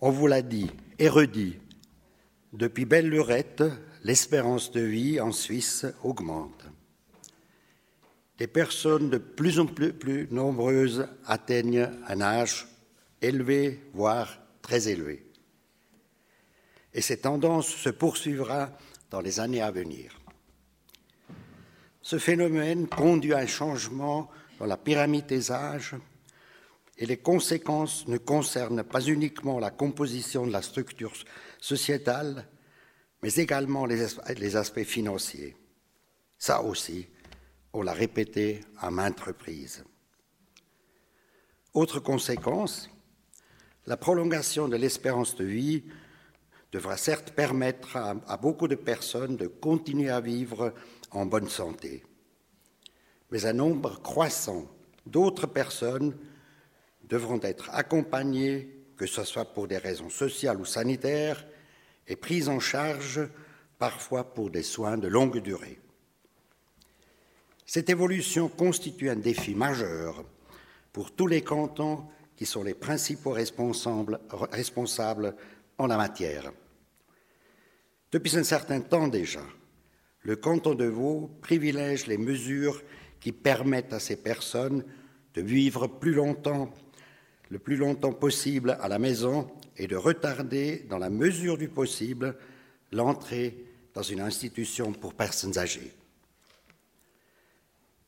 On 0.00 0.10
vous 0.10 0.28
l'a 0.28 0.42
dit 0.42 0.70
et 1.00 1.08
redit, 1.08 1.58
depuis 2.52 2.84
belle 2.84 3.08
lurette, 3.08 3.64
l'espérance 4.04 4.70
de 4.70 4.80
vie 4.80 5.20
en 5.20 5.32
Suisse 5.32 5.86
augmente. 6.04 6.66
Des 8.38 8.46
personnes 8.46 9.10
de 9.10 9.18
plus 9.18 9.58
en 9.58 9.66
plus, 9.66 9.92
plus 9.92 10.28
nombreuses 10.30 11.08
atteignent 11.26 11.90
un 12.06 12.20
âge 12.20 12.68
élevé, 13.20 13.80
voire 13.92 14.38
très 14.62 14.88
élevé. 14.88 15.26
Et 16.94 17.00
cette 17.00 17.22
tendance 17.22 17.66
se 17.66 17.90
poursuivra 17.90 18.70
dans 19.10 19.20
les 19.20 19.40
années 19.40 19.62
à 19.62 19.72
venir. 19.72 20.20
Ce 22.02 22.18
phénomène 22.18 22.86
conduit 22.86 23.34
à 23.34 23.38
un 23.38 23.46
changement 23.46 24.30
dans 24.60 24.66
la 24.66 24.76
pyramide 24.76 25.26
des 25.26 25.50
âges 25.50 25.96
et 26.98 27.06
les 27.06 27.16
conséquences 27.16 28.08
ne 28.08 28.18
concernent 28.18 28.82
pas 28.82 29.00
uniquement 29.00 29.60
la 29.60 29.70
composition 29.70 30.46
de 30.46 30.52
la 30.52 30.62
structure 30.62 31.12
sociétale, 31.60 32.48
mais 33.22 33.32
également 33.34 33.86
les, 33.86 34.56
aspects 34.56 34.82
financiers. 34.82 35.56
Ça 36.38 36.62
aussi, 36.62 37.08
on 37.72 37.82
l'a 37.82 37.92
répété 37.92 38.60
à 38.78 38.90
maintes 38.90 39.20
reprises. 39.20 39.84
Autre 41.72 42.00
conséquence, 42.00 42.90
la 43.86 43.96
prolongation 43.96 44.68
de 44.68 44.76
l'espérance 44.76 45.36
de 45.36 45.44
vie 45.44 45.84
devra 46.72 46.96
certes 46.96 47.30
permettre 47.30 47.96
à, 47.96 48.36
beaucoup 48.36 48.66
de 48.66 48.74
personnes 48.74 49.36
de 49.36 49.46
continuer 49.46 50.10
à 50.10 50.20
vivre 50.20 50.74
en 51.12 51.26
bonne 51.26 51.48
santé. 51.48 52.04
Mais 53.30 53.46
un 53.46 53.52
nombre 53.52 54.02
croissant 54.02 54.68
d'autres 55.06 55.46
personnes 55.46 56.16
devront 57.08 57.40
être 57.42 57.70
accompagnées, 57.72 58.68
que 58.96 59.06
ce 59.06 59.24
soit 59.24 59.52
pour 59.54 59.66
des 59.66 59.78
raisons 59.78 60.10
sociales 60.10 60.60
ou 60.60 60.64
sanitaires, 60.64 61.46
et 62.06 62.16
prises 62.16 62.48
en 62.48 62.60
charge 62.60 63.20
parfois 63.78 64.34
pour 64.34 64.50
des 64.50 64.62
soins 64.62 64.98
de 64.98 65.08
longue 65.08 65.38
durée. 65.38 65.78
Cette 67.66 67.90
évolution 67.90 68.48
constitue 68.48 69.10
un 69.10 69.16
défi 69.16 69.54
majeur 69.54 70.24
pour 70.92 71.12
tous 71.14 71.26
les 71.26 71.42
cantons 71.42 72.04
qui 72.34 72.46
sont 72.46 72.62
les 72.62 72.74
principaux 72.74 73.32
responsables, 73.32 74.20
responsables 74.50 75.34
en 75.76 75.86
la 75.86 75.96
matière. 75.96 76.52
Depuis 78.10 78.38
un 78.38 78.44
certain 78.44 78.80
temps 78.80 79.08
déjà, 79.08 79.42
le 80.22 80.36
canton 80.36 80.74
de 80.74 80.86
Vaud 80.86 81.30
privilège 81.42 82.06
les 82.06 82.18
mesures 82.18 82.82
qui 83.20 83.32
permettent 83.32 83.92
à 83.92 84.00
ces 84.00 84.16
personnes 84.16 84.84
de 85.34 85.42
vivre 85.42 85.86
plus 85.86 86.14
longtemps, 86.14 86.72
le 87.50 87.58
plus 87.58 87.76
longtemps 87.76 88.12
possible 88.12 88.76
à 88.80 88.88
la 88.88 88.98
maison 88.98 89.50
et 89.76 89.86
de 89.86 89.96
retarder, 89.96 90.86
dans 90.88 90.98
la 90.98 91.10
mesure 91.10 91.56
du 91.56 91.68
possible, 91.68 92.36
l'entrée 92.92 93.64
dans 93.94 94.02
une 94.02 94.20
institution 94.20 94.92
pour 94.92 95.14
personnes 95.14 95.58
âgées. 95.58 95.92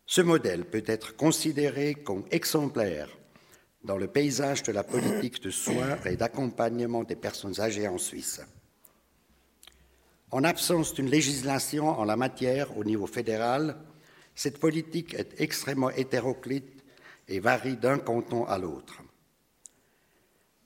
Ce 0.07 0.21
modèle 0.21 0.65
peut 0.65 0.83
être 0.87 1.17
considéré 1.17 1.95
comme 1.95 2.25
exemplaire 2.31 3.09
dans 3.85 3.97
le 3.97 4.09
paysage 4.09 4.63
de 4.65 4.73
la 4.73 4.83
politique 4.83 5.43
de 5.43 5.51
soins 5.51 5.97
et 6.05 6.17
d'accompagnement 6.17 7.05
des 7.05 7.17
personnes 7.17 7.61
âgées 7.61 7.89
en 7.89 7.97
Suisse. 7.99 8.41
En 10.33 10.45
absence 10.45 10.95
d'une 10.95 11.11
législation 11.11 11.89
en 11.89 12.05
la 12.05 12.17
matière 12.17 12.77
au 12.77 12.85
niveau 12.85 13.07
fédéral, 13.07 13.77
cette 14.35 14.59
politique 14.59 15.15
est 15.15 15.41
extrêmement 15.41 15.91
hétéroclite 15.91 16.85
et 17.29 17.41
varie 17.41 17.77
d'un 17.77 17.99
canton 17.99 18.45
à 18.45 18.59
l'autre. 18.59 19.03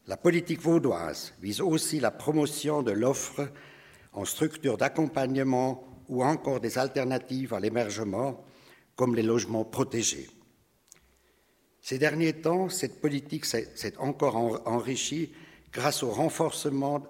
La 0.07 0.19
politique 0.19 0.61
vaudoise 0.61 1.33
vise 1.41 1.63
aussi 1.63 1.99
la 1.99 2.11
promotion 2.11 2.83
de 2.83 2.91
l'offre 2.91 3.49
en 4.13 4.27
structures 4.27 4.77
d'accompagnement 4.77 5.83
ou 6.09 6.23
encore 6.23 6.61
des 6.61 6.77
alternatives 6.77 7.55
à 7.55 7.61
l'émergement, 7.61 8.45
comme 8.97 9.14
les 9.14 9.23
logements 9.23 9.64
protégés. 9.64 10.29
Ces 11.81 11.98
derniers 11.98 12.35
temps, 12.35 12.69
cette 12.69 13.01
politique 13.01 13.47
s'est 13.47 13.97
encore 13.98 14.63
enrichie 14.67 15.33
grâce 15.73 16.03
au 16.03 16.11
renforcement 16.11 17.07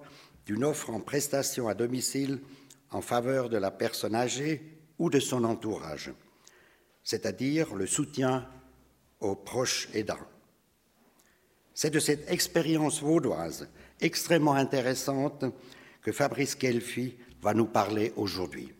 d'une 0.46 0.64
offre 0.64 0.90
en 0.90 1.00
prestation 1.00 1.68
à 1.68 1.74
domicile 1.74 2.40
en 2.90 3.00
faveur 3.00 3.48
de 3.48 3.56
la 3.56 3.72
personne 3.72 4.14
âgée 4.14 4.78
ou 4.98 5.10
de 5.10 5.18
son 5.18 5.42
entourage, 5.42 6.12
c'est-à-dire 7.02 7.74
le 7.74 7.86
soutien 7.86 8.48
aux 9.20 9.34
proches 9.34 9.88
aidants. 9.94 10.33
C'est 11.74 11.90
de 11.90 11.98
cette 11.98 12.30
expérience 12.30 13.02
vaudoise 13.02 13.68
extrêmement 14.00 14.54
intéressante 14.54 15.44
que 16.02 16.12
Fabrice 16.12 16.54
Kelfi 16.54 17.16
va 17.42 17.52
nous 17.52 17.66
parler 17.66 18.12
aujourd'hui. 18.16 18.72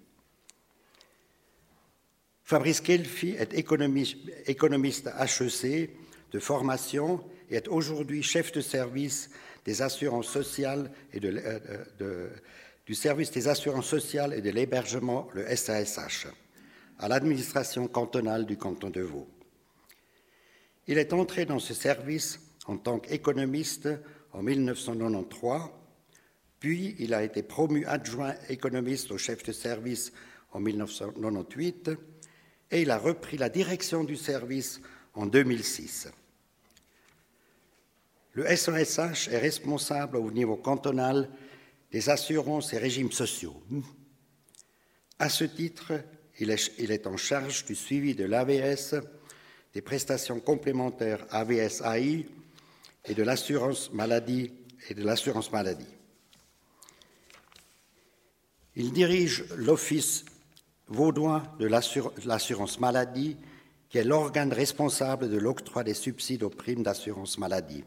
Fabrice 2.45 2.81
Kelfi 2.81 3.31
est 3.31 3.55
économiste, 3.55 4.19
HEC 4.47 5.91
de 6.31 6.39
formation 6.39 7.25
et 7.51 7.57
est 7.57 7.69
aujourd'hui 7.69 8.23
chef 8.23 8.53
de 8.53 8.61
service 8.61 9.31
des 9.65 9.83
assurances 9.83 10.29
sociales 10.29 10.91
et 11.13 11.21
de, 11.21 11.43
euh, 12.01 12.29
du 12.87 12.95
service 12.95 13.31
des 13.31 13.49
assurances 13.49 13.89
sociales 13.89 14.35
et 14.35 14.43
de 14.43 14.51
l'hébergement, 14.51 15.29
le 15.33 15.47
SASH, 15.57 16.27
à 16.99 17.09
l'administration 17.09 17.89
cantonale 17.89 18.45
du 18.45 18.59
canton 18.59 18.91
de 18.91 19.01
Vaud. 19.01 19.27
Il 20.87 20.99
est 20.99 21.15
entré 21.15 21.47
dans 21.47 21.59
ce 21.59 21.73
service 21.73 22.39
en 22.67 22.77
tant 22.79 22.99
qu'économiste 22.99 23.89
en 24.33 24.43
1993, 24.43 25.61
puis 26.61 26.97
il 26.99 27.15
a 27.15 27.23
été 27.23 27.43
promu 27.43 27.85
adjoint 27.87 28.35
économiste 28.49 29.11
au 29.11 29.19
chef 29.19 29.43
de 29.43 29.53
service 29.53 30.13
en 30.53 30.61
1998 30.61 31.91
et 32.71 32.83
il 32.83 32.91
a 32.91 32.99
repris 32.99 33.37
la 33.37 33.49
direction 33.49 34.03
du 34.05 34.17
service 34.17 34.81
en 35.15 35.27
2006. 35.27 36.09
Le 38.33 38.45
SOSH 38.57 39.29
est 39.29 39.39
responsable 39.39 40.17
au 40.17 40.31
niveau 40.31 40.57
cantonal 40.57 41.29
des 41.93 42.09
assurances 42.11 42.73
et 42.73 42.79
régimes 42.79 43.13
sociaux. 43.13 43.63
À 45.19 45.29
ce 45.29 45.45
titre, 45.45 45.93
il 46.41 46.51
est, 46.51 47.07
en 47.07 47.17
charge 47.17 47.65
du 47.65 47.77
suivi 47.77 48.17
de 48.17 48.25
l'AVS, 48.25 48.97
des 49.73 49.83
prestations 49.83 50.41
complémentaires 50.41 51.27
AVS-AI 51.31 52.27
et 53.05 53.15
de 53.15 53.23
l'assurance 53.23 53.93
maladie. 53.93 54.51
Il 58.77 58.93
dirige 58.93 59.45
l'Office 59.57 60.25
vaudois 60.89 61.43
de 61.59 61.67
l'assurance 61.67 62.81
maladie, 62.81 63.37
qui 63.89 63.99
est 63.99 64.05
l'organe 64.05 64.53
responsable 64.53 65.31
de 65.31 65.39
l'octroi 65.39 65.85
des 65.85 65.95
subsides 65.95 66.43
aux 66.43 66.51
primes 66.51 66.83
d'assurance 66.83 67.39
maladie. 67.39 67.85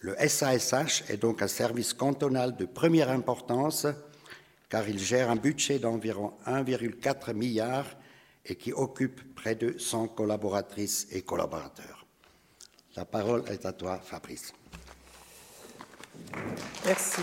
Le 0.00 0.16
SASH 0.16 1.04
est 1.08 1.16
donc 1.16 1.42
un 1.42 1.48
service 1.48 1.92
cantonal 1.92 2.56
de 2.56 2.64
première 2.64 3.10
importance 3.10 3.86
car 4.68 4.88
il 4.88 4.98
gère 4.98 5.30
un 5.30 5.36
budget 5.36 5.78
d'environ 5.78 6.34
1,4 6.46 7.32
milliard 7.32 7.86
et 8.44 8.56
qui 8.56 8.72
occupe 8.72 9.34
près 9.34 9.54
de 9.54 9.78
100 9.78 10.08
collaboratrices 10.08 11.08
et 11.10 11.22
collaborateurs. 11.22 11.97
La 12.98 13.04
parole 13.04 13.44
est 13.48 13.64
à 13.64 13.72
toi, 13.72 13.96
Fabrice. 13.98 14.52
Merci. 16.84 17.22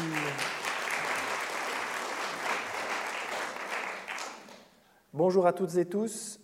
Bonjour 5.12 5.46
à 5.46 5.52
toutes 5.52 5.76
et 5.76 5.86
tous. 5.86 6.40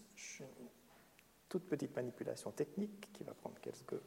Toute 1.47 1.63
petite 1.63 1.95
manipulation 1.95 2.51
technique 2.51 3.07
qui 3.13 3.23
va 3.23 3.33
prendre 3.33 3.55
quelques 3.61 4.01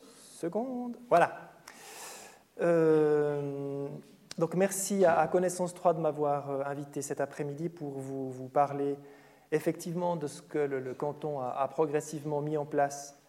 secondes. 0.00 0.96
Voilà. 1.10 1.52
Euh, 2.62 3.86
donc 4.38 4.54
merci 4.54 5.04
à, 5.04 5.28
Connaissance 5.28 5.74
3 5.74 5.92
de 5.92 6.00
m'avoir 6.00 6.50
euh, 6.50 6.62
invité 6.64 7.02
cet 7.02 7.20
après-midi 7.20 7.68
pour 7.68 7.98
vous, 7.98 8.48
parler 8.48 8.96
effectivement 9.52 10.16
de 10.16 10.26
ce 10.26 10.42
que 10.42 10.58
le, 10.58 10.94
canton 10.94 11.40
a, 11.40 11.66
progressivement 11.68 12.40
mis 12.40 12.56
en 12.56 12.64
place 12.64 13.20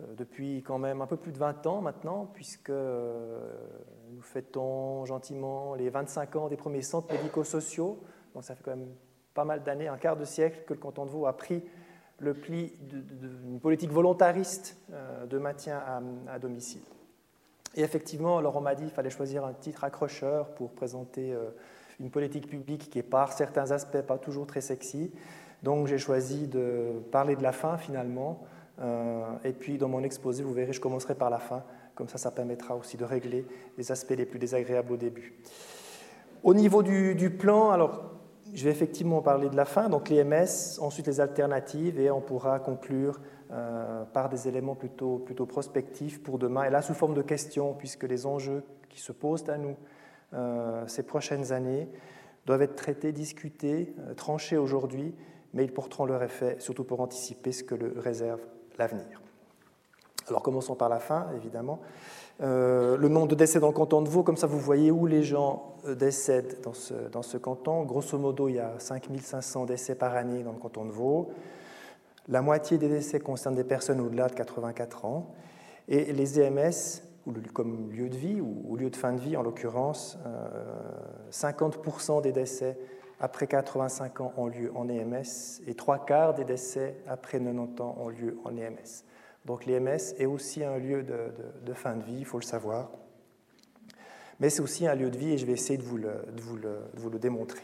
euh, 0.00 0.14
depuis 0.14 0.62
quand 0.62 0.78
même 0.78 1.00
un 1.00 1.06
peu 1.06 1.16
plus 1.16 1.32
de 1.32 1.38
20 1.38 1.66
ans 1.66 1.80
maintenant, 1.80 2.30
puisque 2.32 2.70
nous 2.70 4.22
fêtons 4.22 5.04
gentiment 5.04 5.74
les 5.74 5.90
25 5.90 6.36
ans 6.36 6.48
des 6.48 6.56
premiers 6.56 6.82
centres 6.82 7.12
médico-sociaux 7.12 8.02
donc 8.34 8.44
ça 8.44 8.54
fait 8.54 8.62
quand 8.62 8.76
même 8.76 8.94
pas 9.32 9.44
mal 9.44 9.62
d'années, 9.62 9.88
un 9.88 9.96
quart 9.96 10.16
de 10.16 10.24
siècle, 10.24 10.64
que 10.66 10.74
le 10.74 10.80
canton 10.80 11.06
de 11.06 11.10
Vaud 11.10 11.26
a 11.26 11.36
pris 11.36 11.64
le 12.18 12.34
pli 12.34 12.72
d'une 12.80 13.58
politique 13.60 13.90
volontariste 13.90 14.76
euh, 14.92 15.26
de 15.26 15.38
maintien 15.38 15.82
à, 16.28 16.38
domicile. 16.38 16.82
Et 17.74 17.82
effectivement, 17.82 18.38
alors 18.38 18.56
on 18.56 18.60
m'a 18.60 18.74
dit 18.74 18.84
qu'il 18.84 18.92
fallait 18.92 19.10
choisir 19.10 19.44
un 19.44 19.52
titre 19.52 19.82
accrocheur 19.82 20.54
pour 20.54 20.72
présenter 20.72 21.32
euh, 21.32 21.50
une 22.00 22.10
politique 22.10 22.48
publique 22.48 22.90
qui 22.90 22.98
est 22.98 23.02
par 23.02 23.32
certains 23.32 23.70
aspects 23.70 24.02
pas 24.02 24.18
toujours 24.18 24.46
très 24.46 24.60
sexy. 24.60 25.12
Donc 25.62 25.86
j'ai 25.86 25.98
choisi 25.98 26.46
de 26.46 27.02
parler 27.10 27.36
de 27.36 27.42
la 27.42 27.52
fin 27.52 27.76
finalement, 27.78 28.44
et 29.44 29.52
puis 29.52 29.78
dans 29.78 29.88
mon 29.88 30.02
exposé, 30.02 30.42
vous 30.42 30.52
verrez, 30.52 30.72
je 30.72 30.80
commencerai 30.80 31.14
par 31.14 31.30
la 31.30 31.38
fin, 31.38 31.62
comme 31.94 32.08
ça 32.08 32.18
ça 32.18 32.30
permettra 32.30 32.76
aussi 32.76 32.96
de 32.96 33.04
régler 33.04 33.46
les 33.78 33.92
aspects 33.92 34.14
les 34.16 34.26
plus 34.26 34.38
désagréables 34.38 34.92
au 34.92 34.96
début. 34.96 35.34
Au 36.42 36.52
niveau 36.52 36.82
du, 36.82 37.30
plan, 37.30 37.70
alors 37.70 38.02
je 38.52 38.64
vais 38.64 38.70
effectivement 38.70 39.22
parler 39.22 39.48
de 39.48 39.56
la 39.56 39.64
fin, 39.64 39.88
donc 39.88 40.10
les 40.10 40.22
MS, 40.22 40.78
ensuite 40.80 41.06
les 41.06 41.20
alternatives, 41.20 41.98
et 41.98 42.10
on 42.10 42.20
pourra 42.20 42.58
conclure 42.60 43.18
euh, 43.50 44.04
par 44.12 44.28
des 44.28 44.46
éléments 44.46 44.74
plutôt, 44.74 45.18
plutôt 45.18 45.46
prospectifs 45.46 46.22
pour 46.22 46.38
demain, 46.38 46.64
et 46.64 46.70
là 46.70 46.82
sous 46.82 46.92
forme 46.92 47.14
de 47.14 47.22
questions, 47.22 47.72
puisque 47.72 48.02
les 48.02 48.26
enjeux 48.26 48.62
qui 48.90 49.00
se 49.00 49.12
posent 49.12 49.48
à 49.48 49.56
nous 49.56 49.70
euh, 49.70 50.03
ces 50.86 51.02
prochaines 51.02 51.52
années 51.52 51.88
doivent 52.46 52.62
être 52.62 52.76
traités, 52.76 53.12
discutés, 53.12 53.94
euh, 54.00 54.14
tranchés 54.14 54.56
aujourd'hui, 54.56 55.14
mais 55.52 55.64
ils 55.64 55.72
porteront 55.72 56.04
leur 56.04 56.22
effet, 56.22 56.56
surtout 56.58 56.84
pour 56.84 57.00
anticiper 57.00 57.52
ce 57.52 57.64
que 57.64 57.74
le 57.74 57.94
réserve 57.96 58.40
l'avenir. 58.78 59.20
Alors 60.28 60.42
commençons 60.42 60.74
par 60.74 60.88
la 60.88 61.00
fin, 61.00 61.28
évidemment. 61.36 61.80
Euh, 62.42 62.96
le 62.96 63.08
nombre 63.08 63.28
de 63.28 63.34
décès 63.34 63.60
dans 63.60 63.68
le 63.68 63.74
canton 63.74 64.02
de 64.02 64.08
Vaud, 64.08 64.24
comme 64.24 64.36
ça 64.36 64.46
vous 64.46 64.58
voyez 64.58 64.90
où 64.90 65.06
les 65.06 65.22
gens 65.22 65.76
euh, 65.86 65.94
décèdent 65.94 66.60
dans 66.62 66.72
ce, 66.72 66.94
dans 67.12 67.22
ce 67.22 67.36
canton. 67.36 67.84
Grosso 67.84 68.18
modo, 68.18 68.48
il 68.48 68.56
y 68.56 68.58
a 68.58 68.74
5500 68.78 69.66
décès 69.66 69.94
par 69.94 70.16
année 70.16 70.42
dans 70.42 70.52
le 70.52 70.58
canton 70.58 70.84
de 70.84 70.90
Vaud. 70.90 71.30
La 72.26 72.42
moitié 72.42 72.78
des 72.78 72.88
décès 72.88 73.20
concernent 73.20 73.54
des 73.54 73.64
personnes 73.64 74.00
au-delà 74.00 74.28
de 74.28 74.34
84 74.34 75.04
ans. 75.04 75.34
Et 75.86 76.12
les 76.12 76.40
EMS, 76.40 77.02
comme 77.52 77.90
lieu 77.90 78.08
de 78.08 78.16
vie 78.16 78.40
ou, 78.40 78.76
lieu 78.76 78.90
de 78.90 78.96
fin 78.96 79.12
de 79.12 79.20
vie 79.20 79.36
en 79.36 79.42
l'occurrence, 79.42 80.18
50% 81.30 82.18
euh, 82.18 82.20
des 82.20 82.32
décès 82.32 82.78
après 83.20 83.46
85 83.46 84.20
ans 84.20 84.32
ont 84.36 84.46
lieu 84.46 84.70
en 84.74 84.88
EMS 84.88 85.62
et 85.66 85.74
trois 85.74 86.04
quarts 86.04 86.34
des 86.34 86.44
décès 86.44 86.96
après 87.06 87.38
90 87.38 87.80
ans 87.80 87.96
ont 87.98 88.08
lieu 88.08 88.38
en 88.44 88.56
EMS. 88.56 89.04
Donc 89.44 89.66
l'EMS 89.66 90.14
est 90.18 90.26
aussi 90.26 90.64
un 90.64 90.78
lieu 90.78 91.02
de, 91.02 91.72
fin 91.74 91.96
de 91.96 92.02
vie, 92.02 92.18
il 92.18 92.24
faut 92.24 92.38
le 92.38 92.44
savoir. 92.44 92.90
Mais 94.40 94.50
c'est 94.50 94.62
aussi 94.62 94.86
un 94.86 94.94
lieu 94.94 95.10
de 95.10 95.18
vie 95.18 95.32
et 95.32 95.38
je 95.38 95.46
vais 95.46 95.52
essayer 95.52 95.78
de 95.78 95.82
vous 95.82 95.96
le, 95.96 97.18
démontrer. 97.18 97.62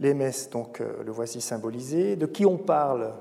L'EMS, 0.00 0.50
donc, 0.50 0.80
euh, 0.80 1.02
le 1.04 1.12
voici 1.12 1.40
symbolisé. 1.40 2.16
De 2.16 2.26
qui 2.26 2.44
on 2.44 2.58
parle 2.58 3.12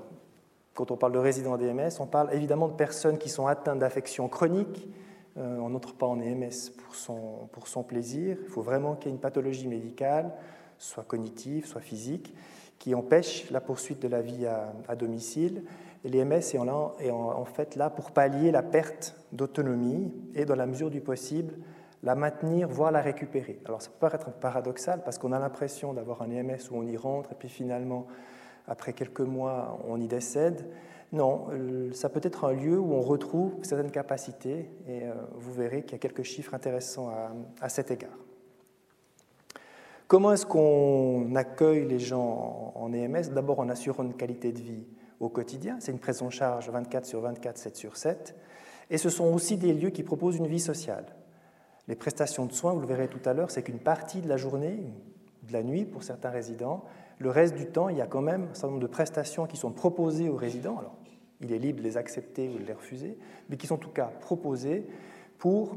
quand 0.73 0.91
on 0.91 0.97
parle 0.97 1.13
de 1.13 1.19
résidents 1.19 1.57
d'EMS 1.57 1.89
On 1.99 2.05
parle 2.05 2.33
évidemment 2.33 2.67
de 2.67 2.73
personnes 2.73 3.17
qui 3.17 3.29
sont 3.29 3.47
atteintes 3.47 3.79
d'affections 3.79 4.27
chroniques. 4.27 4.87
Euh, 5.37 5.57
on 5.59 5.69
n'entre 5.69 5.93
pas 5.93 6.05
en 6.05 6.19
EMS 6.19 6.71
pour 6.77 6.95
son, 6.95 7.83
plaisir. 7.83 8.37
Il 8.41 8.49
faut 8.49 8.61
vraiment 8.61 8.95
qu'il 8.95 9.07
y 9.07 9.09
ait 9.11 9.15
une 9.15 9.21
pathologie 9.21 9.67
médicale, 9.67 10.31
soit 10.77 11.03
cognitive, 11.03 11.65
soit 11.65 11.81
physique, 11.81 12.33
qui 12.79 12.95
empêche 12.95 13.49
la 13.51 13.61
poursuite 13.61 14.01
de 14.01 14.07
la 14.07 14.21
vie 14.21 14.45
à, 14.47 14.95
domicile 14.95 15.63
et 16.03 16.09
l'EMS 16.09 16.41
est 16.99 17.11
en 17.11 17.45
fait 17.45 17.75
là 17.75 17.91
pour 17.91 18.11
pallier 18.11 18.49
la 18.49 18.63
perte 18.63 19.15
d'autonomie 19.31 20.11
et, 20.33 20.45
dans 20.45 20.55
la 20.55 20.65
mesure 20.65 20.89
du 20.89 20.99
possible, 20.99 21.53
la 22.03 22.15
maintenir, 22.15 22.67
voire 22.67 22.91
la 22.91 23.01
récupérer. 23.01 23.59
Alors 23.65 23.81
ça 23.81 23.89
peut 23.89 23.99
paraître 23.99 24.31
paradoxal 24.31 25.03
parce 25.03 25.17
qu'on 25.17 25.31
a 25.31 25.39
l'impression 25.39 25.93
d'avoir 25.93 26.23
un 26.23 26.31
EMS 26.31 26.57
où 26.71 26.77
on 26.77 26.87
y 26.87 26.97
rentre 26.97 27.31
et 27.31 27.35
puis 27.35 27.49
finalement, 27.49 28.07
après 28.67 28.93
quelques 28.93 29.21
mois, 29.21 29.79
on 29.87 29.99
y 29.99 30.07
décède. 30.07 30.69
Non, 31.11 31.47
euh, 31.51 31.91
ça 31.91 32.09
peut 32.09 32.21
être 32.23 32.45
un 32.45 32.53
lieu 32.53 32.79
où 32.79 32.93
on 32.93 33.01
retrouve 33.01 33.53
certaines 33.63 33.91
capacités 33.91 34.71
et 34.87 35.03
euh, 35.03 35.13
vous 35.35 35.51
verrez 35.51 35.83
qu'il 35.83 35.91
y 35.93 35.95
a 35.95 35.99
quelques 35.99 36.23
chiffres 36.23 36.53
intéressants 36.53 37.09
à, 37.09 37.33
à 37.59 37.69
cet 37.69 37.91
égard. 37.91 38.17
Comment 40.07 40.33
est-ce 40.33 40.45
qu'on 40.45 41.35
accueille 41.35 41.85
les 41.85 41.99
gens 41.99 42.73
en 42.75 42.93
EMS 42.93 43.33
D'abord 43.33 43.59
en 43.59 43.69
assurant 43.69 44.03
une 44.03 44.13
qualité 44.13 44.51
de 44.51 44.59
vie 44.59 44.85
au 45.21 45.29
quotidien. 45.29 45.77
C'est 45.79 45.91
une 45.91 45.99
prise 45.99 46.21
en 46.21 46.29
charge 46.29 46.69
24 46.69 47.05
sur 47.05 47.21
24, 47.21 47.57
7 47.57 47.75
sur 47.77 47.95
7. 47.95 48.35
Et 48.89 48.97
ce 48.97 49.09
sont 49.09 49.33
aussi 49.33 49.55
des 49.55 49.73
lieux 49.73 49.91
qui 49.91 50.03
proposent 50.03 50.35
une 50.35 50.47
vie 50.47 50.59
sociale. 50.59 51.05
Les 51.87 51.95
prestations 51.95 52.45
de 52.45 52.51
soins, 52.51 52.73
vous 52.73 52.81
le 52.81 52.87
verrez 52.87 53.07
tout 53.07 53.21
à 53.23 53.33
l'heure, 53.33 53.51
c'est 53.51 53.63
qu'une 53.63 53.79
partie 53.79 54.21
de 54.21 54.27
la 54.27 54.37
journée, 54.37 54.93
de 55.51 55.57
la 55.57 55.63
nuit 55.63 55.85
pour 55.85 56.03
certains 56.03 56.29
résidents. 56.29 56.83
Le 57.19 57.29
reste 57.29 57.55
du 57.55 57.67
temps, 57.67 57.89
il 57.89 57.97
y 57.97 58.01
a 58.01 58.07
quand 58.07 58.21
même 58.21 58.47
un 58.51 58.53
certain 58.53 58.69
nombre 58.69 58.79
de 58.79 58.87
prestations 58.87 59.45
qui 59.45 59.57
sont 59.57 59.71
proposées 59.71 60.29
aux 60.29 60.35
résidents. 60.35 60.77
Alors, 60.79 60.95
il 61.41 61.51
est 61.51 61.59
libre 61.59 61.79
de 61.79 61.83
les 61.83 61.97
accepter 61.97 62.49
ou 62.49 62.57
de 62.57 62.65
les 62.65 62.73
refuser, 62.73 63.17
mais 63.49 63.57
qui 63.57 63.67
sont 63.67 63.75
en 63.75 63.79
tout 63.79 63.89
cas 63.89 64.11
proposées 64.21 64.85
pour 65.37 65.75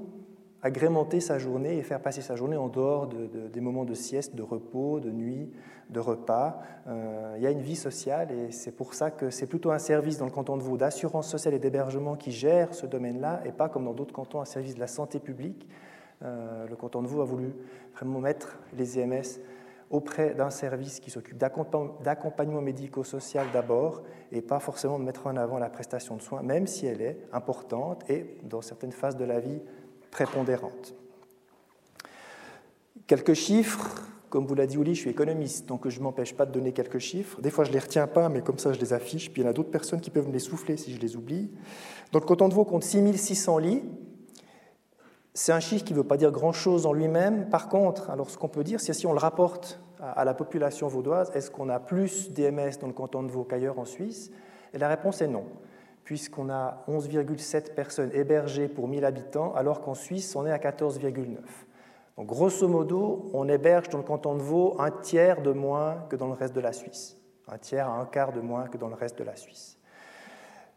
agrémenter 0.62 1.20
sa 1.20 1.38
journée 1.38 1.76
et 1.76 1.82
faire 1.82 2.00
passer 2.00 2.22
sa 2.22 2.36
journée 2.36 2.56
en 2.56 2.68
dehors 2.68 3.06
des 3.06 3.60
moments 3.60 3.84
de 3.84 3.92
sieste, 3.92 4.34
de 4.34 4.42
repos, 4.42 5.00
de 5.00 5.10
nuit, 5.10 5.50
de 5.90 6.00
repas. 6.00 6.62
Euh, 6.86 7.34
il 7.36 7.42
y 7.42 7.46
a 7.46 7.50
une 7.50 7.60
vie 7.60 7.76
sociale 7.76 8.30
et 8.30 8.50
c'est 8.50 8.72
pour 8.72 8.94
ça 8.94 9.10
que 9.10 9.28
c'est 9.28 9.46
plutôt 9.46 9.70
un 9.70 9.78
service 9.78 10.16
dans 10.16 10.24
le 10.24 10.30
canton 10.30 10.56
de 10.56 10.62
Vaud 10.62 10.78
d'assurance 10.78 11.28
sociale 11.28 11.52
et 11.52 11.58
d'hébergement 11.58 12.16
qui 12.16 12.32
gère 12.32 12.74
ce 12.74 12.86
domaine-là 12.86 13.42
et 13.44 13.52
pas 13.52 13.68
comme 13.68 13.84
dans 13.84 13.92
d'autres 13.92 14.14
cantons 14.14 14.40
un 14.40 14.46
service 14.46 14.74
de 14.74 14.80
la 14.80 14.86
santé 14.86 15.18
publique. 15.18 15.68
Euh, 16.22 16.66
le 16.66 16.76
canton 16.76 17.02
de 17.02 17.08
Vaud 17.08 17.20
a 17.20 17.26
voulu 17.26 17.52
vraiment 17.94 18.20
mettre 18.20 18.58
les 18.76 18.98
EMS 18.98 19.40
auprès 19.90 20.34
d'un 20.34 20.50
service 20.50 21.00
qui 21.00 21.10
s'occupe 21.10 21.38
d'accompagnement 21.38 22.60
médico-social 22.60 23.46
d'abord 23.52 24.02
et 24.32 24.42
pas 24.42 24.60
forcément 24.60 24.98
de 24.98 25.04
mettre 25.04 25.26
en 25.26 25.36
avant 25.36 25.58
la 25.58 25.70
prestation 25.70 26.16
de 26.16 26.22
soins, 26.22 26.42
même 26.42 26.66
si 26.66 26.86
elle 26.86 27.00
est 27.00 27.18
importante 27.32 28.08
et 28.10 28.38
dans 28.42 28.62
certaines 28.62 28.92
phases 28.92 29.16
de 29.16 29.24
la 29.24 29.40
vie 29.40 29.60
prépondérante. 30.10 30.94
Quelques 33.06 33.34
chiffres. 33.34 34.02
Comme 34.30 34.46
vous 34.46 34.56
l'a 34.56 34.66
dit 34.66 34.76
Uli, 34.76 34.96
je 34.96 35.00
suis 35.02 35.10
économiste, 35.10 35.66
donc 35.66 35.88
je 35.88 35.96
ne 36.00 36.02
m'empêche 36.02 36.34
pas 36.34 36.44
de 36.44 36.50
donner 36.50 36.72
quelques 36.72 36.98
chiffres. 36.98 37.40
Des 37.40 37.50
fois, 37.50 37.62
je 37.62 37.68
ne 37.68 37.74
les 37.74 37.78
retiens 37.78 38.08
pas, 38.08 38.28
mais 38.28 38.40
comme 38.40 38.58
ça, 38.58 38.72
je 38.72 38.80
les 38.80 38.92
affiche. 38.92 39.30
Puis 39.30 39.42
il 39.42 39.44
y 39.44 39.46
en 39.46 39.50
a 39.50 39.52
d'autres 39.52 39.70
personnes 39.70 40.00
qui 40.00 40.10
peuvent 40.10 40.26
me 40.26 40.32
les 40.32 40.40
souffler 40.40 40.76
si 40.76 40.92
je 40.92 40.98
les 40.98 41.14
oublie. 41.14 41.52
Donc 42.10 42.24
canton 42.24 42.48
de 42.48 42.54
Vaud 42.54 42.64
compte 42.64 42.82
6600 42.82 43.58
lits. 43.58 43.82
C'est 45.34 45.52
un 45.52 45.60
chiffre 45.60 45.84
qui 45.84 45.92
ne 45.92 45.98
veut 45.98 46.04
pas 46.04 46.16
dire 46.16 46.30
grand-chose 46.30 46.86
en 46.86 46.92
lui-même. 46.92 47.48
Par 47.48 47.68
contre, 47.68 48.08
alors 48.10 48.30
ce 48.30 48.38
qu'on 48.38 48.48
peut 48.48 48.64
dire, 48.64 48.80
c'est 48.80 48.92
si 48.92 49.06
on 49.06 49.12
le 49.12 49.18
rapporte 49.18 49.80
à 50.00 50.24
la 50.24 50.34
population 50.34 50.86
vaudoise, 50.88 51.30
est-ce 51.34 51.50
qu'on 51.50 51.68
a 51.68 51.80
plus 51.80 52.30
d'EMS 52.30 52.78
dans 52.80 52.86
le 52.86 52.92
canton 52.92 53.22
de 53.22 53.30
Vaud 53.30 53.44
qu'ailleurs 53.44 53.78
en 53.78 53.84
Suisse? 53.84 54.30
Et 54.72 54.78
la 54.78 54.88
réponse 54.88 55.20
est 55.22 55.28
non 55.28 55.44
puisqu'on 56.04 56.50
a 56.50 56.84
11,7 56.88 57.74
personnes 57.74 58.10
hébergées 58.12 58.68
pour 58.68 58.88
1000 58.88 59.04
habitants, 59.04 59.54
alors 59.54 59.80
qu'en 59.80 59.94
Suisse, 59.94 60.36
on 60.36 60.46
est 60.46 60.52
à 60.52 60.58
14,9. 60.58 61.38
Donc, 62.16 62.26
grosso 62.26 62.68
modo, 62.68 63.30
on 63.32 63.48
héberge 63.48 63.88
dans 63.88 63.98
le 63.98 64.04
canton 64.04 64.34
de 64.34 64.42
Vaud 64.42 64.76
un 64.78 64.90
tiers 64.90 65.42
de 65.42 65.50
moins 65.50 66.04
que 66.08 66.16
dans 66.16 66.28
le 66.28 66.34
reste 66.34 66.54
de 66.54 66.60
la 66.60 66.72
Suisse. 66.72 67.16
Un 67.48 67.58
tiers 67.58 67.88
à 67.88 67.98
un 67.98 68.04
quart 68.04 68.32
de 68.32 68.40
moins 68.40 68.68
que 68.68 68.76
dans 68.76 68.88
le 68.88 68.94
reste 68.94 69.18
de 69.18 69.24
la 69.24 69.34
Suisse. 69.34 69.78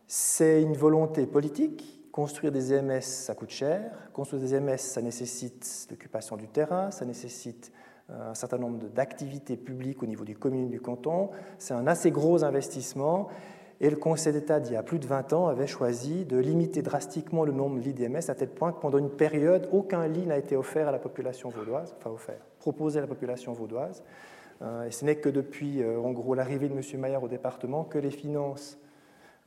C'est 0.08 0.62
une 0.62 0.74
volonté 0.74 1.28
politique. 1.28 1.97
Construire 2.18 2.52
des 2.52 2.74
EMS, 2.74 3.02
ça 3.02 3.36
coûte 3.36 3.52
cher. 3.52 3.92
Construire 4.12 4.42
des 4.42 4.56
EMS, 4.56 4.80
ça 4.80 5.04
nécessite 5.04 5.86
l'occupation 5.92 6.36
du 6.36 6.48
terrain, 6.48 6.90
ça 6.90 7.06
nécessite 7.06 7.72
euh, 8.10 8.32
un 8.32 8.34
certain 8.34 8.58
nombre 8.58 8.88
d'activités 8.88 9.56
publiques 9.56 10.02
au 10.02 10.08
niveau 10.08 10.26
du 10.26 10.36
commune 10.36 10.68
du 10.68 10.82
canton. 10.82 11.30
C'est 11.60 11.76
un 11.76 11.86
assez 11.86 12.10
gros 12.10 12.44
investissement 12.44 13.28
et 13.82 13.92
le 13.92 13.98
Conseil 13.98 14.34
d'État, 14.34 14.60
d'il 14.60 14.74
y 14.74 14.76
a 14.78 14.82
plus 14.82 14.98
de 14.98 15.06
20 15.06 15.34
ans, 15.34 15.48
avait 15.48 15.68
choisi 15.68 16.26
de 16.26 16.38
limiter 16.38 16.82
drastiquement 16.82 17.46
le 17.46 17.52
nombre 17.52 17.78
de 17.78 17.84
lits 17.84 17.94
d'EMS 17.94 18.30
à 18.30 18.34
tel 18.34 18.50
point 18.50 18.72
que 18.72 18.80
pendant 18.80 18.98
une 18.98 19.12
période, 19.12 19.70
aucun 19.72 20.08
lit 20.08 20.26
n'a 20.26 20.40
été 20.40 20.56
offert 20.56 20.88
à 20.88 20.92
la 20.92 20.98
population 20.98 21.50
vaudoise, 21.50 21.94
enfin 22.00 22.10
offert, 22.10 22.42
proposé 22.58 22.98
à 22.98 23.02
la 23.02 23.08
population 23.08 23.54
vaudoise. 23.54 24.02
Euh, 24.64 24.86
et 24.86 24.92
ce 24.92 25.06
n'est 25.06 25.18
que 25.18 25.30
depuis, 25.30 25.84
euh, 25.84 26.00
en 26.00 26.14
gros, 26.14 26.34
l'arrivée 26.34 26.68
de 26.68 26.74
M. 26.74 26.82
Maillard 27.00 27.22
au 27.22 27.28
département 27.28 27.84
que 27.84 28.00
les 28.00 28.10
finances 28.10 28.80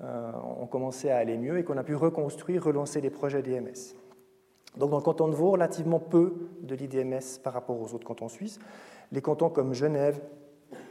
ont 0.03 0.67
commencé 0.67 1.11
à 1.11 1.19
aller 1.19 1.37
mieux 1.37 1.59
et 1.59 1.65
qu'on 1.65 1.77
a 1.77 1.85
pu 1.85 1.95
reconstruire, 1.95 2.65
relancer 2.65 3.01
les 3.01 3.11
projets 3.11 3.43
d'EMS. 3.43 3.95
Donc 4.77 4.91
dans 4.91 4.99
le 4.99 5.03
canton 5.03 5.29
de 5.29 5.35
Vaud, 5.35 5.51
relativement 5.51 5.99
peu 5.99 6.49
de 6.63 6.75
lits 6.75 6.89
d'EMS 6.89 7.41
par 7.43 7.53
rapport 7.53 7.81
aux 7.81 7.95
autres 7.95 8.07
cantons 8.07 8.29
suisses. 8.29 8.59
Les 9.13 9.21
cantons 9.21 9.51
comme 9.51 9.75
Genève, 9.75 10.21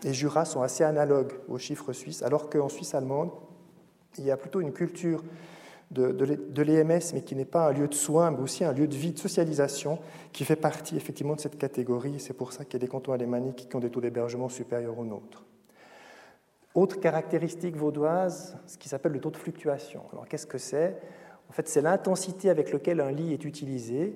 et 0.03 0.13
Jura 0.13 0.45
sont 0.45 0.61
assez 0.61 0.83
analogues 0.83 1.33
aux 1.47 1.57
chiffres 1.57 1.93
suisses, 1.93 2.23
alors 2.23 2.49
qu'en 2.49 2.69
Suisse 2.69 2.93
allemande, 2.93 3.31
il 4.17 4.25
y 4.25 4.31
a 4.31 4.37
plutôt 4.37 4.61
une 4.61 4.73
culture 4.73 5.23
de, 5.91 6.61
l'EMS, 6.61 7.13
mais 7.13 7.21
qui 7.21 7.35
n'est 7.35 7.45
pas 7.45 7.67
un 7.67 7.71
lieu 7.71 7.87
de 7.87 7.93
soins, 7.93 8.31
mais 8.31 8.39
aussi 8.39 8.63
un 8.63 8.73
lieu 8.73 8.87
de 8.87 8.95
vie, 8.95 9.11
de 9.11 9.19
socialisation, 9.19 9.99
qui 10.31 10.45
fait 10.45 10.55
partie 10.55 10.95
effectivement 10.95 11.35
de 11.35 11.41
cette 11.41 11.57
catégorie. 11.57 12.19
C'est 12.19 12.33
pour 12.33 12.53
ça 12.53 12.63
qu'il 12.63 12.73
y 12.73 12.77
a 12.77 12.79
des 12.79 12.87
cantons 12.87 13.13
alémaniques 13.13 13.67
qui 13.69 13.75
ont 13.75 13.79
des 13.79 13.89
taux 13.89 14.01
d'hébergement 14.01 14.49
supérieurs 14.49 14.97
aux 14.99 15.05
nôtres. 15.05 15.45
Autre 16.75 16.99
caractéristique 16.99 17.75
vaudoise, 17.75 18.57
ce 18.67 18.77
qui 18.77 18.89
s'appelle 18.89 19.13
le 19.13 19.19
taux 19.19 19.31
de 19.31 19.37
fluctuation. 19.37 20.03
Alors 20.11 20.27
qu'est-ce 20.27 20.47
que 20.47 20.59
c'est? 20.59 20.97
En 21.49 21.53
fait, 21.53 21.67
c'est 21.67 21.81
l'intensité 21.81 22.49
avec 22.49 22.71
laquelle 22.71 23.01
un 23.01 23.11
lit 23.11 23.33
est 23.33 23.43
utilisé 23.43 24.15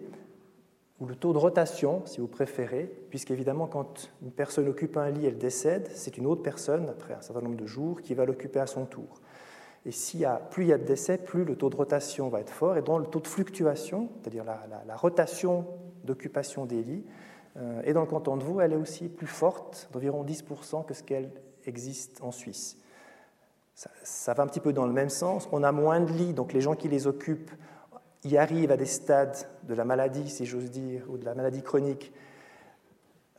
ou 1.00 1.06
le 1.08 1.16
taux 1.16 1.34
de 1.34 1.40
rotation, 1.40 2.04
si 2.06 2.22
vous 2.22 2.28
préférez, 2.28 2.90
puisqu'évidemment, 3.10 3.68
quand 3.68 4.12
une 4.22 4.32
personne 4.32 4.68
occupe 4.68 4.96
un 4.98 5.10
lit, 5.10 5.26
elle 5.26 5.40
décède, 5.40 5.90
c'est 5.92 6.18
une 6.18 6.28
autre 6.28 6.44
personne, 6.44 6.88
après 6.90 7.16
un 7.16 7.22
certain 7.22 7.42
nombre 7.42 7.58
de 7.58 7.66
jours, 7.66 8.02
qui 8.02 8.14
va 8.14 8.26
l'occuper 8.26 8.60
à 8.60 8.68
son 8.68 8.86
tour. 8.86 9.20
Et 9.86 9.92
s'il 9.92 10.22
y 10.22 10.26
a, 10.26 10.36
plus 10.36 10.64
il 10.64 10.68
y 10.68 10.74
a 10.74 10.78
de 10.78 10.86
décès, 10.86 11.18
plus 11.18 11.44
le 11.44 11.58
taux 11.58 11.70
de 11.70 11.76
rotation 11.76 12.30
va 12.30 12.40
être 12.40 12.52
fort, 12.52 12.78
et 12.78 12.82
donc 12.82 13.02
le 13.02 13.08
taux 13.08 13.20
de 13.20 13.28
fluctuation, 13.28 14.10
c'est-à-dire 14.22 14.46
la, 14.46 14.96
rotation 14.96 15.66
d'occupation 16.04 16.66
des 16.66 16.84
lits, 16.84 17.06
euh, 17.58 17.82
et 17.84 17.94
dans 17.94 18.02
le 18.02 18.08
canton 18.08 18.38
de 18.38 18.44
Vaud, 18.44 18.62
elle 18.62 18.74
est 18.74 18.78
aussi 18.78 19.10
plus 19.10 19.28
forte, 19.28 19.90
d'environ 19.92 20.24
10% 20.24 20.86
que 20.86 20.94
ce 20.94 21.04
qu'elle 21.04 21.32
existe 21.68 22.22
en 22.22 22.32
Suisse. 22.32 22.78
ça, 23.76 24.34
va 24.34 24.44
un 24.44 24.48
petit 24.48 24.60
peu 24.60 24.74
dans 24.74 24.86
le 24.86 24.94
même 24.94 25.10
sens. 25.10 25.48
On 25.52 25.64
a 25.64 25.72
moins 25.72 26.00
de 26.00 26.12
lits, 26.12 26.34
donc 26.34 26.54
les 26.54 26.62
gens 26.62 26.76
qui 26.76 26.88
les 26.88 27.08
occupent 27.08 27.52
y 28.24 28.38
arrivent 28.38 28.72
à 28.72 28.78
des 28.78 28.86
stades 28.86 29.50
de 29.64 29.74
la 29.74 29.86
maladie, 29.86 30.30
si 30.30 30.46
j'ose 30.46 30.72
dire, 30.72 31.04
ou 31.10 31.18
de 31.18 31.26
la 31.26 31.36
maladie 31.36 31.62
chronique, 31.62 32.14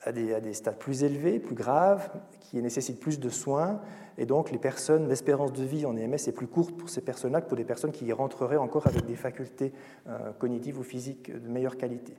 à 0.03 0.13
des, 0.13 0.35
à 0.35 0.41
des, 0.41 0.53
stades 0.53 0.79
plus 0.79 1.03
élevés, 1.03 1.39
plus 1.39 1.55
graves, 1.55 2.11
qui 2.55 2.63
nécessitent 2.63 3.01
plus 3.01 3.19
de 3.19 3.29
soins. 3.29 3.81
Et 4.17 4.27
donc, 4.27 4.53
les 4.53 4.59
personnes, 4.59 5.09
l'espérance 5.09 5.53
de 5.53 5.65
vie 5.65 5.85
en 5.87 5.97
EMS 5.97 6.15
est 6.15 6.33
plus 6.33 6.47
courte 6.47 6.77
pour 6.77 6.89
ces 6.89 7.01
personnes-là 7.01 7.41
que 7.41 7.49
pour 7.49 7.57
des 7.57 7.65
personnes 7.65 7.91
qui 7.91 8.05
y 8.07 8.13
rentreraient 8.13 8.57
encore 8.57 8.87
avec 8.87 9.05
des 9.07 9.17
facultés 9.17 9.73
euh, 10.07 10.31
cognitives 10.39 10.79
ou 10.79 10.85
physiques 10.85 11.33
de 11.33 11.49
meilleure 11.49 11.77
qualité. 11.77 12.15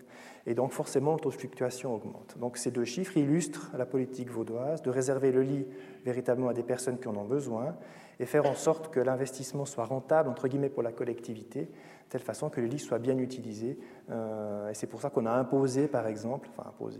Et 0.46 0.54
donc, 0.54 0.74
forcément, 0.74 1.14
le 1.14 1.22
taux 1.22 1.30
de 1.30 1.36
fluctuation 1.36 1.96
augmente. 1.96 2.38
Donc, 2.38 2.58
ces 2.58 2.70
deux 2.70 2.84
chiffres 2.84 3.16
illustrent 3.16 3.72
la 3.78 3.86
politique 3.86 4.30
vaudoise 4.30 4.82
de 4.82 4.90
réserver 4.90 5.32
le 5.32 5.42
lit 5.42 5.66
véritablement 6.04 6.50
à 6.50 6.54
des 6.54 6.64
personnes 6.64 7.00
qui 7.00 7.08
en 7.08 7.16
ont 7.16 7.24
besoin 7.24 7.78
et 8.20 8.26
faire 8.26 8.46
en 8.46 8.56
sorte 8.56 8.94
que 8.94 9.00
l'investissement 9.00 9.64
soit 9.64 9.86
rentable, 9.86 10.28
entre 10.28 10.50
guillemets, 10.50 10.70
pour 10.70 10.84
la 10.84 10.92
collectivité, 10.92 11.62
de 11.62 11.70
telle 12.10 12.22
façon 12.22 12.50
que 12.50 12.60
le 12.60 12.68
lit 12.68 12.80
soit 12.80 13.00
bien 13.00 13.18
utilisé. 13.18 13.80
Euh, 14.10 14.70
et 14.70 14.74
c'est 14.74 14.88
pour 14.88 15.00
ça 15.00 15.10
qu'on 15.10 15.26
a 15.28 15.34
imposé, 15.34 15.88
par 15.88 16.08
exemple, 16.08 16.50
enfin 16.52 16.68
imposé, 16.68 17.00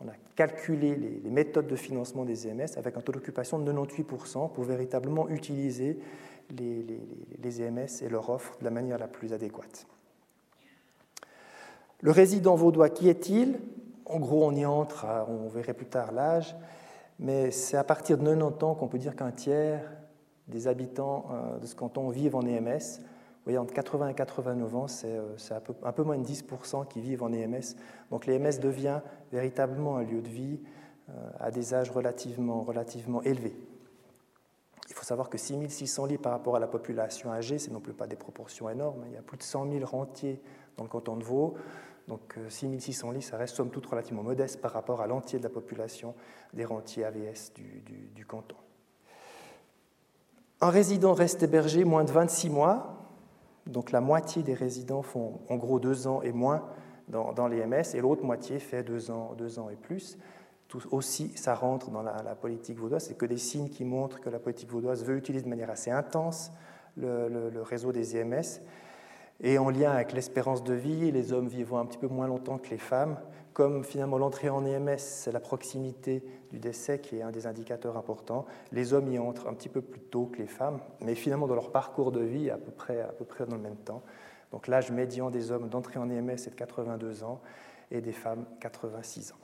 on 0.00 0.08
a 0.08 0.12
calculé 0.34 0.94
les, 0.94 1.30
méthodes 1.30 1.66
de 1.66 1.76
financement 1.76 2.24
des 2.24 2.46
EMS 2.48 2.66
avec 2.76 2.96
un 2.96 3.00
taux 3.00 3.12
d'occupation 3.12 3.58
de 3.58 3.72
98% 3.72 4.52
pour 4.52 4.64
véritablement 4.64 5.28
utiliser 5.28 5.98
les, 6.56 7.62
EMS 7.62 7.86
et 8.02 8.08
leur 8.08 8.28
offre 8.30 8.58
de 8.58 8.64
la 8.64 8.70
manière 8.70 8.98
la 8.98 9.08
plus 9.08 9.32
adéquate. 9.32 9.86
Le 12.00 12.10
résident 12.10 12.54
vaudois, 12.54 12.90
qui 12.90 13.08
est-il? 13.08 13.58
En 14.04 14.18
gros, 14.18 14.44
on 14.44 14.52
y 14.52 14.66
entre, 14.66 15.06
on 15.28 15.48
verrait 15.48 15.74
plus 15.74 15.86
tard 15.86 16.12
l'âge, 16.12 16.54
mais 17.18 17.50
c'est 17.50 17.76
à 17.76 17.84
partir 17.84 18.18
de 18.18 18.24
90 18.24 18.64
ans 18.64 18.74
qu'on 18.74 18.88
peut 18.88 18.98
dire 18.98 19.16
qu'un 19.16 19.32
tiers 19.32 19.80
des 20.46 20.68
habitants 20.68 21.26
euh, 21.32 21.58
de 21.58 21.66
ce 21.66 21.74
canton 21.74 22.08
vivent 22.08 22.36
en 22.36 22.42
EMS 22.42 23.00
voyez, 23.46 23.58
entre 23.58 23.72
80 23.72 24.08
et 24.08 24.14
89 24.14 24.74
ans, 24.74 24.88
c'est 24.88 25.16
euh, 25.16 25.60
un 25.84 25.92
peu, 25.92 26.02
moins 26.02 26.18
de 26.18 26.26
10% 26.26 26.86
qui 26.88 27.00
vivent 27.00 27.22
en 27.22 27.32
EMS. 27.32 27.76
Donc 28.10 28.26
l'EMS 28.26 28.58
devient 28.60 29.00
véritablement 29.32 29.96
un 29.96 30.02
lieu 30.02 30.20
de 30.20 30.28
vie 30.28 30.60
euh, 31.08 31.30
à 31.38 31.52
des 31.52 31.72
âges 31.72 31.90
relativement, 31.90 32.66
élevés. 33.22 33.56
Il 34.88 34.94
faut 34.94 35.04
savoir 35.04 35.30
que 35.30 35.38
6600 35.38 36.06
lits 36.06 36.18
par 36.18 36.32
rapport 36.32 36.56
à 36.56 36.60
la 36.60 36.66
population 36.66 37.32
âgée, 37.32 37.58
ce 37.58 37.70
non 37.70 37.80
plus 37.80 37.92
pas 37.92 38.08
des 38.08 38.16
proportions 38.16 38.68
énormes. 38.68 39.04
Il 39.06 39.14
y 39.14 39.16
a 39.16 39.22
plus 39.22 39.38
de 39.38 39.42
100 39.44 39.70
000 39.70 39.84
rentiers 39.84 40.40
dans 40.76 40.82
le 40.82 40.90
canton 40.90 41.16
de 41.16 41.24
Vaud. 41.24 41.54
Donc 42.08 42.36
6600 42.48 43.08
euh, 43.08 43.12
lits, 43.14 43.22
ça 43.22 43.36
reste 43.36 43.54
somme 43.54 43.70
toute 43.70 43.86
relativement 43.86 44.24
modeste 44.24 44.60
par 44.60 44.72
rapport 44.72 45.00
à 45.00 45.06
l'entier 45.06 45.38
de 45.38 45.44
la 45.44 45.50
population 45.50 46.14
des 46.52 46.64
rentiers 46.64 47.04
AVS 47.04 47.52
du, 47.54 48.10
du 48.12 48.26
canton. 48.26 48.56
Un 50.60 50.70
résident 50.70 51.12
reste 51.12 51.42
hébergé 51.42 51.84
moins 51.84 52.02
de 52.02 52.10
26 52.10 52.50
mois, 52.50 53.05
donc 53.66 53.90
la 53.90 54.00
moitié 54.00 54.42
des 54.42 54.54
résidents 54.54 55.02
font 55.02 55.40
en 55.48 55.56
gros 55.56 55.80
deux 55.80 56.06
ans 56.06 56.22
et 56.22 56.32
moins 56.32 56.62
dans, 57.08 57.48
MS, 57.48 57.94
et 57.94 58.00
l'autre 58.00 58.24
moitié 58.24 58.58
fait 58.58 58.82
deux 58.82 59.10
ans, 59.10 59.34
deux 59.38 59.58
ans 59.58 59.70
et 59.70 59.76
plus. 59.76 60.18
Aussi, 60.90 61.30
ça 61.36 61.54
rentre 61.54 61.90
dans 61.90 62.02
la, 62.02 62.34
politique 62.34 62.78
vaudoise. 62.78 63.04
C'est 63.04 63.16
que 63.16 63.26
des 63.26 63.38
signes 63.38 63.68
qui 63.68 63.84
montrent 63.84 64.20
que 64.20 64.28
la 64.28 64.40
politique 64.40 64.70
vaudoise 64.70 65.04
veut 65.04 65.16
utiliser 65.16 65.44
de 65.44 65.48
manière 65.48 65.70
assez 65.70 65.90
intense 65.90 66.50
le, 66.96 67.62
réseau 67.62 67.92
des 67.92 68.16
EMS. 68.16 68.60
Et 69.40 69.58
en 69.58 69.70
lien 69.70 69.92
avec 69.92 70.12
l'espérance 70.12 70.64
de 70.64 70.74
vie, 70.74 71.12
les 71.12 71.32
hommes 71.32 71.46
vivant 71.46 71.78
un 71.78 71.86
petit 71.86 71.98
peu 71.98 72.08
moins 72.08 72.26
longtemps 72.26 72.58
que 72.58 72.70
les 72.70 72.78
femmes, 72.78 73.16
comme 73.56 73.84
finalement 73.84 74.18
l'entrée 74.18 74.50
en 74.50 74.66
EMS, 74.66 74.98
c'est 74.98 75.32
la 75.32 75.40
proximité 75.40 76.22
du 76.50 76.58
décès 76.58 76.98
qui 76.98 77.16
est 77.16 77.22
un 77.22 77.30
des 77.30 77.46
indicateurs 77.46 77.96
importants, 77.96 78.44
les 78.70 78.92
hommes 78.92 79.10
y 79.10 79.18
entrent 79.18 79.48
un 79.48 79.54
petit 79.54 79.70
peu 79.70 79.80
plus 79.80 80.02
tôt 80.02 80.26
que 80.26 80.36
les 80.36 80.46
femmes, 80.46 80.78
mais 81.00 81.14
finalement 81.14 81.46
dans 81.46 81.54
leur 81.54 81.72
parcours 81.72 82.12
de 82.12 82.20
vie 82.20 82.50
à 82.50 82.58
peu 82.58 82.70
près, 82.70 83.00
à 83.00 83.12
peu 83.12 83.24
près 83.24 83.46
dans 83.46 83.56
le 83.56 83.62
même 83.62 83.76
temps. 83.76 84.02
Donc 84.52 84.66
l'âge 84.66 84.90
médian 84.90 85.30
des 85.30 85.52
hommes 85.52 85.70
d'entrée 85.70 85.98
en 85.98 86.10
EMS 86.10 86.32
est 86.32 86.50
de 86.50 86.54
82 86.54 87.24
ans 87.24 87.40
et 87.90 88.02
des 88.02 88.12
femmes 88.12 88.44
86 88.60 89.32
ans. 89.32 89.36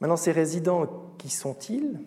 Maintenant, 0.00 0.16
ces 0.16 0.32
résidents, 0.32 0.86
qui 1.18 1.28
sont-ils? 1.28 2.00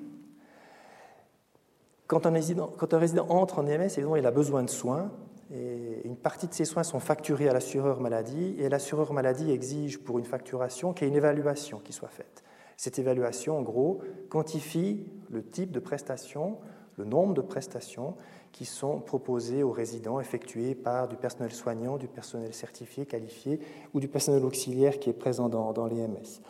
Quand 2.07 2.25
un, 2.25 2.31
résident, 2.31 3.27
entre 3.29 3.59
en 3.59 3.67
EMS, 3.67 3.89
il 4.17 4.25
a 4.25 4.31
besoin 4.31 4.63
de 4.63 4.71
soins, 4.71 5.11
une 5.51 6.17
partie 6.17 6.47
de 6.47 6.53
ces 6.53 6.65
soins 6.65 6.83
sont 6.83 6.99
facturés 6.99 7.47
à 7.47 7.53
l'assureur 7.53 8.01
maladie 8.01 8.55
et 8.57 8.67
l'assureur 8.67 9.13
maladie 9.13 9.51
exige 9.51 9.99
pour 9.99 10.17
une 10.17 10.25
facturation 10.25 10.93
qu'il 10.93 11.05
y 11.05 11.07
ait 11.07 11.11
une 11.11 11.17
évaluation 11.17 11.79
qui 11.79 11.93
soit 11.93 12.09
faite. 12.09 12.43
Cette 12.77 12.99
évaluation, 12.99 13.57
en 13.57 13.61
gros, 13.61 14.01
quantifie 14.29 15.05
le 15.29 15.43
type 15.43 15.71
de 15.71 15.79
prestations, 15.79 16.57
le 16.97 17.05
nombre 17.05 17.33
de 17.33 17.41
prestations 17.41 18.15
qui 18.51 18.65
sont 18.65 18.99
proposées 18.99 19.63
aux 19.63 19.71
résidents, 19.71 20.19
effectuées 20.19 20.75
par 20.75 21.07
du 21.07 21.15
personnel 21.15 21.51
soignant, 21.51 21.97
du 21.97 22.07
personnel 22.07 22.53
certifié, 22.53 23.05
qualifié 23.05 23.59
ou 23.93 23.99
du 23.99 24.07
personnel 24.07 24.43
auxiliaire 24.45 24.99
qui 24.99 25.09
est 25.09 25.13
présent 25.13 25.49
dans, 25.49 25.73
dans 25.73 25.87
l'EMS. 25.87 26.41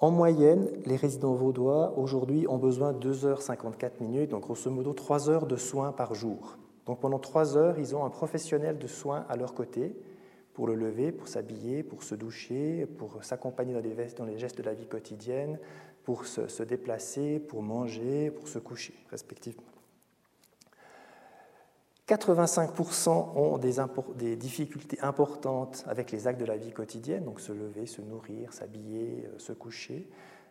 En 0.00 0.10
moyenne, 0.10 0.68
les 0.86 0.96
résidents 0.96 1.34
vaudois 1.34 1.98
aujourd'hui 1.98 2.46
ont 2.46 2.58
besoin 2.58 2.92
de 2.92 3.12
2h54 3.12 4.00
minutes, 4.00 4.30
donc 4.30 4.42
grosso 4.42 4.70
modo 4.70 4.92
3 4.92 5.28
heures 5.28 5.46
de 5.46 5.56
soins 5.56 5.92
par 5.92 6.14
jour. 6.14 6.58
Donc 6.88 7.00
pendant 7.00 7.18
trois 7.18 7.58
heures, 7.58 7.78
ils 7.78 7.94
ont 7.94 8.06
un 8.06 8.08
professionnel 8.10 8.78
de 8.78 8.86
soins 8.86 9.26
à 9.28 9.36
leur 9.36 9.52
côté 9.52 9.94
pour 10.54 10.66
le 10.66 10.74
lever, 10.74 11.12
pour 11.12 11.28
s'habiller, 11.28 11.82
pour 11.82 12.02
se 12.02 12.14
doucher, 12.14 12.86
pour 12.86 13.22
s'accompagner 13.22 13.74
dans, 13.74 14.24
les 14.24 14.38
gestes 14.38 14.56
de 14.56 14.62
la 14.62 14.72
vie 14.72 14.86
quotidienne, 14.86 15.58
pour 16.02 16.24
se, 16.24 16.62
déplacer, 16.62 17.40
pour 17.40 17.62
manger, 17.62 18.30
pour 18.30 18.48
se 18.48 18.58
coucher, 18.58 18.94
respectivement. 19.10 19.62
85% 22.08 23.36
ont 23.36 23.58
des, 23.58 23.74
des, 24.16 24.36
difficultés 24.36 24.98
importantes 25.02 25.84
avec 25.86 26.10
les 26.10 26.26
actes 26.26 26.40
de 26.40 26.46
la 26.46 26.56
vie 26.56 26.72
quotidienne, 26.72 27.24
donc 27.24 27.38
se 27.38 27.52
lever, 27.52 27.84
se 27.84 28.00
nourrir, 28.00 28.54
s'habiller, 28.54 29.26
euh, 29.26 29.38
se 29.38 29.52
coucher. 29.52 30.08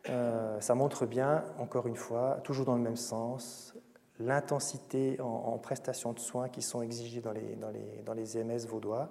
Euh, 0.09 0.59
ça 0.61 0.75
montre 0.75 1.07
bien, 1.07 1.43
encore 1.57 1.87
une 1.87 1.95
fois, 1.95 2.41
toujours 2.43 2.65
dans 2.65 2.75
le 2.75 2.81
même 2.83 2.95
sens, 2.95 3.73
l'intensité 4.19 5.19
en, 5.21 5.57
prestations 5.57 6.13
de 6.13 6.19
soins 6.19 6.49
qui 6.49 6.61
sont 6.61 6.81
exigées 6.81 7.21
dans 7.21 7.31
les, 7.31 7.55
dans 7.55 7.69
les, 7.69 8.03
dans 8.05 8.13
les 8.13 8.37
EMS 8.37 8.65
vaudois. 8.67 9.09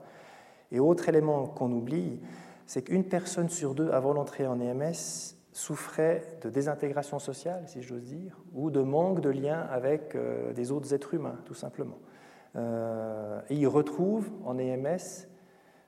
Et 0.72 0.80
autre 0.80 1.08
élément 1.08 1.46
qu'on 1.46 1.70
oublie, 1.72 2.20
c'est 2.66 2.82
qu'une 2.82 3.04
personne 3.04 3.48
sur 3.48 3.74
deux 3.74 3.90
avant 3.90 4.12
l'entrée 4.12 4.46
en 4.46 4.60
EMS 4.60 4.94
souffrait 5.52 6.22
de 6.42 6.50
désintégration 6.50 7.18
sociale, 7.18 7.64
si 7.66 7.82
j'ose 7.82 8.02
dire, 8.02 8.36
ou 8.52 8.70
de 8.70 8.80
manque 8.80 9.20
de 9.20 9.30
lien 9.30 9.60
avec 9.70 10.14
euh, 10.14 10.52
des 10.52 10.70
autres 10.70 10.92
êtres 10.92 11.14
humains, 11.14 11.38
tout 11.46 11.54
simplement. 11.54 11.98
Euh, 12.56 13.40
et 13.48 13.54
il 13.54 13.66
retrouve 13.66 14.30
en 14.44 14.58
EMS 14.58 15.26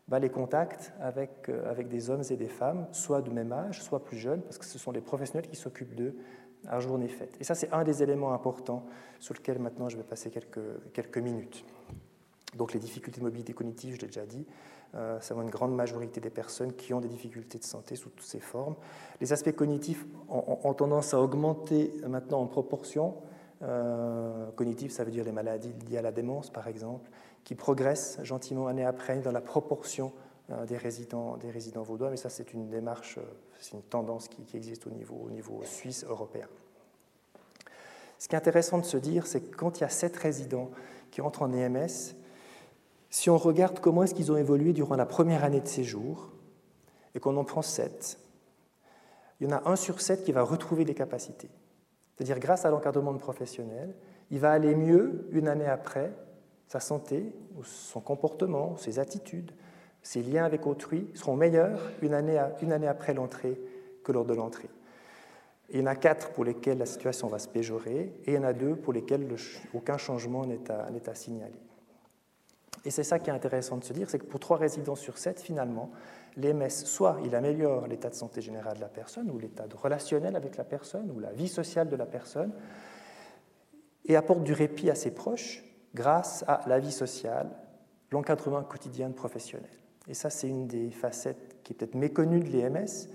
bah, 0.06 0.18
les 0.18 0.30
contacts 0.30 0.94
avec, 1.00 1.48
euh, 1.48 1.70
avec 1.70 1.88
des 1.88 2.08
hommes 2.08 2.22
et 2.30 2.36
des 2.36 2.48
femmes, 2.48 2.86
soit 2.92 3.20
de 3.20 3.30
même 3.30 3.52
âge, 3.52 3.82
soit 3.82 4.02
plus 4.02 4.16
jeunes, 4.16 4.40
parce 4.40 4.56
que 4.56 4.64
ce 4.64 4.78
sont 4.78 4.90
les 4.90 5.02
professionnels 5.02 5.48
qui 5.48 5.56
s'occupent 5.56 5.94
d'eux 5.94 6.16
à 6.66 6.80
journée 6.80 7.08
faite. 7.08 7.36
Et 7.40 7.44
ça, 7.44 7.54
c'est 7.54 7.72
un 7.72 7.84
des 7.84 8.02
éléments 8.02 8.32
importants 8.32 8.84
sur 9.18 9.34
lequel 9.34 9.58
maintenant 9.58 9.88
je 9.88 9.96
vais 9.96 10.02
passer 10.02 10.30
quelques, 10.30 10.60
quelques 10.92 11.18
minutes. 11.18 11.64
Donc 12.56 12.72
les 12.72 12.80
difficultés 12.80 13.20
de 13.20 13.24
mobilité 13.24 13.52
cognitive, 13.52 13.96
je 13.96 14.00
l'ai 14.00 14.06
déjà 14.06 14.26
dit, 14.26 14.46
euh, 14.94 15.20
ça 15.20 15.34
va 15.34 15.42
une 15.42 15.50
grande 15.50 15.74
majorité 15.74 16.20
des 16.20 16.30
personnes 16.30 16.72
qui 16.72 16.94
ont 16.94 17.00
des 17.00 17.08
difficultés 17.08 17.58
de 17.58 17.64
santé 17.64 17.94
sous 17.94 18.08
toutes 18.08 18.26
ces 18.26 18.40
formes. 18.40 18.74
Les 19.20 19.32
aspects 19.32 19.52
cognitifs 19.52 20.06
ont, 20.28 20.74
tendance 20.74 21.12
à 21.12 21.20
augmenter 21.20 21.92
maintenant 22.06 22.40
en 22.40 22.46
proportion. 22.46 23.16
Euh, 23.62 24.50
cognitif, 24.52 24.92
ça 24.92 25.04
veut 25.04 25.10
dire 25.10 25.24
les 25.24 25.32
maladies 25.32 25.74
liées 25.90 25.98
à 25.98 26.02
la 26.02 26.12
démence, 26.12 26.48
par 26.48 26.68
exemple, 26.68 27.10
qui 27.44 27.54
progressent 27.54 28.18
gentiment 28.22 28.66
année 28.66 28.84
après 28.84 29.14
année 29.14 29.22
dans 29.22 29.32
la 29.32 29.40
proportion 29.40 30.12
euh, 30.50 30.64
des, 30.64 30.78
résidents, 30.78 31.36
des 31.36 31.50
résidents 31.50 31.82
vaudois, 31.82 32.08
mais 32.08 32.16
ça 32.16 32.30
c'est 32.30 32.54
une 32.54 32.70
démarche, 32.70 33.18
euh, 33.18 33.22
c'est 33.58 33.74
une 33.74 33.82
tendance 33.82 34.28
qui, 34.28 34.44
existe 34.56 34.86
au 34.86 34.90
niveau, 34.90 35.16
au 35.26 35.30
niveau 35.30 35.62
suisse 35.64 36.04
européen. 36.04 36.46
Ce 38.18 38.28
qui 38.28 38.34
est 38.34 38.38
intéressant 38.38 38.78
de 38.78 38.84
se 38.84 38.96
dire, 38.96 39.26
c'est 39.26 39.40
que 39.40 39.56
quand 39.56 39.78
il 39.78 39.82
y 39.82 39.84
a 39.84 39.88
sept 39.88 40.16
résidents 40.16 40.70
qui 41.10 41.20
entrent 41.20 41.42
en 41.42 41.52
EMS, 41.52 42.14
si 43.10 43.30
on 43.30 43.38
regarde 43.38 43.80
comment 43.80 44.02
est-ce 44.02 44.14
qu'ils 44.14 44.32
ont 44.32 44.36
évolué 44.36 44.72
durant 44.72 44.96
la 44.96 45.06
première 45.06 45.44
année 45.44 45.60
de 45.60 45.68
séjour, 45.68 46.30
et 47.14 47.20
qu'on 47.20 47.36
en 47.36 47.44
prend 47.44 47.62
sept, 47.62 48.18
il 49.40 49.48
y 49.48 49.52
en 49.52 49.56
a 49.56 49.68
un 49.68 49.76
sur 49.76 50.00
sept 50.00 50.24
qui 50.24 50.32
va 50.32 50.42
retrouver 50.42 50.84
les 50.84 50.94
capacités. 50.94 51.50
C'est-à-dire 52.14 52.38
grâce 52.38 52.64
à 52.64 52.70
l'encadrement 52.70 53.12
de 53.12 53.18
professionnels, 53.18 53.94
il 54.30 54.40
va 54.40 54.50
aller 54.50 54.74
mieux 54.74 55.26
une 55.30 55.48
année 55.48 55.66
après, 55.66 56.12
sa 56.66 56.80
santé, 56.80 57.32
son 57.62 58.00
comportement, 58.00 58.76
ses 58.76 58.98
attitudes, 58.98 59.52
ces 60.02 60.22
liens 60.22 60.44
avec 60.44 60.66
autrui 60.66 61.10
seront 61.14 61.36
meilleurs 61.36 61.80
une 62.02 62.14
année, 62.14 62.88
après 62.88 63.14
l'entrée 63.14 63.60
que 64.04 64.12
lors 64.12 64.24
de 64.24 64.34
l'entrée. 64.34 64.70
Il 65.70 65.80
y 65.80 65.82
en 65.82 65.86
a 65.86 65.96
quatre 65.96 66.30
pour 66.30 66.44
lesquels 66.44 66.78
la 66.78 66.86
situation 66.86 67.28
va 67.28 67.38
se 67.38 67.48
péjorer 67.48 68.14
et 68.24 68.32
il 68.32 68.34
y 68.34 68.38
en 68.38 68.44
a 68.44 68.54
deux 68.54 68.74
pour 68.74 68.92
lesquels 68.92 69.28
aucun 69.74 69.98
changement 69.98 70.46
n'est 70.46 70.70
à, 70.70 71.14
signaler. 71.14 71.60
Et 72.84 72.90
c'est 72.90 73.04
ça 73.04 73.18
qui 73.18 73.28
est 73.28 73.34
intéressant 73.34 73.76
de 73.76 73.84
se 73.84 73.92
dire, 73.92 74.08
c'est 74.08 74.18
que 74.18 74.24
pour 74.24 74.40
trois 74.40 74.56
résidents 74.56 74.94
sur 74.94 75.18
sept, 75.18 75.40
finalement, 75.40 75.90
l'EMS, 76.36 76.70
soit 76.70 77.18
il 77.24 77.34
améliore 77.34 77.86
l'état 77.86 78.08
de 78.08 78.14
santé 78.14 78.40
général 78.40 78.76
de 78.76 78.80
la 78.80 78.88
personne, 78.88 79.30
ou 79.30 79.38
l'état 79.38 79.66
relationnel 79.76 80.36
avec 80.36 80.56
la 80.56 80.64
personne, 80.64 81.10
ou 81.10 81.18
la 81.18 81.32
vie 81.32 81.48
sociale 81.48 81.88
de 81.88 81.96
la 81.96 82.06
personne, 82.06 82.52
et 84.06 84.16
apporte 84.16 84.42
du 84.42 84.54
répit 84.54 84.88
à 84.88 84.94
ses 84.94 85.10
proches 85.10 85.64
grâce 85.94 86.44
à 86.46 86.62
la 86.66 86.78
vie 86.78 86.92
sociale, 86.92 87.50
l'encadrement 88.10 88.62
quotidien 88.62 89.08
de 89.08 89.14
professionnels. 89.14 89.68
Et 90.08 90.14
ça, 90.14 90.30
c'est 90.30 90.48
une 90.48 90.66
des 90.66 90.90
facettes 90.90 91.56
qui 91.62 91.72
est 91.72 91.76
peut-être 91.76 91.94
méconnue 91.94 92.40
de 92.40 92.50
l'EMS. 92.50 93.08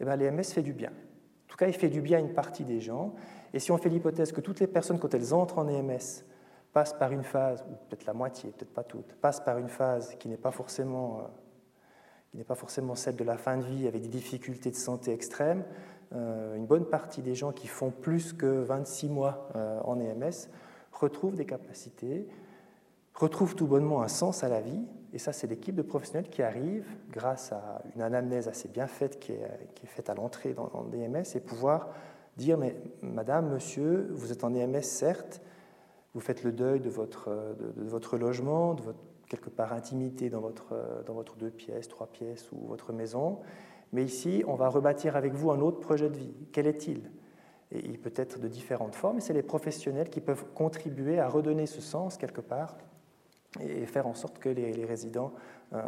Eh 0.00 0.04
bien, 0.04 0.16
l'EMS 0.16 0.44
fait 0.44 0.62
du 0.62 0.72
bien. 0.72 0.90
En 0.90 1.46
tout 1.48 1.56
cas, 1.56 1.68
il 1.68 1.74
fait 1.74 1.88
du 1.88 2.00
bien 2.00 2.18
à 2.18 2.20
une 2.20 2.34
partie 2.34 2.64
des 2.64 2.80
gens. 2.80 3.14
Et 3.52 3.60
si 3.60 3.70
on 3.70 3.78
fait 3.78 3.88
l'hypothèse 3.88 4.32
que 4.32 4.40
toutes 4.40 4.60
les 4.60 4.66
personnes, 4.66 4.98
quand 4.98 5.14
elles 5.14 5.32
entrent 5.32 5.58
en 5.58 5.68
EMS, 5.68 6.24
passent 6.72 6.92
par 6.92 7.12
une 7.12 7.22
phase, 7.22 7.64
ou 7.70 7.74
peut-être 7.88 8.04
la 8.04 8.12
moitié, 8.12 8.50
peut-être 8.50 8.74
pas 8.74 8.82
toutes, 8.82 9.14
passent 9.14 9.40
par 9.40 9.58
une 9.58 9.68
phase 9.68 10.16
qui 10.18 10.28
n'est 10.28 10.36
pas 10.36 10.50
forcément, 10.50 11.20
euh, 11.20 11.22
qui 12.32 12.38
n'est 12.38 12.44
pas 12.44 12.56
forcément 12.56 12.96
celle 12.96 13.14
de 13.14 13.22
la 13.22 13.38
fin 13.38 13.56
de 13.56 13.62
vie 13.62 13.86
avec 13.86 14.02
des 14.02 14.08
difficultés 14.08 14.72
de 14.72 14.76
santé 14.76 15.12
extrêmes, 15.12 15.64
euh, 16.14 16.56
une 16.56 16.66
bonne 16.66 16.84
partie 16.84 17.22
des 17.22 17.36
gens 17.36 17.52
qui 17.52 17.68
font 17.68 17.90
plus 17.90 18.32
que 18.32 18.46
26 18.46 19.08
mois 19.08 19.48
euh, 19.54 19.80
en 19.84 20.00
EMS 20.00 20.48
retrouvent 20.92 21.36
des 21.36 21.46
capacités, 21.46 22.26
retrouvent 23.14 23.54
tout 23.54 23.68
bonnement 23.68 24.02
un 24.02 24.08
sens 24.08 24.42
à 24.42 24.48
la 24.48 24.60
vie. 24.60 24.82
Et 25.14 25.18
ça, 25.18 25.32
c'est 25.32 25.46
l'équipe 25.46 25.76
de 25.76 25.82
professionnels 25.82 26.28
qui 26.28 26.42
arrive, 26.42 26.84
grâce 27.12 27.52
à 27.52 27.82
une 27.94 28.02
anamnèse 28.02 28.48
assez 28.48 28.68
bien 28.68 28.88
faite 28.88 29.20
qui 29.20 29.30
est, 29.30 29.86
faite 29.86 30.10
à 30.10 30.14
l'entrée 30.14 30.54
dans, 30.54 30.66
dans 30.66 30.84
et 30.92 31.40
pouvoir 31.40 31.90
dire, 32.36 32.58
mais 32.58 32.74
madame, 33.00 33.48
monsieur, 33.48 34.08
vous 34.10 34.32
êtes 34.32 34.42
en 34.42 34.52
EMS, 34.52 34.82
certes, 34.82 35.40
vous 36.14 36.20
faites 36.20 36.42
le 36.42 36.50
deuil 36.50 36.80
de 36.80 36.90
votre, 36.90 37.30
de, 37.30 37.88
votre 37.88 38.18
logement, 38.18 38.74
de 38.74 38.82
votre 38.82 38.98
quelque 39.28 39.50
part 39.50 39.72
intimité 39.72 40.30
dans 40.30 40.40
votre, 40.40 40.74
dans 41.06 41.14
votre 41.14 41.36
deux 41.36 41.50
pièces, 41.50 41.88
trois 41.88 42.08
pièces 42.08 42.50
ou 42.50 42.66
votre 42.66 42.92
maison. 42.92 43.38
Mais 43.92 44.04
ici, 44.04 44.42
on 44.48 44.54
va 44.54 44.68
rebâtir 44.68 45.14
avec 45.14 45.32
vous 45.32 45.52
un 45.52 45.60
autre 45.60 45.78
projet 45.78 46.10
de 46.10 46.16
vie. 46.16 46.34
Quel 46.52 46.66
est-il? 46.66 47.10
Et 47.70 47.78
il 47.78 48.00
peut 48.00 48.12
être 48.16 48.40
de 48.40 48.48
différentes 48.48 48.96
formes, 48.96 49.18
et 49.18 49.20
c'est 49.20 49.32
les 49.32 49.44
professionnels 49.44 50.10
qui 50.10 50.20
peuvent 50.20 50.44
contribuer 50.54 51.20
à 51.20 51.28
redonner 51.28 51.66
ce 51.66 51.80
sens 51.80 52.16
quelque 52.16 52.40
part 52.40 52.76
et 53.60 53.86
faire 53.86 54.06
en 54.06 54.14
sorte 54.14 54.38
que 54.38 54.48
les, 54.48 54.84
résidents 54.84 55.32
euh, 55.72 55.80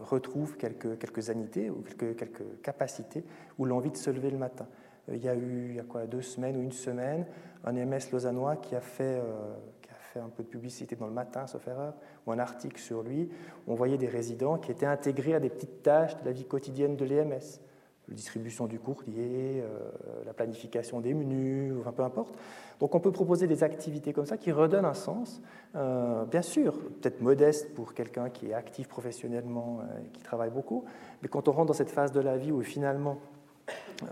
retrouvent 0.00 0.56
quelques, 0.56 0.98
quelques 0.98 1.30
anités 1.30 1.70
ou 1.70 1.82
quelques, 1.82 2.16
quelques 2.16 2.60
capacités 2.62 3.24
ou 3.58 3.64
l'envie 3.64 3.90
de 3.90 3.96
se 3.96 4.10
lever 4.10 4.30
le 4.30 4.38
matin. 4.38 4.66
Euh, 5.08 5.16
il 5.16 5.24
y 5.24 5.28
a 5.28 5.34
eu, 5.34 5.68
il 5.70 5.76
y 5.76 5.80
a 5.80 5.84
quoi, 5.84 6.06
deux 6.06 6.22
semaines 6.22 6.56
ou 6.56 6.62
une 6.62 6.72
semaine, 6.72 7.26
un 7.64 7.72
MS 7.72 8.10
lausannois 8.12 8.56
qui 8.56 8.74
a 8.74 8.80
fait, 8.80 9.20
euh, 9.20 9.54
qui 9.80 9.90
a 9.90 9.94
fait 9.94 10.20
un 10.20 10.28
peu 10.28 10.42
de 10.42 10.48
publicité 10.48 10.96
dans 10.96 11.06
le 11.06 11.12
matin, 11.12 11.46
sauf 11.46 11.66
erreur, 11.66 11.94
ou 12.26 12.32
un 12.32 12.38
article 12.38 12.80
sur 12.80 13.02
lui. 13.02 13.30
On 13.66 13.74
voyait 13.74 13.98
des 13.98 14.08
résidents 14.08 14.58
qui 14.58 14.70
étaient 14.70 14.86
intégrés 14.86 15.34
à 15.34 15.40
des 15.40 15.50
petites 15.50 15.82
tâches 15.82 16.16
de 16.20 16.24
la 16.24 16.32
vie 16.32 16.44
quotidienne 16.44 16.96
de 16.96 17.04
l'EMS. 17.04 17.60
La 18.08 18.14
distribution 18.14 18.66
du 18.66 18.78
courrier, 18.78 19.62
euh, 19.62 19.90
la 20.26 20.34
planification 20.34 21.00
des 21.00 21.14
menus, 21.14 21.74
peu 21.96 22.02
importe. 22.02 22.34
Donc 22.80 22.94
on 22.94 23.00
peut 23.00 23.12
proposer 23.12 23.46
des 23.46 23.64
activités 23.64 24.12
comme 24.12 24.26
ça 24.26 24.36
qui 24.36 24.52
redonnent 24.52 24.84
un 24.84 24.94
sens, 24.94 25.40
bien 25.74 26.42
sûr, 26.42 26.76
peut-être 27.00 27.20
modeste 27.20 27.72
pour 27.72 27.94
quelqu'un 27.94 28.30
qui 28.30 28.50
est 28.50 28.54
actif 28.54 28.88
professionnellement 28.88 29.80
et 30.04 30.08
qui 30.10 30.22
travaille 30.22 30.50
beaucoup, 30.50 30.84
mais 31.22 31.28
quand 31.28 31.46
on 31.46 31.52
rentre 31.52 31.68
dans 31.68 31.72
cette 31.72 31.90
phase 31.90 32.10
de 32.10 32.20
la 32.20 32.36
vie 32.36 32.50
où 32.50 32.62
finalement 32.62 33.18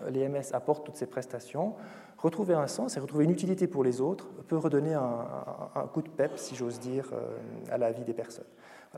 l'EMS 0.08 0.52
apporte 0.52 0.86
toutes 0.86 0.96
ces 0.96 1.06
prestations, 1.06 1.74
retrouver 2.18 2.54
un 2.54 2.66
sens 2.66 2.96
et 2.96 3.00
retrouver 3.00 3.24
une 3.24 3.30
utilité 3.30 3.66
pour 3.66 3.84
les 3.84 4.00
autres 4.00 4.28
peut 4.48 4.56
redonner 4.56 4.94
un, 4.94 5.86
coup 5.92 6.02
de 6.02 6.08
pep, 6.08 6.32
si 6.36 6.54
j'ose 6.54 6.78
dire, 6.78 7.10
euh, 7.12 7.36
à 7.70 7.78
la 7.78 7.90
vie 7.90 8.04
des 8.04 8.14
personnes. 8.14 8.46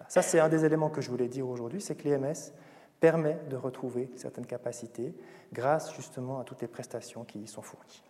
Ça, 0.08 0.22
c'est 0.22 0.40
un 0.40 0.48
des 0.48 0.64
éléments 0.64 0.90
que 0.90 1.00
je 1.00 1.08
voulais 1.08 1.28
dire 1.28 1.48
aujourd'hui, 1.48 1.80
c'est 1.80 1.94
que 1.94 2.08
l'EMS 2.08 2.52
permet 3.00 3.38
de 3.50 3.56
retrouver 3.56 4.10
certaines 4.16 4.46
capacités 4.46 5.14
grâce 5.52 5.94
justement 5.94 6.40
à 6.40 6.44
toutes 6.44 6.62
les 6.62 6.68
prestations 6.68 7.24
qui 7.24 7.40
y 7.40 7.46
sont 7.46 7.62
fournies. 7.62 8.02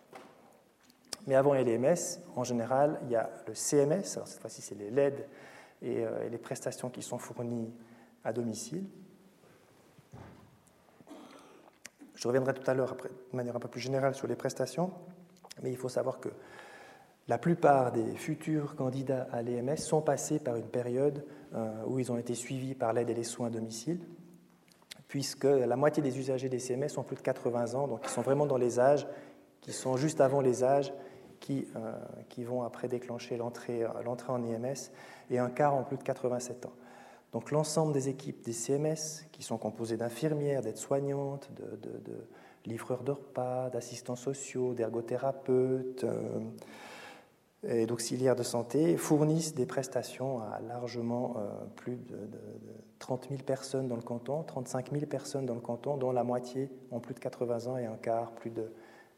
Mais 1.27 1.35
avant 1.35 1.55
l'EMS, 1.55 2.21
en 2.37 2.45
général, 2.45 3.01
il 3.05 3.11
y 3.11 3.17
a 3.17 3.31
le 3.47 3.55
CMS, 3.55 4.05
cette 4.05 4.41
fois-ci 4.41 4.63
c'est 4.63 4.75
les 4.75 4.91
LED 4.91 5.27
euh, 5.83 6.27
et 6.27 6.29
les 6.29 6.39
prestations 6.39 6.91
qui 6.91 7.03
sont 7.03 7.19
fournies 7.19 7.73
à 8.25 8.33
domicile, 8.33 8.85
Je 12.25 12.29
reviendrai 12.29 12.55
tout 12.55 12.71
à 12.71 12.73
l'heure 12.73 12.97
de 12.97 13.37
manière 13.37 13.55
un 13.55 13.61
peu 13.61 13.69
plus 13.69 13.83
générale 13.83 14.15
sur 14.15 14.27
les 14.27 14.35
prestations, 14.35 14.91
mais 15.63 15.71
il 15.71 15.77
faut 15.77 15.91
savoir 15.91 16.21
que 16.21 16.31
la 17.29 17.37
plupart 17.37 17.93
des 17.93 18.15
futurs 18.17 18.77
candidats 18.77 19.29
à 19.31 19.43
l'EMS 19.43 19.77
sont 19.77 20.01
passés 20.01 20.39
par 20.39 20.57
une 20.57 20.69
période 20.69 21.23
euh, 21.55 21.85
où 21.87 21.99
ils 21.99 22.11
ont 22.11 22.17
été 22.17 22.35
suivis 22.35 22.75
par 22.75 22.95
l'aide 22.95 23.11
et 23.11 23.15
les 23.15 23.25
soins 23.25 23.49
à 23.49 23.51
domicile, 23.51 24.01
puisque 25.15 25.45
la 25.45 25.77
moitié 25.77 26.03
des 26.03 26.19
usagers 26.19 26.49
des 26.49 26.59
CMS 26.59 26.99
ont 26.99 27.05
plus 27.05 27.15
de 27.15 27.21
80 27.21 27.75
ans, 27.75 27.87
donc 27.87 28.01
ils 28.03 28.09
sont 28.09 28.23
vraiment 28.23 28.47
dans 28.47 28.57
les 28.57 28.81
âges 28.81 29.07
qui 29.61 29.73
sont 29.73 29.97
juste 29.97 30.21
avant 30.21 30.41
les 30.41 30.65
âges 30.65 30.93
qui, 31.39 31.69
euh, 31.77 31.93
qui 32.29 32.43
vont 32.43 32.65
après 32.65 32.89
déclencher 32.89 33.37
l'entrée 33.37 33.85
en 33.87 34.43
EMS, 34.43 34.91
et 35.31 35.39
un 35.39 35.51
quart 35.51 35.77
ont 35.77 35.85
plus 35.85 35.99
de 35.99 36.03
87 36.03 36.67
ans. 36.67 36.73
Donc 37.31 37.53
l'ensemble 37.53 37.93
des 37.93 38.09
équipes 38.09 38.45
des 38.45 38.53
CMS, 38.53 39.29
qui 39.31 39.45
sont 39.45 39.57
composées 39.57 39.97
d'infirmières, 39.97 40.63
d'aides-soignantes, 40.63 41.49
de, 41.55 42.27
livreurs 42.67 43.05
de 43.05 43.13
repas, 43.13 43.71
d'assistants 43.71 44.17
sociaux, 44.17 44.75
d'ergothérapeutes 44.75 46.03
euh, 46.03 46.41
et 47.69 47.87
d'auxiliaires 47.87 48.37
de 48.37 48.43
santé, 48.43 48.97
fournissent 48.97 49.55
des 49.55 49.67
prestations 49.67 50.41
à 50.41 50.61
largement 50.61 51.37
euh, 51.37 51.49
plus 51.77 51.97
de, 51.97 52.19
30 52.99 53.29
000 53.31 53.43
personnes 53.43 53.89
dans 53.89 53.97
le 53.97 54.03
canton, 54.03 54.43
35 54.43 54.93
000 54.93 55.07
personnes 55.07 55.47
dans 55.47 55.55
le 55.55 55.61
canton, 55.61 55.97
dont 55.97 56.13
la 56.13 56.25
moitié 56.25 56.71
ont 56.91 57.01
plus 57.01 57.15
de 57.15 57.21
80 57.21 57.67
ans 57.67 57.77
et 57.77 57.87
un 57.87 57.97
quart 57.97 58.33
plus 58.33 58.51
de 58.51 58.73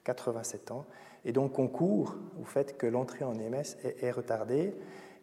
87 0.05 0.71
ans. 0.71 0.85
Et 1.25 1.33
donc 1.33 1.53
concourt 1.53 2.17
au 2.41 2.45
fait 2.45 2.77
que 2.77 2.87
l'entrée 2.87 3.25
en 3.25 3.35
EMS 3.35 3.77
est 3.83 4.11
retardée 4.11 4.75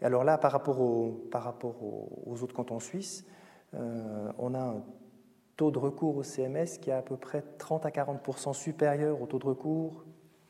alors 0.04 0.26
là, 0.26 0.38
par 0.38 0.52
rapport, 0.52 0.82
aux 0.82 2.44
autres 2.44 2.54
cantons 2.54 2.80
suisses, 2.80 3.26
euh, 3.74 4.32
on 4.38 4.54
a 4.54 4.60
un 4.60 4.84
taux 5.56 5.72
de 5.72 5.80
recours 5.80 6.18
au 6.18 6.24
CMS 6.24 6.78
qui 6.82 6.90
est 6.90 6.94
à 6.94 7.02
peu 7.02 7.16
près 7.16 7.42
30 7.58 7.86
à 7.86 7.90
40% 7.90 8.54
supérieur 8.54 9.22
au 9.22 9.28
taux 9.28 9.40
de 9.40 9.46
recours 9.46 10.04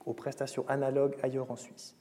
aux 0.06 0.14
prestations 0.14 0.66
analogues 0.68 1.16
ailleurs 1.22 1.52
en 1.52 1.56
Suisse. 1.56 1.96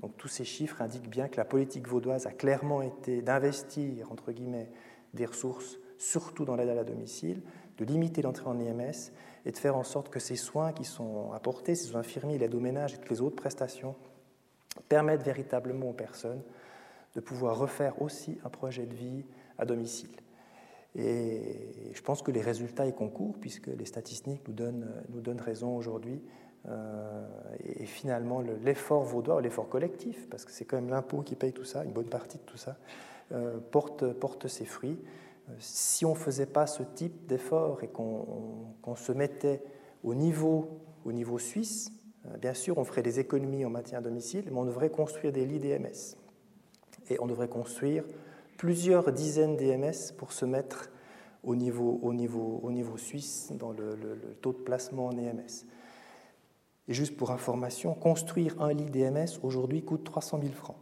Donc 0.00 0.16
tous 0.16 0.28
ces 0.28 0.44
chiffres 0.44 0.80
indiquent 0.80 1.10
bien 1.10 1.28
que 1.28 1.36
la 1.36 1.44
politique 1.44 1.88
vaudoise 1.88 2.26
a 2.26 2.32
clairement 2.32 2.82
été 2.82 3.20
d'investir, 3.22 4.12
entre 4.12 4.32
guillemets, 4.32 4.70
des 5.14 5.26
ressources, 5.26 5.78
surtout 5.98 6.44
dans 6.44 6.54
l'aide 6.54 6.68
à 6.68 6.74
la 6.74 6.84
domicile, 6.84 7.42
de 7.78 7.84
limiter 7.84 8.22
l'entrée 8.22 8.46
en 8.46 8.58
EMS 8.58 9.12
et 9.44 9.52
de 9.52 9.56
faire 9.56 9.76
en 9.76 9.82
sorte 9.82 10.08
que 10.08 10.20
ces 10.20 10.36
soins 10.36 10.72
qui 10.72 10.84
sont 10.84 11.32
apportés, 11.32 11.74
ces 11.74 11.96
infirmiers, 11.96 12.38
l'aide 12.38 12.54
au 12.54 12.60
ménage 12.60 12.94
et 12.94 12.98
toutes 12.98 13.10
les 13.10 13.20
autres 13.20 13.36
prestations, 13.36 13.96
permettent 14.88 15.22
véritablement 15.22 15.90
aux 15.90 15.94
personnes 15.94 16.42
de 17.14 17.20
pouvoir 17.20 17.58
refaire 17.58 18.00
aussi 18.00 18.38
un 18.44 18.50
projet 18.50 18.86
de 18.86 18.94
vie 18.94 19.24
à 19.58 19.64
domicile. 19.64 20.14
Et 20.94 21.92
je 21.92 22.00
pense 22.02 22.22
que 22.22 22.30
les 22.30 22.40
résultats 22.40 22.86
y 22.86 22.94
concourent, 22.94 23.38
puisque 23.40 23.66
les 23.66 23.84
statistiques 23.84 24.46
nous 24.46 24.54
donnent 25.20 25.40
raison 25.40 25.76
aujourd'hui. 25.76 26.22
Euh, 26.70 27.24
et 27.64 27.86
finalement, 27.86 28.42
l'effort 28.62 29.02
vaudois, 29.02 29.40
l'effort 29.40 29.68
collectif, 29.68 30.28
parce 30.28 30.44
que 30.44 30.52
c'est 30.52 30.64
quand 30.64 30.76
même 30.76 30.90
l'impôt 30.90 31.22
qui 31.22 31.34
paye 31.34 31.52
tout 31.52 31.64
ça, 31.64 31.84
une 31.84 31.92
bonne 31.92 32.08
partie 32.08 32.38
de 32.38 32.42
tout 32.42 32.56
ça, 32.56 32.76
euh, 33.32 33.58
porte, 33.70 34.48
ses 34.48 34.64
fruits. 34.64 34.98
Euh, 35.48 35.52
si 35.58 36.04
on 36.04 36.10
ne 36.10 36.18
faisait 36.18 36.46
pas 36.46 36.66
ce 36.66 36.82
type 36.82 37.26
d'effort 37.26 37.82
et 37.82 37.88
qu'on 37.88 38.96
se 38.96 39.12
mettait 39.12 39.62
au 40.04 40.14
niveau, 40.14 40.80
au 41.04 41.12
niveau 41.12 41.38
suisse, 41.38 41.92
bien 42.40 42.54
sûr, 42.54 42.78
on 42.78 42.84
ferait 42.84 43.02
des 43.02 43.20
économies 43.20 43.64
en 43.64 43.70
maintien 43.70 43.98
à 43.98 44.02
domicile, 44.02 44.44
mais 44.50 44.58
on 44.58 44.64
devrait 44.64 44.90
construire 44.90 45.32
des 45.32 45.46
lits 45.46 45.60
DMS 45.60 46.16
et 47.10 47.18
on 47.20 47.26
devrait 47.26 47.48
construire 47.48 48.04
plusieurs 48.58 49.12
dizaines 49.12 49.56
d'EMS 49.56 50.12
pour 50.18 50.32
se 50.32 50.44
mettre 50.44 50.90
au 51.44 51.54
niveau 51.56 52.96
suisse 52.96 53.52
dans 53.52 53.72
le, 53.72 53.96
taux 54.42 54.52
de 54.52 54.58
placement 54.58 55.06
en 55.06 55.16
EMS. 55.16 55.64
Et 56.88 56.94
juste 56.94 57.16
pour 57.16 57.30
information, 57.30 57.94
construire 57.94 58.60
un 58.60 58.72
lit 58.72 58.86
d'EMS 58.86 59.38
aujourd'hui 59.42 59.82
coûte 59.82 60.04
300 60.04 60.40
000 60.40 60.52
francs. 60.54 60.76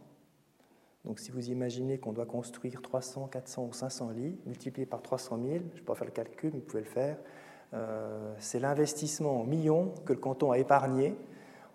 Donc 1.03 1.19
si 1.19 1.31
vous 1.31 1.49
imaginez 1.49 1.99
qu'on 1.99 2.13
doit 2.13 2.25
construire 2.25 2.81
300, 2.81 3.27
400 3.27 3.65
ou 3.69 3.73
500 3.73 4.09
lits, 4.11 4.37
multiplié 4.45 4.85
par 4.85 5.01
300 5.01 5.39
000, 5.41 5.47
je 5.47 5.53
ne 5.53 5.59
vais 5.59 5.81
pas 5.81 5.95
faire 5.95 6.05
le 6.05 6.11
calcul, 6.11 6.51
mais 6.53 6.59
vous 6.59 6.65
pouvez 6.65 6.83
le 6.83 6.89
faire, 6.89 7.17
euh, 7.73 8.33
c'est 8.39 8.59
l'investissement 8.59 9.41
en 9.41 9.43
millions 9.43 9.93
que 10.05 10.13
le 10.13 10.19
canton 10.19 10.51
a 10.51 10.57
épargné 10.57 11.15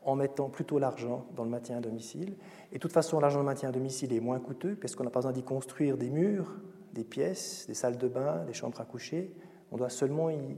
en 0.05 0.17
mettant 0.17 0.49
plutôt 0.49 0.79
l'argent 0.79 1.27
dans 1.37 1.45
le 1.45 1.51
maintien 1.51 1.79
à 1.79 1.81
domicile. 1.81 2.35
Et 2.73 2.77
de 2.77 2.81
toute 2.81 2.93
façon, 2.93 3.21
l'argent 3.21 3.41
de 3.41 3.45
maintien 3.45 3.69
à 3.69 3.73
domicile 3.73 4.13
est 4.13 4.21
moins 4.21 4.41
coûteux 4.41 4.77
parce 4.77 4.97
qu'on 4.97 5.05
n'a 5.05 5.11
pas 5.11 5.21
besoin 5.21 5.33
d'y 5.33 5.45
construire 5.45 5.97
des 5.97 6.11
murs, 6.11 6.57
des 6.93 7.05
pièces, 7.05 7.67
des 7.69 7.75
salles 7.75 7.99
de 7.99 8.09
bain, 8.09 8.45
des 8.47 8.53
chambres 8.53 8.81
à 8.81 8.85
coucher. 8.85 9.33
On 9.71 9.77
doit 9.77 9.91
seulement 9.91 10.29
y 10.31 10.57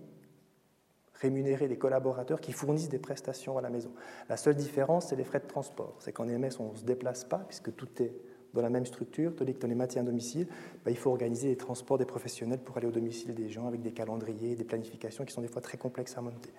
rémunérer 1.25 1.69
des 1.69 1.79
collaborateurs 1.79 2.41
qui 2.41 2.53
fournissent 2.53 2.91
des 2.91 2.99
prestations 2.99 3.57
à 3.57 3.63
la 3.63 3.71
maison. 3.71 3.91
La 4.29 4.37
seule 4.37 4.55
différence, 4.55 5.09
c'est 5.09 5.17
les 5.17 5.25
frais 5.25 5.41
de 5.41 5.47
transport. 5.47 5.97
C'est 5.99 6.13
qu'en 6.13 6.29
EMS, 6.29 6.51
on 6.61 6.73
ne 6.73 6.77
se 6.77 6.85
déplace 6.85 7.25
pas 7.25 7.39
puisque 7.39 7.75
tout 7.75 7.89
est 8.03 8.13
dans 8.53 8.63
la 8.63 8.71
même 8.71 8.87
structure, 8.87 9.35
tandis 9.35 9.55
que 9.55 9.59
dans 9.59 9.69
les 9.69 9.75
maintiens 9.75 10.03
à 10.03 10.05
domicile, 10.05 10.47
bah, 10.85 10.91
il 10.91 10.97
faut 10.97 11.11
organiser 11.11 11.49
les 11.49 11.57
transports 11.57 11.99
des 11.99 12.05
professionnels 12.05 12.61
pour 12.61 12.77
aller 12.77 12.87
au 12.87 12.93
domicile 12.93 13.35
des 13.35 13.49
gens 13.49 13.67
avec 13.67 13.83
des 13.83 13.91
calendriers, 13.91 14.55
des 14.55 14.65
planifications 14.65 15.25
qui 15.25 15.33
sont 15.33 15.43
des 15.43 15.49
fois 15.49 15.61
très 15.61 15.77
complexes 15.77 16.17
à 16.17 16.21
monter. 16.21 16.51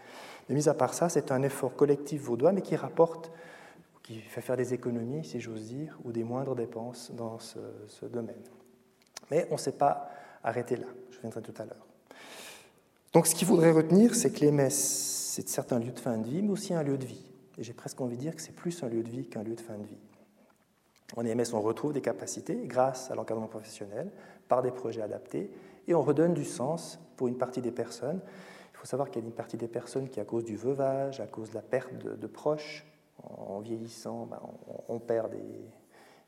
Mais 0.49 0.55
mis 0.55 0.67
à 0.67 0.73
part 0.73 0.93
ça, 0.93 1.07
c'est 1.07 1.31
un 1.31 1.41
effort 1.43 1.75
collectif 1.75 2.23
vaudois, 2.23 2.51
mais 2.51 2.61
qui 2.61 2.75
rapporte, 2.75 3.31
qui 4.03 4.19
fait 4.19 4.41
faire 4.41 4.57
des 4.57 4.73
économies, 4.73 5.23
si 5.23 5.39
j'ose 5.39 5.67
dire, 5.67 5.97
ou 6.03 6.11
des 6.11 6.23
moindres 6.25 6.55
dépenses 6.55 7.11
dans 7.15 7.39
ce 7.39 8.05
domaine. 8.05 8.43
Mais 9.31 9.47
on 9.49 9.53
ne 9.53 9.59
s'est 9.59 9.77
pas 9.77 10.09
arrêté 10.43 10.75
là, 10.75 10.87
je 11.11 11.19
viendrai 11.21 11.41
tout 11.41 11.53
à 11.57 11.65
l'heure. 11.65 11.84
Donc 13.15 13.27
ce 13.27 13.33
qu'il 13.33 13.47
faudrait 13.47 13.71
retenir, 13.71 14.13
c'est 14.13 14.29
que 14.29 14.41
les 14.41 14.51
messes, 14.51 15.31
c'est 15.33 15.47
certains 15.47 15.79
lieux 15.79 15.93
de 15.93 15.99
fin 15.99 16.17
de 16.17 16.27
vie, 16.27 16.41
mais 16.41 16.51
aussi 16.51 16.73
un 16.73 16.83
lieu 16.83 16.97
de 16.97 17.05
vie. 17.05 17.23
Et 17.57 17.63
j'ai 17.63 17.71
presque 17.71 18.01
envie 18.01 18.17
de 18.17 18.21
dire 18.21 18.35
que 18.35 18.41
c'est 18.41 18.53
plus 18.53 18.83
un 18.83 18.89
lieu 18.89 19.03
de 19.03 19.09
vie 19.09 19.25
qu'un 19.29 19.41
lieu 19.41 19.55
de 19.55 19.61
fin 19.61 19.77
de 19.77 19.85
vie. 19.85 19.97
En 21.15 21.25
EMS, 21.25 21.45
on 21.53 21.61
retrouve 21.61 21.93
des 21.93 22.01
capacités 22.01 22.63
grâce 22.65 23.09
à 23.11 23.15
l'encadrement 23.15 23.47
professionnel, 23.47 24.11
par 24.49 24.61
des 24.61 24.71
projets 24.71 25.01
adaptés, 25.01 25.49
et 25.87 25.95
on 25.95 26.01
redonne 26.01 26.33
du 26.33 26.43
sens 26.43 26.99
pour 27.15 27.29
une 27.29 27.37
partie 27.37 27.61
des 27.61 27.71
personnes. 27.71 28.19
Il 28.73 28.77
faut 28.79 28.85
savoir 28.85 29.09
qu'il 29.09 29.21
y 29.21 29.23
a 29.23 29.27
une 29.29 29.33
partie 29.33 29.55
des 29.55 29.69
personnes 29.69 30.09
qui, 30.09 30.19
à 30.19 30.25
cause 30.25 30.43
du 30.43 30.57
veuvage, 30.57 31.21
à 31.21 31.25
cause 31.25 31.51
de 31.51 31.55
la 31.55 31.61
perte 31.61 31.93
de, 31.93 32.27
proches, 32.27 32.85
en 33.23 33.61
vieillissant, 33.61 34.25
ben, 34.25 34.41
on, 34.89 34.99
perd 34.99 35.31
des, 35.31 35.69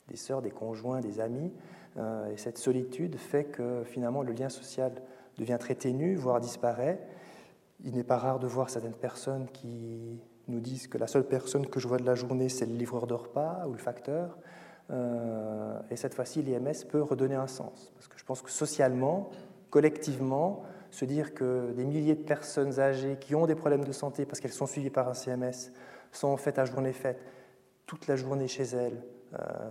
des 0.08 0.16
sœurs, 0.16 0.42
des 0.42 0.52
conjoints, 0.52 1.02
des 1.02 1.20
amis, 1.20 1.52
euh, 1.98 2.32
et 2.32 2.38
cette 2.38 2.58
solitude 2.58 3.18
fait 3.18 3.44
que 3.44 3.84
finalement 3.84 4.22
le 4.22 4.32
lien 4.32 4.48
social 4.48 4.94
devient 5.38 5.58
très 5.60 5.76
ténu, 5.76 6.16
voire 6.16 6.40
disparaît. 6.40 7.00
Il 7.84 7.96
n'est 7.96 8.04
pas 8.04 8.18
rare 8.18 8.40
de 8.40 8.48
voir 8.48 8.70
certaines 8.70 8.94
personnes 8.94 9.48
qui 9.54 10.20
nous 10.48 10.60
disent 10.60 10.88
que 10.88 10.98
la 10.98 11.08
seule 11.08 11.26
personne 11.26 11.68
que 11.68 11.80
je 11.80 11.88
vois 11.88 11.98
de 11.98 12.06
la 12.06 12.16
journée, 12.16 12.50
c'est 12.50 12.66
le 12.66 12.76
livreur 12.76 13.08
de 13.08 13.14
repas 13.14 13.66
ou 13.68 13.74
le 13.74 13.78
facteur. 13.78 14.38
Euh, 14.90 15.80
et 15.92 15.96
cette 15.96 16.14
fois-ci, 16.14 16.42
l'IMS 16.42 16.86
peut 16.90 17.02
redonner 17.02 17.36
un 17.36 17.48
sens. 17.48 17.92
Parce 17.96 18.08
que 18.08 18.18
je 18.18 18.24
pense 18.24 18.42
que 18.42 18.50
socialement, 18.50 19.30
collectivement, 19.70 20.64
se 20.92 21.06
dire 21.06 21.34
que 21.34 21.74
des 21.74 21.86
milliers 21.86 22.16
de 22.16 22.24
personnes 22.24 22.80
âgées 22.80 23.18
qui 23.20 23.36
ont 23.36 23.46
des 23.46 23.56
problèmes 23.56 23.84
de 23.84 23.92
santé 23.92 24.26
parce 24.26 24.40
qu'elles 24.40 24.54
sont 24.54 24.68
suivies 24.68 24.90
par 24.90 25.10
un 25.10 25.14
CMS 25.14 25.72
sont 26.12 26.30
en 26.30 26.38
fait 26.38 26.58
à 26.58 26.66
journée 26.66 26.94
faite 26.94 27.20
toute 27.86 28.08
la 28.08 28.16
journée 28.16 28.48
chez 28.48 28.64
elles, 28.64 29.02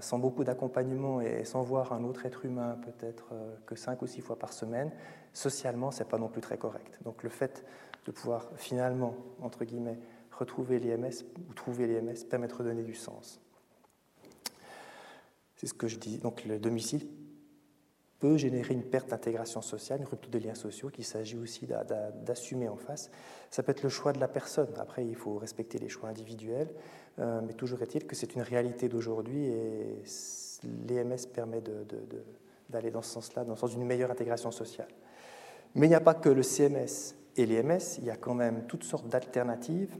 sans 0.00 0.18
beaucoup 0.18 0.44
d'accompagnement 0.44 1.20
et 1.20 1.44
sans 1.44 1.62
voir 1.62 1.92
un 1.92 2.04
autre 2.04 2.26
être 2.26 2.44
humain 2.44 2.78
peut-être 2.82 3.28
euh, 3.32 3.56
que 3.66 3.74
cinq 3.74 4.02
ou 4.02 4.06
six 4.06 4.20
fois 4.20 4.38
par 4.38 4.52
semaine, 4.52 4.92
socialement, 5.32 5.90
ce 5.90 6.02
n'est 6.02 6.08
pas 6.08 6.18
non 6.18 6.28
plus 6.28 6.40
très 6.40 6.58
correct. 6.58 6.98
Donc 7.04 7.22
le 7.22 7.30
fait 7.30 7.64
de 8.04 8.12
pouvoir 8.12 8.50
finalement, 8.56 9.14
entre 9.40 9.64
guillemets, 9.64 9.98
retrouver 10.30 10.78
l'IMS 10.78 11.24
ou 11.48 11.54
trouver 11.54 11.86
l'IMS 11.86 12.24
permet 12.28 12.48
de 12.48 12.54
redonner 12.54 12.82
du 12.82 12.94
sens. 12.94 13.40
C'est 15.56 15.66
ce 15.66 15.74
que 15.74 15.88
je 15.88 15.98
dis. 15.98 16.18
Donc 16.18 16.44
le 16.44 16.58
domicile 16.58 17.08
peut 18.18 18.36
générer 18.36 18.72
une 18.72 18.82
perte 18.82 19.10
d'intégration 19.10 19.60
sociale, 19.60 20.00
une 20.00 20.06
rupture 20.06 20.30
des 20.30 20.40
liens 20.40 20.54
sociaux 20.54 20.88
qu'il 20.88 21.04
s'agit 21.04 21.36
aussi 21.36 21.66
d'assumer 22.22 22.68
en 22.68 22.76
face. 22.76 23.10
Ça 23.50 23.62
peut 23.62 23.72
être 23.72 23.82
le 23.82 23.88
choix 23.88 24.12
de 24.12 24.20
la 24.20 24.28
personne. 24.28 24.68
Après, 24.78 25.06
il 25.06 25.14
faut 25.14 25.36
respecter 25.36 25.78
les 25.78 25.88
choix 25.88 26.08
individuels, 26.08 26.70
euh, 27.18 27.40
mais 27.46 27.52
toujours 27.52 27.82
est-il 27.82 28.06
que 28.06 28.16
c'est 28.16 28.34
une 28.34 28.42
réalité 28.42 28.88
d'aujourd'hui 28.88 29.44
et 29.44 30.02
l'EMS 30.88 31.28
permet 31.32 31.62
d'aller 32.70 32.90
dans 32.90 33.02
ce 33.02 33.10
sens-là, 33.10 33.44
dans 33.44 33.52
le 33.52 33.58
sens 33.58 33.70
d'une 33.70 33.84
meilleure 33.84 34.10
intégration 34.10 34.50
sociale. 34.50 34.88
Mais 35.74 35.86
il 35.86 35.90
n'y 35.90 35.94
a 35.94 36.00
pas 36.00 36.14
que 36.14 36.30
le 36.30 36.42
CMS 36.42 37.14
et 37.36 37.44
l'EMS, 37.44 37.98
il 37.98 38.04
y 38.04 38.10
a 38.10 38.16
quand 38.16 38.34
même 38.34 38.66
toutes 38.66 38.84
sortes 38.84 39.08
d'alternatives, 39.08 39.94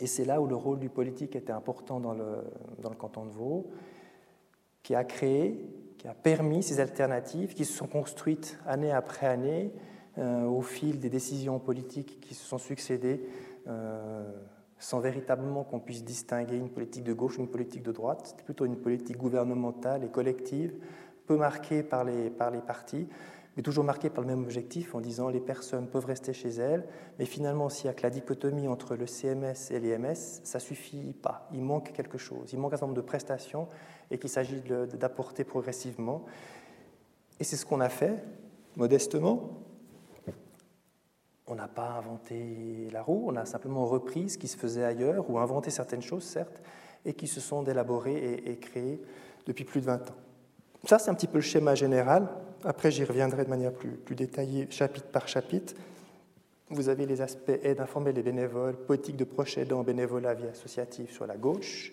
et 0.00 0.06
c'est 0.06 0.24
là 0.24 0.40
où 0.40 0.46
le 0.46 0.54
rôle 0.54 0.78
du 0.78 0.88
politique 0.88 1.36
était 1.36 1.52
important 1.52 2.00
dans 2.00 2.14
le, 2.14 2.44
dans 2.78 2.88
le 2.88 2.96
canton 2.96 3.26
de 3.26 3.30
Vaud, 3.30 3.70
qui 4.82 4.94
a 4.94 5.04
créé 5.04 5.60
qui 5.98 6.08
a 6.08 6.14
permis 6.14 6.62
ces 6.62 6.80
alternatives 6.80 7.54
qui 7.54 7.64
se 7.64 7.76
sont 7.76 7.88
construites 7.88 8.58
année 8.66 8.92
après 8.92 9.26
année 9.26 9.72
euh, 10.16 10.44
au 10.44 10.62
fil 10.62 11.00
des 11.00 11.10
décisions 11.10 11.58
politiques 11.58 12.20
qui 12.20 12.34
se 12.34 12.44
sont 12.44 12.58
succédées, 12.58 13.20
euh, 13.66 14.24
sans 14.78 15.00
véritablement 15.00 15.64
qu'on 15.64 15.80
puisse 15.80 16.04
distinguer 16.04 16.56
une 16.56 16.70
politique 16.70 17.04
de 17.04 17.12
gauche 17.12 17.36
une 17.38 17.48
politique 17.48 17.82
de 17.82 17.92
droite. 17.92 18.22
C'était 18.24 18.44
plutôt 18.44 18.64
une 18.64 18.76
politique 18.76 19.16
gouvernementale 19.16 20.04
et 20.04 20.08
collective, 20.08 20.72
peu 21.26 21.36
marquée 21.36 21.82
par 21.82 22.04
les, 22.04 22.30
par 22.30 22.50
les 22.50 22.60
partis, 22.60 23.06
mais 23.58 23.62
toujours 23.62 23.82
marquée 23.82 24.08
par 24.08 24.22
le 24.22 24.28
même 24.28 24.44
objectif 24.44 24.94
en 24.94 25.00
disant 25.00 25.28
les 25.30 25.40
personnes 25.40 25.88
peuvent 25.88 26.04
rester 26.04 26.32
chez 26.32 26.48
elles, 26.48 26.86
mais 27.18 27.24
finalement, 27.24 27.68
s'il 27.68 27.86
n'y 27.86 27.90
a 27.90 27.94
que 27.94 28.04
la 28.04 28.10
dichotomie 28.10 28.68
entre 28.68 28.94
le 28.94 29.04
CMS 29.04 29.72
et 29.72 29.80
l'EMS, 29.80 30.14
ça 30.14 30.58
ne 30.58 30.62
suffit 30.62 31.12
pas. 31.12 31.48
Il 31.52 31.62
manque 31.62 31.92
quelque 31.92 32.18
chose. 32.18 32.52
Il 32.52 32.60
manque 32.60 32.74
un 32.74 32.76
certain 32.76 32.86
nombre 32.86 33.02
de 33.02 33.04
prestations 33.04 33.66
et 34.12 34.18
qu'il 34.18 34.30
s'agit 34.30 34.62
d'apporter 34.94 35.42
progressivement. 35.42 36.24
Et 37.40 37.44
c'est 37.44 37.56
ce 37.56 37.66
qu'on 37.66 37.80
a 37.80 37.88
fait, 37.88 38.22
modestement. 38.76 39.50
On 41.48 41.56
n'a 41.56 41.66
pas 41.66 41.96
inventé 41.98 42.88
la 42.92 43.02
roue, 43.02 43.24
on 43.26 43.34
a 43.34 43.44
simplement 43.44 43.86
repris 43.86 44.30
ce 44.30 44.38
qui 44.38 44.46
se 44.46 44.56
faisait 44.56 44.84
ailleurs, 44.84 45.28
ou 45.28 45.40
inventé 45.40 45.70
certaines 45.70 46.02
choses, 46.02 46.22
certes, 46.22 46.62
et 47.04 47.12
qui 47.12 47.26
se 47.26 47.40
sont 47.40 47.64
élaborées 47.64 48.34
et, 48.34 48.56
créées 48.58 49.02
depuis 49.46 49.64
plus 49.64 49.80
de 49.80 49.86
20 49.86 50.10
ans. 50.12 50.16
Ça, 50.84 51.00
c'est 51.00 51.10
un 51.10 51.14
petit 51.14 51.26
peu 51.26 51.38
le 51.38 51.42
schéma 51.42 51.74
général. 51.74 52.28
Après, 52.64 52.90
j'y 52.90 53.04
reviendrai 53.04 53.44
de 53.44 53.50
manière 53.50 53.72
plus, 53.72 54.14
détaillée, 54.16 54.66
chapitre 54.70 55.06
par 55.06 55.28
chapitre. 55.28 55.74
Vous 56.70 56.88
avez 56.88 57.06
les 57.06 57.20
aspects 57.20 57.52
aide 57.62 57.80
informer 57.80 58.12
les 58.12 58.22
bénévoles, 58.22 58.76
politique 58.76 59.16
de 59.16 59.24
proche 59.24 59.58
aidant, 59.58 59.84
bénévolat 59.84 60.34
vie 60.34 60.48
associative 60.48 61.10
sur 61.10 61.26
la 61.26 61.36
gauche. 61.36 61.92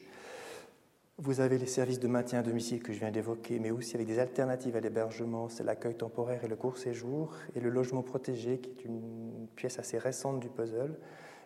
Vous 1.17 1.39
avez 1.39 1.58
les 1.58 1.67
services 1.67 1.99
de 1.99 2.08
maintien 2.08 2.39
à 2.39 2.41
domicile 2.41 2.82
que 2.84 2.91
je 2.91 2.99
viens 2.99 3.12
d'évoquer, 3.12 3.60
mais 3.60 3.71
aussi 3.71 3.95
avec 3.95 4.08
des 4.08 4.19
alternatives 4.19 4.75
à 4.75 4.82
l'hébergement, 4.82 5.47
c'est 5.47 5.63
l'accueil 5.63 5.95
temporaire 5.95 6.43
et 6.43 6.47
le 6.47 6.58
court 6.58 6.78
séjour, 6.78 7.32
et 7.56 7.62
le 7.62 7.69
logement 7.69 8.01
protégé, 8.01 8.58
qui 8.58 8.71
est 8.71 8.86
une 8.86 9.47
pièce 9.56 9.80
assez 9.80 9.97
récente 9.97 10.41
du 10.41 10.49
puzzle, 10.49 10.97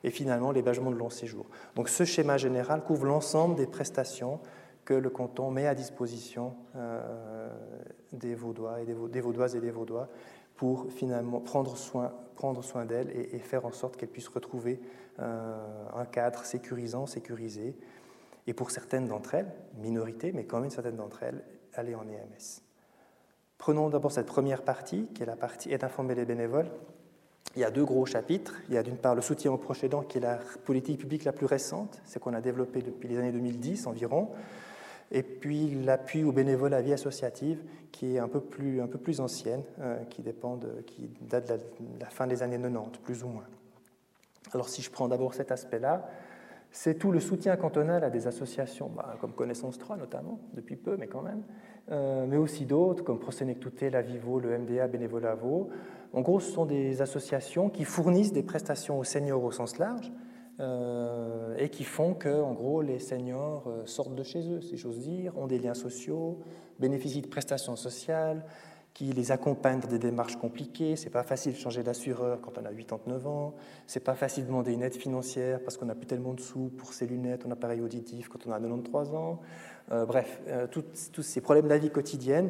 et 0.04 0.10
finalement 0.10 0.52
l'hébergement 0.52 0.90
de 0.90 0.96
long 0.96 1.10
séjour. 1.10 1.46
Donc 1.76 1.90
ce 1.90 2.04
schéma 2.04 2.38
général 2.38 2.84
couvre 2.84 3.06
l'ensemble 3.06 3.56
des 3.56 3.68
prestations 3.68 4.40
que 4.90 4.96
le 4.96 5.12
canton 5.12 5.52
met 5.52 5.68
à 5.68 5.76
disposition 5.76 6.56
euh, 6.76 7.48
des 8.12 8.34
Vaudois 8.34 8.82
et 8.82 8.86
des, 8.86 9.22
Vaudoises 9.22 9.56
et 9.56 9.60
des 9.60 9.70
Vaudois 9.70 10.10
pour 10.56 10.92
finalement 10.92 11.40
prendre 11.40 11.78
soin, 11.78 12.12
prendre 12.34 12.64
soin 12.64 12.86
d'elles 12.86 13.12
et, 13.12 13.38
faire 13.38 13.68
en 13.68 13.72
sorte 13.72 13.98
qu'elles 13.98 14.10
puissent 14.10 14.30
retrouver 14.30 14.82
euh, 15.20 15.86
un 15.96 16.06
cadre 16.06 16.44
sécurisant, 16.44 17.06
sécurisé, 17.06 17.78
et 18.48 18.54
pour 18.56 18.72
certaines 18.72 19.06
d'entre 19.06 19.36
elles, 19.36 19.52
minorité, 19.78 20.32
mais 20.32 20.46
quand 20.46 20.60
même 20.60 20.72
certaines 20.72 20.96
d'entre 20.96 21.22
elles, 21.22 21.44
aller 21.76 21.94
en 21.94 22.08
EMS. 22.08 22.64
Prenons 23.60 23.90
d'abord 23.90 24.12
cette 24.12 24.26
première 24.26 24.64
partie, 24.64 25.06
qui 25.14 25.22
est 25.22 25.28
la 25.28 25.36
partie 25.36 25.72
aide 25.72 25.84
informer 25.84 26.16
les 26.16 26.26
bénévoles. 26.26 26.72
Il 27.56 27.62
y 27.62 27.64
a 27.64 27.70
deux 27.70 27.86
gros 27.86 28.08
chapitres. 28.08 28.56
Il 28.70 28.74
y 28.74 28.78
a 28.80 28.82
d'une 28.82 28.98
part 28.98 29.14
le 29.14 29.22
soutien 29.22 29.52
aux 29.52 29.58
proches 29.58 29.84
aidants, 29.84 30.02
qui 30.02 30.18
est 30.18 30.22
la 30.22 30.40
politique 30.66 31.00
publique 31.00 31.26
la 31.26 31.32
plus 31.32 31.46
récente, 31.46 32.02
c'est 32.06 32.20
qu'on 32.20 32.34
a 32.34 32.42
développé 32.42 32.82
depuis 32.82 33.08
les 33.08 33.20
années 33.20 33.32
2010 33.32 33.86
environ. 33.86 34.30
Et 35.12 35.24
puis 35.24 35.72
l'appui 35.84 36.24
aux 36.24 36.32
bénévoles 36.32 36.74
à 36.74 36.82
vie 36.82 36.94
associative, 36.94 37.64
qui 37.92 38.16
est 38.16 38.20
un 38.20 38.28
peu 38.28 38.40
plus, 38.40 39.20
ancienne, 39.20 39.64
euh, 39.82 40.04
qui, 40.06 40.22
date 41.22 41.48
de 41.48 42.00
la, 42.00 42.06
fin 42.08 42.28
des 42.28 42.44
années 42.44 42.60
90, 42.60 43.00
plus 43.00 43.24
ou 43.24 43.28
moins. 43.28 43.46
Alors 44.54 44.70
si 44.70 44.82
je 44.82 44.92
prends 44.92 45.08
d'abord 45.08 45.34
cet 45.34 45.52
aspect-là, 45.52 46.10
c'est 46.72 47.00
tout 47.00 47.12
le 47.12 47.20
soutien 47.20 47.56
cantonal 47.56 48.04
à 48.04 48.12
des 48.12 48.28
associations, 48.28 48.92
bah, 48.96 49.16
comme 49.20 49.34
Connaissance 49.34 49.80
3 49.80 49.98
notamment, 49.98 50.40
depuis 50.54 50.76
peu, 50.76 50.98
mais 50.98 51.08
quand 51.08 51.24
même, 51.24 51.42
euh, 51.92 52.28
mais 52.28 52.38
aussi 52.38 52.66
d'autres, 52.66 53.04
comme 53.04 53.20
Prosénectouté, 53.20 53.90
la 53.90 54.04
Vivo, 54.04 54.40
le 54.40 54.58
MDA, 54.60 54.88
Bénévolat 54.88 55.34
Vaud. 55.34 55.70
En 56.14 56.22
gros, 56.22 56.40
ce 56.40 56.52
sont 56.52 56.66
des 56.66 57.02
associations 57.02 57.70
qui 57.70 57.86
fournissent 57.86 58.34
des 58.34 58.44
prestations 58.44 59.00
aux 59.00 59.04
seniors 59.04 59.44
au 59.44 59.52
sens 59.52 59.80
large 59.80 60.12
euh, 60.60 61.56
et 61.58 61.70
qui 61.70 61.86
font 61.86 62.14
que, 62.14 62.42
en 62.42 62.52
gros, 62.54 62.82
les 62.82 63.00
seniors 63.00 63.64
euh, 63.68 63.86
sortent 63.86 64.16
de 64.16 64.24
chez 64.24 64.42
eux, 64.52 64.60
si 64.60 64.76
j'ose 64.76 65.00
dire, 65.00 65.38
ont 65.38 65.48
des 65.48 65.58
liens 65.58 65.74
sociaux, 65.74 66.40
bénéficient 66.80 67.22
de 67.22 67.28
prestations 67.28 67.78
sociales, 67.78 68.44
qui 68.94 69.06
les 69.06 69.32
accompagnent 69.32 69.80
dans 69.80 69.88
des 69.88 70.00
démarches 70.00 70.36
compliquées. 70.36 70.98
C'est 70.98 71.12
pas 71.12 71.24
facile 71.24 71.54
de 71.54 71.58
changer 71.58 71.82
d'assureur 71.82 72.42
quand 72.42 72.58
on 72.58 72.66
a 72.66 72.74
89 72.74 73.28
ans. 73.28 73.54
C'est 73.88 74.04
pas 74.04 74.16
facile 74.16 74.44
de 74.44 74.48
demander 74.50 74.74
une 74.74 74.82
aide 74.82 74.96
financière 74.96 75.62
parce 75.64 75.78
qu'on 75.78 75.86
n'a 75.86 75.96
plus 75.96 76.08
tellement 76.08 76.34
de 76.34 76.42
sous 76.42 76.70
pour 76.78 76.92
ses 76.92 77.08
lunettes, 77.08 77.46
un 77.46 77.52
appareil 77.52 77.80
auditif 77.80 78.28
quand 78.28 78.46
on 78.46 78.52
a 78.52 78.60
93 78.60 79.14
ans. 79.14 79.40
Euh, 79.94 80.06
bref, 80.06 80.42
tous 80.72 81.22
ces 81.22 81.40
problèmes 81.40 81.66
de 81.66 81.70
la 81.70 81.78
vie 81.78 81.92
quotidienne, 81.92 82.50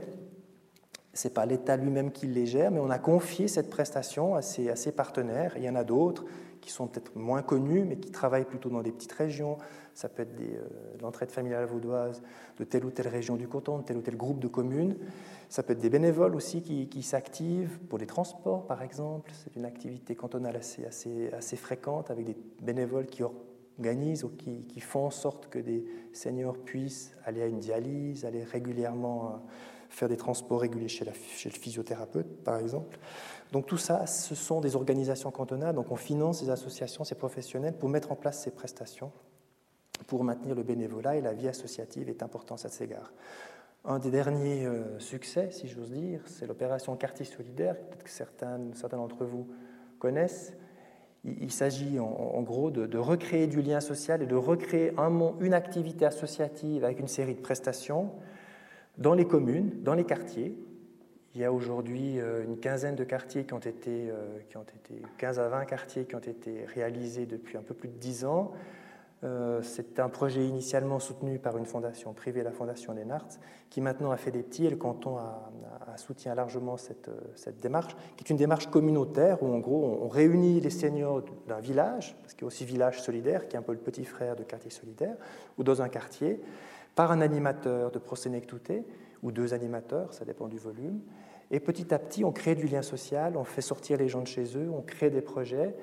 c'est 1.14 1.34
pas 1.34 1.46
l'État 1.46 1.78
lui-même 1.78 2.12
qui 2.12 2.26
les 2.26 2.48
gère, 2.48 2.72
mais 2.72 2.80
on 2.80 2.90
a 2.90 2.98
confié 2.98 3.48
cette 3.48 3.70
prestation 3.70 4.34
à 4.34 4.42
ses, 4.42 4.70
à 4.70 4.76
ses 4.76 4.92
partenaires. 4.92 5.54
Il 5.58 5.64
y 5.64 5.70
en 5.70 5.76
a 5.76 5.84
d'autres 5.84 6.26
qui 6.70 6.76
sont 6.76 6.86
peut-être 6.86 7.16
moins 7.16 7.42
connus, 7.42 7.84
mais 7.84 7.98
qui 7.98 8.12
travaillent 8.12 8.46
plutôt 8.46 8.70
dans 8.70 8.84
des 8.84 8.92
petites 8.92 9.14
régions. 9.14 9.58
Ça 9.96 10.08
peut 10.08 10.22
être 10.22 10.40
euh, 10.40 10.68
l'entraide 11.02 11.32
familiale 11.32 11.66
vaudoise 11.66 12.22
de 12.60 12.64
telle 12.64 12.86
ou 12.86 12.92
telle 12.92 13.08
région 13.08 13.38
du 13.38 13.48
canton, 13.48 13.80
de 13.80 13.84
tel 13.84 13.98
ou 13.98 14.02
tel 14.02 14.16
groupe 14.16 14.40
de 14.40 14.48
communes. 14.48 14.96
Ça 15.50 15.64
peut 15.64 15.74
être 15.74 15.80
des 15.80 15.90
bénévoles 15.90 16.36
aussi 16.36 16.62
qui, 16.62 17.02
s'activent 17.02 17.80
pour 17.90 17.98
les 17.98 18.06
transports, 18.06 18.68
par 18.68 18.84
exemple. 18.84 19.32
C'est 19.34 19.56
une 19.56 19.66
activité 19.66 20.14
cantonale 20.14 20.58
assez, 20.58 21.56
fréquente 21.56 22.12
avec 22.12 22.26
des 22.26 22.38
bénévoles 22.62 23.08
qui 23.08 23.24
organisent 23.24 24.24
ou 24.24 24.30
qui, 24.30 24.80
font 24.80 25.08
en 25.08 25.12
sorte 25.12 25.50
que 25.50 25.58
des 25.58 25.84
seniors 26.14 26.56
puissent 26.56 27.16
aller 27.26 27.42
à 27.42 27.48
une 27.48 27.60
dialyse, 27.60 28.26
aller 28.26 28.44
régulièrement 28.44 29.26
euh, 29.26 29.38
faire 29.90 30.08
des 30.08 30.18
transports 30.18 30.62
réguliers 30.62 30.88
chez, 30.88 31.04
le 31.04 31.12
physiothérapeute, 31.52 32.44
par 32.44 32.60
exemple. 32.60 33.00
Donc 33.52 33.66
tout 33.66 33.78
ça, 33.78 34.06
ce 34.06 34.36
sont 34.36 34.62
des 34.62 34.76
organisations 34.76 35.32
cantonales. 35.32 35.76
Donc 35.76 35.92
on 35.92 35.96
finance 35.96 36.40
ces 36.40 36.50
associations, 36.50 37.04
ces 37.04 37.16
professionnels 37.16 37.74
pour 37.74 37.90
mettre 37.90 38.12
en 38.12 38.16
place 38.16 38.44
ces 38.44 38.52
prestations, 38.52 39.12
pour 40.08 40.24
maintenir 40.24 40.56
le 40.56 40.64
bénévolat 40.64 41.16
et 41.16 41.22
la 41.22 41.34
vie 41.34 41.48
associative 41.48 42.10
est 42.10 42.22
importante 42.22 42.64
à 42.66 42.70
cet 42.70 42.82
égard. 42.82 43.12
Un 43.86 43.98
des 43.98 44.12
derniers 44.12 44.66
euh, 44.66 45.00
succès, 45.00 45.50
si 45.52 45.68
j'ose 45.68 45.92
dire, 45.92 46.22
c'est 46.26 46.46
l'opération 46.46 46.96
Quartier 46.96 47.26
Solidaire, 47.26 47.76
peut-être 47.78 48.04
que 48.04 48.10
certains, 48.10 48.60
certains 48.76 48.98
d'entre 48.98 49.26
vous 49.26 49.48
connaissent. 50.00 50.54
Il, 51.26 51.52
s'agit 51.52 52.00
en, 52.00 52.42
gros 52.44 52.72
de, 52.72 52.98
recréer 52.98 53.48
du 53.48 53.62
lien 53.62 53.82
social 53.82 54.22
et 54.22 54.26
de 54.26 54.36
recréer 54.36 54.94
un, 54.98 55.34
une 55.42 55.54
activité 55.54 56.06
associative 56.06 56.86
avec 56.86 57.00
une 57.02 57.10
série 57.10 57.36
de 57.36 57.42
prestations 57.42 58.12
dans 58.98 59.14
les 59.14 59.26
communes, 59.26 59.82
dans 59.84 59.96
les 59.96 60.06
quartiers. 60.06 60.56
Il 61.36 61.42
y 61.42 61.46
a 61.46 61.54
aujourd'hui 61.54 62.20
euh, 62.20 62.44
une 62.44 62.58
quinzaine 62.58 62.96
de 62.96 63.04
quartiers 63.04 63.46
qui 63.46 63.54
ont 63.54 63.60
été, 63.60 64.10
euh, 64.10 64.40
qui 64.50 64.58
ont 64.58 64.64
été, 64.64 65.02
15 65.20 65.40
à 65.40 65.48
20 65.48 65.66
quartiers 65.66 66.06
qui 66.06 66.16
ont 66.16 66.20
été 66.20 66.66
réalisés 66.66 67.28
depuis 67.28 67.56
un 67.56 67.62
peu 67.62 67.76
plus 67.76 67.88
de 67.88 67.94
10 67.94 68.26
ans. 68.26 68.52
Euh, 69.24 69.62
c'est 69.62 70.00
un 70.00 70.10
projet 70.10 70.44
initialement 70.48 70.98
soutenu 70.98 71.38
par 71.38 71.58
une 71.58 71.66
fondation 71.66 72.14
privée, 72.14 72.42
la 72.42 72.52
Fondation 72.52 72.94
des 72.94 73.06
Narts, 73.06 73.38
qui 73.70 73.80
maintenant 73.80 74.12
a 74.12 74.18
fait 74.18 74.32
des 74.32 74.42
petits 74.42 74.66
et 74.66 74.70
le 74.70 74.78
canton 74.78 75.18
a, 75.18 75.52
soutient 75.98 76.34
largement 76.34 76.78
cette, 76.78 77.10
cette, 77.36 77.60
démarche, 77.60 77.96
qui 78.16 78.24
est 78.24 78.30
une 78.30 78.38
démarche 78.38 78.68
communautaire 78.68 79.44
où 79.44 79.54
en 79.54 79.60
gros 79.60 80.00
on 80.02 80.08
réunit 80.08 80.62
les 80.62 80.70
seniors 80.70 81.22
d'un 81.48 81.60
village, 81.60 82.16
parce 82.22 82.34
qu'il 82.34 82.44
y 82.44 82.46
a 82.46 82.48
aussi 82.48 82.64
village 82.64 83.02
solidaire, 83.02 83.50
qui 83.50 83.58
est 83.58 83.60
un 83.60 83.64
peu 83.64 83.74
le 83.74 83.80
petit 83.80 84.06
frère 84.06 84.38
de 84.38 84.44
quartier 84.44 84.72
solidaire, 84.72 85.18
ou 85.58 85.64
dans 85.64 85.82
un 85.82 85.90
quartier, 85.90 86.40
par 86.96 87.12
un 87.12 87.20
animateur 87.20 87.92
de 87.92 88.00
Prosénectouté, 88.00 88.86
ou 89.24 89.32
deux 89.32 89.54
animateurs, 89.54 90.14
ça 90.14 90.26
dépend 90.26 90.48
du 90.48 90.58
volume. 90.58 91.02
Et 91.52 91.60
petit 91.60 91.94
à 91.94 92.00
petit, 92.00 92.24
on 92.24 92.32
crée 92.32 92.56
du 92.56 92.68
lien 92.68 92.82
social, 92.82 93.36
on 93.36 93.44
fait 93.44 93.62
sortir 93.62 93.98
les 93.98 94.08
gens 94.08 94.22
de 94.22 94.28
chez 94.28 94.58
eux, 94.58 94.70
on 94.72 94.82
crée 94.82 95.10
des 95.10 95.22
projets. 95.22 95.76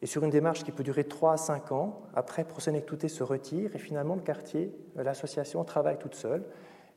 Et 0.00 0.06
sur 0.06 0.22
une 0.22 0.30
démarche 0.30 0.62
qui 0.62 0.70
peut 0.70 0.84
durer 0.84 1.04
3 1.04 1.32
à 1.32 1.36
5 1.36 1.72
ans, 1.72 2.02
après, 2.14 2.44
Prosénectouté 2.44 3.08
se 3.08 3.24
retire 3.24 3.74
et 3.74 3.78
finalement, 3.78 4.14
le 4.14 4.20
quartier, 4.20 4.72
euh, 4.96 5.02
l'association 5.02 5.64
travaille 5.64 5.98
toute 5.98 6.14
seule. 6.14 6.44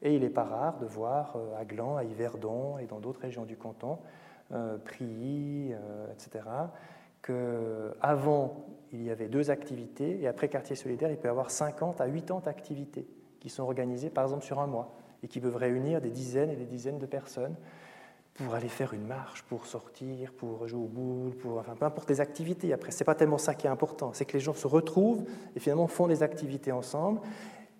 Et 0.03 0.15
il 0.15 0.21
n'est 0.21 0.29
pas 0.29 0.43
rare 0.43 0.77
de 0.79 0.85
voir 0.85 1.35
euh, 1.35 1.59
à 1.59 1.65
Gland, 1.65 1.95
à 1.95 2.03
Yverdon 2.03 2.77
et 2.77 2.85
dans 2.85 2.99
d'autres 2.99 3.21
régions 3.21 3.45
du 3.45 3.57
canton, 3.57 3.97
euh, 4.51 4.77
Prilly, 4.77 5.73
etc., 6.13 6.45
qu'avant, 7.23 8.65
il 8.91 9.03
y 9.03 9.11
avait 9.11 9.27
deux 9.27 9.51
activités 9.51 10.19
et 10.21 10.27
après 10.27 10.49
Quartier 10.49 10.75
Solidaire, 10.75 11.11
il 11.11 11.17
peut 11.17 11.27
y 11.27 11.31
avoir 11.31 11.51
50 11.51 12.01
à 12.01 12.09
80 12.09 12.41
activités 12.47 13.07
qui 13.39 13.49
sont 13.49 13.61
organisées, 13.61 14.09
par 14.09 14.23
exemple, 14.23 14.43
sur 14.43 14.59
un 14.59 14.65
mois 14.65 14.95
et 15.23 15.27
qui 15.27 15.39
peuvent 15.39 15.55
réunir 15.55 16.01
des 16.01 16.09
dizaines 16.09 16.49
et 16.49 16.55
des 16.55 16.65
dizaines 16.65 16.99
de 16.99 17.05
personnes 17.05 17.55
pour 18.33 18.53
aller 18.53 18.69
faire 18.69 18.93
une 18.93 19.05
marche, 19.05 19.43
pour 19.43 19.65
sortir, 19.65 20.31
pour 20.33 20.67
jouer 20.67 20.79
au 20.79 20.87
boule, 20.87 21.35
pour 21.35 21.57
enfin 21.57 21.75
peu 21.75 21.85
importe 21.85 22.09
les 22.09 22.21
activités. 22.21 22.73
Après, 22.73 22.91
c'est 22.91 23.03
pas 23.03 23.15
tellement 23.15 23.37
ça 23.37 23.53
qui 23.53 23.67
est 23.67 23.69
important, 23.69 24.13
c'est 24.13 24.25
que 24.25 24.33
les 24.33 24.39
gens 24.39 24.53
se 24.53 24.67
retrouvent 24.67 25.23
et 25.55 25.59
finalement 25.59 25.87
font 25.87 26.07
des 26.07 26.23
activités 26.23 26.71
ensemble 26.71 27.19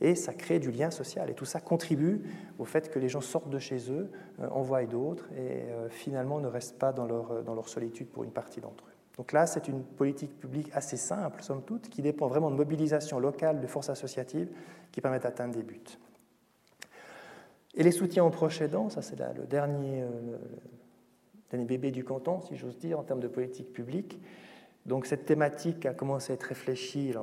et 0.02 0.16
ça 0.16 0.34
crée 0.34 0.60
du 0.60 0.72
lien 0.72 0.92
social 0.92 1.30
et 1.30 1.34
tout 1.34 1.46
ça 1.46 1.62
contribue 1.62 2.24
au 2.60 2.66
fait 2.66 2.90
que 2.90 3.00
les 3.00 3.08
gens 3.08 3.22
sortent 3.22 3.50
de 3.50 3.60
chez 3.60 3.92
eux, 3.92 4.10
euh, 4.40 4.50
en 4.50 4.62
voient 4.62 4.84
d'autres 4.86 5.30
et 5.34 5.70
euh, 5.70 5.90
finalement 5.90 6.40
ne 6.40 6.48
restent 6.48 6.80
pas 6.80 6.92
dans 6.92 7.06
leur, 7.06 7.32
euh, 7.32 7.42
dans 7.44 7.54
leur 7.54 7.70
solitude 7.70 8.08
pour 8.08 8.24
une 8.24 8.32
partie 8.32 8.60
d'entre 8.60 8.86
eux. 8.86 8.94
Donc 9.18 9.34
là, 9.34 9.46
c'est 9.46 9.68
une 9.68 9.84
politique 9.84 10.38
publique 10.40 10.70
assez 10.74 10.98
simple, 10.98 11.44
somme 11.44 11.62
toute, 11.64 11.90
qui 11.90 12.02
dépend 12.02 12.28
vraiment 12.28 12.50
de 12.50 12.56
mobilisation 12.56 13.20
locale 13.20 13.62
de 13.62 13.68
forces 13.68 13.90
associatives 13.90 14.50
qui 14.92 15.02
permettent 15.02 15.24
d'atteindre 15.24 15.54
des 15.54 15.64
buts. 15.64 16.00
Et 17.76 17.84
les 17.84 17.92
soutiens 17.92 18.26
aux 18.26 18.30
proches 18.30 18.62
aidants, 18.62 18.90
ça 18.90 19.02
c'est 19.02 19.18
le 19.20 19.46
dernier, 19.46 20.02
euh, 20.02 20.38
dernier 21.50 21.66
bébé 21.66 21.92
du 21.92 22.04
canton, 22.04 22.42
si 22.42 22.58
j'ose 22.58 22.78
dire, 22.78 23.00
en 23.00 23.04
termes 23.04 23.22
de 23.22 23.28
politique 23.28 23.72
publique. 23.72 24.20
Donc 24.86 25.06
cette 25.06 25.26
thématique 25.26 25.86
a 25.86 25.94
commencé 25.94 26.32
à 26.32 26.36
être 26.36 26.44
réfléchie 26.44 27.14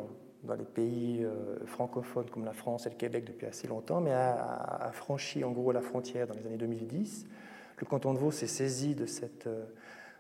dans 0.44 0.54
les 0.54 0.64
pays 0.64 1.24
euh, 1.24 1.58
francophones 1.66 2.30
comme 2.30 2.44
la 2.44 2.52
France 2.52 2.86
et 2.86 2.90
le 2.90 2.96
Québec 2.96 3.24
depuis 3.24 3.46
assez 3.46 3.66
longtemps, 3.66 4.00
mais 4.00 4.12
a, 4.12 4.90
franchi 4.92 5.44
en 5.44 5.50
gros 5.50 5.72
la 5.72 5.82
frontière 5.82 6.26
dans 6.26 6.34
les 6.34 6.46
années 6.46 6.56
2010. 6.56 7.26
Le 7.78 7.86
canton 7.86 8.14
de 8.14 8.18
Vaud 8.18 8.30
s'est 8.30 8.46
saisi 8.46 8.94
de 8.94 9.06
cette, 9.06 9.46
euh, 9.46 9.64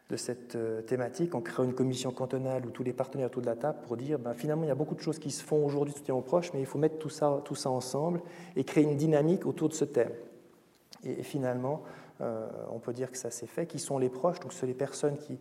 de 0.08 0.16
cette 0.16 0.56
thématique 0.86 1.34
en 1.34 1.42
créant 1.42 1.64
une 1.64 1.74
commission 1.74 2.10
cantonale 2.10 2.64
où 2.64 2.70
tous 2.70 2.82
les 2.82 2.94
partenaires 2.94 3.26
autour 3.26 3.42
de 3.42 3.46
la 3.46 3.56
table 3.56 3.78
pour 3.86 3.96
dire 3.96 4.18
ben, 4.18 4.32
finalement 4.32 4.64
il 4.64 4.68
y 4.68 4.70
a 4.70 4.74
beaucoup 4.74 4.94
de 4.94 5.00
choses 5.00 5.18
qui 5.18 5.30
se 5.30 5.42
font 5.42 5.62
aujourd'hui 5.64 5.92
de 5.92 5.98
soutien 5.98 6.14
aux 6.14 6.22
proches, 6.22 6.50
mais 6.54 6.60
il 6.60 6.66
faut 6.66 6.78
mettre 6.78 6.98
tout 6.98 7.10
ça, 7.10 7.42
tout 7.44 7.54
ça 7.54 7.68
ensemble 7.68 8.22
et 8.56 8.64
créer 8.64 8.84
une 8.84 8.96
dynamique 8.96 9.44
autour 9.44 9.68
de 9.68 9.74
ce 9.74 9.84
thème. 9.84 10.12
Et, 11.04 11.22
finalement, 11.22 11.82
euh, 12.20 12.48
on 12.70 12.78
peut 12.78 12.92
dire 12.92 13.10
que 13.10 13.18
ça 13.18 13.30
s'est 13.30 13.46
fait. 13.46 13.66
Qui 13.66 13.78
sont 13.78 13.98
les 13.98 14.08
proches 14.08 14.40
Donc, 14.40 14.52
ce 14.52 14.60
sont 14.60 14.66
les 14.66 14.74
personnes 14.74 15.16
qui. 15.16 15.38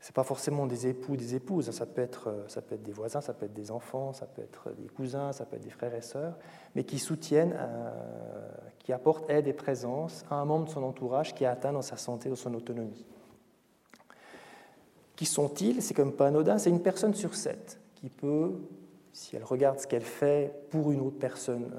Ce 0.00 0.12
pas 0.12 0.24
forcément 0.24 0.66
des 0.66 0.86
époux, 0.86 1.16
des 1.16 1.34
épouses, 1.34 1.70
ça 1.70 1.86
peut, 1.86 2.02
être, 2.02 2.28
euh, 2.28 2.44
ça 2.46 2.60
peut 2.60 2.74
être 2.74 2.82
des 2.82 2.92
voisins, 2.92 3.22
ça 3.22 3.32
peut 3.32 3.46
être 3.46 3.54
des 3.54 3.70
enfants, 3.70 4.12
ça 4.12 4.26
peut 4.26 4.42
être 4.42 4.74
des 4.76 4.88
cousins, 4.88 5.32
ça 5.32 5.46
peut 5.46 5.56
être 5.56 5.62
des 5.62 5.70
frères 5.70 5.94
et 5.94 6.02
sœurs, 6.02 6.36
mais 6.74 6.84
qui 6.84 6.98
soutiennent, 6.98 7.56
euh, 7.58 7.90
qui 8.80 8.92
apportent 8.92 9.30
aide 9.30 9.48
et 9.48 9.54
présence 9.54 10.22
à 10.28 10.34
un 10.34 10.44
membre 10.44 10.66
de 10.66 10.70
son 10.70 10.82
entourage 10.82 11.34
qui 11.34 11.46
a 11.46 11.52
atteint 11.52 11.72
dans 11.72 11.80
sa 11.80 11.96
santé, 11.96 12.28
dans 12.28 12.36
son 12.36 12.52
autonomie. 12.52 13.06
Qui 15.16 15.26
sont-ils? 15.26 15.82
C'est 15.82 15.94
comme 15.94 16.12
pas 16.12 16.28
anodin, 16.28 16.58
c'est 16.58 16.70
une 16.70 16.82
personne 16.82 17.14
sur 17.14 17.34
sept 17.34 17.80
qui 17.94 18.08
peut, 18.08 18.52
si 19.12 19.36
elle 19.36 19.44
regarde 19.44 19.78
ce 19.78 19.86
qu'elle 19.86 20.02
fait 20.02 20.52
pour 20.70 20.90
une 20.92 21.00
autre 21.00 21.18
personne 21.18 21.70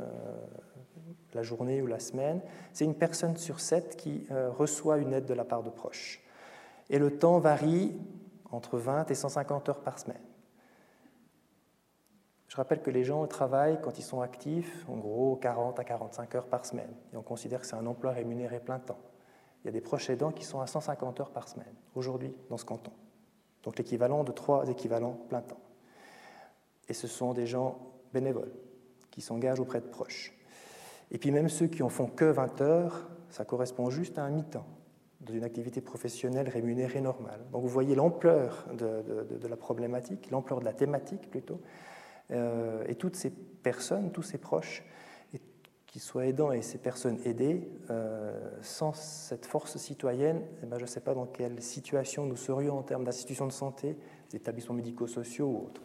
la 1.35 1.43
journée 1.43 1.81
ou 1.81 1.87
la 1.87 1.99
semaine, 1.99 2.41
c'est 2.73 2.85
une 2.85 2.95
personne 2.95 3.37
sur 3.37 3.59
sept 3.59 3.95
qui 3.97 4.25
euh, 4.31 4.49
reçoit 4.49 4.97
une 4.97 5.13
aide 5.13 5.25
de 5.25 5.33
la 5.33 5.43
part 5.43 5.61
de 5.61 5.69
proches. 5.69 6.23
Et 6.89 6.97
le 6.97 7.17
temps 7.17 7.39
varie 7.39 7.95
entre 8.51 8.77
20 8.77 9.11
et 9.11 9.15
150 9.15 9.69
heures 9.69 9.81
par 9.81 9.99
semaine. 9.99 10.21
Je 12.47 12.55
rappelle 12.55 12.81
que 12.81 12.89
les 12.89 13.03
gens 13.03 13.25
travaillent 13.27 13.79
quand 13.81 13.99
ils 13.99 14.03
sont 14.03 14.21
actifs, 14.21 14.85
en 14.87 14.95
gros 14.95 15.35
40 15.35 15.77
à 15.77 15.83
45 15.83 16.35
heures 16.35 16.47
par 16.47 16.65
semaine. 16.65 16.93
Et 17.13 17.17
on 17.17 17.21
considère 17.21 17.59
que 17.59 17.67
c'est 17.67 17.75
un 17.75 17.85
emploi 17.85 18.11
rémunéré 18.11 18.59
plein 18.59 18.79
temps. 18.79 18.99
Il 19.63 19.65
y 19.65 19.69
a 19.69 19.71
des 19.73 19.81
proches 19.81 20.09
aidants 20.09 20.31
qui 20.31 20.45
sont 20.45 20.61
à 20.61 20.67
150 20.67 21.19
heures 21.19 21.31
par 21.31 21.49
semaine, 21.49 21.73
aujourd'hui, 21.95 22.33
dans 22.49 22.57
ce 22.57 22.63
canton. 22.63 22.91
Donc 23.65 23.77
l'équivalent 23.77 24.23
de 24.23 24.31
trois 24.31 24.69
équivalents 24.69 25.17
plein 25.27 25.41
temps. 25.41 25.59
Et 26.87 26.93
ce 26.93 27.07
sont 27.07 27.33
des 27.33 27.47
gens 27.47 27.79
bénévoles 28.13 28.51
qui 29.11 29.21
s'engagent 29.21 29.59
auprès 29.59 29.81
de 29.81 29.87
proches. 29.87 30.33
Et 31.11 31.17
puis 31.17 31.31
même 31.31 31.49
ceux 31.49 31.67
qui 31.67 31.83
en 31.83 31.89
font 31.89 32.07
que 32.07 32.25
20 32.25 32.61
heures, 32.61 33.09
ça 33.29 33.43
correspond 33.43 33.89
juste 33.89 34.17
à 34.17 34.23
un 34.23 34.29
mi-temps 34.29 34.65
dans 35.21 35.33
une 35.33 35.43
activité 35.43 35.81
professionnelle 35.81 36.47
rémunérée 36.49 37.01
normale. 37.01 37.41
Donc 37.51 37.63
vous 37.63 37.69
voyez 37.69 37.95
l'ampleur 37.95 38.65
de, 38.73 39.47
la 39.47 39.57
problématique, 39.57 40.29
l'ampleur 40.29 40.59
de 40.59 40.65
la 40.65 40.73
thématique 40.73 41.29
plutôt. 41.31 41.59
Euh, 42.31 42.83
et 42.87 42.95
toutes 42.95 43.15
ces 43.15 43.31
personnes, 43.31 44.11
tous 44.11 44.21
ces 44.21 44.37
proches, 44.37 44.83
qu'ils 45.95 46.01
soient 46.01 46.25
aidants 46.25 46.51
et 46.51 46.61
ces 46.61 46.77
personnes 46.77 47.19
aidées, 47.23 47.69
euh, 47.89 48.37
sans 48.61 48.91
cette 48.91 49.45
force 49.45 49.77
citoyenne, 49.77 50.41
eh 50.61 50.65
ben, 50.65 50.77
je 50.77 50.81
ne 50.81 50.87
sais 50.87 50.99
pas 50.99 51.13
dans 51.13 51.25
quelle 51.25 51.61
situation 51.61 52.25
nous 52.25 52.35
serions 52.35 52.77
en 52.77 52.81
termes 52.81 53.05
d'institutions 53.05 53.47
de 53.47 53.53
santé, 53.53 53.95
des 54.29 54.35
établissements 54.35 54.75
médico-sociaux 54.75 55.47
ou 55.47 55.57
autres. 55.67 55.81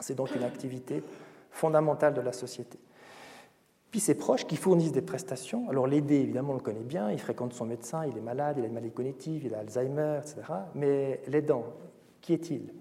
C'est 0.00 0.14
donc 0.14 0.34
une 0.34 0.44
activité 0.44 1.02
fondamentale 1.50 2.14
de 2.14 2.22
la 2.22 2.32
société. 2.32 2.78
Puis 3.90 4.00
ses 4.00 4.14
proches 4.14 4.46
qui 4.46 4.56
fournissent 4.56 4.92
des 4.92 5.02
prestations. 5.02 5.68
Alors 5.68 5.86
l'aider, 5.86 6.20
évidemment, 6.20 6.52
on 6.52 6.56
le 6.56 6.62
connaît 6.62 6.80
bien, 6.80 7.12
il 7.12 7.20
fréquente 7.20 7.52
son 7.52 7.66
médecin, 7.66 8.06
il 8.06 8.16
est 8.16 8.22
malade, 8.22 8.56
il 8.56 8.64
a 8.64 8.66
une 8.68 8.72
maladie 8.72 8.94
cognitive, 8.94 9.44
il 9.44 9.54
a 9.54 9.58
Alzheimer, 9.58 10.20
etc. 10.22 10.40
Mais 10.74 11.20
l'aidant, 11.26 11.64
qui 12.22 12.32
est-il? 12.32 12.72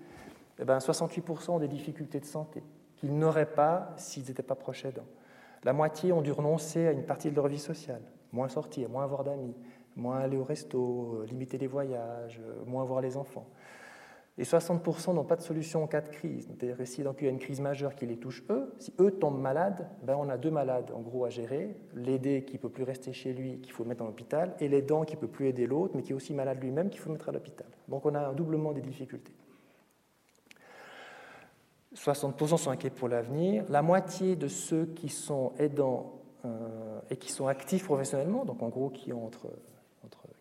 Eh 0.59 0.63
ben, 0.63 0.77
68% 0.77 1.51
ont 1.51 1.59
des 1.59 1.67
difficultés 1.67 2.21
de 2.21 2.25
santé 2.25 2.63
qu'ils 2.95 3.19
n'auraient 3.19 3.53
pas 3.53 3.93
s'ils 3.97 4.23
n'étaient 4.23 4.43
pas 4.43 4.55
proches 4.55 4.85
aidants. 4.85 5.03
La 5.63 5.73
moitié 5.73 6.11
ont 6.11 6.21
dû 6.21 6.31
renoncer 6.31 6.87
à 6.87 6.91
une 6.91 7.03
partie 7.03 7.29
de 7.29 7.35
leur 7.35 7.47
vie 7.47 7.59
sociale, 7.59 8.01
moins 8.31 8.47
sortir, 8.47 8.89
moins 8.89 9.03
avoir 9.03 9.23
d'amis, 9.23 9.55
moins 9.95 10.19
aller 10.19 10.37
au 10.37 10.43
resto, 10.43 11.23
limiter 11.29 11.57
les 11.57 11.67
voyages, 11.67 12.41
moins 12.65 12.83
voir 12.83 13.01
les 13.01 13.17
enfants. 13.17 13.47
Et 14.39 14.43
60% 14.43 15.15
n'ont 15.15 15.23
pas 15.23 15.35
de 15.35 15.41
solution 15.41 15.83
en 15.83 15.87
cas 15.87 16.01
de 16.01 16.09
crise. 16.09 16.47
C'est-à-dire 16.47 16.85
si 16.85 17.01
donc 17.01 17.17
il 17.21 17.25
y 17.25 17.27
a 17.27 17.31
une 17.31 17.39
crise 17.39 17.59
majeure 17.59 17.95
qui 17.95 18.05
les 18.05 18.17
touche 18.17 18.43
eux, 18.51 18.71
si 18.77 18.93
eux 18.99 19.09
tombent 19.09 19.41
malades, 19.41 19.89
ben 20.03 20.15
on 20.15 20.29
a 20.29 20.37
deux 20.37 20.51
malades 20.51 20.91
en 20.93 21.01
gros 21.01 21.25
à 21.25 21.29
gérer. 21.29 21.75
L'aidé 21.95 22.43
qui 22.43 22.57
ne 22.57 22.59
peut 22.59 22.69
plus 22.69 22.83
rester 22.83 23.13
chez 23.13 23.33
lui, 23.33 23.59
qu'il 23.61 23.73
faut 23.73 23.83
mettre 23.83 24.03
en 24.03 24.07
hôpital, 24.07 24.53
et 24.59 24.67
l'aidant 24.67 25.05
qui 25.05 25.15
ne 25.15 25.21
peut 25.21 25.27
plus 25.27 25.47
aider 25.47 25.65
l'autre, 25.65 25.93
mais 25.95 26.03
qui 26.03 26.11
est 26.11 26.15
aussi 26.15 26.35
malade 26.35 26.61
lui-même, 26.61 26.89
qu'il 26.89 27.01
faut 27.01 27.11
mettre 27.11 27.29
à 27.29 27.31
l'hôpital. 27.31 27.67
Donc 27.87 28.05
on 28.05 28.13
a 28.13 28.19
un 28.19 28.33
doublement 28.33 28.73
des 28.73 28.81
difficultés. 28.81 29.33
60% 31.97 32.57
sont 32.57 32.71
inquiets 32.71 32.89
pour 32.89 33.07
l'avenir. 33.07 33.65
La 33.69 33.81
moitié 33.81 34.35
de 34.35 34.47
ceux 34.47 34.85
qui 34.85 35.09
sont 35.09 35.53
aidants 35.57 36.21
euh, 36.45 36.99
et 37.09 37.17
qui 37.17 37.31
sont 37.31 37.47
actifs 37.47 37.85
professionnellement, 37.85 38.45
donc 38.45 38.61
en 38.61 38.69
gros 38.69 38.89
qui 38.89 39.11
ont 39.11 39.25
entre 39.25 39.47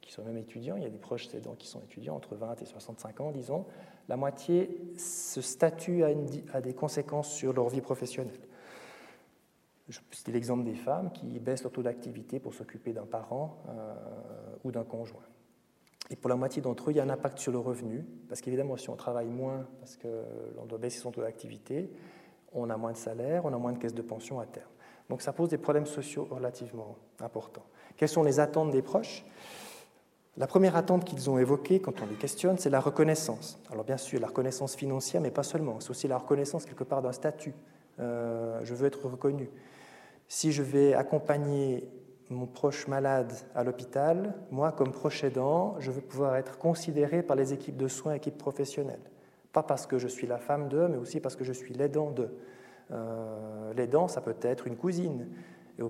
qui 0.06 0.12
sont 0.12 0.22
même 0.22 0.38
étudiants, 0.38 0.76
il 0.76 0.84
y 0.84 0.86
a 0.86 0.90
des 0.90 0.98
proches 0.98 1.34
aidants 1.34 1.56
qui 1.58 1.66
sont 1.66 1.80
étudiants 1.80 2.14
entre 2.14 2.36
20 2.36 2.62
et 2.62 2.64
65 2.64 3.20
ans, 3.20 3.32
disons, 3.32 3.66
la 4.08 4.16
moitié, 4.16 4.80
ce 4.96 5.40
statut 5.40 6.04
a, 6.04 6.60
des 6.60 6.74
conséquences 6.74 7.32
sur 7.32 7.52
leur 7.52 7.68
vie 7.68 7.80
professionnelle. 7.80 8.38
Je 9.88 9.98
citer 10.12 10.32
l'exemple 10.32 10.64
des 10.64 10.74
femmes 10.74 11.10
qui 11.12 11.26
baissent 11.40 11.64
leur 11.64 11.72
taux 11.72 11.82
d'activité 11.82 12.38
pour 12.38 12.54
s'occuper 12.54 12.92
d'un 12.92 13.04
parent 13.04 13.58
euh, 13.68 13.94
ou 14.62 14.70
d'un 14.70 14.84
conjoint. 14.84 15.22
Et 16.10 16.16
pour 16.16 16.28
la 16.28 16.36
moitié 16.36 16.62
d'entre 16.62 16.88
eux, 16.88 16.92
il 16.92 16.96
y 16.96 17.00
a 17.00 17.02
un 17.02 17.10
impact 17.10 17.38
sur 17.38 17.52
le 17.52 17.58
revenu, 17.58 18.06
parce 18.28 18.40
qu'évidemment, 18.40 18.76
si 18.76 18.90
on 18.90 18.96
travaille 18.96 19.28
moins, 19.28 19.66
parce 19.80 19.96
qu'on 19.96 20.66
doit 20.66 20.78
baisser 20.78 20.98
son 20.98 21.10
taux 21.10 21.22
d'activité, 21.22 21.90
on 22.52 22.70
a 22.70 22.76
moins 22.76 22.92
de 22.92 22.96
salaire, 22.96 23.44
on 23.44 23.52
a 23.52 23.58
moins 23.58 23.72
de 23.72 23.78
caisse 23.78 23.94
de 23.94 24.02
pension 24.02 24.38
à 24.38 24.46
terme. 24.46 24.70
Donc 25.08 25.22
ça 25.22 25.32
pose 25.32 25.48
des 25.48 25.58
problèmes 25.58 25.86
sociaux 25.86 26.26
relativement 26.30 26.96
importants. 27.20 27.66
Quelles 27.96 28.08
sont 28.08 28.22
les 28.22 28.40
attentes 28.40 28.70
des 28.70 28.82
proches? 28.82 29.24
La 30.36 30.46
première 30.46 30.76
attente 30.76 31.04
qu'ils 31.04 31.30
ont 31.30 31.38
évoquée 31.38 31.80
quand 31.80 32.02
on 32.02 32.06
les 32.06 32.16
questionne, 32.16 32.58
c'est 32.58 32.70
la 32.70 32.80
reconnaissance. 32.80 33.58
Alors 33.70 33.84
bien 33.84 33.96
sûr, 33.96 34.20
la 34.20 34.26
reconnaissance 34.26 34.76
financière, 34.76 35.22
mais 35.22 35.30
pas 35.30 35.42
seulement. 35.42 35.80
C'est 35.80 35.90
aussi 35.90 36.08
la 36.08 36.18
reconnaissance 36.18 36.66
quelque 36.66 36.84
part 36.84 37.02
d'un 37.02 37.12
statut. 37.12 37.54
Euh, 38.00 38.60
je 38.62 38.74
veux 38.74 38.86
être 38.86 39.06
reconnu. 39.06 39.48
Si 40.28 40.52
je 40.52 40.62
vais 40.62 40.92
accompagner 40.92 41.88
mon 42.30 42.46
proche 42.46 42.88
malade 42.88 43.32
à 43.54 43.62
l'hôpital, 43.62 44.34
moi, 44.50 44.72
comme 44.72 44.92
proche 44.92 45.22
aidant, 45.24 45.76
je 45.78 45.90
veux 45.90 46.00
pouvoir 46.00 46.36
être 46.36 46.58
considéré 46.58 47.22
par 47.22 47.36
les 47.36 47.52
équipes 47.52 47.76
de 47.76 47.88
soins, 47.88 48.14
équipes 48.14 48.38
professionnelles. 48.38 49.00
Pas 49.52 49.62
parce 49.62 49.86
que 49.86 49.98
je 49.98 50.08
suis 50.08 50.26
la 50.26 50.38
femme 50.38 50.68
d'eux, 50.68 50.88
mais 50.88 50.96
aussi 50.96 51.20
parce 51.20 51.36
que 51.36 51.44
je 51.44 51.52
suis 51.52 51.74
l'aidant 51.74 52.10
d'eux. 52.10 52.36
Euh, 52.90 53.72
l'aidant, 53.74 54.08
ça 54.08 54.20
peut 54.20 54.36
être 54.42 54.66
une 54.66 54.76
cousine. 54.76 55.28
Et 55.78 55.82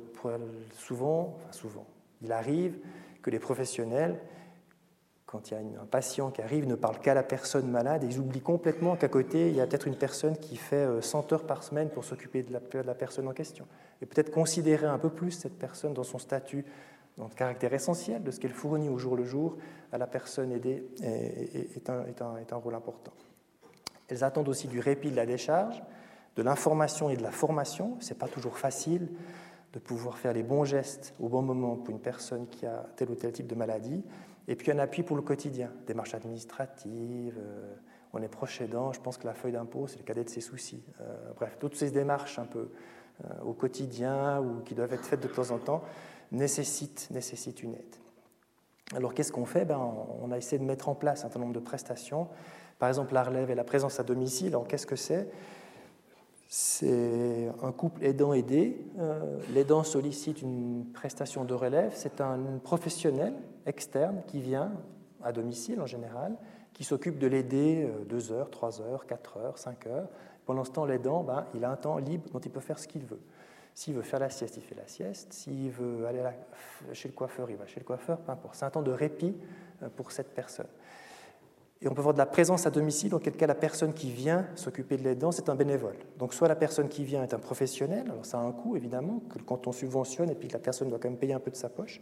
souvent, 0.72 1.37
enfin 1.37 1.53
souvent, 1.53 1.87
il 2.22 2.33
arrive 2.33 2.79
que 3.22 3.31
les 3.31 3.38
professionnels, 3.38 4.18
quand 5.27 5.51
il 5.51 5.55
y 5.55 5.57
a 5.57 5.61
un 5.61 5.87
patient 5.87 6.31
qui 6.31 6.41
arrive, 6.41 6.67
ne 6.67 6.77
parlent 6.77 7.01
qu'à 7.01 7.12
la 7.12 7.25
personne 7.25 7.69
malade 7.69 8.05
et 8.05 8.07
ils 8.07 8.21
oublient 8.21 8.41
complètement 8.41 8.95
qu'à 8.95 9.09
côté, 9.09 9.49
il 9.49 9.57
y 9.57 9.61
a 9.61 9.67
peut-être 9.67 9.89
une 9.89 9.97
personne 9.97 10.37
qui 10.37 10.57
fait 10.57 10.87
100 11.01 11.33
euh, 11.33 11.35
heures 11.35 11.47
par 11.47 11.65
semaine 11.65 11.91
pour 11.91 12.05
s'occuper 12.05 12.45
de, 12.45 12.53
la, 12.53 12.95
personne 12.95 13.27
en 13.27 13.33
question. 13.33 13.67
Et 14.01 14.07
peut-être 14.07 14.31
considérer 14.31 14.87
un 14.87 14.99
peu 14.99 15.11
plus 15.11 15.33
cette 15.33 15.59
personne 15.59 15.95
dans 15.95 16.05
son 16.05 16.19
statut, 16.19 16.65
dans 17.19 17.25
le 17.25 17.35
caractère 17.35 17.75
essentiel 17.75 18.23
de 18.23 18.31
ce 18.31 18.39
qu'elle 18.39 18.53
fournit 18.53 18.89
au 18.89 18.99
jour 18.99 19.17
le 19.17 19.25
jour 19.25 19.57
à 19.91 19.99
la 19.99 20.07
personne 20.07 20.53
aidée 20.53 20.87
est, 21.03 21.91
un, 21.91 22.05
est 22.07 22.53
un 22.53 22.57
rôle 22.57 22.75
important. 22.75 23.12
Elles 24.09 24.23
attendent 24.23 24.49
aussi 24.49 24.69
du 24.69 24.79
répit 24.81 25.11
de 25.11 25.17
la 25.17 25.27
décharge, 25.27 25.83
de 26.37 26.43
l'information 26.43 27.11
et 27.11 27.17
de 27.17 27.23
la 27.23 27.33
formation. 27.33 27.97
Ce 28.01 28.11
n'est 28.11 28.19
pas 28.19 28.29
toujours 28.29 28.59
facile 28.59 29.09
de 29.73 29.79
pouvoir 29.79 30.19
faire 30.19 30.33
les 30.33 30.43
bons 30.43 30.65
gestes 30.65 31.15
au 31.21 31.29
bon 31.29 31.43
moment 31.43 31.77
pour 31.77 31.91
une 31.91 32.01
personne 32.01 32.47
qui 32.47 32.67
a 32.67 32.87
tel 32.97 33.11
ou 33.11 33.15
tel 33.15 33.33
type 33.33 33.47
de 33.47 33.55
maladie. 33.55 34.05
Et 34.48 34.56
puis 34.56 34.70
un 34.70 34.78
appui 34.78 35.02
pour 35.02 35.16
le 35.16 35.22
quotidien, 35.22 35.70
démarches 35.87 36.14
administratives, 36.14 37.38
euh, 37.38 37.74
on 38.12 38.22
est 38.22 38.28
proche 38.28 38.61
aidant, 38.61 38.92
je 38.92 39.00
pense 39.00 39.18
que 39.18 39.26
la 39.26 39.35
feuille 39.35 39.52
d'impôt, 39.52 39.87
c'est 39.87 39.98
le 39.98 40.04
cadet 40.04 40.24
de 40.24 40.28
ses 40.28 40.40
soucis. 40.40 40.82
Euh, 41.00 41.32
bref, 41.37 41.56
toutes 41.59 41.74
ces 41.74 41.90
démarches 41.90 42.38
un 42.38 42.44
peu 42.44 42.70
euh, 43.24 43.42
au 43.44 43.52
quotidien 43.52 44.40
ou 44.40 44.61
qui 44.61 44.74
doivent 44.74 44.92
être 44.92 45.04
faites 45.04 45.20
de 45.20 45.28
temps 45.28 45.50
en 45.50 45.59
temps 45.59 45.82
nécessitent, 46.32 47.09
une 47.62 47.74
aide. 47.74 47.96
Alors 48.94 49.14
qu'est-ce 49.14 49.32
qu'on 49.32 49.46
fait? 49.46 49.64
Ben, 49.64 49.78
On 49.78 50.30
a 50.30 50.37
essayé 50.37 50.59
de 50.59 50.64
mettre 50.64 50.88
en 50.88 50.94
place 50.94 51.20
un 51.20 51.22
certain 51.22 51.40
nombre 51.40 51.52
de 51.52 51.61
prestations. 51.61 52.28
Par 52.78 52.88
exemple, 52.88 53.14
la 53.14 53.22
relève 53.22 53.50
et 53.50 53.54
la 53.54 53.64
présence 53.64 54.00
à 54.00 54.02
domicile. 54.02 54.56
Qu'est-ce 54.68 54.87
que 54.87 54.96
c'est? 54.96 55.28
C'est 56.48 57.50
un 57.62 57.72
couple 57.72 58.04
aidant-aidé. 58.04 58.87
Euh, 58.98 59.40
l'aidant 59.52 59.82
sollicite 59.82 60.42
une 60.42 60.87
prestation 60.92 61.44
de 61.44 61.54
relève. 61.54 61.92
C'est 61.94 62.20
un 62.20 62.38
professionnel 62.62 63.35
externe 63.66 64.22
qui 64.26 64.40
vient 64.40 64.72
à 65.22 65.32
domicile 65.32 65.80
en 65.80 65.87
général, 65.87 66.37
qui 66.72 66.85
s'occupe 66.85 67.18
de 67.18 67.26
l'aider 67.26 67.90
2 68.09 68.30
euh, 68.30 68.35
heures, 68.35 68.50
3 68.50 68.80
heures, 68.80 69.06
4 69.06 69.37
heures, 69.38 69.59
5 69.59 69.87
heures. 69.87 70.09
Pendant 70.44 70.62
ce 70.62 70.70
temps, 70.70 70.85
l'aidant, 70.85 71.24
ben, 71.24 71.46
il 71.54 71.64
a 71.64 71.70
un 71.70 71.76
temps 71.76 71.98
libre 71.98 72.30
dont 72.32 72.38
il 72.38 72.50
peut 72.50 72.61
faire 72.61 72.78
ce 72.78 72.87
qu'il 72.87 73.04
veut. 73.04 73.20
S'il 73.74 73.94
veut 73.94 74.02
faire 74.02 74.20
la 74.20 74.30
sieste, 74.30 74.56
il 74.56 74.62
fait 74.62 74.76
la 74.76 74.87
sieste. 74.87 75.32
S'il 75.32 75.70
veut 75.70 76.06
aller 76.06 76.22
chez 76.92 77.09
le 77.09 77.14
coiffeur, 77.14 77.50
il 77.50 77.56
va 77.56 77.66
chez 77.66 77.80
le 77.80 77.85
coiffeur, 77.85 78.18
peu 78.18 78.30
importe. 78.30 78.54
C'est 78.54 78.64
un 78.64 78.70
temps 78.70 78.82
de 78.82 78.92
répit 78.92 79.35
euh, 79.82 79.88
pour 79.94 80.12
cette 80.12 80.32
personne. 80.32 80.68
Et 81.87 81.88
on 81.88 81.94
peut 81.94 82.03
voir 82.03 82.14
de 82.14 82.18
la 82.18 82.27
présence 82.27 82.66
à 82.66 82.70
domicile, 82.70 83.11
dans 83.11 83.20
quel 83.20 83.35
cas 83.35 83.46
la 83.46 83.55
personne 83.55 83.92
qui 83.92 84.11
vient 84.11 84.49
s'occuper 84.57 84.96
de 84.96 85.05
l'aidant, 85.05 85.31
c'est 85.31 85.49
un 85.49 85.55
bénévole. 85.55 85.94
Donc 86.18 86.35
soit 86.35 86.49
la 86.49 86.57
personne 86.57 86.88
qui 86.88 87.05
vient 87.05 87.22
est 87.22 87.33
un 87.33 87.38
professionnel, 87.38 88.11
alors 88.11 88.27
ça 88.27 88.40
a 88.40 88.42
un 88.42 88.51
coût 88.51 88.75
évidemment, 88.75 89.22
que 89.31 89.38
quand 89.38 89.68
on 89.68 89.72
subventionne 89.72 90.29
et 90.29 90.35
puis 90.35 90.49
que 90.49 90.55
la 90.55 90.59
personne 90.59 90.88
doit 90.88 90.99
quand 90.99 91.09
même 91.09 91.16
payer 91.16 91.33
un 91.33 91.38
peu 91.38 91.53
de 91.53 91.57
sa 91.57 91.68
poche, 91.68 92.01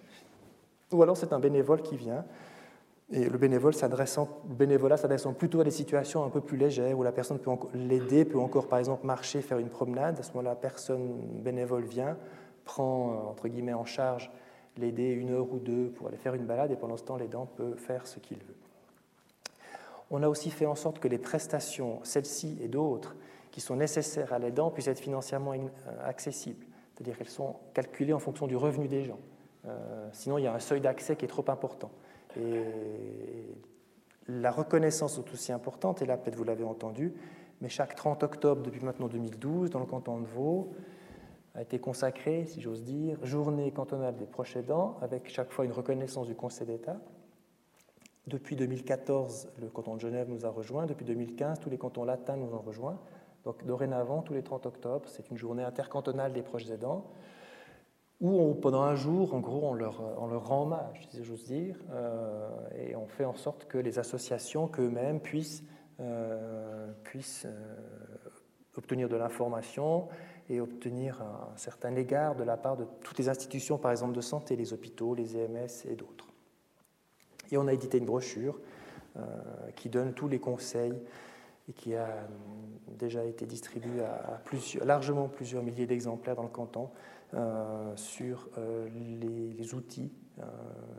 ou 0.90 1.02
alors 1.02 1.18
c'est 1.18 1.34
un 1.34 1.38
bénévole 1.38 1.82
qui 1.82 1.98
vient, 1.98 2.24
et 3.12 3.28
le 3.28 3.36
bénévole 3.36 3.74
s'adressant, 3.74 4.40
bénévolat 4.46 4.96
s'adressant 4.96 5.34
plutôt 5.34 5.60
à 5.60 5.64
des 5.64 5.70
situations 5.70 6.24
un 6.24 6.30
peu 6.30 6.40
plus 6.40 6.56
légères, 6.56 6.98
où 6.98 7.02
la 7.02 7.12
personne 7.12 7.38
peut 7.38 7.50
l'aider, 7.74 8.24
peut 8.24 8.38
encore 8.38 8.68
par 8.68 8.78
exemple 8.78 9.04
marcher, 9.04 9.42
faire 9.42 9.58
une 9.58 9.68
promenade, 9.68 10.18
à 10.18 10.22
ce 10.22 10.30
moment-là 10.30 10.52
la 10.52 10.56
personne 10.56 11.20
bénévole 11.42 11.84
vient, 11.84 12.16
prend 12.64 13.10
euh, 13.10 13.30
entre 13.30 13.48
guillemets 13.48 13.74
en 13.74 13.84
charge 13.84 14.32
l'aider 14.78 15.10
une 15.10 15.32
heure 15.32 15.52
ou 15.52 15.58
deux 15.58 15.90
pour 15.90 16.08
aller 16.08 16.16
faire 16.16 16.32
une 16.32 16.46
balade, 16.46 16.72
et 16.72 16.76
pendant 16.76 16.96
ce 16.96 17.04
temps 17.04 17.18
l'aidant 17.18 17.44
peut 17.44 17.74
faire 17.74 18.06
ce 18.06 18.18
qu'il 18.18 18.38
veut. 18.38 18.63
On 20.16 20.22
a 20.22 20.28
aussi 20.28 20.50
fait 20.50 20.64
en 20.64 20.76
sorte 20.76 21.00
que 21.00 21.08
les 21.08 21.18
prestations, 21.18 21.98
celles-ci 22.04 22.56
et 22.62 22.68
d'autres, 22.68 23.16
qui 23.50 23.60
sont 23.60 23.74
nécessaires 23.74 24.32
à 24.32 24.38
l'aidant, 24.38 24.70
puissent 24.70 24.86
être 24.86 25.00
financièrement 25.00 25.54
euh, 25.54 26.08
accessibles. 26.08 26.64
C'est-à-dire 26.94 27.18
qu'elles 27.18 27.26
sont 27.26 27.56
calculées 27.74 28.12
en 28.12 28.20
fonction 28.20 28.46
du 28.46 28.54
revenu 28.54 28.86
des 28.86 29.02
gens. 29.02 29.18
Euh, 29.66 30.08
sinon, 30.12 30.38
il 30.38 30.44
y 30.44 30.46
a 30.46 30.54
un 30.54 30.60
seuil 30.60 30.80
d'accès 30.80 31.16
qui 31.16 31.24
est 31.24 31.28
trop 31.28 31.44
important. 31.48 31.90
Et 32.38 32.62
la 34.28 34.52
reconnaissance 34.52 35.18
est 35.18 35.32
aussi 35.32 35.50
importante, 35.50 36.00
et 36.00 36.06
là, 36.06 36.16
peut-être 36.16 36.36
vous 36.36 36.44
l'avez 36.44 36.62
entendu, 36.62 37.12
mais 37.60 37.68
chaque 37.68 37.96
30 37.96 38.22
octobre, 38.22 38.62
depuis 38.62 38.84
maintenant 38.84 39.08
2012, 39.08 39.70
dans 39.70 39.80
le 39.80 39.86
canton 39.86 40.20
de 40.20 40.26
Vaud, 40.26 40.74
a 41.56 41.62
été 41.62 41.80
consacré, 41.80 42.46
si 42.46 42.60
j'ose 42.60 42.84
dire, 42.84 43.18
journée 43.26 43.72
cantonale 43.72 44.14
des 44.14 44.26
proches 44.26 44.54
aidants, 44.54 44.96
avec 45.02 45.28
chaque 45.28 45.50
fois 45.50 45.64
une 45.64 45.72
reconnaissance 45.72 46.28
du 46.28 46.36
Conseil 46.36 46.68
d'État. 46.68 47.00
Depuis 48.26 48.56
2014, 48.56 49.48
le 49.60 49.68
canton 49.68 49.96
de 49.96 50.00
Genève 50.00 50.28
nous 50.30 50.46
a 50.46 50.50
rejoints. 50.50 50.86
Depuis 50.86 51.04
2015, 51.04 51.60
tous 51.60 51.68
les 51.68 51.76
cantons 51.76 52.04
latins 52.04 52.36
nous 52.36 52.54
ont 52.54 52.60
rejoints. 52.60 52.98
Donc 53.44 53.64
dorénavant, 53.66 54.22
tous 54.22 54.32
les 54.32 54.42
30 54.42 54.64
octobre, 54.64 55.08
c'est 55.08 55.30
une 55.30 55.36
journée 55.36 55.62
intercantonale 55.62 56.32
des 56.32 56.42
proches 56.42 56.70
aidants, 56.70 57.04
où 58.20 58.54
pendant 58.54 58.82
un 58.82 58.94
jour, 58.94 59.34
en 59.34 59.40
gros, 59.40 59.68
on 59.68 59.74
leur, 59.74 59.98
rend 60.46 60.62
hommage, 60.62 61.06
si 61.10 61.22
j'ose 61.22 61.44
dire, 61.44 61.76
euh, 61.92 62.48
et 62.74 62.96
on 62.96 63.06
fait 63.06 63.26
en 63.26 63.34
sorte 63.34 63.66
que 63.66 63.76
les 63.76 63.98
associations 63.98 64.68
qu'eux-mêmes 64.68 65.20
puissent, 65.20 65.62
euh, 66.00 66.90
euh, 67.14 67.50
obtenir 68.76 69.10
de 69.10 69.16
l'information 69.16 70.08
et 70.48 70.60
obtenir 70.60 71.20
un 71.20 71.56
certain 71.56 71.94
égard 71.96 72.34
de 72.34 72.44
la 72.44 72.56
part 72.56 72.78
de 72.78 72.86
toutes 73.02 73.18
les 73.18 73.28
institutions, 73.28 73.76
par 73.76 73.90
exemple 73.90 74.14
de 74.14 74.22
santé, 74.22 74.56
les 74.56 74.72
hôpitaux, 74.72 75.14
les 75.14 75.36
EMS 75.36 75.86
et 75.86 75.94
d'autres. 75.94 76.23
Et 77.50 77.56
on 77.56 77.66
a 77.66 77.72
édité 77.72 77.98
une 77.98 78.06
brochure 78.06 78.58
euh, 79.16 79.22
qui 79.76 79.88
donne 79.88 80.12
tous 80.12 80.26
les 80.26 80.40
conseils 80.40 81.00
et 81.68 81.72
qui 81.72 81.94
a 81.94 82.06
euh, 82.06 82.26
déjà 82.98 83.24
été 83.24 83.46
distribuée 83.46 84.02
à, 84.02 84.42
largement 84.84 85.28
plusieurs 85.28 85.62
milliers 85.62 85.86
d'exemplaires 85.86 86.34
dans 86.34 86.42
le 86.42 86.48
canton 86.48 86.90
euh, 87.34 87.96
sur 87.96 88.48
les, 88.56 89.72
outils, 89.72 90.12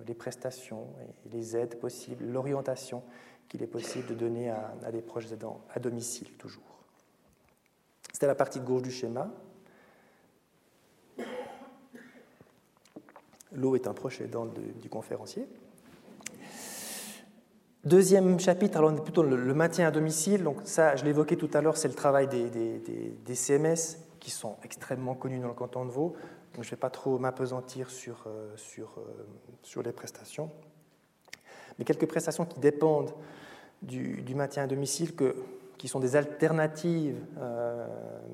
les 0.08 0.14
prestations 0.14 0.88
et 1.26 1.30
les 1.30 1.58
aides 1.58 1.78
possibles, 1.78 2.26
l'orientation 2.26 3.04
qu'il 3.50 3.62
est 3.64 3.68
possible 3.68 4.08
de 4.08 4.16
donner 4.16 4.50
à, 4.50 4.74
à, 4.86 4.92
des 4.94 5.02
proches 5.02 5.30
aidants 5.34 5.60
à 5.74 5.80
domicile 5.80 6.32
toujours. 6.38 6.64
C'était 8.14 8.28
la 8.28 8.36
partie 8.36 8.62
de 8.62 8.66
gauche 8.66 8.82
du 8.84 8.92
schéma. 8.92 9.30
L'eau 13.52 13.76
est 13.76 13.88
un 13.88 13.94
proche 13.94 14.22
aidant 14.22 14.46
du 14.46 14.90
conférencier. 14.90 15.50
Deuxième 17.86 18.40
chapitre, 18.40 18.80
alors 18.80 18.92
on 18.92 18.98
est 18.98 19.04
plutôt 19.04 19.22
le, 19.22 19.54
maintien 19.54 19.88
à 19.88 19.92
domicile. 19.92 20.44
Donc 20.44 20.58
ça, 20.64 20.96
je 20.96 21.06
l'évoquais 21.06 21.36
tout 21.36 21.52
à 21.54 21.62
l'heure, 21.62 21.78
c'est 21.78 21.88
le 21.88 21.94
travail 21.94 22.28
des, 22.28 23.36
CMS 23.36 24.00
qui 24.20 24.32
sont 24.32 24.56
extrêmement 24.64 25.14
connus 25.14 25.38
dans 25.38 25.50
le 25.50 25.54
canton 25.54 25.86
de 25.86 25.92
Vaud. 25.92 26.16
Donc 26.56 26.64
je 26.64 26.70
ne 26.70 26.72
vais 26.72 26.80
pas 26.80 26.90
trop 26.90 27.20
m'apesantir 27.20 27.92
sur, 27.92 28.24
euh, 28.26 28.52
sur, 28.56 28.96
euh, 28.98 29.28
sur 29.62 29.84
les 29.84 29.92
prestations. 29.92 30.50
Mais 31.78 31.86
quelques 31.86 32.08
prestations 32.08 32.46
qui 32.46 32.60
dépendent 32.60 33.14
du, 33.84 34.34
maintien 34.34 34.64
à 34.64 34.68
domicile, 34.68 35.14
que, 35.14 35.36
qui 35.78 35.88
sont 35.88 36.00
des 36.00 36.16
alternatives, 36.16 37.24
euh, 37.38 37.86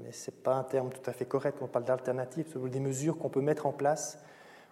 mais 0.02 0.14
ce 0.14 0.32
n'est 0.32 0.38
pas 0.38 0.56
un 0.56 0.64
terme 0.64 0.92
tout 0.92 1.10
à 1.10 1.12
fait 1.12 1.26
correct 1.26 1.58
on 1.60 1.68
parle 1.68 1.84
d'alternatives, 1.84 2.46
ce 2.48 2.54
sont 2.54 2.68
des 2.68 2.80
mesures 2.80 3.18
qu'on 3.18 3.30
peut 3.30 3.42
mettre 3.42 3.66
en 3.66 3.74
place 3.74 4.18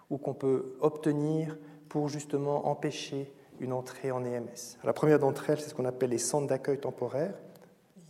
ou 0.08 0.16
qu'on 0.16 0.32
peut 0.32 0.76
obtenir 0.80 1.58
pour 1.90 2.08
justement 2.08 2.66
empêcher 2.66 3.30
une 3.60 3.72
entrée 3.72 4.10
en 4.10 4.24
EMS. 4.24 4.78
La 4.84 4.92
première 4.92 5.18
d'entre 5.18 5.50
elles, 5.50 5.60
c'est 5.60 5.70
ce 5.70 5.74
qu'on 5.74 5.84
appelle 5.84 6.10
les 6.10 6.18
centres 6.18 6.46
d'accueil 6.46 6.78
temporaire. 6.78 7.34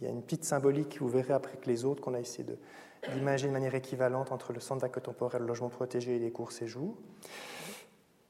Il 0.00 0.06
y 0.06 0.06
a 0.06 0.10
une 0.10 0.22
petite 0.22 0.44
symbolique, 0.44 0.98
vous 1.00 1.08
verrez 1.08 1.34
après 1.34 1.58
que 1.58 1.66
les 1.66 1.84
autres, 1.84 2.00
qu'on 2.00 2.14
a 2.14 2.20
essayé 2.20 2.46
d'imaginer 3.12 3.48
de 3.48 3.52
manière 3.52 3.74
équivalente 3.74 4.32
entre 4.32 4.52
le 4.52 4.60
centre 4.60 4.80
d'accueil 4.80 5.02
temporaire, 5.02 5.40
le 5.40 5.46
logement 5.46 5.68
protégé 5.68 6.16
et 6.16 6.18
les 6.18 6.30
courts 6.30 6.52
séjours. 6.52 6.96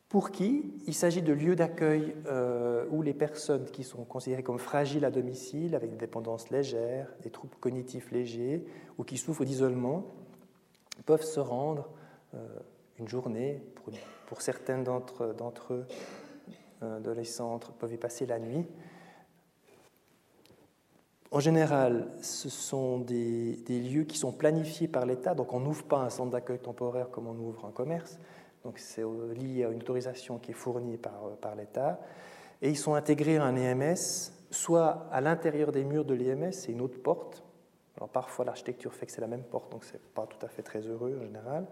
Pour 0.09 0.33
qui 0.33 0.75
Il 0.89 0.95
s'agit 0.95 1.23
de 1.23 1.33
lieux 1.33 1.55
d'accueil 1.55 2.17
euh, 2.27 2.85
où 2.91 3.01
les 3.03 3.15
personnes 3.15 3.67
qui 3.67 3.85
sont 3.85 4.05
considérées 4.05 4.43
comme 4.43 4.59
fragiles 4.59 5.05
à 5.05 5.11
domicile, 5.13 5.77
avec 5.77 5.91
des 5.91 5.97
dépendances 5.97 6.51
légères, 6.51 7.07
des 7.23 7.31
troubles 7.31 7.55
cognitifs 7.61 8.11
légers, 8.11 8.65
ou 8.99 9.05
qui 9.05 9.17
souffrent 9.17 9.45
d'isolement, 9.45 10.13
peuvent 11.07 11.23
se 11.23 11.39
rendre 11.39 11.89
euh, 12.35 12.39
une 12.99 13.07
journée, 13.07 13.63
pour, 13.77 13.93
pour 14.27 14.39
d'entre 15.39 15.75
eux, 15.75 15.87
euh, 16.83 17.01
dans 17.01 17.13
les 17.13 17.25
centres, 17.25 17.73
peuvent 17.73 17.93
y 17.93 17.99
passer 17.99 18.27
la 18.27 18.39
nuit. 18.39 18.67
En 21.33 21.39
général, 21.39 22.09
ce 22.23 22.49
sont 22.49 22.99
des, 22.99 23.57
lieux 23.69 24.05
qui 24.05 24.19
sont 24.19 24.33
planifiés 24.33 24.89
par 24.89 25.07
l'État, 25.07 25.35
donc 25.35 25.53
on 25.53 25.61
n'ouvre 25.61 25.85
pas 25.85 25.99
un 25.99 26.11
centre 26.11 26.33
d'accueil 26.33 26.59
temporaire 26.59 27.09
comme 27.11 27.29
on 27.29 27.37
ouvre 27.37 27.67
un 27.67 27.71
commerce, 27.71 28.19
donc 28.65 28.79
c'est 28.79 29.05
lié 29.37 29.65
à 29.65 29.69
une 29.69 29.81
autorisation 29.81 30.39
qui 30.39 30.51
est 30.51 30.55
fournie 30.55 30.97
par, 30.97 31.25
euh, 31.27 31.37
par 31.41 31.55
l'État. 31.55 32.01
Et 32.63 32.69
ils 32.69 32.79
sont 32.79 32.95
intégrés 32.95 33.37
à 33.37 33.45
un 33.45 33.55
EMS, 33.55 33.95
soit 34.51 35.07
à 35.13 35.21
l'intérieur 35.21 35.71
des 35.71 35.85
murs 35.85 36.05
de 36.05 36.15
l'EMS, 36.15 36.53
c'est 36.53 36.73
une 36.73 36.81
autre 36.81 37.01
porte. 37.01 37.45
Alors 37.97 38.09
parfois 38.09 38.45
l'architecture 38.45 38.93
fait 38.93 39.07
que 39.07 39.13
c'est 39.13 39.21
la 39.21 39.27
même 39.27 39.45
porte, 39.45 39.71
donc 39.71 39.85
c'est 39.85 40.03
pas 40.15 40.27
tout 40.27 40.45
à 40.45 40.49
fait 40.49 40.63
très 40.63 40.81
heureux 40.81 41.17
en 41.21 41.25
général. 41.25 41.67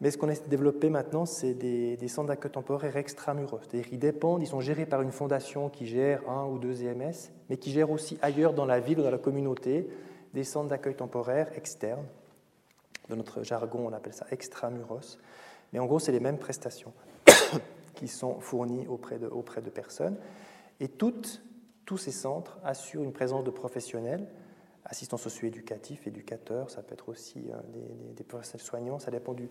Mais 0.00 0.10
ce 0.10 0.16
qu'on 0.16 0.30
a 0.30 0.34
développé 0.34 0.88
maintenant, 0.88 1.26
c'est 1.26 1.52
des, 1.52 1.96
des, 1.96 2.08
centres 2.08 2.28
d'accueil 2.28 2.50
temporaire 2.50 2.96
extramuros. 2.96 3.60
C'est-à-dire 3.62 3.88
qu'ils 3.88 3.98
dépendent, 3.98 4.42
ils 4.42 4.46
sont 4.46 4.60
gérés 4.60 4.86
par 4.86 5.02
une 5.02 5.12
fondation 5.12 5.68
qui 5.68 5.86
gère 5.86 6.28
un 6.28 6.46
ou 6.46 6.58
deux 6.58 6.82
EMS, 6.82 7.12
mais 7.50 7.58
qui 7.58 7.70
gère 7.70 7.90
aussi 7.90 8.18
ailleurs 8.22 8.54
dans 8.54 8.64
la 8.64 8.80
ville 8.80 9.00
ou 9.00 9.02
dans 9.02 9.10
la 9.10 9.18
communauté 9.18 9.90
des 10.32 10.44
centres 10.44 10.68
d'accueil 10.68 10.94
temporaire 10.94 11.50
externes. 11.54 12.06
Dans 13.08 13.16
notre 13.16 13.42
jargon, 13.42 13.88
on 13.88 13.92
appelle 13.92 14.14
ça 14.14 14.26
extramuros. 14.30 15.18
Mais 15.72 15.78
en 15.78 15.86
gros, 15.86 15.98
c'est 15.98 16.12
les 16.12 16.20
mêmes 16.20 16.38
prestations 16.38 16.92
qui 17.94 18.08
sont 18.08 18.40
fournies 18.40 18.86
auprès 18.86 19.18
de, 19.18 19.26
auprès 19.26 19.60
de 19.60 19.70
personnes. 19.70 20.16
Et 20.78 20.88
toutes, 20.88 21.42
tous 21.84 21.98
ces 21.98 22.12
centres 22.12 22.58
assurent 22.64 23.02
une 23.02 23.12
présence 23.12 23.44
de 23.44 23.50
professionnels, 23.50 24.26
assistants 24.84 25.16
socio-éducatifs, 25.16 26.06
éducateurs, 26.06 26.70
ça 26.70 26.82
peut 26.82 26.94
être 26.94 27.08
aussi 27.08 27.50
euh, 27.50 27.56
des, 28.16 28.24
professionnels 28.24 28.64
soignants, 28.64 28.98
ça 28.98 29.10
dépend 29.10 29.34
du, 29.34 29.48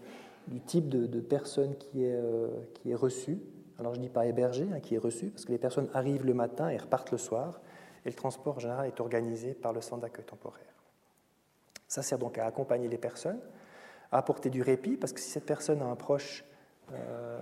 type 0.66 0.90
de, 0.90 1.20
personne 1.20 1.76
qui 1.78 2.04
est, 2.04 2.16
euh, 2.16 2.48
qui 2.76 2.92
est 2.92 2.96
reçue. 2.96 3.40
Alors 3.80 3.94
je 3.96 4.00
dis 4.00 4.10
pas 4.10 4.26
hébergé, 4.26 4.68
hein, 4.74 4.80
qui 4.80 4.96
est 4.96 5.00
reçu, 5.00 5.28
parce 5.28 5.46
que 5.46 5.52
les 5.52 5.58
personnes 5.58 5.90
arrivent 5.94 6.26
le 6.26 6.34
matin 6.34 6.70
et 6.70 6.78
repartent 6.78 7.12
le 7.12 7.18
soir, 7.18 7.62
et 8.06 8.10
le 8.10 8.16
transport 8.16 8.58
en 8.58 8.60
général 8.60 8.88
est 8.88 9.00
organisé 9.00 9.54
par 9.54 9.74
le 9.74 9.82
centre 9.82 10.02
d'accueil 10.02 10.26
temporaire. 10.26 10.64
Ça 11.88 12.02
sert 12.02 12.20
donc 12.20 12.38
à 12.38 12.46
accompagner 12.46 12.88
les 12.88 12.98
personnes, 12.98 13.40
à 14.12 14.18
apporter 14.18 14.50
du 14.50 14.62
répit, 14.62 14.98
parce 14.98 15.14
que 15.14 15.20
si 15.20 15.30
cette 15.30 15.46
personne 15.46 15.82
a 15.82 15.86
un 15.86 15.96
proche 15.96 16.44
euh, 16.92 17.40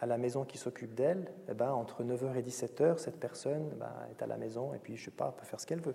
à 0.00 0.06
la 0.06 0.18
maison 0.18 0.44
qui 0.44 0.58
s'occupe 0.58 0.94
d'elle, 0.94 1.30
eh 1.48 1.54
ben, 1.54 1.70
entre 1.70 2.02
9h 2.02 2.36
et 2.36 2.42
17h, 2.42 2.98
cette 2.98 3.20
personne 3.20 3.70
ben, 3.78 3.92
est 4.10 4.20
à 4.22 4.26
la 4.26 4.36
maison 4.36 4.74
et 4.74 4.78
puis, 4.78 4.96
je 4.96 5.04
sais 5.04 5.10
pas, 5.10 5.32
peut 5.32 5.44
faire 5.44 5.60
ce 5.60 5.66
qu'elle 5.66 5.80
veut. 5.80 5.94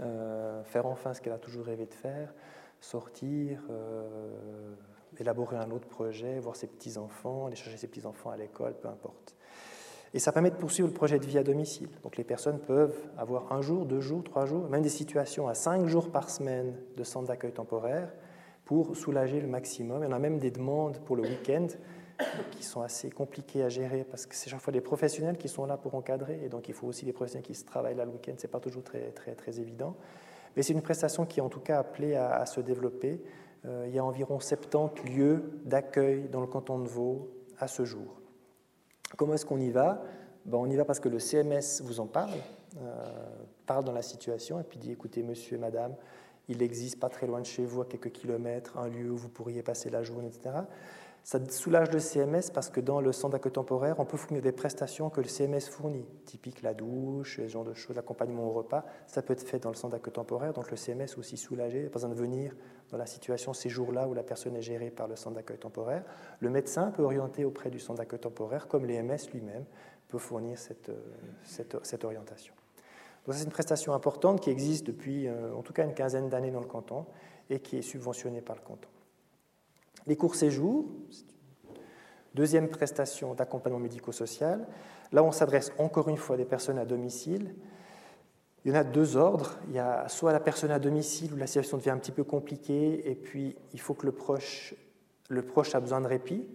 Euh, 0.00 0.62
faire 0.64 0.86
enfin 0.86 1.14
ce 1.14 1.20
qu'elle 1.20 1.32
a 1.32 1.38
toujours 1.38 1.66
rêvé 1.66 1.86
de 1.86 1.94
faire, 1.94 2.34
sortir, 2.80 3.62
euh, 3.70 4.74
élaborer 5.18 5.56
un 5.56 5.70
autre 5.70 5.86
projet, 5.86 6.38
voir 6.40 6.56
ses 6.56 6.66
petits-enfants, 6.66 7.46
aller 7.46 7.56
chercher 7.56 7.76
ses 7.76 7.88
petits-enfants 7.88 8.30
à 8.30 8.36
l'école, 8.36 8.74
peu 8.74 8.88
importe. 8.88 9.36
Et 10.14 10.18
ça 10.18 10.32
permet 10.32 10.50
de 10.50 10.56
poursuivre 10.56 10.88
le 10.88 10.94
projet 10.94 11.18
de 11.18 11.24
vie 11.24 11.38
à 11.38 11.42
domicile. 11.42 11.88
Donc 12.02 12.16
les 12.16 12.24
personnes 12.24 12.58
peuvent 12.58 12.96
avoir 13.16 13.52
un 13.52 13.62
jour, 13.62 13.86
deux 13.86 14.00
jours, 14.00 14.22
trois 14.24 14.44
jours, 14.44 14.68
même 14.68 14.82
des 14.82 14.88
situations 14.88 15.48
à 15.48 15.54
cinq 15.54 15.86
jours 15.86 16.10
par 16.10 16.28
semaine 16.28 16.74
de 16.96 17.04
centre 17.04 17.28
d'accueil 17.28 17.52
temporaire 17.52 18.12
pour 18.64 18.96
soulager 18.96 19.40
le 19.40 19.48
maximum. 19.48 20.02
Il 20.02 20.06
y 20.06 20.08
en 20.08 20.12
a 20.12 20.18
même 20.18 20.38
des 20.38 20.50
demandes 20.50 20.98
pour 20.98 21.16
le 21.16 21.22
week-end 21.22 21.66
qui 22.50 22.62
sont 22.62 22.82
assez 22.82 23.10
compliquées 23.10 23.62
à 23.62 23.68
gérer 23.68 24.04
parce 24.04 24.26
que 24.26 24.34
c'est 24.34 24.50
chaque 24.50 24.60
fois 24.60 24.72
des 24.72 24.80
professionnels 24.80 25.36
qui 25.36 25.48
sont 25.48 25.66
là 25.66 25.76
pour 25.76 25.94
encadrer 25.94 26.40
et 26.44 26.48
donc 26.48 26.68
il 26.68 26.74
faut 26.74 26.86
aussi 26.86 27.04
des 27.04 27.12
professionnels 27.12 27.44
qui 27.44 27.54
se 27.54 27.64
travaillent 27.64 27.94
là 27.96 28.04
le 28.04 28.10
week-end. 28.10 28.34
C'est 28.36 28.50
pas 28.50 28.60
toujours 28.60 28.84
très, 28.84 29.10
très, 29.10 29.34
très 29.34 29.60
évident. 29.60 29.96
Mais 30.56 30.62
c'est 30.62 30.72
une 30.72 30.82
prestation 30.82 31.24
qui 31.26 31.40
est 31.40 31.42
en 31.42 31.48
tout 31.48 31.60
cas 31.60 31.78
appelée 31.78 32.14
à, 32.14 32.44
se 32.46 32.60
développer. 32.60 33.22
Euh, 33.64 33.86
il 33.88 33.94
y 33.94 33.98
a 33.98 34.04
environ 34.04 34.38
70 34.38 35.10
lieux 35.10 35.60
d'accueil 35.64 36.28
dans 36.28 36.40
le 36.40 36.46
canton 36.46 36.78
de 36.78 36.88
Vaud 36.88 37.30
à 37.58 37.68
ce 37.68 37.84
jour. 37.84 38.20
Comment 39.16 39.34
est-ce 39.34 39.46
qu'on 39.46 39.60
y 39.60 39.70
va? 39.70 40.02
Ben, 40.44 40.58
On 40.58 40.68
y 40.68 40.76
va 40.76 40.84
parce 40.84 41.00
que 41.00 41.08
le 41.08 41.18
CMS 41.18 41.82
vous 41.82 42.00
en 42.00 42.06
parle, 42.06 42.38
euh, 42.80 43.06
parle 43.66 43.84
dans 43.84 43.92
la 43.92 44.02
situation 44.02 44.60
et 44.60 44.64
puis 44.64 44.78
dit 44.78 44.92
écoutez, 44.92 45.22
monsieur 45.22 45.56
et 45.56 45.60
madame, 45.60 45.94
il 46.48 46.62
existe 46.62 46.98
pas 46.98 47.08
très 47.08 47.26
loin 47.26 47.40
de 47.40 47.46
chez 47.46 47.64
vous, 47.64 47.82
à 47.82 47.86
quelques 47.86 48.10
kilomètres, 48.10 48.76
un 48.76 48.88
lieu 48.88 49.10
où 49.10 49.16
vous 49.16 49.28
pourriez 49.28 49.62
passer 49.62 49.90
la 49.90 50.02
journée, 50.02 50.26
etc. 50.26 50.56
Ça 51.24 51.38
soulage 51.48 51.92
le 51.92 52.00
CMS 52.00 52.50
parce 52.52 52.68
que 52.68 52.80
dans 52.80 53.00
le 53.00 53.12
centre 53.12 53.34
d'accueil 53.34 53.52
temporaire, 53.52 54.00
on 54.00 54.04
peut 54.04 54.16
fournir 54.16 54.42
des 54.42 54.50
prestations 54.50 55.08
que 55.08 55.20
le 55.20 55.28
CMS 55.28 55.60
fournit, 55.70 56.04
typique 56.24 56.62
la 56.62 56.74
douche, 56.74 57.36
ce 57.36 57.46
genre 57.46 57.62
de 57.62 57.74
choses, 57.74 57.94
l'accompagnement 57.94 58.48
au 58.48 58.50
repas. 58.50 58.84
Ça 59.06 59.22
peut 59.22 59.32
être 59.32 59.46
fait 59.46 59.60
dans 59.60 59.70
le 59.70 59.76
centre 59.76 59.92
d'accueil 59.92 60.12
temporaire, 60.12 60.52
donc 60.52 60.68
le 60.72 60.76
CMS 60.76 61.16
aussi 61.18 61.36
soulagé, 61.36 61.84
pas 61.84 62.00
besoin 62.00 62.10
de 62.10 62.16
venir 62.16 62.56
dans 62.90 62.98
la 62.98 63.06
situation 63.06 63.52
ces 63.52 63.68
jours-là 63.68 64.08
où 64.08 64.14
la 64.14 64.24
personne 64.24 64.56
est 64.56 64.62
gérée 64.62 64.90
par 64.90 65.06
le 65.06 65.14
centre 65.14 65.36
d'accueil 65.36 65.58
temporaire. 65.58 66.02
Le 66.40 66.50
médecin 66.50 66.90
peut 66.90 67.04
orienter 67.04 67.44
auprès 67.44 67.70
du 67.70 67.78
centre 67.78 67.98
d'accueil 67.98 68.18
temporaire, 68.18 68.66
comme 68.66 68.84
l'EMS 68.84 69.30
lui-même 69.32 69.64
peut 70.08 70.18
fournir 70.18 70.58
cette, 70.58 70.88
euh, 70.90 72.04
orientation. 72.06 72.52
Donc 73.26 73.36
c'est 73.36 73.44
une 73.44 73.50
prestation 73.50 73.94
importante 73.94 74.40
qui 74.40 74.50
existe 74.50 74.84
depuis 74.86 75.28
euh, 75.28 75.54
en 75.54 75.62
tout 75.62 75.72
cas 75.72 75.84
une 75.84 75.94
quinzaine 75.94 76.28
d'années 76.28 76.50
dans 76.50 76.60
le 76.60 76.66
canton 76.66 77.06
et 77.48 77.60
qui 77.60 77.78
est 77.78 77.82
subventionnée 77.82 78.40
par 78.40 78.56
le 78.56 78.62
canton. 78.62 78.88
Les 80.06 80.16
courts 80.16 80.34
séjours, 80.34 80.84
deuxième 82.34 82.68
prestation 82.68 83.34
d'accompagnement 83.34 83.78
médico-social. 83.78 84.66
Là, 85.12 85.22
on 85.22 85.32
s'adresse 85.32 85.72
encore 85.78 86.08
une 86.08 86.16
fois 86.16 86.34
à 86.34 86.38
des 86.38 86.44
personnes 86.44 86.78
à 86.78 86.84
domicile. 86.84 87.54
Il 88.64 88.72
y 88.72 88.74
en 88.74 88.78
a 88.78 88.84
deux 88.84 89.16
ordres. 89.16 89.58
Il 89.68 89.74
y 89.74 89.78
a 89.78 90.08
soit 90.08 90.32
la 90.32 90.40
personne 90.40 90.70
à 90.70 90.78
domicile 90.78 91.34
où 91.34 91.36
la 91.36 91.46
situation 91.46 91.76
devient 91.76 91.90
un 91.90 91.98
petit 91.98 92.12
peu 92.12 92.24
compliquée 92.24 93.08
et 93.10 93.14
puis 93.14 93.56
il 93.72 93.80
faut 93.80 93.94
que 93.94 94.06
le 94.06 94.12
proche, 94.12 94.74
le 95.28 95.42
proche 95.42 95.74
a 95.74 95.80
besoin 95.80 96.00
de 96.00 96.08
répit. 96.08 96.48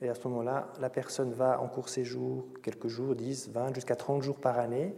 Et 0.00 0.08
à 0.08 0.14
ce 0.14 0.26
moment-là, 0.28 0.72
la 0.80 0.90
personne 0.90 1.32
va 1.32 1.60
en 1.60 1.68
court 1.68 1.88
séjour 1.88 2.46
quelques 2.62 2.88
jours, 2.88 3.14
10, 3.14 3.50
20, 3.50 3.74
jusqu'à 3.74 3.96
30 3.96 4.22
jours 4.22 4.38
par 4.38 4.58
année 4.58 4.94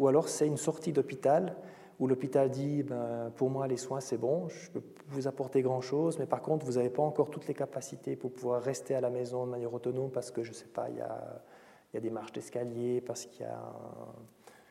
ou 0.00 0.08
alors 0.08 0.28
c'est 0.28 0.46
une 0.46 0.56
sortie 0.56 0.92
d'hôpital 0.92 1.54
où 2.00 2.06
l'hôpital 2.06 2.50
dit 2.50 2.82
ben, 2.82 3.30
pour 3.36 3.50
moi 3.50 3.68
les 3.68 3.76
soins 3.76 4.00
c'est 4.00 4.16
bon, 4.16 4.48
je 4.48 4.70
peux 4.70 4.82
vous 5.08 5.28
apporter 5.28 5.60
grand 5.60 5.82
chose, 5.82 6.18
mais 6.18 6.26
par 6.26 6.40
contre 6.40 6.64
vous 6.64 6.72
n'avez 6.72 6.88
pas 6.88 7.02
encore 7.02 7.30
toutes 7.30 7.46
les 7.46 7.54
capacités 7.54 8.16
pour 8.16 8.32
pouvoir 8.32 8.62
rester 8.62 8.94
à 8.94 9.02
la 9.02 9.10
maison 9.10 9.44
de 9.44 9.50
manière 9.50 9.72
autonome 9.72 10.10
parce 10.10 10.30
que 10.30 10.42
je 10.42 10.48
ne 10.48 10.54
sais 10.54 10.68
pas, 10.68 10.88
il 10.88 10.96
y 10.96 11.00
a, 11.02 12.00
des 12.00 12.10
marches 12.10 12.32
d'escalier, 12.32 13.02
parce 13.02 13.26
qu'il 13.26 13.42
y 13.42 13.48
a 13.48 13.60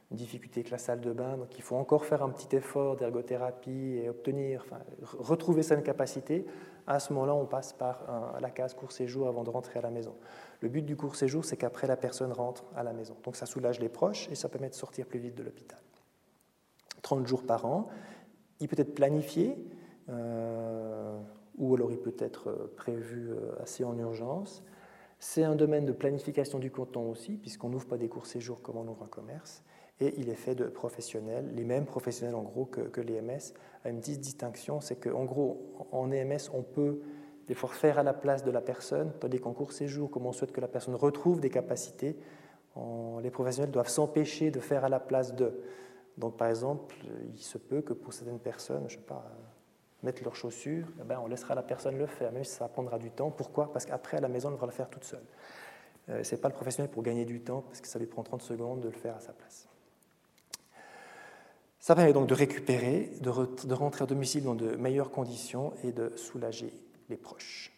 une 0.09 0.17
difficulté 0.17 0.61
avec 0.61 0.71
la 0.71 0.79
salle 0.79 1.01
de 1.01 1.11
bain, 1.11 1.37
donc 1.37 1.55
il 1.55 1.61
faut 1.61 1.75
encore 1.75 2.03
faire 2.03 2.23
un 2.23 2.29
petit 2.29 2.55
effort 2.55 2.95
d'ergothérapie 2.95 3.99
et 4.01 4.09
obtenir, 4.09 4.65
retrouver 5.19 5.61
cette 5.61 5.83
capacité. 5.83 6.47
À 6.87 6.99
ce 6.99 7.13
moment-là, 7.13 7.35
on 7.35 7.45
passe 7.45 7.73
par 7.73 8.35
la 8.41 8.49
case 8.49 8.73
court 8.73 8.91
séjour 8.91 9.27
avant 9.27 9.43
de 9.43 9.51
rentrer 9.51 9.77
à 9.77 9.83
la 9.83 9.91
maison. 9.91 10.15
Le 10.61 10.69
but 10.69 10.81
du 10.81 10.95
court 10.95 11.15
séjour, 11.15 11.45
c'est 11.45 11.57
qu'après, 11.57 11.85
la 11.85 11.97
personne 11.97 12.31
rentre 12.31 12.65
à 12.75 12.81
la 12.81 12.93
maison. 12.93 13.15
Donc 13.23 13.35
ça 13.35 13.45
soulage 13.45 13.79
les 13.79 13.89
proches 13.89 14.27
et 14.31 14.35
ça 14.35 14.49
permet 14.49 14.69
de 14.69 14.73
sortir 14.73 15.05
plus 15.05 15.19
vite 15.19 15.35
de 15.35 15.43
l'hôpital. 15.43 15.79
30 17.01 17.27
jours 17.27 17.43
par 17.43 17.65
an, 17.65 17.87
il 18.59 18.67
peut 18.67 18.79
être 18.79 18.93
planifié, 18.93 19.57
euh, 20.09 21.19
ou 21.57 21.75
alors 21.75 21.91
il 21.91 21.99
peut 21.99 22.15
être 22.19 22.49
euh, 22.49 22.73
prévu 22.75 23.31
euh, 23.31 23.61
assez 23.61 23.83
en 23.83 23.97
urgence. 23.97 24.63
C'est 25.19 25.43
un 25.43 25.55
domaine 25.55 25.85
de 25.85 25.91
planification 25.91 26.59
du 26.59 26.71
canton 26.71 27.09
aussi, 27.09 27.33
puisqu'on 27.37 27.69
n'ouvre 27.69 27.87
pas 27.87 27.97
des 27.97 28.07
courts 28.07 28.25
séjours 28.25 28.61
comme 28.61 28.77
on 28.77 28.87
ouvre 28.87 29.03
un 29.03 29.07
commerce, 29.07 29.63
et 29.99 30.13
il 30.17 30.29
est 30.29 30.35
fait 30.35 30.55
de 30.55 30.65
professionnels, 30.65 31.51
les 31.55 31.65
mêmes 31.65 31.85
professionnels 31.85 32.35
en 32.35 32.43
gros 32.43 32.65
que, 32.65 32.81
que 32.81 33.01
l'EMS, 33.01 33.53
une 33.85 33.99
petite 33.99 34.21
distinction, 34.21 34.79
c'est 34.79 34.95
qu'en 34.95 35.25
gros, 35.25 35.73
en 35.91 36.11
EMS, 36.11 36.49
on 36.53 36.63
peut 36.63 37.01
des 37.47 37.53
fois 37.53 37.69
faire 37.69 37.99
à 37.99 38.03
la 38.03 38.13
place 38.13 38.43
de 38.43 38.51
la 38.51 38.61
personne, 38.61 39.11
tandis 39.19 39.39
qu'en 39.39 39.53
court 39.53 39.73
séjour, 39.73 40.09
comme 40.09 40.25
on 40.25 40.31
souhaite 40.31 40.51
que 40.51 40.61
la 40.61 40.67
personne 40.67 40.95
retrouve 40.95 41.41
des 41.41 41.49
capacités, 41.49 42.15
les 43.21 43.31
professionnels 43.31 43.71
doivent 43.71 43.89
s'empêcher 43.89 44.51
de 44.51 44.59
faire 44.59 44.85
à 44.85 44.89
la 44.89 44.99
place 44.99 45.35
d'eux. 45.35 45.59
Donc, 46.19 46.35
par 46.35 46.49
exemple, 46.49 46.95
il 47.33 47.41
se 47.41 47.57
peut 47.57 47.81
que 47.81 47.93
pour 47.93 48.13
certaines 48.13 48.39
personnes, 48.39 48.89
je 48.89 48.95
ne 48.95 49.01
sais 49.01 49.07
pas, 49.07 49.25
mettre 50.03 50.23
leurs 50.23 50.35
chaussures, 50.35 50.87
eh 50.99 51.03
ben, 51.03 51.19
on 51.23 51.27
laissera 51.27 51.55
la 51.55 51.63
personne 51.63 51.97
le 51.97 52.07
faire, 52.07 52.31
même 52.31 52.43
si 52.43 52.55
ça 52.55 52.67
prendra 52.67 52.99
du 52.99 53.09
temps. 53.09 53.31
Pourquoi? 53.31 53.71
Parce 53.71 53.85
qu'après, 53.85 54.17
à 54.17 54.21
la 54.21 54.27
maison, 54.27 54.49
elle 54.49 54.55
devra 54.55 54.67
le 54.67 54.73
faire 54.73 54.89
toute 54.89 55.05
seule. 55.05 55.23
Euh, 56.09 56.23
Ce 56.23 56.35
n'est 56.35 56.41
pas 56.41 56.49
le 56.49 56.53
professionnel 56.53 56.91
pour 56.91 57.03
gagner 57.03 57.25
du 57.25 57.41
temps, 57.41 57.61
parce 57.61 57.79
que 57.79 57.87
ça 57.87 57.99
lui 57.99 58.05
prend 58.05 58.21
30 58.21 58.41
secondes 58.41 58.81
de 58.81 58.89
le 58.89 58.93
faire 58.93 59.15
à 59.15 59.21
sa 59.21 59.31
place. 59.31 59.67
Ça 61.79 61.95
permet 61.95 62.11
donc 62.11 62.27
de 62.27 62.33
récupérer, 62.33 63.11
de, 63.21 63.29
re 63.29 63.47
de 63.65 63.73
rentrer 63.73 64.03
à 64.03 64.05
domicile 64.05 64.43
dans 64.43 64.55
de 64.55 64.75
meilleures 64.75 65.11
conditions 65.11 65.73
et 65.83 65.93
de 65.93 66.09
soulager 66.17 66.73
les 67.07 67.17
proches. 67.17 67.71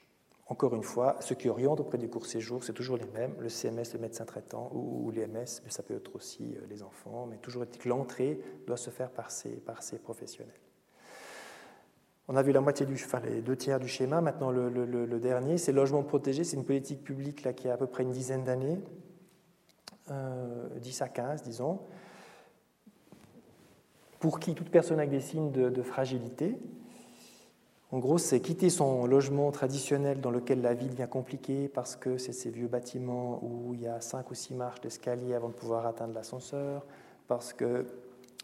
Encore 0.52 0.76
une 0.76 0.84
fois, 0.84 1.16
ceux 1.22 1.36
qui 1.36 1.48
orientent 1.48 1.80
auprès 1.80 1.98
du 1.98 2.10
court 2.10 2.26
séjour, 2.26 2.62
c'est 2.62 2.74
toujours 2.74 2.98
les 2.98 3.06
mêmes, 3.06 3.34
le 3.40 3.48
CMS, 3.48 3.94
le 3.94 4.00
médecin 4.00 4.26
traitant, 4.26 4.70
ou, 4.74 5.10
l'EMS, 5.10 5.62
mais 5.64 5.70
ça 5.70 5.82
peut 5.82 5.96
être 5.96 6.14
aussi 6.14 6.44
euh, 6.58 6.66
les 6.70 6.84
enfants, 6.84 7.26
mais 7.26 7.38
toujours 7.38 7.64
que 7.64 7.88
l'entrée 7.88 8.38
doit 8.68 8.76
se 8.76 8.90
faire 8.90 9.12
par 9.12 9.32
ces, 9.32 9.62
professionnels. 10.04 10.60
On 12.28 12.36
a 12.36 12.44
vu 12.44 12.52
la 12.52 12.60
moitié 12.60 12.86
du, 12.86 12.96
enfin 12.96 13.22
les 13.22 13.42
deux 13.42 13.56
tiers 13.56 13.80
du 13.80 13.88
schéma. 13.88 14.20
Maintenant, 14.20 14.52
le, 14.52 15.20
dernier, 15.22 15.58
c'est 15.58 15.72
logement 15.72 16.04
protégé. 16.04 16.44
C'est 16.44 16.58
une 16.58 16.66
politique 16.66 17.02
publique 17.02 17.50
qui 17.56 17.70
a 17.70 17.74
à 17.76 17.78
peu 17.78 17.88
près 17.88 18.04
une 18.04 18.12
dizaine 18.12 18.44
d'années, 18.44 18.78
10 20.10 20.12
euh, 20.12 21.06
à 21.06 21.08
15, 21.08 21.44
disons, 21.44 21.80
pour 24.20 24.42
qui 24.42 24.54
toute 24.54 24.70
personne 24.70 25.00
avec 25.00 25.12
des 25.12 25.22
signes 25.22 25.52
de, 25.54 25.82
fragilité, 25.82 26.58
en 27.92 28.00
gros, 28.00 28.18
c'est 28.18 28.40
quitter 28.40 28.70
son 28.70 29.06
logement 29.06 29.52
traditionnel 29.52 30.22
dans 30.22 30.32
lequel 30.32 30.62
la 30.62 30.74
vie 30.74 30.88
devient 30.88 31.10
compliquée 31.10 31.68
parce 31.68 31.98
que 31.98 32.18
c'est 32.18 32.32
ces 32.32 32.50
vieux 32.50 32.70
bâtiments 32.70 33.44
où 33.44 33.74
il 33.74 33.82
y 33.82 33.88
a 33.88 34.00
cinq 34.00 34.32
ou 34.32 34.34
six 34.34 34.54
marches 34.54 34.80
d'escalier 34.80 35.34
avant 35.34 35.50
de 35.50 35.54
pouvoir 35.54 35.86
atteindre 35.86 36.14
l'ascenseur, 36.14 36.86
parce 37.28 37.52
que 37.52 37.86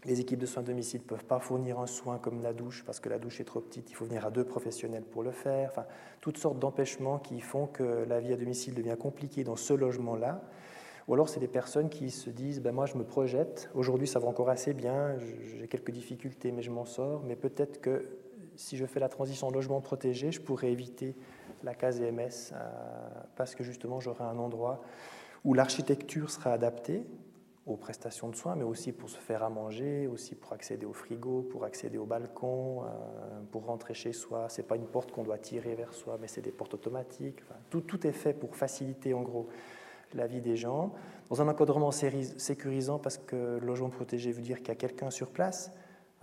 les 0.03 0.19
équipes 0.19 0.39
de 0.39 0.45
soins 0.45 0.63
de 0.63 0.67
domicile 0.67 0.99
ne 1.01 1.05
peuvent 1.07 1.23
pas 1.23 1.39
fournir 1.39 1.79
un 1.79 1.87
soin 1.87 2.17
comme 2.17 2.43
la 2.43 2.53
douche 2.53 2.83
parce 2.85 2.99
que 2.99 3.07
la 3.07 3.19
douche 3.19 3.39
est 3.39 3.45
trop 3.45 3.61
petite, 3.61 3.89
il 3.89 3.93
faut 3.93 4.05
venir 4.05 4.25
à 4.25 4.31
deux 4.31 4.43
professionnels 4.43 5.03
pour 5.03 5.23
le 5.23 5.31
faire. 5.31 5.69
Enfin, 5.71 5.85
toutes 6.19 6.37
sortes 6.37 6.59
d'empêchements 6.59 7.17
qui 7.17 7.39
font 7.39 7.67
que 7.67 8.05
la 8.07 8.19
vie 8.19 8.33
à 8.33 8.37
domicile 8.37 8.73
devient 8.73 8.97
compliquée 8.99 9.45
dans 9.45 9.55
ce 9.55 9.73
logement-là. 9.73 10.41
Ou 11.07 11.13
alors 11.13 11.29
c'est 11.29 11.39
des 11.39 11.47
personnes 11.47 11.87
qui 11.87 12.11
se 12.11 12.29
disent 12.29 12.61
ben 12.61 12.73
moi 12.73 12.85
je 12.85 12.97
me 12.97 13.05
projette, 13.05 13.69
aujourd'hui 13.73 14.07
ça 14.07 14.19
va 14.19 14.27
encore 14.27 14.49
assez 14.49 14.73
bien, 14.73 15.15
j'ai 15.57 15.69
quelques 15.69 15.91
difficultés 15.91 16.51
mais 16.51 16.61
je 16.61 16.69
m'en 16.69 16.83
sors, 16.83 17.23
mais 17.25 17.37
peut-être 17.37 17.79
que 17.79 18.05
si 18.57 18.75
je 18.75 18.85
fais 18.85 18.99
la 18.99 19.09
transition 19.09 19.49
logement 19.49 19.81
protégé, 19.81 20.31
je 20.31 20.41
pourrais 20.41 20.71
éviter 20.71 21.15
la 21.63 21.73
case 21.73 22.01
EMS 22.01 22.29
euh, 22.51 22.55
parce 23.35 23.55
que 23.55 23.63
justement 23.63 23.99
j'aurai 23.99 24.23
un 24.23 24.37
endroit 24.37 24.81
où 25.43 25.53
l'architecture 25.53 26.29
sera 26.29 26.51
adaptée 26.51 27.05
aux 27.65 27.75
prestations 27.75 28.29
de 28.29 28.35
soins, 28.35 28.55
mais 28.55 28.63
aussi 28.63 28.93
pour 28.93 29.09
se 29.09 29.17
faire 29.17 29.43
à 29.43 29.49
manger, 29.49 30.07
aussi 30.07 30.35
pour 30.35 30.53
accéder 30.53 30.85
au 30.85 30.93
frigo, 30.93 31.41
pour 31.41 31.65
accéder 31.65 31.97
au 31.97 32.05
balcon, 32.05 32.83
euh, 32.83 32.87
pour 33.51 33.65
rentrer 33.65 33.93
chez 33.93 34.13
soi. 34.13 34.47
Ce 34.49 34.61
n'est 34.61 34.67
pas 34.67 34.77
une 34.77 34.87
porte 34.87 35.11
qu'on 35.11 35.23
doit 35.23 35.37
tirer 35.37 35.75
vers 35.75 35.93
soi, 35.93 36.17
mais 36.19 36.27
c'est 36.27 36.41
des 36.41 36.51
portes 36.51 36.73
automatiques. 36.73 37.41
tout, 37.69 38.07
est 38.07 38.13
fait 38.13 38.33
pour 38.33 38.55
faciliter 38.55 39.13
en 39.13 39.21
gros 39.21 39.47
la 40.13 40.27
vie 40.27 40.39
des 40.39 40.55
gens, 40.55 40.93
dans 41.29 41.41
un 41.41 41.47
encadrement 41.49 41.91
sécurisant 41.91 42.97
parce 42.99 43.17
que 43.17 43.59
logement 43.61 43.89
protégé 43.89 44.31
veut 44.31 44.41
dire 44.41 44.59
qu'il 44.59 44.69
y 44.69 44.71
a 44.71 44.75
quelqu'un 44.75 45.09
sur 45.09 45.29
place. 45.29 45.73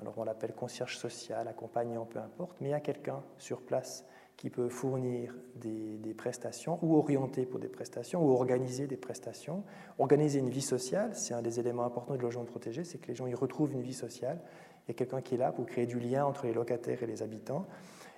Alors 0.01 0.15
on 0.19 0.25
l'appelle 0.25 0.53
concierge 0.53 0.97
social, 0.99 1.47
accompagnant, 1.49 2.05
peu 2.05 2.19
importe, 2.19 2.57
mais 2.61 2.69
il 2.69 2.73
y 2.73 2.75
a 2.75 2.81
quelqu'un 2.81 3.23
sur 3.39 3.63
place 3.63 4.05
qui 4.37 4.51
peut 4.51 4.69
fournir 4.69 5.35
des, 5.57 6.15
prestations 6.17 6.79
ou 6.83 6.97
orienter 6.97 7.47
pour 7.47 7.61
des 7.61 7.69
prestations 7.69 8.25
ou 8.25 8.31
organiser 8.31 8.87
des 8.87 8.97
prestations. 8.97 9.63
Organiser 9.99 10.39
une 10.39 10.49
vie 10.49 10.63
sociale, 10.63 11.11
c'est 11.15 11.35
un 11.35 11.43
des 11.43 11.61
éléments 11.61 11.85
importants 11.85 12.15
du 12.15 12.23
logement 12.23 12.45
protégé, 12.45 12.85
c'est 12.85 12.99
que 12.99 13.09
les 13.09 13.15
gens 13.15 13.27
y 13.27 13.35
retrouvent 13.35 13.73
une 13.73 13.83
vie 13.83 13.95
sociale. 13.95 14.41
Il 14.87 14.91
y 14.91 14.91
a 14.93 14.95
quelqu'un 14.95 15.21
qui 15.21 15.35
est 15.35 15.39
là 15.39 15.53
pour 15.53 15.67
créer 15.67 15.87
du 15.87 15.99
lien 15.99 16.25
entre 16.25 16.47
les 16.47 16.53
locataires 16.53 17.03
et 17.03 17.07
les 17.07 17.23
habitants. 17.23 17.67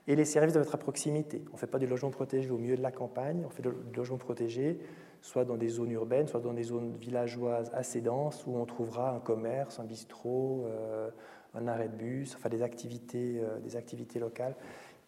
Et 0.09 0.15
les 0.15 0.25
services 0.25 0.53
doivent 0.53 0.67
être 0.67 0.75
à 0.75 0.79
proximité. 0.79 1.45
On 1.51 1.55
ne 1.55 1.59
fait 1.59 1.67
pas 1.67 1.79
du 1.79 1.87
logement 1.87 2.11
protégé 2.11 2.51
au 2.51 2.59
milieu 2.59 2.77
de 2.77 2.83
la 2.83 2.93
campagne, 2.93 3.43
on 3.45 3.51
fait 3.51 3.63
du 3.63 3.71
logement 3.95 4.19
protégé 4.19 4.79
soit 5.21 5.45
dans 5.45 5.57
des 5.57 5.69
zones 5.69 5.91
urbaines, 5.91 6.29
soit 6.29 6.41
dans 6.41 6.53
des 6.53 6.63
zones 6.63 6.97
villageoises 6.97 7.71
assez 7.75 8.01
denses 8.01 8.47
où 8.47 8.57
on 8.57 8.65
trouvera 8.65 9.11
un 9.11 9.19
commerce, 9.19 9.81
un 9.81 9.85
bistrot, 9.85 10.65
euh, 10.67 11.11
un 11.57 11.67
arrêt 11.69 11.89
de 11.89 11.97
bus, 11.97 12.35
enfin 12.37 12.49
des 12.49 12.63
activités, 12.63 13.41
euh, 13.41 13.59
des 13.61 13.77
activités 13.77 14.19
locales 14.19 14.55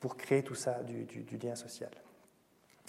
pour 0.00 0.16
créer 0.16 0.42
tout 0.42 0.54
ça, 0.54 0.82
du, 0.82 1.06
lien 1.42 1.54
social. 1.54 1.90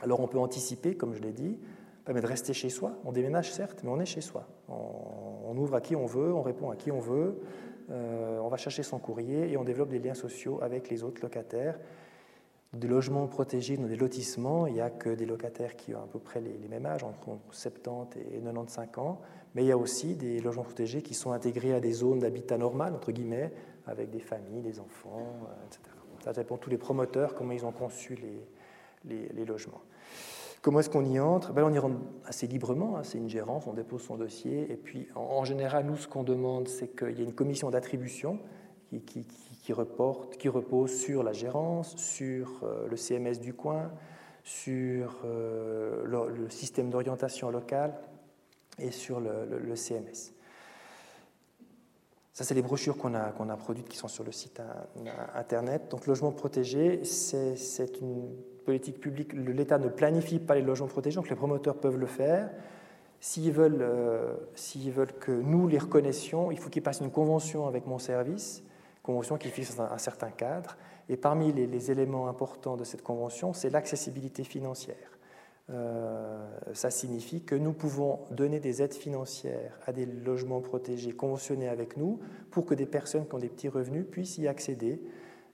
Alors 0.01 0.19
on 0.19 0.27
peut 0.27 0.39
anticiper, 0.39 0.95
comme 0.95 1.13
je 1.13 1.21
l'ai 1.21 1.33
dit, 1.33 1.57
permet 2.05 2.21
de 2.21 2.27
rester 2.27 2.53
chez 2.53 2.69
soi. 2.69 2.93
On 3.03 3.11
déménage 3.11 3.51
certes, 3.51 3.81
mais 3.83 3.89
on 3.89 3.99
est 3.99 4.05
chez 4.05 4.21
soi. 4.21 4.47
On, 4.67 5.57
ouvre 5.57 5.75
à 5.75 5.81
qui 5.81 5.95
on 5.95 6.05
veut, 6.05 6.33
on 6.33 6.41
répond 6.41 6.69
à 6.69 6.75
qui 6.75 6.91
on 6.91 6.99
veut, 6.99 7.41
euh, 7.89 8.39
on 8.39 8.47
va 8.47 8.57
chercher 8.57 8.83
son 8.83 8.99
courrier 8.99 9.51
et 9.51 9.57
on 9.57 9.63
développe 9.63 9.89
des 9.89 9.99
liens 9.99 10.13
sociaux 10.13 10.59
avec 10.61 10.89
les 10.89 11.03
autres 11.03 11.21
locataires. 11.21 11.77
Des 12.71 12.87
logements 12.87 13.25
protégés 13.25 13.77
dans 13.77 13.87
des 13.87 13.95
lotissements, 13.95 14.67
il 14.67 14.73
n'y 14.73 14.81
a 14.81 14.91
que 14.91 15.09
des 15.09 15.25
locataires 15.25 15.75
qui 15.75 15.95
ont 15.95 16.03
à 16.03 16.07
peu 16.07 16.19
près 16.19 16.39
les, 16.39 16.55
les 16.55 16.67
mêmes 16.67 16.85
âges, 16.85 17.03
entre 17.03 17.39
70 17.49 18.19
et 18.31 18.39
95 18.39 18.87
ans, 18.97 19.19
mais 19.55 19.63
il 19.63 19.67
y 19.67 19.71
a 19.71 19.77
aussi 19.77 20.15
des 20.15 20.39
logements 20.41 20.63
protégés 20.63 21.01
qui 21.01 21.13
sont 21.13 21.31
intégrés 21.31 21.73
à 21.73 21.79
des 21.79 21.91
zones 21.91 22.19
d'habitat 22.19 22.57
normal, 22.57 22.93
entre 22.93 23.11
guillemets, 23.11 23.51
avec 23.87 24.09
des 24.09 24.19
familles, 24.19 24.61
des 24.61 24.79
enfants, 24.79 25.35
euh, 25.43 25.65
etc. 25.65 25.95
Ça 26.23 26.33
dépend 26.33 26.57
tous 26.57 26.69
les 26.69 26.77
promoteurs, 26.77 27.33
comment 27.33 27.53
ils 27.53 27.65
ont 27.65 27.71
conçu 27.71 28.17
les, 29.05 29.45
logements. 29.45 29.81
Comment 30.61 30.81
est-ce 30.81 30.89
qu'on 30.89 31.05
y 31.05 31.19
entre? 31.19 31.53
Ben, 31.53 31.63
On 31.63 31.73
y 31.73 31.79
rentre 31.79 31.95
assez 32.25 32.45
librement, 32.45 32.97
hein. 32.97 33.03
c'est 33.03 33.17
une 33.17 33.29
gérance, 33.29 33.65
on 33.67 33.73
dépose 33.73 34.01
son 34.01 34.17
dossier, 34.17 34.69
et 34.71 34.75
puis 34.75 35.07
en, 35.15 35.45
général, 35.45 35.85
nous, 35.85 35.95
ce 35.95 36.07
qu'on 36.07 36.23
demande, 36.23 36.67
c'est 36.67 36.89
qu'il 36.95 37.17
y 37.17 37.21
ait 37.21 37.25
une 37.25 37.33
commission 37.33 37.69
d'attribution 37.69 38.39
qui, 39.05 39.71
repose 39.73 40.91
sur 40.91 41.23
la 41.23 41.31
gérance, 41.31 41.95
sur 41.95 42.61
euh, 42.63 42.87
le 42.89 42.97
CMS 42.97 43.39
du 43.39 43.53
coin, 43.53 43.91
sur 44.43 45.21
euh, 45.25 46.03
le, 46.05 46.49
système 46.49 46.89
d'orientation 46.89 47.49
locale 47.51 47.93
et 48.79 48.91
sur 48.91 49.19
le, 49.19 49.75
CMS. 49.75 50.33
Ça, 52.33 52.43
c'est 52.43 52.53
les 52.53 52.61
brochures 52.61 52.97
qu'on 52.97 53.13
a, 53.15 53.31
qu'on 53.31 53.49
a 53.49 53.57
produites 53.57 53.89
qui 53.89 53.97
sont 53.97 54.07
sur 54.07 54.23
le 54.23 54.31
site 54.31 54.61
Internet. 55.35 55.89
Donc, 55.89 56.07
logement 56.07 56.31
protégé, 56.31 57.03
c'est 57.03 57.99
une 58.01 58.29
politique 58.65 58.99
publique. 58.99 59.33
L'État 59.33 59.77
ne 59.77 59.89
planifie 59.89 60.39
pas 60.39 60.55
les 60.55 60.61
logements 60.61 60.87
protégés, 60.87 61.15
donc 61.15 61.29
les 61.29 61.35
promoteurs 61.35 61.75
peuvent 61.75 61.97
le 61.97 62.05
faire. 62.05 62.49
S'ils 63.19 63.51
veulent, 63.51 63.81
euh, 63.81 64.35
veulent 64.87 65.13
que 65.19 65.31
nous 65.31 65.67
les 65.67 65.77
reconnaissions, 65.77 66.51
il 66.51 66.57
faut 66.57 66.69
qu'ils 66.69 66.83
passent 66.83 67.01
une 67.01 67.11
convention 67.11 67.67
avec 67.67 67.85
mon 67.85 67.99
service, 67.99 68.63
convention 69.03 69.37
qui 69.37 69.49
fixe 69.49 69.77
un, 69.79 69.97
certain 69.97 70.29
cadre. 70.29 70.77
Et 71.09 71.17
parmi 71.17 71.51
les 71.51 71.91
éléments 71.91 72.29
importants 72.29 72.77
de 72.77 72.83
cette 72.83 73.01
convention, 73.01 73.51
c'est 73.51 73.71
l'accessibilité 73.71 74.43
financière. 74.43 75.18
Euh, 75.71 76.47
ça 76.73 76.89
signifie 76.89 77.41
que 77.41 77.53
nous 77.53 77.73
pouvons 77.73 78.19
donner 78.31 78.59
des 78.59 78.81
aides 78.81 78.93
financières 78.93 79.79
à 79.85 79.93
des 79.93 80.05
logements 80.05 80.61
protégés 80.61 81.11
conventionnés 81.11 81.67
avec 81.67 81.95
nous 81.95 82.19
pour 82.49 82.65
que 82.65 82.73
des 82.73 82.87
personnes 82.87 83.27
qui 83.27 83.35
ont 83.35 83.39
des 83.39 83.49
petits 83.49 83.69
revenus 83.69 84.05
puissent 84.09 84.39
y 84.39 84.47
accéder, 84.47 84.99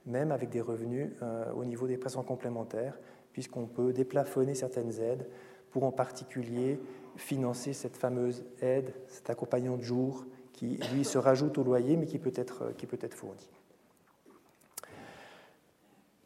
même 0.06 0.32
avec 0.32 0.50
des 0.50 0.62
revenus 0.62 1.12
euh, 1.22 1.52
au 1.54 1.66
niveau 1.66 1.88
des 1.88 1.98
prestations 1.98 2.24
complémentaires, 2.24 2.98
puisqu'on 3.34 3.66
peut 3.66 3.92
déplafonner 3.92 4.56
certaines 4.56 5.02
aides 5.02 5.28
pour 5.72 5.84
en 5.84 5.92
particulier 5.92 6.80
financer 7.18 7.74
cette 7.74 7.98
fameuse 7.98 8.46
aide, 8.62 8.94
cet 9.08 9.30
accompagnant 9.30 9.76
de 9.76 9.82
jour 9.82 10.26
qui, 10.54 10.80
lui, 10.94 11.04
se 11.04 11.18
rajoute 11.18 11.58
au 11.58 11.64
loyer, 11.64 11.98
mais 11.98 12.06
qui 12.06 12.20
peut 12.20 12.32
être, 12.36 12.72
qui 12.78 12.86
peut 12.86 13.00
être 13.02 13.14
fourni. 13.14 13.50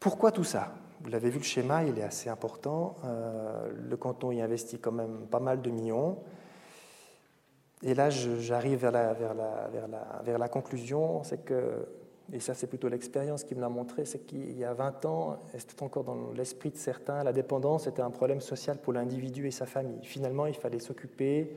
Pourquoi 0.00 0.32
tout 0.32 0.44
ça? 0.44 0.72
Vous 1.02 1.10
l'avez 1.10 1.28
vu, 1.28 1.38
le 1.38 1.44
schéma, 1.44 1.84
il 1.84 1.98
est 1.98 2.02
assez 2.02 2.30
important. 2.30 2.96
Euh, 3.04 3.70
le 3.70 3.96
canton 3.98 4.32
y 4.32 4.40
investit 4.40 4.78
quand 4.78 4.92
même 4.92 5.26
pas 5.30 5.40
mal 5.40 5.60
de 5.60 5.70
millions. 5.70 6.16
Et 7.82 7.94
là, 7.94 8.08
j'arrive 8.08 8.80
vers 8.80 10.38
la, 10.38 10.48
conclusion, 10.48 11.22
c'est 11.22 11.44
que, 11.44 11.86
et 12.32 12.40
ça 12.40 12.52
c'est 12.52 12.66
plutôt 12.66 12.88
l'expérience 12.88 13.44
qui 13.44 13.54
me 13.54 13.60
l'a 13.60 13.70
montré, 13.70 14.04
c'est 14.04 14.20
qu'il 14.20 14.58
y 14.58 14.64
a 14.64 14.74
20 14.74 15.04
ans, 15.06 15.38
et 15.54 15.58
c'était 15.58 15.82
encore 15.82 16.04
dans 16.04 16.30
l'esprit 16.32 16.70
de 16.70 16.76
certains, 16.76 17.24
la 17.24 17.32
dépendance 17.32 17.86
était 17.86 18.02
un 18.02 18.10
problème 18.10 18.42
social 18.42 18.76
pour 18.76 18.92
l'individu 18.92 19.46
et 19.46 19.50
sa 19.50 19.64
famille. 19.64 20.04
Finalement, 20.04 20.44
il 20.44 20.54
fallait 20.54 20.78
s'occuper 20.78 21.56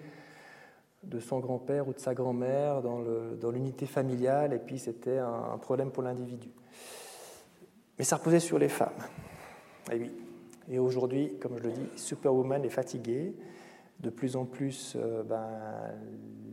de 1.03 1.19
son 1.19 1.39
grand-père 1.39 1.89
ou 1.89 1.93
de 1.93 1.99
sa 1.99 2.13
grand-mère 2.13 2.81
dans 2.81 3.51
l'unité 3.51 3.85
familiale, 3.85 4.53
et 4.53 4.59
puis 4.59 4.79
c'était 4.79 5.17
un 5.17 5.57
problème 5.57 5.91
pour 5.91 6.03
l'individu. 6.03 6.51
Mais 7.97 8.03
ça 8.03 8.17
reposait 8.17 8.39
sur 8.39 8.57
les 8.57 8.69
femmes. 8.69 8.89
Et 9.91 9.95
oui. 9.95 10.11
Et 10.69 10.79
aujourd'hui, 10.79 11.33
comme 11.39 11.57
je 11.57 11.63
le 11.63 11.71
dis, 11.71 11.89
Superwoman 11.95 12.63
est 12.63 12.69
fatiguée. 12.69 13.35
De 13.99 14.09
plus 14.09 14.35
en 14.35 14.45
plus, 14.45 14.95
euh, 14.95 15.23
ben, 15.23 15.47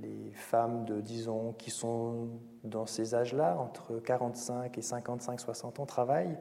les 0.03 0.33
femmes 0.33 0.85
de, 0.85 1.01
disons, 1.01 1.53
qui 1.53 1.71
sont 1.71 2.29
dans 2.65 2.87
ces 2.87 3.15
âges-là, 3.15 3.57
entre 3.59 3.99
45 4.01 4.77
et 4.77 4.83
55, 4.83 5.41
60 5.41 5.81
ans, 5.81 5.87
travaillent 5.87 6.39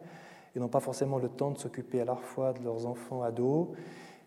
et 0.56 0.60
n'ont 0.60 0.68
pas 0.68 0.80
forcément 0.80 1.18
le 1.18 1.30
temps 1.30 1.52
de 1.52 1.58
s'occuper 1.58 2.02
à 2.02 2.06
la 2.06 2.16
fois 2.16 2.54
de 2.54 2.64
leurs 2.64 2.86
enfants 2.86 3.22
ados, 3.22 3.68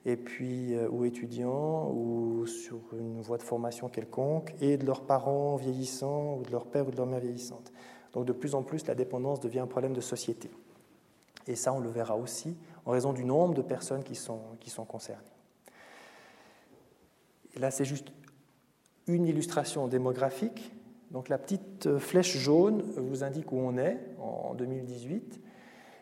et 0.05 0.16
puis, 0.16 0.75
euh, 0.75 0.89
ou 0.89 1.05
étudiants, 1.05 1.91
ou 1.91 2.47
sur 2.47 2.79
une 2.99 3.20
voie 3.20 3.39
de 3.39 3.43
formation 3.43 3.89
quelconque, 3.89 4.55
et 4.61 4.77
de 4.77 4.87
leurs 4.87 5.03
parents 5.03 5.57
vieillissants, 5.57 6.37
ou 6.39 6.43
de 6.43 6.51
leur 6.51 6.66
père 6.66 6.89
ou 6.89 6.91
de 6.91 6.97
leur 6.97 7.07
mère 7.07 7.20
vieillissante. 7.20 7.73
Donc 8.12 8.25
de 8.25 8.33
plus 8.33 8.55
en 8.55 8.62
plus, 8.62 8.87
la 8.87 8.95
dépendance 8.95 9.41
devient 9.41 9.61
un 9.61 9.66
problème 9.66 9.95
de 9.95 10.01
société. 10.01 10.51
Et 11.47 11.57
ça, 11.57 11.72
on 11.72 11.80
le 11.80 11.90
verra 11.90 12.16
aussi 12.16 12.57
en 12.84 12.90
raison 12.90 13.12
du 13.12 13.24
nombre 13.24 13.55
de 13.55 13.62
personnes 13.62 14.03
qui 14.03 14.14
sont, 14.14 14.40
qui 14.61 14.70
sont 14.70 14.84
concernées. 14.84 15.22
Là, 17.57 17.70
c'est 17.70 17.84
juste 17.84 18.12
une 19.07 19.26
illustration 19.26 19.88
démographique. 19.88 20.72
Donc 21.11 21.28
la 21.28 21.38
petite 21.38 21.99
flèche 21.99 22.36
jaune 22.38 22.82
vous 22.97 23.22
indique 23.22 23.53
où 23.53 23.59
on 23.59 23.76
est 23.76 23.99
en 24.18 24.55
2018. 24.55 25.40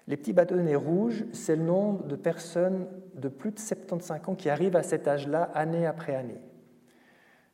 Les 0.07 0.16
petits 0.16 0.32
bâtonnets 0.32 0.76
rouges, 0.76 1.24
c'est 1.32 1.57
le 1.57 1.62
nombre 1.62 2.07
de 2.07 2.16
personnes 2.16 2.86
de 3.14 3.28
plus 3.28 3.53
de 3.53 3.59
75 3.59 4.20
ans 4.28 4.34
qui 4.34 4.49
arrivent 4.49 4.76
à 4.76 4.82
cet 4.82 5.09
âge-là 5.09 5.45
année 5.55 5.86
après 5.86 6.14
année. 6.14 6.41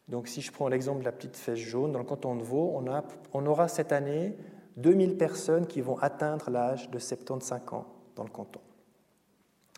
Donc 0.09 0.29
si 0.29 0.41
je 0.41 0.53
prends 0.53 0.69
l'exemple 0.69 1.01
de 1.01 1.05
la 1.05 1.13
petite 1.13 1.37
flèche 1.37 1.61
jaune, 1.61 1.93
dans 1.93 1.99
le 1.99 2.05
canton 2.05 2.37
de 2.37 2.43
Vaud, 2.43 2.73
on, 2.75 2.91
a, 2.91 3.05
on 3.33 3.45
aura 3.47 3.69
cette 3.69 3.93
année 3.93 4.37
2000 4.77 5.17
personnes 5.17 5.67
qui 5.67 5.81
vont 5.81 5.99
atteindre 5.99 6.51
l'âge 6.51 6.91
de 6.91 6.99
75 6.99 7.61
ans 7.73 7.87
dans 8.15 8.25
le 8.25 8.31
canton. 8.31 8.61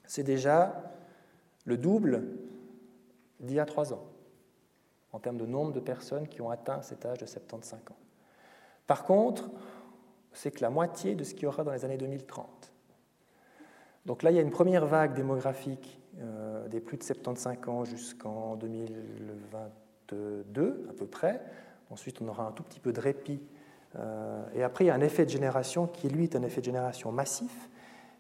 C'est 0.06 0.22
déjà 0.22 0.82
le 1.64 1.76
double 1.76 2.24
d'il 3.40 3.56
y 3.56 3.60
a 3.60 3.66
trois 3.66 3.92
ans, 3.92 4.04
en 5.12 5.18
termes 5.18 5.36
de 5.36 5.46
nombre 5.46 5.72
de 5.72 5.80
personnes 5.80 6.26
qui 6.26 6.40
ont 6.40 6.50
atteint 6.50 6.82
cet 6.82 7.06
âge 7.06 7.18
de 7.18 7.26
75 7.26 7.80
ans. 7.90 7.96
Par 8.86 9.04
contre, 9.04 9.50
c'est 10.32 10.50
que 10.50 10.62
la 10.62 10.70
moitié 10.70 11.14
de 11.14 11.24
ce 11.24 11.34
qu'il 11.34 11.44
y 11.44 11.46
aura 11.46 11.62
dans 11.62 11.72
les 11.72 11.84
années 11.84 11.98
2030. 11.98 12.72
Donc 14.06 14.22
là, 14.22 14.30
il 14.30 14.36
y 14.36 14.38
a 14.38 14.42
une 14.42 14.50
première 14.50 14.86
vague 14.86 15.14
démographique 15.14 16.00
euh, 16.20 16.66
des 16.68 16.80
plus 16.80 16.96
de 16.96 17.02
75 17.02 17.68
ans 17.68 17.84
jusqu'en 17.84 18.56
2022 18.56 20.86
à 20.88 20.92
peu 20.94 21.06
près. 21.06 21.42
Ensuite, 21.90 22.22
on 22.22 22.28
aura 22.28 22.46
un 22.46 22.52
tout 22.52 22.62
petit 22.62 22.80
peu 22.80 22.92
de 22.92 23.00
répit. 23.00 23.42
Euh, 23.96 24.42
et 24.54 24.62
après, 24.62 24.84
il 24.84 24.88
y 24.88 24.90
a 24.90 24.94
un 24.94 25.00
effet 25.00 25.24
de 25.24 25.30
génération 25.30 25.86
qui, 25.86 26.08
lui, 26.08 26.24
est 26.24 26.36
un 26.36 26.42
effet 26.42 26.60
de 26.60 26.66
génération 26.66 27.12
massif 27.12 27.70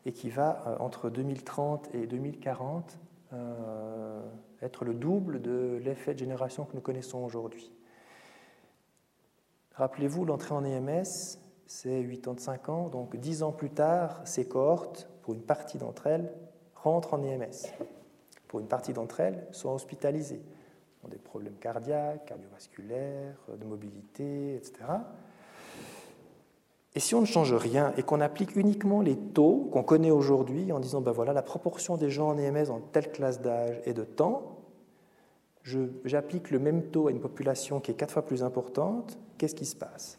et 0.06 0.12
qui 0.12 0.30
va, 0.30 0.62
euh, 0.66 0.76
entre 0.78 1.10
2030 1.10 1.94
et 1.94 2.06
2040, 2.06 2.98
être 4.62 4.86
le 4.86 4.94
double 4.94 5.42
de 5.42 5.78
l'effet 5.84 6.14
de 6.14 6.18
génération 6.18 6.64
que 6.64 6.74
nous 6.74 6.80
connaissons 6.80 7.18
aujourd'hui. 7.18 7.70
Rappelez-vous, 9.74 10.24
l'entrée 10.24 10.54
en 10.54 10.64
EMS, 10.64 11.04
c'est 11.66 12.02
85 12.02 12.68
ans, 12.70 12.88
donc 12.88 13.16
10 13.16 13.42
ans 13.42 13.52
plus 13.52 13.70
tard, 13.70 14.22
ces 14.24 14.48
cohortes, 14.48 15.08
pour 15.22 15.34
une 15.34 15.42
partie 15.42 15.76
d'entre 15.76 16.06
elles, 16.06 16.32
rentrent 16.74 17.14
en 17.14 17.22
EMS. 17.22 17.68
Pour 18.48 18.60
une 18.60 18.66
partie 18.66 18.94
d'entre 18.94 19.20
elles, 19.20 19.46
sont 19.52 19.68
hospitalisées, 19.68 20.42
ont 21.04 21.08
des 21.08 21.18
problèmes 21.18 21.56
cardiaques, 21.56 22.24
cardiovasculaires, 22.24 23.36
de 23.56 23.64
mobilité, 23.66 24.56
etc. 24.56 24.84
Et 26.94 27.00
si 27.00 27.14
on 27.14 27.20
ne 27.20 27.26
change 27.26 27.54
rien 27.54 27.92
et 27.96 28.02
qu'on 28.02 28.20
applique 28.20 28.56
uniquement 28.56 29.02
les 29.02 29.16
taux 29.16 29.68
qu'on 29.72 29.82
connaît 29.82 30.10
aujourd'hui 30.10 30.72
en 30.72 30.80
disant 30.80 31.00
ben 31.00 31.12
voilà 31.12 31.32
la 31.32 31.42
proportion 31.42 31.96
des 31.96 32.10
gens 32.10 32.28
en 32.28 32.38
EMS 32.38 32.66
dans 32.66 32.80
telle 32.80 33.12
classe 33.12 33.40
d'âge 33.40 33.80
et 33.84 33.92
de 33.92 34.04
temps, 34.04 34.58
j'applique 36.04 36.50
le 36.50 36.58
même 36.58 36.84
taux 36.84 37.08
à 37.08 37.10
une 37.10 37.20
population 37.20 37.80
qui 37.80 37.90
est 37.90 37.94
quatre 37.94 38.12
fois 38.12 38.24
plus 38.24 38.42
importante, 38.42 39.18
qu'est-ce 39.36 39.54
qui 39.54 39.66
se 39.66 39.76
passe? 39.76 40.18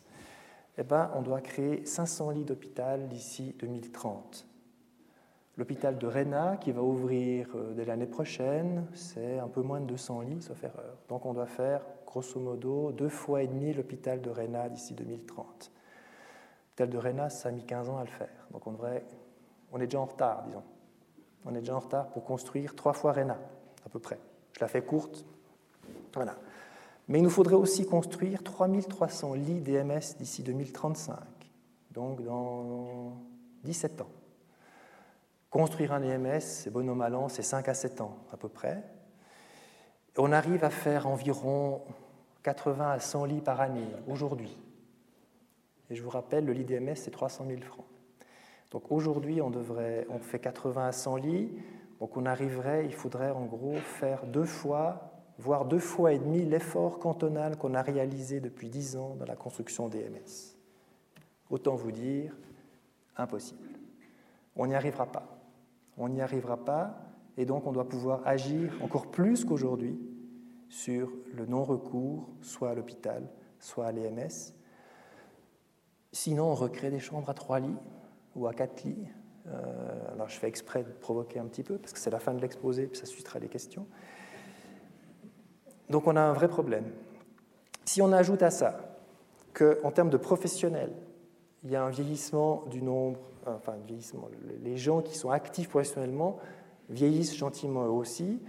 Eh 0.78 0.84
ben, 0.84 1.12
on 1.16 1.22
doit 1.22 1.42
créer 1.42 1.86
500 1.86 2.32
lits 2.32 2.46
d'hôpital 2.46 3.10
d'ici 3.10 3.56
2030. 3.60 4.46
L'hôpital 5.58 5.98
de 5.98 6.08
Réna, 6.08 6.56
qui 6.56 6.72
va 6.72 6.82
ouvrir 6.82 7.50
euh, 7.56 7.74
dès 7.74 7.84
l'année 7.84 8.06
prochaine, 8.06 8.86
c'est 8.94 9.40
un 9.40 9.50
peu 9.50 9.62
moins 9.62 9.82
de 9.82 9.88
200 9.88 10.22
lits, 10.22 10.42
sauf 10.42 10.64
erreur. 10.64 10.96
Donc 11.10 11.26
on 11.26 11.34
doit 11.34 11.48
faire, 11.48 11.82
grosso 12.06 12.40
modo, 12.40 12.94
deux 12.94 13.10
fois 13.10 13.44
et 13.44 13.48
demi 13.48 13.74
l'hôpital 13.74 14.22
de 14.22 14.30
Réna 14.30 14.70
d'ici 14.70 14.94
2030. 14.94 15.70
L'hôpital 16.80 16.98
de 16.98 17.08
Réna, 17.08 17.30
ça 17.30 17.50
a 17.50 17.52
mis 17.52 17.66
15 17.66 17.90
ans 17.90 17.98
à 17.98 18.06
le 18.06 18.10
faire. 18.10 18.30
Donc 18.52 18.66
on, 18.66 18.74
est 19.82 19.86
déjà 19.86 20.00
en 20.00 20.06
retard, 20.06 20.44
disons. 20.44 20.64
On 21.44 21.54
est 21.54 21.60
déjà 21.60 21.76
en 21.76 21.80
retard 21.80 22.08
pour 22.08 22.24
construire 22.24 22.74
trois 22.74 22.94
fois 22.94 23.12
Réna, 23.12 23.38
à 23.86 23.90
peu 23.90 24.00
près. 24.00 24.18
Je 24.54 24.62
la 24.62 24.70
fais 24.70 24.82
courte. 24.82 25.26
Voilà. 26.14 26.38
Mais 27.10 27.20
il 27.20 27.22
nous 27.22 27.30
faudrait 27.30 27.56
aussi 27.56 27.86
construire 27.86 28.44
3300 28.44 29.34
lits 29.34 29.60
d'EMS 29.60 30.16
d'ici 30.20 30.42
2035, 30.42 31.18
donc 31.92 32.24
dans 32.24 33.12
17 33.66 34.00
ans. 34.00 34.10
Construire 35.50 35.92
un 35.92 36.02
EMS, 36.02 36.40
c'est 36.40 36.70
bon 36.70 36.96
mal 36.96 37.14
an, 37.14 37.28
c'est 37.28 37.44
5 37.44 37.68
à 37.68 37.74
7 37.74 38.00
ans 38.00 38.16
à 38.32 38.38
peu 38.38 38.48
près. 38.48 38.86
On 40.18 40.32
arrive 40.32 40.64
à 40.64 40.70
faire 40.70 41.08
environ 41.08 41.82
80 42.44 42.90
à 42.90 43.00
100 43.00 43.26
lits 43.26 43.42
par 43.42 43.60
année 43.60 43.90
aujourd'hui. 44.08 44.58
Et 45.90 45.96
je 45.96 46.04
vous 46.04 46.10
rappelle, 46.10 46.46
le 46.46 46.54
lit 46.54 46.66
d'EMS, 46.66 46.96
c'est 46.96 47.12
300 47.12 47.46
000 47.48 47.62
francs. 47.62 47.86
Donc 48.72 48.92
aujourd'hui, 48.92 49.42
on, 49.42 49.50
devrait, 49.50 50.06
on 50.10 50.20
fait 50.20 50.40
80 50.40 50.88
à 50.88 50.92
100 50.92 51.16
lits. 51.18 51.50
Donc 52.00 52.16
on 52.18 52.26
arriverait, 52.26 52.86
il 52.86 52.94
faudrait 52.94 53.32
en 53.32 53.46
gros 53.46 53.76
faire 53.76 54.26
deux 54.26 54.46
fois 54.46 55.10
voire 55.40 55.66
deux 55.66 55.80
fois 55.80 56.12
et 56.12 56.20
demi 56.20 56.46
l'effort 56.46 57.00
cantonal 57.00 57.58
qu'on 57.58 57.74
a 57.74 57.82
réalisé 57.82 58.42
depuis 58.42 58.70
dix 58.70 58.98
ans 58.98 59.16
dans 59.16 59.26
la 59.26 59.38
construction 59.38 59.88
des 59.88 60.04
MS. 60.04 60.58
Autant 61.50 61.76
vous 61.76 61.92
dire, 61.92 62.36
impossible. 63.16 63.70
On 64.56 64.68
n'y 64.68 64.76
arrivera 64.76 65.06
pas. 65.06 65.40
On 65.98 66.10
n'y 66.10 66.22
arrivera 66.22 66.58
pas, 66.58 67.00
et 67.38 67.46
donc 67.46 67.66
on 67.66 67.72
doit 67.72 67.88
pouvoir 67.88 68.22
agir 68.28 68.78
encore 68.84 69.08
plus 69.08 69.46
qu'aujourd'hui 69.46 70.00
sur 70.68 71.12
le 71.34 71.46
non-recours, 71.46 72.30
soit 72.42 72.70
à 72.70 72.76
l'hôpital, 72.76 73.28
soit 73.60 73.88
à 73.88 73.92
l'EMS. 73.92 74.54
Sinon, 76.12 76.52
on 76.52 76.56
recrée 76.56 76.90
des 76.90 77.00
chambres 77.00 77.30
à 77.30 77.34
trois 77.34 77.60
lits 77.60 77.78
ou 78.36 78.48
à 78.48 78.54
quatre 78.54 78.84
lits. 78.84 79.08
Euh, 79.48 80.14
alors, 80.14 80.30
je 80.30 80.38
fais 80.38 80.48
exprès 80.48 80.84
de 80.84 80.90
provoquer 80.90 81.40
un 81.40 81.46
petit 81.46 81.64
peu, 81.64 81.78
parce 81.78 81.94
que 81.94 82.00
c'est 82.00 82.10
la 82.10 82.20
fin 82.20 82.34
de 82.34 82.42
l'exposé, 82.42 82.88
puis 82.88 83.00
ça 83.00 83.06
suscitera 83.06 83.40
des 83.40 83.48
questions. 83.48 83.86
Donc 85.90 86.06
on 86.06 86.16
a 86.16 86.22
un 86.22 86.34
vrai 86.34 86.48
problème. 86.48 86.86
Si 87.86 88.02
on 88.02 88.12
ajoute 88.12 88.44
à 88.44 88.52
ça 88.52 89.00
qu'en 89.54 89.92
termes 89.92 90.12
de 90.12 90.18
professionnels, 90.18 90.94
il 91.64 91.72
y 91.72 91.76
a 91.76 91.84
un 91.84 91.90
vieillissement 91.90 92.64
du 92.70 92.82
nombre, 92.82 93.20
enfin 93.48 93.74
vieillissement, 93.88 94.30
les 94.64 94.78
gens 94.78 95.02
qui 95.02 95.18
sont 95.18 95.32
actifs 95.32 95.70
professionnellement 95.70 96.38
vieillissent 96.90 97.36
gentiment 97.36 97.86
eux 97.86 97.92
aussi. 97.92 98.40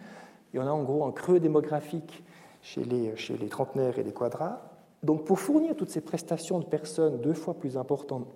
Y 0.52 0.58
en 0.58 0.66
a 0.66 0.70
en 0.70 0.82
gros 0.82 1.04
un 1.04 1.12
creux 1.12 1.40
démographique 1.40 2.22
chez 2.60 2.84
les, 2.84 3.16
chez 3.16 3.38
les 3.38 3.48
trentenaires 3.48 3.98
et 3.98 4.02
les 4.02 4.12
quadras. 4.12 4.69
Donc 5.02 5.24
pour 5.24 5.38
fournir 5.38 5.76
toutes 5.76 5.90
ces 5.90 6.00
prestations 6.00 6.58
de 6.58 6.64
personnes 6.64 7.20
deux 7.20 7.34
fois 7.34 7.54
plus 7.54 7.76
importantes 7.76 8.28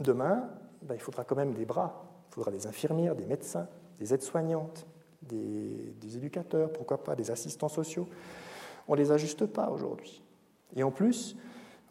demain, 0.00 0.48
ben, 0.82 0.94
il 0.94 1.00
faudra 1.00 1.24
quand 1.24 1.36
même 1.36 1.54
des 1.54 1.64
bras. 1.64 2.04
Il 2.30 2.34
faudra 2.34 2.50
des 2.50 2.66
infirmières, 2.66 3.14
des 3.14 3.26
médecins, 3.26 3.68
des 3.98 4.12
aides-soignantes, 4.12 4.86
des, 5.22 5.94
des 6.00 6.16
éducateurs, 6.16 6.72
pourquoi 6.72 7.02
pas, 7.02 7.14
des 7.14 7.30
assistants 7.30 7.68
sociaux. 7.68 8.08
On 8.86 8.94
ne 8.94 8.98
les 8.98 9.12
ajuste 9.12 9.46
pas 9.46 9.70
aujourd'hui. 9.70 10.22
Et 10.76 10.82
en 10.82 10.90
plus, 10.90 11.36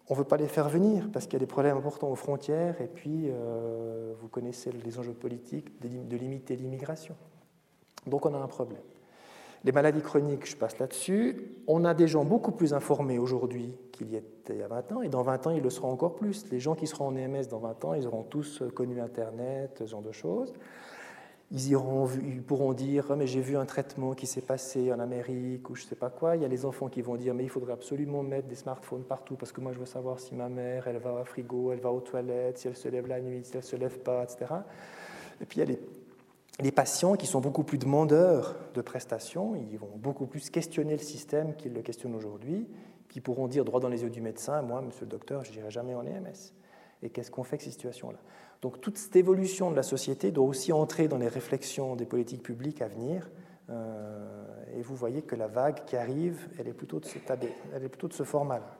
on 0.09 0.13
ne 0.13 0.19
veut 0.19 0.25
pas 0.25 0.37
les 0.37 0.47
faire 0.47 0.69
venir 0.69 1.09
parce 1.11 1.25
qu'il 1.25 1.33
y 1.33 1.37
a 1.37 1.39
des 1.39 1.45
problèmes 1.45 1.77
importants 1.77 2.09
aux 2.09 2.15
frontières 2.15 2.81
et 2.81 2.87
puis 2.87 3.29
euh, 3.29 4.13
vous 4.19 4.27
connaissez 4.27 4.71
les 4.71 4.99
enjeux 4.99 5.13
politiques 5.13 5.79
de 5.81 6.17
limiter 6.17 6.55
l'immigration. 6.55 7.15
Donc 8.05 8.25
on 8.25 8.33
a 8.33 8.37
un 8.37 8.47
problème. 8.47 8.81
Les 9.65 9.71
maladies 9.71 10.01
chroniques, 10.01 10.49
je 10.49 10.57
passe 10.57 10.77
là-dessus. 10.79 11.37
On 11.67 11.85
a 11.85 11.93
des 11.93 12.07
gens 12.07 12.25
beaucoup 12.25 12.51
plus 12.51 12.73
informés 12.73 13.17
aujourd'hui 13.17 13.73
qu'il 13.93 14.11
y 14.11 14.17
était 14.17 14.53
il 14.53 14.59
y 14.59 14.63
a 14.63 14.67
20 14.67 14.91
ans, 14.91 15.01
et 15.01 15.07
dans 15.07 15.21
20 15.21 15.47
ans, 15.47 15.51
ils 15.51 15.63
le 15.63 15.69
seront 15.69 15.91
encore 15.91 16.15
plus. 16.15 16.49
Les 16.51 16.59
gens 16.59 16.75
qui 16.75 16.85
seront 16.85 17.07
en 17.07 17.15
EMS 17.15 17.47
dans 17.49 17.59
20 17.59 17.85
ans, 17.85 17.93
ils 17.93 18.05
auront 18.05 18.23
tous 18.23 18.61
connu 18.75 18.99
Internet, 18.99 19.77
ce 19.79 19.85
genre 19.85 20.01
de 20.01 20.11
choses. 20.11 20.53
Ils, 21.51 21.69
iront, 21.69 22.09
ils 22.25 22.41
pourront 22.41 22.73
dire 22.73 23.05
oh, 23.09 23.15
mais 23.15 23.27
j'ai 23.27 23.39
vu 23.39 23.55
un 23.55 23.65
traitement 23.65 24.13
qui 24.13 24.27
s'est 24.27 24.41
passé 24.41 24.91
en 24.91 24.99
Amérique 24.99 25.69
ou 25.69 25.75
je 25.75 25.83
ne 25.83 25.87
sais 25.87 25.95
pas 25.95 26.09
quoi. 26.09 26.35
Il 26.35 26.41
y 26.41 26.45
a 26.45 26.47
les 26.47 26.65
enfants 26.65 26.89
qui 26.89 27.01
vont 27.01 27.15
dire 27.15 27.33
mais 27.33 27.43
il 27.43 27.49
faudrait 27.49 27.73
absolument 27.73 28.23
mettre 28.23 28.47
des 28.47 28.55
smartphones 28.55 29.03
partout 29.03 29.35
parce 29.35 29.51
que 29.51 29.61
moi 29.61 29.71
je 29.71 29.77
veux 29.77 29.85
savoir 29.85 30.19
si 30.19 30.33
ma 30.33 30.49
mère 30.49 30.87
elle 30.87 30.97
va 30.97 31.13
au 31.21 31.25
frigo, 31.25 31.71
elle 31.71 31.79
va 31.79 31.91
aux 31.91 32.01
toilettes, 32.01 32.57
si 32.57 32.67
elle 32.67 32.75
se 32.75 32.89
lève 32.89 33.07
la 33.07 33.21
nuit, 33.21 33.41
si 33.43 33.51
elle 33.51 33.59
ne 33.59 33.65
se 33.65 33.75
lève 33.75 33.99
pas, 33.99 34.23
etc. 34.23 34.51
Et 35.41 35.45
puis 35.45 35.59
il 35.59 35.59
y 35.59 35.61
a 35.61 35.65
les, 35.65 35.79
les 36.59 36.71
patients 36.71 37.15
qui 37.15 37.25
sont 37.25 37.41
beaucoup 37.41 37.63
plus 37.63 37.77
demandeurs 37.77 38.55
de 38.73 38.81
prestations, 38.81 39.55
ils 39.55 39.77
vont 39.77 39.91
beaucoup 39.95 40.27
plus 40.27 40.49
questionner 40.49 40.93
le 40.93 41.03
système 41.03 41.55
qu'ils 41.55 41.73
le 41.73 41.81
questionnent 41.81 42.15
aujourd'hui, 42.15 42.67
qui 43.09 43.21
pourront 43.21 43.47
dire 43.47 43.65
droit 43.65 43.79
dans 43.79 43.89
les 43.89 44.03
yeux 44.03 44.09
du 44.09 44.21
médecin, 44.21 44.61
moi, 44.61 44.81
monsieur 44.81 45.05
le 45.05 45.11
docteur, 45.11 45.43
je 45.43 45.51
n'irai 45.51 45.71
jamais 45.71 45.95
en 45.95 46.05
EMS. 46.05 46.53
Et 47.01 47.09
qu'est-ce 47.09 47.31
qu'on 47.31 47.43
fait 47.43 47.55
avec 47.55 47.61
ces 47.61 47.71
situations-là 47.71 48.19
donc 48.63 48.79
toute 48.79 48.97
cette 48.97 49.17
évolution 49.17 49.69
de 49.71 49.75
la 49.75 49.83
société 49.83 50.31
doit 50.31 50.45
aussi 50.45 50.71
entrer 50.71 51.09
dans 51.09 51.17
les 51.17 51.27
réflexions 51.27 51.97
des 51.97 52.05
politiques 52.05 52.41
publiques 52.41 52.81
à 52.81 52.87
venir. 52.87 53.29
Euh, 53.69 54.73
et 54.73 54.81
vous 54.81 54.95
voyez 54.95 55.21
que 55.21 55.35
la 55.35 55.47
vague 55.47 55.83
qui 55.83 55.97
arrive, 55.97 56.47
elle 56.57 56.69
est 56.69 56.73
plutôt 56.73 57.01
de 57.01 57.05
ce, 57.05 57.17
elle 57.73 57.83
est 57.83 57.89
plutôt 57.89 58.07
de 58.07 58.13
ce 58.13 58.23
format-là. 58.23 58.77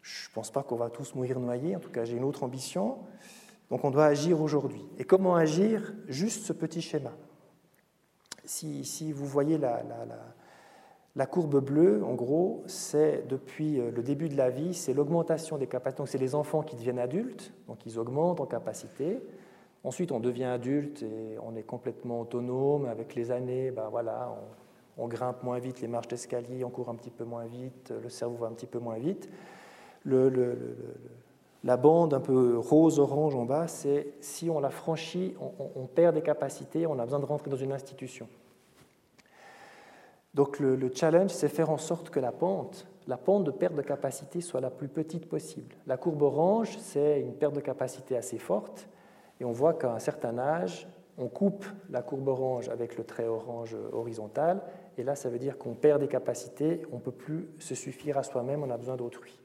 Je 0.00 0.28
ne 0.28 0.32
pense 0.32 0.52
pas 0.52 0.62
qu'on 0.62 0.76
va 0.76 0.90
tous 0.90 1.16
mourir 1.16 1.40
noyés, 1.40 1.74
en 1.74 1.80
tout 1.80 1.90
cas 1.90 2.04
j'ai 2.04 2.16
une 2.16 2.22
autre 2.22 2.44
ambition. 2.44 2.98
Donc 3.70 3.84
on 3.84 3.90
doit 3.90 4.06
agir 4.06 4.40
aujourd'hui. 4.40 4.86
Et 4.98 5.04
comment 5.04 5.36
agir? 5.36 5.94
Juste 6.08 6.44
ce 6.44 6.52
petit 6.52 6.82
schéma. 6.82 7.12
Si, 8.44 9.12
vous 9.12 9.26
voyez 9.26 9.56
la, 9.56 9.82
la, 9.82 10.04
la 10.04 10.34
la 11.16 11.26
courbe 11.26 11.60
bleue, 11.64 12.04
en 12.04 12.14
gros, 12.14 12.64
c'est 12.66 13.28
depuis 13.28 13.78
euh, 13.78 13.90
le 13.92 14.02
début 14.02 14.28
de 14.28 14.36
la 14.36 14.50
vie, 14.50 14.74
c'est 14.74 14.92
l'augmentation 14.92 15.58
des 15.58 15.68
capacités. 15.68 15.98
Donc, 15.98 16.08
c'est 16.08 16.18
les 16.18 16.34
enfants 16.34 16.62
qui 16.62 16.74
deviennent 16.74 16.98
adultes, 16.98 17.52
donc 17.68 17.86
ils 17.86 17.98
augmentent 17.98 18.40
en 18.40 18.46
capacité. 18.46 19.20
Ensuite, 19.84 20.10
on 20.10 20.18
devient 20.18 20.44
adulte 20.44 21.02
et 21.02 21.38
on 21.40 21.54
est 21.54 21.62
complètement 21.62 22.22
autonome. 22.22 22.86
Avec 22.86 23.14
les 23.14 23.30
années, 23.30 23.70
ben 23.70 23.88
voilà, 23.90 24.34
on, 24.96 25.06
grimpe 25.06 25.42
moins 25.42 25.58
vite 25.58 25.80
les 25.80 25.88
marches 25.88 26.08
d'escalier, 26.08 26.64
on 26.64 26.70
court 26.70 26.88
un 26.88 26.94
petit 26.96 27.10
peu 27.10 27.24
moins 27.24 27.44
vite, 27.44 27.92
le 28.02 28.08
cerveau 28.08 28.36
va 28.36 28.46
un 28.48 28.52
petit 28.52 28.66
peu 28.66 28.78
moins 28.78 28.98
vite. 28.98 29.28
La 31.64 31.76
bande 31.76 32.14
un 32.14 32.20
peu 32.20 32.58
rose-orange 32.58 33.34
en 33.34 33.44
bas, 33.44 33.66
c'est 33.66 34.12
si 34.20 34.48
on 34.50 34.60
la 34.60 34.70
franchit, 34.70 35.34
on 35.74 35.86
perd 35.86 36.14
des 36.14 36.22
capacités, 36.22 36.86
on 36.86 36.98
a 36.98 37.04
besoin 37.04 37.18
de 37.18 37.24
rentrer 37.24 37.50
dans 37.50 37.56
une 37.56 37.72
institution. 37.72 38.28
Donc 40.34 40.58
le, 40.58 40.90
challenge, 40.92 41.30
c'est 41.30 41.48
faire 41.48 41.70
en 41.70 41.78
sorte 41.78 42.10
que 42.10 42.18
la 42.18 42.32
pente, 42.32 42.86
la 43.06 43.16
pente 43.16 43.44
de 43.44 43.52
perte 43.52 43.74
de 43.74 43.82
capacité 43.82 44.40
soit 44.40 44.60
la 44.60 44.70
plus 44.70 44.88
petite 44.88 45.28
possible. 45.28 45.76
La 45.86 45.96
courbe 45.96 46.22
orange, 46.22 46.76
c'est 46.78 47.20
une 47.20 47.34
perte 47.34 47.54
de 47.54 47.60
capacité 47.60 48.16
assez 48.16 48.38
forte, 48.38 48.88
et 49.40 49.44
on 49.44 49.52
voit 49.52 49.74
qu'à 49.74 49.92
un 49.92 50.00
certain 50.00 50.36
âge, 50.38 50.88
on 51.16 51.28
coupe 51.28 51.64
la 51.88 52.02
courbe 52.02 52.26
orange 52.26 52.68
avec 52.68 52.98
le 52.98 53.04
trait 53.04 53.28
orange 53.28 53.76
horizontal, 53.92 54.60
et 54.98 55.04
là, 55.04 55.14
ça 55.14 55.28
veut 55.28 55.38
dire 55.38 55.56
qu'on 55.56 55.74
perd 55.74 56.00
des 56.00 56.08
capacités, 56.08 56.82
on 56.90 56.96
ne 56.96 57.00
peut 57.00 57.12
plus 57.12 57.48
se 57.60 57.76
suffire 57.76 58.18
à 58.18 58.24
soi-même, 58.24 58.64
on 58.64 58.70
a 58.70 58.76
besoin 58.76 58.96
d'autrui. 58.96 59.43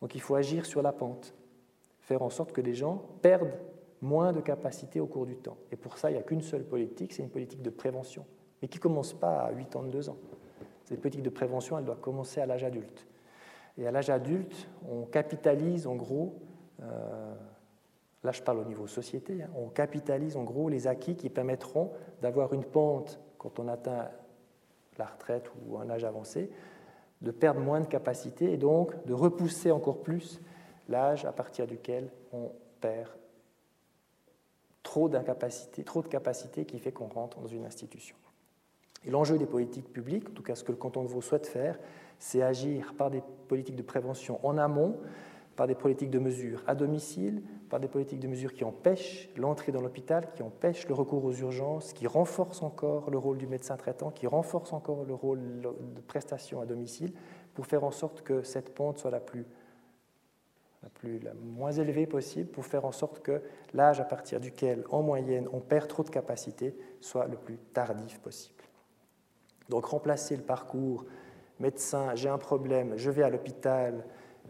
Donc 0.00 0.14
il 0.14 0.20
faut 0.20 0.34
agir 0.34 0.66
sur 0.66 0.82
la 0.82 0.92
pente, 0.92 1.34
faire 2.00 2.22
en 2.22 2.30
sorte 2.30 2.52
que 2.52 2.60
les 2.60 2.74
gens 2.74 3.02
perdent 3.22 3.58
moins 4.02 4.32
de 4.32 4.40
capacités 4.40 5.00
au 5.00 5.06
cours 5.06 5.26
du 5.26 5.36
temps. 5.36 5.56
Et 5.72 5.76
pour 5.76 5.98
ça, 5.98 6.10
il 6.10 6.14
n'y 6.14 6.20
a 6.20 6.22
qu'une 6.22 6.42
seule 6.42 6.64
politique, 6.64 7.12
c'est 7.12 7.22
une 7.22 7.30
politique 7.30 7.62
de 7.62 7.70
prévention, 7.70 8.24
mais 8.60 8.68
qui 8.68 8.78
ne 8.78 8.82
commence 8.82 9.14
pas 9.14 9.38
à 9.40 9.52
8 9.52 9.76
ans, 9.76 9.82
2 9.82 10.10
ans. 10.10 10.18
Cette 10.84 11.00
politique 11.00 11.22
de 11.22 11.30
prévention, 11.30 11.78
elle 11.78 11.84
doit 11.84 11.96
commencer 11.96 12.40
à 12.40 12.46
l'âge 12.46 12.62
adulte. 12.62 13.06
Et 13.78 13.86
à 13.86 13.90
l'âge 13.90 14.10
adulte, 14.10 14.68
on 14.88 15.04
capitalise 15.04 15.86
en 15.86 15.96
gros, 15.96 16.38
euh, 16.82 17.34
là 18.22 18.32
je 18.32 18.42
parle 18.42 18.58
au 18.58 18.64
niveau 18.64 18.86
société, 18.86 19.42
hein, 19.42 19.50
on 19.56 19.68
capitalise 19.68 20.36
en 20.36 20.44
gros 20.44 20.68
les 20.68 20.86
acquis 20.86 21.16
qui 21.16 21.28
permettront 21.28 21.92
d'avoir 22.22 22.52
une 22.52 22.64
pente 22.64 23.20
quand 23.38 23.58
on 23.58 23.68
atteint 23.68 24.08
la 24.98 25.04
retraite 25.04 25.50
ou 25.66 25.78
un 25.78 25.90
âge 25.90 26.04
avancé, 26.04 26.50
de 27.22 27.30
perdre 27.30 27.60
moins 27.60 27.80
de 27.80 27.86
capacité 27.86 28.52
et 28.52 28.56
donc 28.56 28.92
de 29.06 29.14
repousser 29.14 29.70
encore 29.70 30.02
plus 30.02 30.40
l'âge 30.88 31.24
à 31.24 31.32
partir 31.32 31.66
duquel 31.66 32.10
on 32.32 32.50
perd 32.80 33.10
trop 34.82 35.08
d'incapacité, 35.08 35.82
trop 35.82 36.02
de 36.02 36.08
capacité 36.08 36.64
qui 36.64 36.78
fait 36.78 36.92
qu'on 36.92 37.08
rentre 37.08 37.40
dans 37.40 37.48
une 37.48 37.64
institution. 37.64 38.16
Et 39.04 39.10
l'enjeu 39.10 39.38
des 39.38 39.46
politiques 39.46 39.92
publiques, 39.92 40.28
en 40.28 40.32
tout 40.32 40.42
cas 40.42 40.54
ce 40.54 40.64
que 40.64 40.72
le 40.72 40.78
canton 40.78 41.02
de 41.02 41.08
Vaud 41.08 41.20
souhaite 41.20 41.46
faire, 41.46 41.78
c'est 42.18 42.42
agir 42.42 42.94
par 42.94 43.10
des 43.10 43.22
politiques 43.48 43.76
de 43.76 43.82
prévention 43.82 44.44
en 44.46 44.58
amont, 44.58 44.98
par 45.54 45.66
des 45.66 45.74
politiques 45.74 46.10
de 46.10 46.18
mesure 46.18 46.62
à 46.66 46.74
domicile, 46.74 47.42
par 47.68 47.80
des 47.80 47.88
politiques 47.88 48.20
de 48.20 48.28
mesure 48.28 48.52
qui 48.54 48.64
empêchent 48.64 49.28
l'entrée 49.36 49.72
dans 49.72 49.80
l'hôpital, 49.80 50.30
qui 50.34 50.42
empêchent 50.42 50.86
le 50.88 50.94
recours 50.94 51.24
aux 51.24 51.34
urgences, 51.34 51.92
qui 51.92 52.06
renforcent 52.06 52.62
encore 52.62 53.10
le 53.10 53.18
rôle 53.18 53.38
du 53.38 53.46
médecin 53.46 53.76
traitant, 53.76 54.10
qui 54.10 54.26
renforcent 54.26 54.72
encore 54.72 55.04
le 55.04 55.14
rôle 55.14 55.40
de 55.60 56.00
prestation 56.00 56.60
à 56.60 56.66
domicile, 56.66 57.12
pour 57.54 57.66
faire 57.66 57.84
en 57.84 57.90
sorte 57.90 58.22
que 58.22 58.42
cette 58.42 58.74
pente 58.74 58.98
soit 58.98 59.10
la 59.10 59.20
plus 59.20 59.46
la, 60.82 60.90
plus, 60.90 61.18
la 61.18 61.34
moins 61.34 61.72
élevée 61.72 62.06
possible, 62.06 62.48
pour 62.48 62.64
faire 62.64 62.84
en 62.84 62.92
sorte 62.92 63.20
que 63.20 63.42
l'âge 63.74 64.00
à 64.00 64.04
partir 64.04 64.40
duquel, 64.40 64.84
en 64.90 65.02
moyenne, 65.02 65.48
on 65.52 65.60
perd 65.60 65.88
trop 65.88 66.04
de 66.04 66.10
capacité 66.10 66.76
soit 67.00 67.26
le 67.26 67.36
plus 67.36 67.58
tardif 67.58 68.20
possible. 68.20 68.62
Donc 69.68 69.86
remplacer 69.86 70.36
le 70.36 70.42
parcours 70.42 71.04
médecin, 71.58 72.14
j'ai 72.14 72.28
un 72.28 72.38
problème, 72.38 72.96
je 72.96 73.10
vais 73.10 73.22
à 73.22 73.30
l'hôpital 73.30 74.04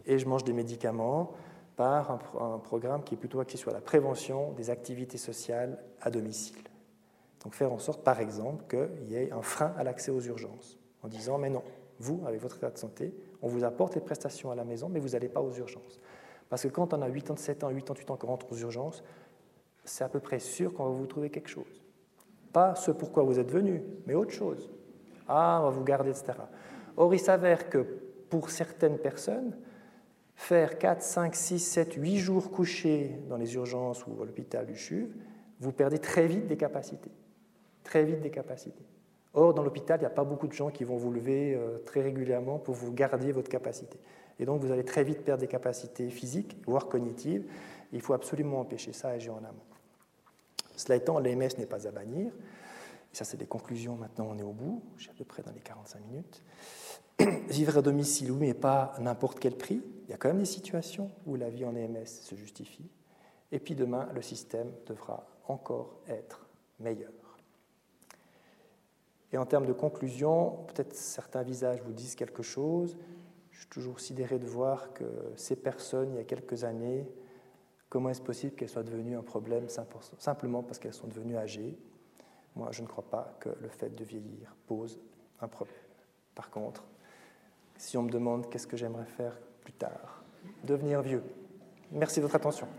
et 0.05 0.19
je 0.19 0.27
mange 0.27 0.43
des 0.43 0.53
médicaments, 0.53 1.33
par 1.77 2.11
un, 2.11 2.57
programme 2.57 3.03
qui 3.03 3.13
est 3.13 3.17
plutôt 3.17 3.39
axé 3.39 3.55
sur 3.55 3.71
la 3.71 3.79
prévention 3.79 4.51
des 4.53 4.71
activités 4.71 5.19
sociales 5.19 5.77
à 6.01 6.09
domicile. 6.09 6.57
Donc 7.43 7.53
faire 7.53 7.71
en 7.71 7.77
sorte, 7.77 8.03
par 8.03 8.19
exemple, 8.19 8.65
qu'il 8.67 9.07
y 9.07 9.15
ait 9.15 9.31
un 9.31 9.43
frein 9.43 9.73
à 9.77 9.83
l'accès 9.83 10.11
aux 10.11 10.19
urgences, 10.19 10.79
en 11.03 11.07
disant, 11.07 11.37
mais 11.37 11.51
non, 11.51 11.63
vous, 11.99 12.23
avec 12.25 12.41
votre 12.41 12.57
état 12.57 12.71
de 12.71 12.77
santé, 12.79 13.13
on 13.43 13.47
vous 13.47 13.63
apporte 13.63 13.93
les 13.93 14.01
prestations 14.01 14.49
à 14.49 14.55
la 14.55 14.65
maison, 14.65 14.89
mais 14.89 14.99
vous 14.99 15.09
n'allez 15.09 15.29
pas 15.29 15.39
aux 15.39 15.53
urgences. 15.53 16.01
Parce 16.49 16.63
que 16.63 16.67
quand 16.67 16.95
on 16.95 17.01
a 17.03 17.09
87 17.09 17.63
ans, 17.63 17.69
88 17.69 18.11
ans 18.11 18.17
qu'on 18.17 18.27
rentre 18.27 18.51
aux 18.51 18.57
urgences, 18.57 19.03
c'est 19.85 20.03
à 20.03 20.09
peu 20.09 20.19
près 20.19 20.39
sûr 20.39 20.73
qu'on 20.73 20.85
va 20.85 20.91
vous 20.91 21.05
trouver 21.05 21.29
quelque 21.29 21.49
chose. 21.49 21.83
Pas 22.53 22.73
ce 22.73 22.89
pourquoi 22.89 23.21
vous 23.21 23.37
êtes 23.37 23.51
venu, 23.51 23.83
mais 24.07 24.15
autre 24.15 24.33
chose. 24.33 24.71
Ah, 25.27 25.59
on 25.61 25.65
va 25.65 25.69
vous 25.69 25.83
garder, 25.83 26.09
etc. 26.09 26.39
Or, 26.95 27.13
il 27.13 27.19
s'avère 27.19 27.69
que 27.69 27.85
pour 28.29 28.49
certaines 28.49 28.97
personnes, 28.97 29.55
faire 30.37 30.77
4, 30.77 31.01
5, 31.01 31.35
6, 31.35 31.59
7, 31.59 31.93
8 31.95 32.17
jours 32.19 32.51
couchés 32.51 33.19
dans 33.27 33.37
les 33.37 33.55
urgences 33.55 34.05
ou 34.05 34.21
à 34.21 34.25
l'hôpital 34.25 34.65
du 34.65 34.77
CHUV, 34.77 35.09
vous 35.59 35.71
perdez 35.71 35.97
très 35.97 36.27
vite 36.27 36.47
des 36.47 36.55
capacités. 36.55 37.11
Très 37.83 38.05
vite 38.05 38.21
des 38.21 38.29
capacités. 38.29 38.85
Or, 39.33 39.53
dans 39.53 39.63
l'hôpital, 39.63 39.99
il 39.99 40.01
n'y 40.01 40.07
a 40.07 40.11
pas 40.11 40.23
beaucoup 40.23 40.47
de 40.47 40.53
gens 40.53 40.69
qui 40.69 40.83
vont 40.83 40.95
vous 40.95 41.11
lever 41.11 41.55
euh, 41.55 41.79
très 41.79 42.01
régulièrement 42.01 42.59
pour 42.59 42.75
vous 42.75 42.93
garder 42.93 43.31
votre 43.31 43.49
capacité. 43.49 43.99
Et 44.39 44.45
donc, 44.45 44.61
vous 44.61 44.71
allez 44.71 44.85
très 44.85 45.03
vite 45.03 45.23
perdre 45.23 45.41
des 45.41 45.47
capacités 45.47 46.09
physiques, 46.09 46.55
voire 46.65 46.87
cognitives. 46.87 47.43
Il 47.91 48.01
faut 48.01 48.13
absolument 48.13 48.59
empêcher 48.59 48.93
ça 48.93 49.11
et 49.13 49.15
agir 49.15 49.33
en 49.33 49.39
amont. 49.39 49.65
Cela 50.75 50.97
étant, 50.97 51.19
l'AMS 51.19 51.57
n'est 51.57 51.65
pas 51.65 51.87
à 51.87 51.91
bannir. 51.91 52.31
Ça, 53.11 53.25
c'est 53.25 53.37
des 53.37 53.47
conclusions. 53.47 53.95
Maintenant, 53.95 54.27
on 54.29 54.37
est 54.37 54.43
au 54.43 54.53
bout. 54.53 54.83
J'ai 54.97 55.09
à 55.09 55.13
peu 55.13 55.25
près 55.25 55.41
dans 55.41 55.51
les 55.51 55.61
45 55.61 55.99
minutes. 56.05 56.43
Vivre 57.49 57.79
à 57.79 57.81
domicile, 57.81 58.31
oui, 58.31 58.37
mais 58.39 58.53
pas 58.53 58.93
n'importe 58.99 59.39
quel 59.39 59.55
prix. 59.55 59.81
Il 60.07 60.11
y 60.11 60.13
a 60.13 60.17
quand 60.17 60.29
même 60.29 60.39
des 60.39 60.45
situations 60.45 61.11
où 61.25 61.35
la 61.35 61.49
vie 61.49 61.65
en 61.65 61.75
EMS 61.75 62.05
se 62.05 62.35
justifie. 62.35 62.89
Et 63.51 63.59
puis 63.59 63.75
demain, 63.75 64.09
le 64.13 64.21
système 64.21 64.71
devra 64.85 65.27
encore 65.47 65.99
être 66.07 66.47
meilleur. 66.79 67.11
Et 69.33 69.37
en 69.37 69.45
termes 69.45 69.65
de 69.65 69.73
conclusion, 69.73 70.65
peut-être 70.67 70.95
certains 70.95 71.43
visages 71.43 71.81
vous 71.81 71.91
disent 71.91 72.15
quelque 72.15 72.43
chose. 72.43 72.97
Je 73.51 73.59
suis 73.59 73.69
toujours 73.69 73.99
sidéré 73.99 74.39
de 74.39 74.47
voir 74.47 74.93
que 74.93 75.03
ces 75.35 75.57
personnes, 75.57 76.13
il 76.13 76.17
y 76.17 76.19
a 76.19 76.23
quelques 76.23 76.63
années, 76.63 77.09
comment 77.89 78.09
est-ce 78.09 78.21
possible 78.21 78.55
qu'elles 78.55 78.69
soient 78.69 78.83
devenues 78.83 79.17
un 79.17 79.23
problème 79.23 79.67
simplement 80.17 80.63
parce 80.63 80.79
qu'elles 80.79 80.93
sont 80.93 81.07
devenues 81.07 81.37
âgées? 81.37 81.77
Moi, 82.55 82.69
je 82.71 82.81
ne 82.81 82.87
crois 82.87 83.03
pas 83.03 83.35
que 83.39 83.49
le 83.59 83.67
fait 83.67 83.93
de 83.93 84.03
vieillir 84.03 84.55
pose 84.67 84.99
un 85.41 85.47
problème. 85.47 85.75
Par 86.33 86.49
contre, 86.49 86.85
si 87.77 87.97
on 87.97 88.03
me 88.03 88.09
demande 88.09 88.49
qu'est-ce 88.49 88.67
que 88.67 88.77
j'aimerais 88.77 89.05
faire 89.05 89.37
plus 89.67 89.73
tard, 89.73 90.23
devenir 90.63 91.01
vieux. 91.01 91.21
Merci 91.91 92.19
de 92.19 92.21
votre 92.21 92.37
attention. 92.37 92.69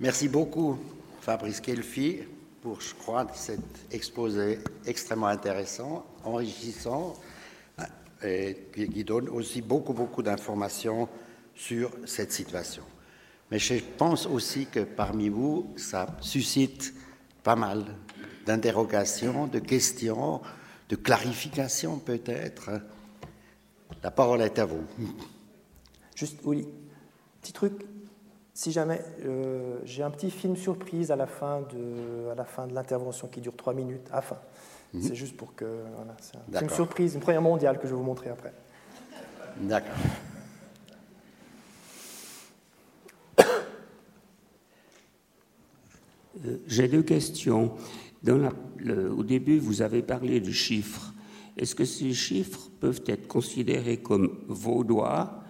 Merci 0.00 0.28
beaucoup, 0.28 0.78
Fabrice 1.20 1.60
Kelfi, 1.60 2.20
pour, 2.62 2.80
je 2.80 2.94
crois, 2.94 3.26
cet 3.34 3.60
exposé 3.90 4.60
extrêmement 4.86 5.26
intéressant, 5.26 6.06
enrichissant, 6.24 7.12
et 8.22 8.70
qui 8.72 9.04
donne 9.04 9.28
aussi 9.28 9.60
beaucoup, 9.60 9.92
beaucoup 9.92 10.22
d'informations 10.22 11.06
sur 11.54 11.90
cette 12.06 12.32
situation. 12.32 12.84
Mais 13.54 13.60
je 13.60 13.74
pense 13.96 14.26
aussi 14.26 14.66
que 14.66 14.80
parmi 14.80 15.28
vous, 15.28 15.72
ça 15.76 16.08
suscite 16.20 16.92
pas 17.44 17.54
mal 17.54 17.84
d'interrogations, 18.44 19.46
de 19.46 19.60
questions, 19.60 20.40
de 20.88 20.96
clarifications 20.96 22.00
peut-être. 22.00 22.70
La 24.02 24.10
parole 24.10 24.42
est 24.42 24.58
à 24.58 24.64
vous. 24.64 24.82
Juste, 26.16 26.40
oui, 26.42 26.66
petit 27.40 27.52
truc, 27.52 27.74
si 28.52 28.72
jamais 28.72 29.00
euh, 29.24 29.78
j'ai 29.84 30.02
un 30.02 30.10
petit 30.10 30.32
film 30.32 30.56
surprise 30.56 31.12
à 31.12 31.16
la 31.16 31.28
fin 31.28 31.60
de, 31.60 32.30
à 32.32 32.34
la 32.34 32.44
fin 32.44 32.66
de 32.66 32.74
l'intervention 32.74 33.28
qui 33.28 33.40
dure 33.40 33.54
trois 33.54 33.72
minutes, 33.72 34.08
à 34.10 34.20
fin. 34.20 34.38
Mhm. 34.94 35.00
C'est 35.00 35.14
juste 35.14 35.36
pour 35.36 35.54
que. 35.54 35.64
Voilà, 35.94 36.16
c'est 36.20 36.38
un 36.56 36.58
film 36.58 36.70
surprise, 36.70 37.14
une 37.14 37.20
première 37.20 37.42
mondiale 37.42 37.78
que 37.78 37.84
je 37.86 37.92
vais 37.92 37.98
vous 37.98 38.02
montrer 38.02 38.30
après. 38.30 38.52
D'accord. 39.60 39.94
J'ai 46.66 46.88
deux 46.88 47.02
questions. 47.02 47.72
Dans 48.22 48.50
au 49.16 49.22
début, 49.22 49.58
vous 49.58 49.82
avez 49.82 50.02
parlé 50.02 50.40
de 50.40 50.50
chiffres. 50.50 51.12
Est-ce 51.56 51.74
que 51.74 51.84
ces 51.84 52.12
chiffres 52.12 52.70
peuvent 52.80 53.02
être 53.06 53.28
considérés 53.28 53.98
comme 53.98 54.38
vaudois 54.48 55.44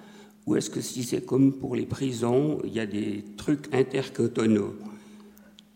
ou 0.46 0.56
est-ce 0.56 0.68
que 0.68 0.80
si 0.80 1.04
c'est 1.04 1.24
comme 1.24 1.54
pour 1.54 1.74
les 1.74 1.86
prisons, 1.86 2.60
il 2.64 2.74
y 2.74 2.80
a 2.80 2.86
des 2.86 3.24
trucs 3.36 3.72
intercantonaux? 3.74 4.74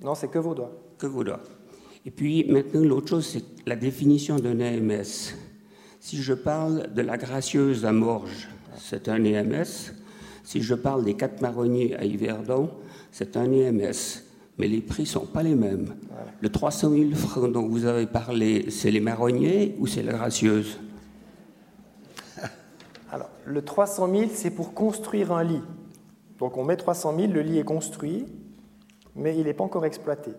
Non, 0.02 0.14
c'est 0.14 0.28
que 0.28 0.38
vaudois. 0.38 0.70
Que 0.98 1.06
vaudois. 1.06 1.40
Et 2.04 2.10
puis 2.10 2.44
maintenant, 2.44 2.82
l'autre 2.82 3.08
chose, 3.08 3.26
c'est 3.26 3.44
la 3.66 3.76
définition 3.76 4.36
d'un 4.36 4.58
EMS. 4.60 5.34
Si 6.00 6.22
je 6.22 6.34
parle 6.34 6.92
de 6.92 7.02
la 7.02 7.16
gracieuse 7.16 7.84
à 7.84 7.92
Morges, 7.92 8.48
c'est 8.78 9.08
un 9.08 9.24
EMS. 9.24 9.92
Si 10.44 10.62
je 10.62 10.74
parle 10.74 11.04
des 11.04 11.14
quatre 11.14 11.40
marronniers 11.40 11.96
à 11.96 12.04
Yverdon, 12.04 12.70
c'est 13.10 13.36
un 13.36 13.50
EMS. 13.50 14.22
Mais 14.58 14.66
les 14.66 14.80
prix 14.80 15.06
sont 15.06 15.26
pas 15.26 15.42
les 15.42 15.54
mêmes. 15.54 15.94
Le 16.40 16.48
300 16.48 16.90
000 16.90 17.10
francs 17.14 17.52
dont 17.52 17.68
vous 17.68 17.84
avez 17.84 18.06
parlé, 18.06 18.70
c'est 18.70 18.90
les 18.90 19.00
marronniers 19.00 19.76
ou 19.78 19.86
c'est 19.86 20.02
la 20.02 20.12
gracieuse 20.12 20.78
alors, 23.12 23.30
le 23.44 23.62
300 23.62 24.08
000, 24.10 24.30
c'est 24.32 24.50
pour 24.50 24.74
construire 24.74 25.32
un 25.32 25.44
lit. 25.44 25.62
Donc 26.38 26.56
on 26.56 26.64
met 26.64 26.76
300 26.76 27.16
000, 27.16 27.32
le 27.32 27.42
lit 27.42 27.58
est 27.58 27.64
construit, 27.64 28.26
mais 29.16 29.36
il 29.36 29.44
n'est 29.44 29.54
pas 29.54 29.64
encore 29.64 29.84
exploité. 29.84 30.32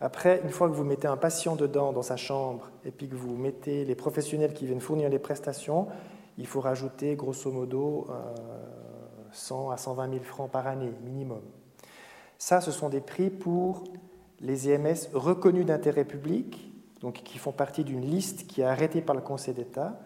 Après, 0.00 0.40
une 0.44 0.50
fois 0.50 0.68
que 0.68 0.74
vous 0.74 0.84
mettez 0.84 1.06
un 1.06 1.16
patient 1.16 1.56
dedans, 1.56 1.92
dans 1.92 2.02
sa 2.02 2.16
chambre, 2.16 2.70
et 2.84 2.90
puis 2.90 3.08
que 3.08 3.14
vous 3.14 3.36
mettez 3.36 3.84
les 3.84 3.94
professionnels 3.94 4.52
qui 4.52 4.66
viennent 4.66 4.80
fournir 4.80 5.08
les 5.08 5.20
prestations, 5.20 5.86
il 6.36 6.46
faut 6.46 6.60
rajouter 6.60 7.14
grosso 7.14 7.50
modo 7.50 8.08
100 9.32 9.70
à 9.70 9.76
120 9.76 10.10
000 10.10 10.24
francs 10.24 10.50
par 10.50 10.66
année 10.66 10.92
minimum. 11.04 11.40
Ça, 12.38 12.60
ce 12.60 12.70
sont 12.70 12.88
des 12.88 13.00
prix 13.00 13.30
pour 13.30 13.84
les 14.40 14.68
EMS 14.70 15.08
reconnus 15.14 15.66
d'intérêt 15.66 16.04
public, 16.04 16.70
donc 17.00 17.14
qui 17.22 17.38
font 17.38 17.52
partie 17.52 17.84
d'une 17.84 18.02
liste 18.02 18.46
qui 18.46 18.60
est 18.60 18.64
arrêtée 18.64 19.00
par 19.00 19.14
le 19.14 19.22
Conseil 19.22 19.54
d'État 19.54 20.00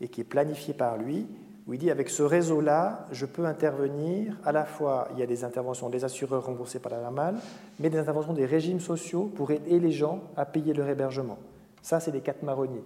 et 0.00 0.08
qui 0.08 0.20
est 0.20 0.24
planifiée 0.24 0.74
par 0.74 0.96
lui, 0.96 1.26
où 1.66 1.74
il 1.74 1.78
dit 1.78 1.90
avec 1.90 2.08
ce 2.08 2.22
réseau-là, 2.22 3.06
je 3.12 3.26
peux 3.26 3.44
intervenir, 3.44 4.36
à 4.44 4.52
la 4.52 4.64
fois 4.64 5.08
il 5.12 5.20
y 5.20 5.22
a 5.22 5.26
des 5.26 5.44
interventions 5.44 5.88
des 5.88 6.04
assureurs 6.04 6.46
remboursés 6.46 6.78
par 6.78 6.92
la 6.92 7.00
LAMAL, 7.00 7.36
mais 7.78 7.90
des 7.90 7.98
interventions 7.98 8.32
des 8.32 8.46
régimes 8.46 8.80
sociaux 8.80 9.30
pour 9.34 9.50
aider 9.50 9.78
les 9.78 9.92
gens 9.92 10.22
à 10.36 10.46
payer 10.46 10.72
leur 10.72 10.88
hébergement. 10.88 11.38
Ça, 11.82 12.00
c'est 12.00 12.10
les 12.10 12.20
quatre 12.20 12.42
marronniers. 12.42 12.84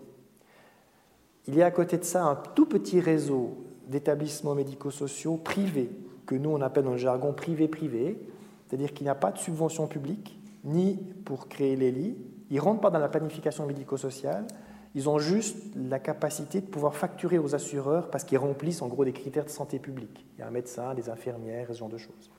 Il 1.47 1.55
y 1.55 1.63
a 1.63 1.67
à 1.67 1.71
côté 1.71 1.99
de 1.99 2.05
ça 2.05 2.25
un 2.25 2.37
tout 2.37 2.67
petit 2.67 3.01
réseau 3.01 3.65
d'établissements 3.87 4.55
médico-sociaux 4.55 5.37
privés, 5.37 5.91
que 6.27 6.35
nous 6.35 6.51
on 6.51 6.61
appelle 6.61 6.85
dans 6.85 6.93
le 6.93 6.97
jargon 6.97 7.33
privé-privé, 7.33 8.19
c'est-à-dire 8.67 8.93
qu'il 8.93 9.05
n'y 9.05 9.11
a 9.11 9.15
pas 9.15 9.33
de 9.33 9.39
subvention 9.39 9.87
publique, 9.87 10.39
ni 10.65 10.97
pour 11.25 11.49
créer 11.49 11.77
les 11.77 11.91
lits, 11.91 12.17
ils 12.51 12.57
ne 12.57 12.61
rentrent 12.61 12.81
pas 12.81 12.91
dans 12.91 12.99
la 12.99 13.09
planification 13.09 13.67
médico-sociale, 13.67 14.47
ils 14.95 15.09
ont 15.09 15.19
juste 15.19 15.57
la 15.75 15.99
capacité 15.99 16.61
de 16.61 16.67
pouvoir 16.67 16.95
facturer 16.95 17.39
aux 17.39 17.55
assureurs 17.55 18.11
parce 18.11 18.25
qu'ils 18.25 18.39
remplissent 18.39 18.81
en 18.81 18.87
gros 18.87 19.05
des 19.05 19.13
critères 19.13 19.45
de 19.45 19.51
santé 19.51 19.79
publique. 19.79 20.25
Il 20.35 20.41
y 20.41 20.43
a 20.43 20.47
un 20.47 20.53
médecin, 20.53 20.95
des 20.95 21.11
infirmières, 21.11 21.67
ce 21.69 21.79
genre 21.79 21.89
de 21.89 21.99
choses. 21.99 22.31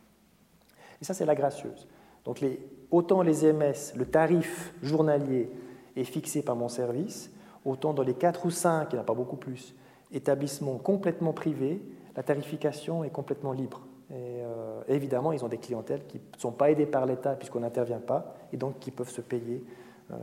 Et 1.02 1.06
ça, 1.06 1.14
c'est 1.14 1.26
la 1.26 1.36
gracieuse. 1.36 1.88
Donc 2.24 2.44
autant 2.92 3.22
les 3.22 3.52
MS, 3.52 3.94
le 3.96 4.06
tarif 4.06 4.74
journalier 4.82 5.52
est 5.96 6.06
fixé 6.06 6.42
par 6.42 6.56
mon 6.56 6.70
service, 6.70 7.30
autant 7.66 7.94
dans 7.94 8.04
les 8.04 8.14
4 8.14 8.46
ou 8.46 8.52
5, 8.52 8.88
il 8.92 8.96
n'y 8.96 9.00
en 9.00 9.04
a 9.04 9.06
pas 9.06 9.14
beaucoup 9.14 9.36
plus, 9.36 9.76
établissements 10.12 10.78
complètement 10.78 11.34
privés, 11.34 11.82
la 12.16 12.24
tarification 12.24 13.04
est 13.04 13.10
complètement 13.10 13.52
libre. 13.52 13.86
Euh, 14.12 14.75
évidemment, 14.88 15.32
ils 15.32 15.44
ont 15.44 15.48
des 15.48 15.58
clientèles 15.58 16.06
qui 16.08 16.18
ne 16.18 16.40
sont 16.40 16.52
pas 16.52 16.72
aidées 16.72 16.86
par 16.86 17.06
l'État 17.06 17.36
puisqu'on 17.36 17.62
n'intervient 17.62 18.00
pas, 18.00 18.36
et 18.52 18.58
donc 18.58 18.80
qui 18.80 18.92
peuvent 18.92 19.10
se 19.10 19.22
payer 19.22 19.64
euh, 20.12 20.16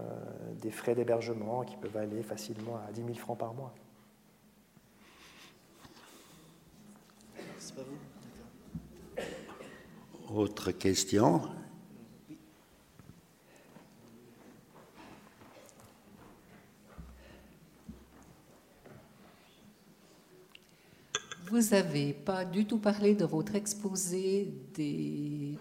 des 0.61 0.70
frais 0.70 0.94
d'hébergement 0.94 1.62
qui 1.62 1.76
peuvent 1.76 1.96
aller 1.96 2.22
facilement 2.22 2.76
à 2.88 2.92
10 2.92 3.03
000 3.03 3.14
francs 3.14 3.38
par 3.38 3.53
mois. 3.53 3.72
Autre 10.32 10.70
question? 10.70 11.42
Vous 21.53 21.61
n'avez 21.72 22.14
pas 22.14 22.46
du 22.46 22.64
tout 22.64 22.78
parlé 22.78 23.14
de 23.14 23.26
votre 23.26 23.55
exposé 23.57 24.48
des 24.72 25.59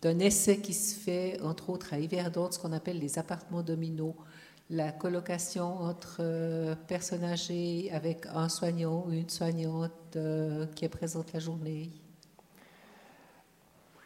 d'un 0.00 0.20
essai 0.20 0.58
qui 0.58 0.72
se 0.72 0.94
fait, 0.94 1.40
entre 1.42 1.70
autres, 1.70 1.92
à 1.92 1.98
Yverdon, 1.98 2.52
ce 2.52 2.58
qu'on 2.60 2.70
appelle 2.70 3.00
les 3.00 3.18
appartements 3.18 3.62
dominos, 3.62 4.14
la 4.70 4.92
colocation 4.92 5.80
entre 5.80 6.18
euh, 6.20 6.76
personnes 6.86 7.24
âgées 7.24 7.90
avec 7.92 8.26
un 8.32 8.48
soignant 8.48 9.06
ou 9.08 9.12
une 9.12 9.28
soignante 9.28 9.90
euh, 10.14 10.66
qui 10.76 10.84
est 10.84 10.88
présente 10.88 11.32
la 11.32 11.40
journée. 11.40 11.90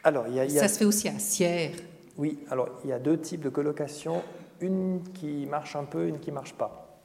Alors, 0.04 0.28
il 0.28 0.34
y 0.34 0.40
a, 0.40 0.48
Ça 0.48 0.68
se 0.68 0.78
fait 0.78 0.86
aussi 0.86 1.10
à 1.10 1.18
Sierre. 1.18 1.72
Oui, 2.16 2.38
alors 2.48 2.70
il 2.84 2.88
y 2.88 2.92
a 2.94 2.98
deux 2.98 3.20
types 3.20 3.42
de 3.42 3.50
colocation, 3.50 4.22
une 4.62 5.02
qui 5.12 5.44
marche 5.44 5.76
un 5.76 5.84
peu, 5.84 6.08
une 6.08 6.20
qui 6.20 6.30
ne 6.30 6.36
marche 6.36 6.54
pas. 6.54 7.02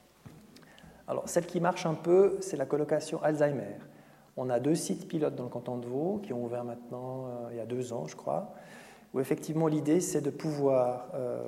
Alors, 1.09 1.27
celle 1.27 1.45
qui 1.45 1.59
marche 1.59 1.85
un 1.85 1.95
peu, 1.95 2.37
c'est 2.39 2.55
la 2.55 2.65
colocation 2.65 3.21
Alzheimer. 3.21 3.79
On 4.35 4.49
a 4.49 4.59
deux 4.59 4.75
sites 4.75 5.07
pilotes 5.07 5.35
dans 5.35 5.43
le 5.43 5.49
canton 5.49 5.77
de 5.77 5.85
Vaud 5.85 6.19
qui 6.23 6.33
ont 6.33 6.43
ouvert 6.43 6.63
maintenant 6.63 7.27
euh, 7.27 7.49
il 7.51 7.57
y 7.57 7.59
a 7.59 7.65
deux 7.65 7.93
ans, 7.93 8.07
je 8.07 8.15
crois 8.15 8.53
où 9.13 9.19
effectivement 9.19 9.67
l'idée 9.67 9.99
c'est 9.99 10.21
de 10.21 10.29
pouvoir 10.29 11.07
euh, 11.13 11.41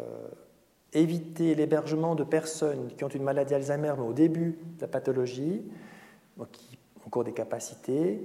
éviter 0.94 1.56
l'hébergement 1.56 2.16
de 2.16 2.24
personnes 2.24 2.92
qui 2.96 3.04
ont 3.04 3.10
une 3.10 3.24
maladie 3.24 3.54
Alzheimer, 3.54 3.94
mais 3.98 4.06
au 4.06 4.14
début 4.14 4.60
de 4.78 4.82
la 4.82 4.88
pathologie, 4.88 5.64
donc 6.38 6.52
qui 6.52 6.78
ont 6.98 7.08
encore 7.08 7.24
des 7.24 7.34
capacités, 7.34 8.22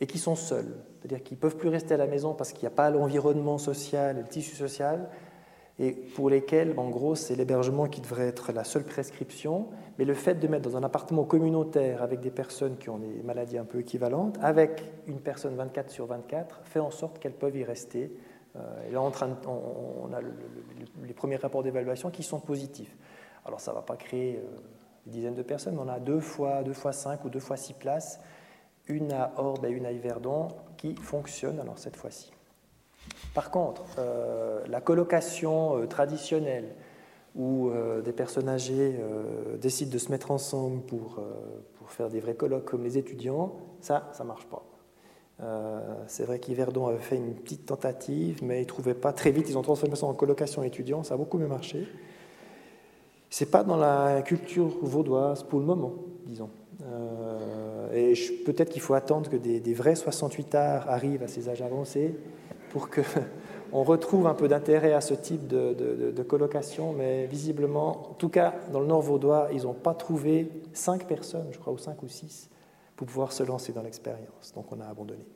et 0.00 0.06
qui 0.06 0.18
sont 0.18 0.34
seuls. 0.34 0.74
C'est-à-dire 0.98 1.22
qu'ils 1.22 1.36
ne 1.36 1.40
peuvent 1.40 1.56
plus 1.56 1.68
rester 1.68 1.94
à 1.94 1.96
la 1.96 2.08
maison 2.08 2.34
parce 2.34 2.52
qu'il 2.52 2.62
n'y 2.62 2.72
a 2.72 2.76
pas 2.76 2.90
l'environnement 2.90 3.58
social 3.58 4.16
le 4.16 4.24
tissu 4.24 4.56
social, 4.56 5.08
et 5.78 5.92
pour 5.92 6.28
lesquels, 6.30 6.74
en 6.76 6.90
gros, 6.90 7.14
c'est 7.14 7.34
l'hébergement 7.34 7.88
qui 7.88 8.00
devrait 8.00 8.28
être 8.28 8.52
la 8.52 8.64
seule 8.64 8.84
prescription, 8.84 9.68
mais 9.98 10.04
le 10.04 10.14
fait 10.14 10.34
de 10.34 10.46
mettre 10.46 10.68
dans 10.68 10.76
un 10.76 10.82
appartement 10.82 11.24
communautaire 11.24 12.02
avec 12.02 12.20
des 12.20 12.30
personnes 12.30 12.76
qui 12.76 12.90
ont 12.90 12.98
des 12.98 13.22
maladies 13.22 13.58
un 13.58 13.64
peu 13.64 13.80
équivalentes, 13.80 14.38
avec 14.42 14.90
une 15.06 15.20
personne 15.20 15.56
24 15.56 15.90
sur 15.90 16.06
24, 16.06 16.60
fait 16.64 16.80
en 16.80 16.90
sorte 16.90 17.18
qu'elles 17.18 17.32
peuvent 17.32 17.56
y 17.56 17.64
rester 17.64 18.12
euh, 18.56 18.88
et 18.88 18.92
là, 18.92 19.00
on, 19.00 20.12
a 20.12 20.20
les 21.04 21.14
premiers 21.14 21.36
rapports 21.36 21.62
d'évaluation 21.62 22.10
qui 22.10 22.22
sont 22.22 22.40
positifs. 22.40 22.94
Alors, 23.44 23.60
ça 23.60 23.72
ne 23.72 23.76
va 23.76 23.82
pas 23.82 23.96
créer 23.96 24.36
euh, 24.36 24.60
des 25.06 25.12
dizaines 25.12 25.34
de 25.34 25.42
personnes, 25.42 25.74
mais 25.74 25.82
on 25.82 25.88
a 25.88 26.00
deux 26.00 26.20
fois, 26.20 26.62
deux 26.62 26.74
fois 26.74 26.92
cinq 26.92 27.24
ou 27.24 27.30
deux 27.30 27.40
fois 27.40 27.56
six 27.56 27.74
places, 27.74 28.20
une 28.88 29.12
à 29.12 29.32
Orbe 29.36 29.64
et 29.64 29.70
une 29.70 29.86
à 29.86 29.92
Yverdon, 29.92 30.48
qui 30.76 30.94
fonctionnent 30.94 31.60
alors 31.60 31.78
cette 31.78 31.96
fois-ci. 31.96 32.32
Par 33.34 33.50
contre, 33.50 33.84
euh, 33.98 34.60
la 34.68 34.80
colocation 34.80 35.86
traditionnelle, 35.86 36.74
où 37.34 37.70
des 38.04 38.12
personnes 38.12 38.50
âgées 38.50 38.94
décident 39.58 39.90
de 39.90 39.96
se 39.96 40.10
mettre 40.10 40.30
ensemble 40.30 40.82
pour, 40.82 41.18
pour 41.78 41.90
faire 41.90 42.10
des 42.10 42.20
vrais 42.20 42.34
colloques 42.34 42.66
comme 42.66 42.84
les 42.84 42.98
étudiants, 42.98 43.54
ça, 43.80 44.10
ça 44.12 44.22
ne 44.22 44.28
marche 44.28 44.44
pas. 44.48 44.62
Euh, 45.42 45.80
c'est 46.06 46.24
vrai 46.24 46.38
qu'Yverdon 46.38 46.86
avait 46.86 46.98
fait 46.98 47.16
une 47.16 47.34
petite 47.34 47.66
tentative, 47.66 48.40
mais 48.44 48.58
ils 48.58 48.62
ne 48.62 48.68
trouvaient 48.68 48.94
pas 48.94 49.12
très 49.12 49.30
vite. 49.30 49.48
Ils 49.48 49.58
ont 49.58 49.62
transformé 49.62 49.96
ça 49.96 50.06
en 50.06 50.14
colocation 50.14 50.62
étudiant, 50.62 51.02
ça 51.02 51.14
a 51.14 51.16
beaucoup 51.16 51.38
mieux 51.38 51.48
marché. 51.48 51.88
C'est 53.30 53.50
pas 53.50 53.64
dans 53.64 53.76
la 53.76 54.22
culture 54.22 54.68
vaudoise 54.82 55.42
pour 55.42 55.58
le 55.58 55.64
moment, 55.64 55.94
disons. 56.26 56.50
Euh, 56.84 57.92
et 57.92 58.14
peut-être 58.44 58.70
qu'il 58.70 58.82
faut 58.82 58.94
attendre 58.94 59.30
que 59.30 59.36
des, 59.36 59.74
vrais 59.74 59.94
68 59.94 60.54
arts 60.54 60.90
arrivent 60.90 61.22
à 61.22 61.28
ces 61.28 61.48
âges 61.48 61.62
avancés 61.62 62.14
pour 62.72 62.88
qu'on 62.88 63.82
retrouve 63.84 64.26
un 64.26 64.34
peu 64.34 64.48
d'intérêt 64.48 64.94
à 64.94 65.02
ce 65.02 65.14
type 65.14 65.46
de, 65.46 66.22
colocation, 66.26 66.92
mais 66.92 67.26
visiblement, 67.26 68.10
en 68.10 68.14
tout 68.14 68.30
cas 68.30 68.54
dans 68.72 68.80
le 68.80 68.86
nord 68.86 69.02
vaudois, 69.02 69.50
ils 69.52 69.62
n'ont 69.64 69.74
pas 69.74 69.94
trouvé 69.94 70.50
cinq 70.72 71.06
personnes, 71.06 71.48
je 71.52 71.58
crois, 71.58 71.74
ou 71.74 71.78
cinq 71.78 72.02
ou 72.02 72.08
six, 72.08 72.48
pour 72.96 73.06
pouvoir 73.06 73.32
se 73.32 73.42
lancer 73.42 73.72
dans 73.72 73.82
l'expérience. 73.82 74.52
Donc 74.54 74.72
on 74.72 74.80
a 74.80 74.86
abandonné. 74.86 75.26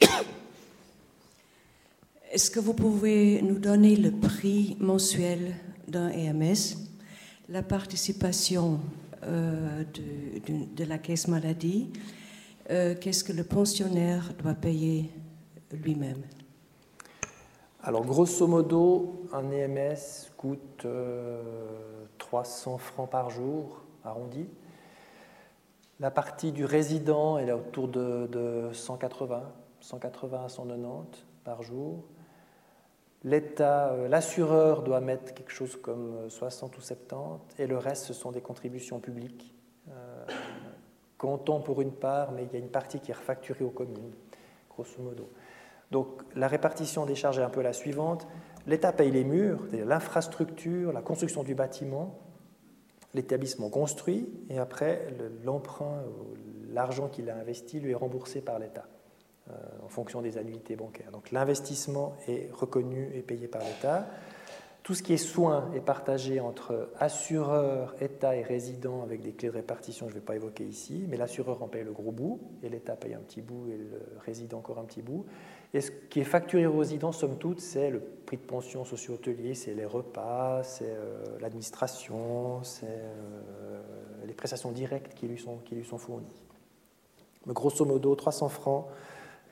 Est-ce 2.32 2.50
que 2.50 2.60
vous 2.60 2.72
pouvez 2.72 3.42
nous 3.42 3.58
donner 3.58 3.94
le 3.94 4.10
prix 4.10 4.78
mensuel 4.80 5.54
d'un 5.86 6.08
EMS, 6.08 6.78
la 7.50 7.62
participation 7.62 8.80
euh, 9.26 9.84
de, 9.84 10.74
de, 10.74 10.84
la 10.84 10.98
caisse 10.98 11.28
maladie, 11.28 11.92
euh, 12.70 12.94
qu'est-ce 13.00 13.24
que 13.24 13.32
le 13.32 13.44
pensionnaire 13.44 14.32
doit 14.40 14.54
payer 14.54 15.10
lui-même? 15.72 16.22
Alors 17.82 18.04
grosso 18.04 18.46
modo, 18.46 19.26
un 19.32 19.50
EMS 19.50 20.30
coûte 20.36 20.86
300 22.18 22.74
euh, 22.74 22.78
francs 22.78 23.10
par 23.10 23.30
jour, 23.30 23.82
arrondi. 24.04 24.48
La 25.98 26.10
partie 26.10 26.52
du 26.52 26.64
résident, 26.64 27.38
elle 27.38 27.48
est 27.48 27.52
autour 27.52 27.88
de, 27.88 28.70
180, 28.72 29.42
180 29.80 30.44
à 30.44 30.48
190 30.48 31.24
par 31.42 31.62
jour. 31.62 32.04
L'État, 33.26 33.92
euh, 33.92 34.06
l'assureur 34.06 34.82
doit 34.82 35.00
mettre 35.00 35.34
quelque 35.34 35.50
chose 35.50 35.74
comme 35.74 36.30
60 36.30 36.72
euh, 36.72 36.78
ou 36.78 36.80
70, 36.80 37.58
et 37.58 37.66
le 37.66 37.76
reste, 37.76 38.04
ce 38.04 38.14
sont 38.14 38.30
des 38.30 38.40
contributions 38.40 39.00
publiques. 39.00 39.52
comptons 41.18 41.60
pour 41.60 41.80
une 41.80 41.90
part, 41.90 42.30
mais 42.30 42.44
il 42.44 42.52
y 42.52 42.56
a 42.56 42.58
une 42.60 42.70
partie 42.70 43.00
qui 43.00 43.10
est 43.10 43.14
refacturée 43.14 43.64
aux 43.64 43.70
communes, 43.70 44.12
grosso 44.70 45.02
modo. 45.02 45.28
Donc 45.90 46.22
la 46.36 46.46
répartition 46.46 47.04
des 47.04 47.16
charges 47.16 47.40
est 47.40 47.42
un 47.42 47.50
peu 47.50 47.62
la 47.62 47.72
suivante. 47.72 48.28
L'État 48.66 48.92
paye 48.92 49.10
les 49.10 49.24
murs, 49.24 49.66
l'infrastructure, 49.72 50.92
la 50.92 51.02
construction 51.02 51.42
du 51.42 51.56
bâtiment, 51.56 52.20
l'établissement 53.12 53.70
construit, 53.70 54.28
et 54.50 54.58
après, 54.58 55.08
l'emprunt, 55.42 56.04
l'argent 56.70 57.08
qu'il 57.08 57.28
a 57.28 57.36
investi 57.36 57.80
lui 57.80 57.90
est 57.90 57.96
remboursé 57.96 58.40
par 58.40 58.60
l'État 58.60 58.84
euh, 58.84 58.95
en 59.84 59.88
fonction 59.88 60.22
des 60.22 60.38
annuités 60.38 60.76
bancaires. 60.76 61.10
Donc 61.12 61.30
l'investissement 61.30 62.16
est 62.26 62.50
reconnu 62.52 63.10
et 63.14 63.22
payé 63.22 63.46
par 63.46 63.62
l'État. 63.62 64.06
Tout 64.86 64.94
ce 64.94 65.02
qui 65.02 65.14
est 65.14 65.16
soins 65.16 65.68
est 65.74 65.80
partagé 65.80 66.38
entre 66.38 66.90
assureurs, 67.00 67.96
État 68.00 68.36
et 68.36 68.44
résidents 68.44 69.02
avec 69.02 69.20
des 69.20 69.32
clés 69.32 69.48
de 69.48 69.54
répartition, 69.54 70.06
je 70.06 70.14
ne 70.14 70.20
vais 70.20 70.24
pas 70.24 70.36
évoquer 70.36 70.62
ici, 70.62 71.04
mais 71.08 71.16
l'assureur 71.16 71.60
en 71.60 71.66
paye 71.66 71.82
le 71.82 71.90
gros 71.90 72.12
bout, 72.12 72.38
et 72.62 72.68
l'État 72.68 72.94
paye 72.94 73.14
un 73.14 73.18
petit 73.18 73.40
bout, 73.40 73.66
et 73.66 73.76
le 73.76 74.00
résident 74.24 74.58
encore 74.58 74.78
un 74.78 74.84
petit 74.84 75.02
bout. 75.02 75.26
Et 75.74 75.80
ce 75.80 75.90
qui 75.90 76.20
est 76.20 76.24
facturé 76.24 76.66
aux 76.66 76.78
résidents, 76.78 77.10
somme 77.10 77.36
toute, 77.36 77.58
c'est 77.58 77.90
le 77.90 77.98
prix 77.98 78.36
de 78.36 78.42
pension 78.42 78.84
socio-hôtelier, 78.84 79.54
c'est 79.54 79.74
les 79.74 79.84
repas, 79.84 80.62
c'est 80.62 80.84
euh, 80.86 81.36
l'administration, 81.40 82.62
c'est 82.62 82.86
euh, 82.86 83.82
les 84.24 84.34
prestations 84.34 84.70
directes 84.70 85.14
qui 85.14 85.26
lui 85.26 85.38
sont, 85.38 85.56
qui 85.64 85.74
lui 85.74 85.84
sont 85.84 85.98
fournies. 85.98 86.44
Mais 87.46 87.54
grosso 87.54 87.84
modo, 87.84 88.14
300 88.14 88.48
francs, 88.50 88.86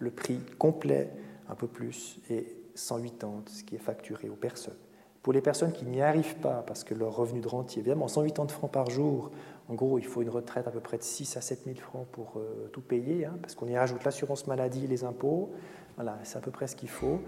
le 0.05 0.11
prix 0.11 0.39
complet, 0.59 1.11
un 1.49 1.55
peu 1.55 1.67
plus, 1.67 2.21
et 2.31 2.55
180, 2.75 3.45
ce 3.47 3.65
qui 3.65 3.75
est 3.75 3.79
facturé 3.79 4.29
aux 4.29 4.37
personnes. 4.37 4.77
Pour 5.23 5.33
les 5.33 5.41
personnes 5.41 5.73
qui 5.73 5.87
n'y 5.87 6.03
arrivent 6.03 6.37
pas, 6.37 6.63
parce 6.67 6.85
que 6.85 6.95
leur 6.95 7.17
revenu 7.17 7.41
de 7.41 7.49
rentier, 7.49 7.81
évidemment, 7.81 8.09
180 8.09 8.49
francs 8.49 8.71
par 8.71 8.91
jour, 8.91 9.31
en 9.69 9.75
gros, 9.75 9.99
il 9.99 10.05
faut 10.05 10.21
une 10.21 10.29
retraite 10.29 10.69
à 10.69 10.71
peu 10.71 10.81
près 10.81 10.99
de 10.99 11.03
6 11.03 11.39
à 11.39 11.41
7 11.41 11.65
000 11.65 11.77
francs 11.77 12.07
pour 12.13 12.35
euh, 12.37 12.69
tout 12.73 12.83
payer, 12.83 13.25
hein, 13.25 13.39
parce 13.41 13.55
qu'on 13.55 13.67
y 13.67 13.77
rajoute 13.77 14.05
l'assurance 14.05 14.47
maladie, 14.47 14.87
les 14.87 15.05
impôts. 15.05 15.51
Voilà, 15.97 16.19
c'est 16.25 16.37
à 16.37 16.41
peu 16.41 16.51
près 16.51 16.67
ce 16.67 16.77
qu'il 16.77 16.91
faut. 16.91 17.21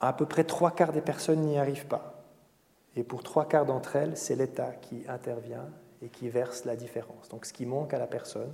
À 0.00 0.14
peu 0.14 0.24
près 0.24 0.44
trois 0.44 0.70
quarts 0.70 0.92
des 0.92 1.02
personnes 1.02 1.42
n'y 1.42 1.58
arrivent 1.58 1.86
pas. 1.86 2.24
Et 2.96 3.02
pour 3.02 3.22
trois 3.22 3.46
quarts 3.46 3.66
d'entre 3.66 3.96
elles, 3.96 4.16
c'est 4.16 4.36
l'État 4.36 4.72
qui 4.80 5.04
intervient 5.08 5.68
et 6.00 6.08
qui 6.08 6.30
verse 6.30 6.64
la 6.64 6.76
différence. 6.76 7.28
Donc 7.28 7.44
ce 7.44 7.52
qui 7.52 7.66
manque 7.66 7.92
à 7.92 7.98
la 7.98 8.06
personne 8.06 8.52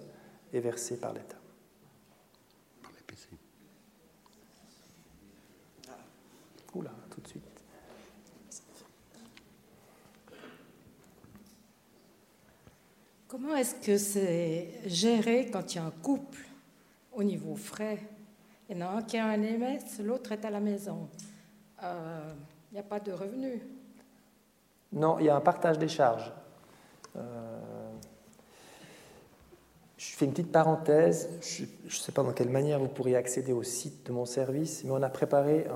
est 0.53 0.61
versé 0.61 0.99
par 0.99 1.13
l'État. 1.13 1.37
Oula, 6.75 6.91
tout 7.11 7.21
de 7.21 7.29
suite. 7.29 7.45
Comment 13.37 13.57
est-ce 13.57 13.75
que 13.75 13.97
c'est 13.97 14.69
géré 14.87 15.51
quand 15.53 15.75
il 15.75 15.79
y 15.79 15.81
a 15.81 15.85
un 15.85 15.91
couple 15.91 16.39
au 17.13 17.25
niveau 17.25 17.57
frais? 17.57 17.99
Il 18.69 18.79
y 18.79 18.81
en 18.81 18.87
a 18.87 18.91
un 18.91 19.03
qui 19.03 19.19
a 19.19 19.27
un 19.27 19.37
MS, 19.37 20.05
l'autre 20.05 20.31
est 20.31 20.45
à 20.45 20.51
la 20.51 20.61
maison. 20.61 21.09
Euh, 21.83 22.33
il 22.71 22.75
n'y 22.75 22.79
a 22.79 22.85
pas 22.85 23.01
de 23.01 23.11
revenus. 23.11 23.61
Non, 24.93 25.19
il 25.19 25.25
y 25.25 25.31
a 25.31 25.35
un 25.35 25.41
partage 25.41 25.81
des 25.81 25.89
charges. 25.89 26.33
Euh, 27.17 27.91
je 29.99 30.15
fais 30.15 30.27
une 30.27 30.31
petite 30.31 30.53
parenthèse. 30.53 31.29
Je 31.43 31.65
ne 31.65 31.91
sais 31.91 32.13
pas 32.13 32.23
dans 32.23 32.35
quelle 32.35 32.51
manière 32.51 32.79
vous 32.79 32.87
pourriez 32.87 33.17
accéder 33.17 33.53
au 33.53 33.65
site 33.65 34.07
de 34.07 34.13
mon 34.13 34.27
service, 34.27 34.85
mais 34.85 34.93
on 34.93 35.03
a 35.03 35.11
préparé, 35.11 35.67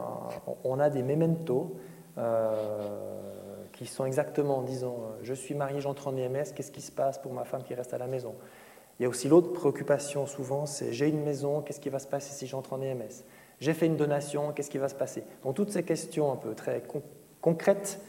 on 0.63 0.79
a 0.79 0.91
des 0.91 1.03
mementos. 1.03 1.77
Euh, 2.19 3.28
qui 3.79 3.87
sont 3.87 4.05
exactement 4.05 4.59
en 4.59 4.62
disant 4.62 4.97
euh, 5.03 5.18
je 5.22 5.33
suis 5.33 5.55
marié, 5.55 5.81
j'entre 5.81 6.09
en 6.09 6.16
EMS, 6.16 6.53
qu'est-ce 6.53 6.72
qui 6.72 6.81
se 6.81 6.91
passe 6.91 7.16
pour 7.18 7.33
ma 7.33 7.45
femme 7.45 7.62
qui 7.62 7.74
reste 7.74 7.95
à 7.95 7.99
la 7.99 8.09
maison? 8.09 8.35
Il 8.99 9.05
y 9.05 9.07
a 9.07 9.09
aussi 9.09 9.29
l'autre 9.29 9.53
préoccupation 9.53 10.26
souvent, 10.26 10.66
c'est 10.66 10.93
j'ai 10.93 11.07
une 11.07 11.22
maison, 11.22 11.62
qu'est-ce 11.62 11.79
qui 11.79 11.89
va 11.89 12.01
se 12.01 12.09
passer 12.09 12.35
si 12.35 12.49
j'entre 12.49 12.72
en 12.72 12.83
EMS 12.83 13.22
J'ai 13.61 13.74
fait 13.74 13.87
une 13.87 13.97
donation, 13.97 14.51
qu'est-ce 14.53 14.70
qui 14.70 14.79
va 14.79 14.89
se 14.89 14.97
passer? 14.97 15.22
Donc 15.45 15.55
toutes 15.55 15.70
ces 15.70 15.85
questions 15.85 16.33
un 16.33 16.37
peu 16.37 16.55
très 16.55 16.83
concrètes, 17.41 18.01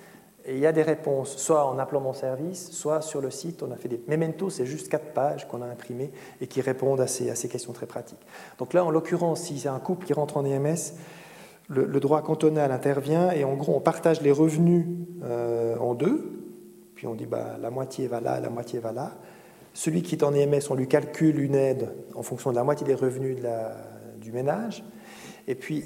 il 0.48 0.58
y 0.58 0.66
a 0.66 0.72
des 0.72 0.82
réponses, 0.82 1.38
soit 1.38 1.68
en 1.68 1.78
appelant 1.78 2.02
mon 2.02 2.14
service, 2.14 2.72
soit 2.72 3.02
sur 3.02 3.22
le 3.22 3.30
site. 3.30 3.62
On 3.62 3.70
a 3.70 3.76
fait 3.76 3.90
des 3.90 4.02
mementos, 4.08 4.50
c'est 4.50 4.66
juste 4.66 4.90
quatre 4.90 5.14
pages 5.14 5.48
qu'on 5.48 5.62
a 5.62 5.68
imprimées 5.68 6.12
et 6.42 6.48
qui 6.48 6.62
répondent 6.62 7.02
à 7.02 7.08
ces, 7.08 7.30
à 7.30 7.36
ces 7.36 7.50
questions 7.50 7.74
très 7.74 7.86
pratiques. 7.86 8.26
Donc 8.58 8.74
là, 8.74 8.84
en 8.84 8.90
l'occurrence, 8.90 9.42
si 9.42 9.60
c'est 9.60 9.70
un 9.70 9.80
couple 9.80 10.08
qui 10.08 10.14
rentre 10.14 10.38
en 10.38 10.46
EMS, 10.46 10.96
le, 11.70 12.00
droit 12.00 12.22
cantonal 12.22 12.72
intervient 12.72 13.32
et 13.32 13.44
en 13.44 13.56
gros 13.56 13.76
on 13.76 13.80
partage 13.80 14.22
les 14.22 14.32
revenus 14.32 14.86
euh, 15.24 15.78
en 15.78 15.94
deux, 15.94 16.40
puis 16.96 17.08
on 17.08 17.14
dit 17.14 17.28
bah, 17.28 17.58
la 17.62 17.70
moitié 17.70 18.08
va 18.08 18.20
là, 18.20 18.40
la 18.40 18.50
moitié 18.50 18.80
va 18.80 18.92
là. 18.92 19.12
Celui 19.74 20.02
qui 20.02 20.16
est 20.16 20.24
en 20.24 20.34
EMS, 20.34 20.62
on 20.72 20.76
lui 20.76 20.88
calcule 20.88 21.40
une 21.40 21.56
aide 21.56 21.94
en 22.16 22.24
fonction 22.24 22.50
de 22.50 22.56
la 22.56 22.64
moitié 22.64 22.86
des 22.86 22.96
revenus 22.96 23.38
du 24.20 24.32
ménage. 24.32 24.84
Et 25.48 25.56
puis 25.56 25.84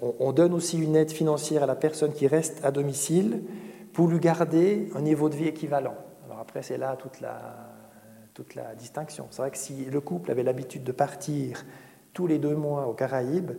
on, 0.00 0.32
donne 0.32 0.54
aussi 0.54 0.78
une 0.78 0.94
aide 0.94 1.10
financière 1.10 1.62
à 1.62 1.66
la 1.66 1.74
personne 1.74 2.12
qui 2.12 2.26
reste 2.26 2.64
à 2.64 2.70
domicile 2.70 3.42
pour 3.92 4.06
lui 4.06 4.20
garder 4.20 4.88
un 4.94 5.00
niveau 5.00 5.28
de 5.28 5.34
vie 5.34 5.48
équivalent. 5.48 5.94
Alors 6.26 6.38
après 6.38 6.62
c'est 6.62 6.78
là 6.78 6.96
toute 6.96 7.20
la, 7.20 7.40
toute 8.34 8.54
la 8.54 8.74
distinction. 8.74 9.26
C'est 9.30 9.42
vrai 9.42 9.50
que 9.50 9.58
si 9.58 9.86
le 9.86 10.00
couple 10.00 10.30
avait 10.30 10.42
l'habitude 10.42 10.84
de 10.84 10.92
partir 10.92 11.64
tous 12.12 12.26
les 12.26 12.38
deux 12.38 12.54
mois 12.54 12.86
aux 12.86 12.94
Caraïbes, 12.94 13.52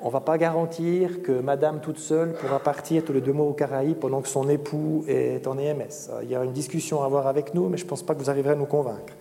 on 0.00 0.06
ne 0.06 0.12
va 0.12 0.20
pas 0.20 0.38
garantir 0.38 1.22
que 1.22 1.32
madame 1.32 1.80
toute 1.80 1.98
seule 1.98 2.32
pourra 2.34 2.60
partir 2.60 3.04
tous 3.04 3.12
les 3.12 3.20
deux 3.20 3.32
mois 3.32 3.46
aux 3.46 3.52
Caraïbes 3.52 3.98
pendant 3.98 4.20
que 4.20 4.28
son 4.28 4.48
époux 4.48 5.04
est 5.08 5.46
en 5.46 5.58
EMS. 5.58 6.10
Il 6.22 6.30
y 6.30 6.36
a 6.36 6.44
une 6.44 6.52
discussion 6.52 7.02
à 7.02 7.06
avoir 7.06 7.26
avec 7.26 7.54
nous, 7.54 7.68
mais 7.68 7.78
je 7.78 7.84
ne 7.84 7.88
pense 7.88 8.02
pas 8.02 8.14
que 8.14 8.20
vous 8.20 8.30
arriverez 8.30 8.52
à 8.52 8.56
nous 8.56 8.66
convaincre. 8.66 9.14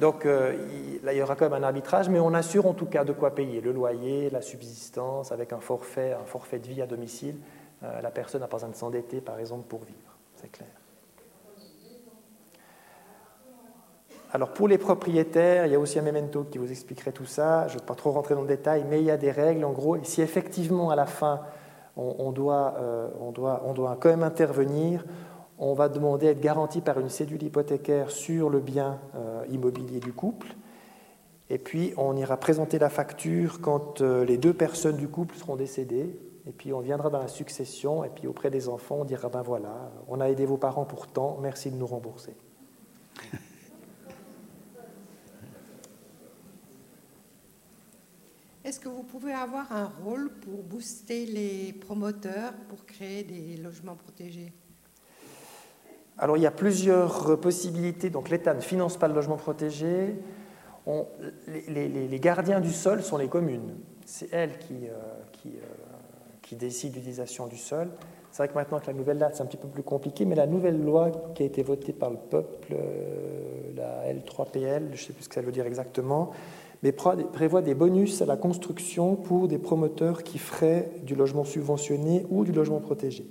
Donc 0.00 0.26
euh, 0.26 0.54
là, 1.02 1.14
il 1.14 1.18
y 1.18 1.22
aura 1.22 1.36
quand 1.36 1.48
même 1.48 1.62
un 1.62 1.66
arbitrage, 1.66 2.08
mais 2.08 2.18
on 2.18 2.34
assure 2.34 2.66
en 2.66 2.74
tout 2.74 2.86
cas 2.86 3.04
de 3.04 3.12
quoi 3.12 3.34
payer 3.34 3.60
le 3.60 3.72
loyer, 3.72 4.28
la 4.30 4.42
subsistance, 4.42 5.32
avec 5.32 5.52
un 5.52 5.60
forfait, 5.60 6.12
un 6.12 6.26
forfait 6.26 6.58
de 6.58 6.66
vie 6.66 6.82
à 6.82 6.86
domicile. 6.86 7.36
Euh, 7.82 8.00
la 8.02 8.10
personne 8.10 8.42
n'a 8.42 8.48
pas 8.48 8.56
besoin 8.56 8.70
de 8.70 8.76
s'endetter, 8.76 9.20
par 9.20 9.38
exemple, 9.38 9.64
pour 9.68 9.80
vivre. 9.80 10.18
C'est 10.34 10.50
clair. 10.50 10.68
Alors 14.32 14.52
pour 14.52 14.68
les 14.68 14.78
propriétaires, 14.78 15.66
il 15.66 15.72
y 15.72 15.74
a 15.74 15.78
aussi 15.78 15.98
un 15.98 16.02
memento 16.02 16.44
qui 16.44 16.58
vous 16.58 16.70
expliquerait 16.70 17.12
tout 17.12 17.26
ça. 17.26 17.68
Je 17.68 17.74
ne 17.74 17.78
vais 17.78 17.86
pas 17.86 17.94
trop 17.94 18.10
rentrer 18.10 18.34
dans 18.34 18.42
le 18.42 18.48
détail, 18.48 18.84
mais 18.88 19.00
il 19.00 19.04
y 19.04 19.10
a 19.10 19.16
des 19.16 19.30
règles 19.30 19.64
en 19.64 19.72
gros. 19.72 19.96
Et 19.96 20.04
si 20.04 20.20
effectivement 20.20 20.90
à 20.90 20.96
la 20.96 21.06
fin 21.06 21.40
on, 21.96 22.30
doit, 22.30 22.74
euh, 22.78 23.08
doit, 23.32 23.96
quand 23.98 24.10
même 24.10 24.22
intervenir, 24.22 25.04
on 25.58 25.72
va 25.72 25.88
demander 25.88 26.28
à 26.28 26.30
être 26.32 26.40
garanti 26.40 26.82
par 26.82 27.00
une 27.00 27.08
cédule 27.08 27.42
hypothécaire 27.42 28.10
sur 28.10 28.50
le 28.50 28.60
bien 28.60 28.98
euh, 29.14 29.42
immobilier 29.48 30.00
du 30.00 30.12
couple. 30.12 30.48
Et 31.48 31.58
puis 31.58 31.94
on 31.96 32.16
ira 32.16 32.36
présenter 32.36 32.78
la 32.78 32.90
facture 32.90 33.60
quand 33.60 34.02
euh, 34.02 34.24
les 34.24 34.36
deux 34.36 34.52
personnes 34.52 34.96
du 34.96 35.08
couple 35.08 35.36
seront 35.36 35.56
décédées. 35.56 36.18
Et 36.46 36.52
puis 36.52 36.72
on 36.72 36.80
viendra 36.80 37.10
dans 37.10 37.18
la 37.18 37.28
succession, 37.28 38.04
et 38.04 38.08
puis 38.08 38.26
auprès 38.28 38.50
des 38.50 38.68
enfants, 38.68 38.98
on 39.00 39.04
dira 39.04 39.28
ben 39.28 39.42
voilà, 39.42 39.90
on 40.06 40.20
a 40.20 40.28
aidé 40.28 40.46
vos 40.46 40.58
parents 40.58 40.84
pour 40.84 41.06
tant, 41.08 41.38
merci 41.40 41.70
de 41.70 41.76
nous 41.76 41.86
rembourser. 41.86 42.36
Que 48.86 48.90
vous 48.90 49.02
pouvez 49.02 49.32
avoir 49.32 49.72
un 49.72 49.90
rôle 50.04 50.30
pour 50.30 50.62
booster 50.62 51.26
les 51.26 51.72
promoteurs 51.72 52.52
pour 52.68 52.86
créer 52.86 53.24
des 53.24 53.56
logements 53.56 53.96
protégés? 53.96 54.52
Alors 56.18 56.36
il 56.36 56.44
y 56.44 56.46
a 56.46 56.52
plusieurs 56.52 57.40
possibilités. 57.40 58.10
Donc 58.10 58.28
l'État 58.28 58.54
ne 58.54 58.60
finance 58.60 58.96
pas 58.96 59.08
le 59.08 59.14
logement 59.14 59.36
protégé. 59.36 60.14
les, 61.66 62.20
gardiens 62.20 62.60
du 62.60 62.70
sol 62.70 63.02
sont 63.02 63.16
les 63.16 63.26
communes. 63.26 63.74
C'est 64.04 64.32
elles 64.32 64.56
qui, 64.58 64.86
euh, 64.86 64.92
euh, 65.46 65.58
qui 66.40 66.54
décident 66.54 66.94
l'utilisation 66.94 67.48
du 67.48 67.56
sol. 67.56 67.88
C'est 68.30 68.44
vrai 68.44 68.48
que 68.48 68.54
maintenant 68.54 68.78
que 68.78 68.86
la 68.86 68.92
nouvelle 68.92 69.18
date, 69.18 69.34
c'est 69.34 69.42
un 69.42 69.46
petit 69.46 69.56
peu 69.56 69.66
plus 69.66 69.82
compliqué, 69.82 70.24
mais 70.26 70.36
la 70.36 70.46
nouvelle 70.46 70.80
loi 70.80 71.10
qui 71.34 71.42
a 71.42 71.46
été 71.46 71.64
votée 71.64 71.92
par 71.92 72.10
le 72.10 72.18
peuple, 72.18 72.72
euh, 72.72 73.72
la 73.74 74.12
L3PL, 74.12 74.88
je 74.88 74.92
ne 74.92 74.96
sais 74.96 75.12
plus 75.12 75.24
ce 75.24 75.28
que 75.28 75.34
ça 75.34 75.40
veut 75.40 75.52
dire 75.52 75.66
exactement, 75.66 76.30
mais 76.82 76.92
prévoit 76.92 77.62
des 77.62 77.74
bonus 77.74 78.22
à 78.22 78.26
la 78.26 78.36
construction 78.36 79.16
pour 79.16 79.48
des 79.48 79.58
promoteurs 79.58 80.22
qui 80.22 80.38
feraient 80.38 80.90
du 81.02 81.14
logement 81.14 81.44
subventionné 81.44 82.26
ou 82.30 82.44
du 82.44 82.52
logement 82.52 82.80
protégé. 82.80 83.26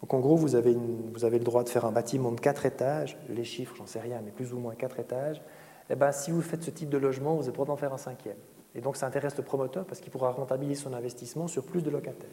Donc 0.00 0.14
en 0.14 0.20
gros, 0.20 0.36
vous 0.36 0.54
avez, 0.54 0.76
vous 1.12 1.24
avez 1.24 1.38
le 1.38 1.44
droit 1.44 1.64
de 1.64 1.68
faire 1.68 1.84
un 1.84 1.92
bâtiment 1.92 2.30
de 2.32 2.40
4 2.40 2.66
étages, 2.66 3.18
les 3.28 3.44
chiffres, 3.44 3.74
j'en 3.76 3.86
sais 3.86 4.00
rien, 4.00 4.20
mais 4.24 4.30
plus 4.30 4.52
ou 4.52 4.58
moins 4.58 4.74
4 4.74 5.00
étages. 5.00 5.38
Et 5.38 5.94
eh 5.94 5.96
ben, 5.96 6.12
si 6.12 6.30
vous 6.30 6.42
faites 6.42 6.62
ce 6.62 6.70
type 6.70 6.90
de 6.90 6.98
logement, 6.98 7.34
vous 7.34 7.42
avez 7.42 7.48
le 7.48 7.54
droit 7.54 7.66
d'en 7.66 7.76
faire 7.76 7.94
un 7.94 7.98
cinquième. 7.98 8.36
Et 8.74 8.80
donc 8.80 8.96
ça 8.96 9.06
intéresse 9.06 9.36
le 9.36 9.42
promoteur 9.42 9.86
parce 9.86 10.00
qu'il 10.00 10.12
pourra 10.12 10.30
rentabiliser 10.30 10.82
son 10.82 10.92
investissement 10.92 11.48
sur 11.48 11.64
plus 11.64 11.82
de 11.82 11.90
locataires. 11.90 12.28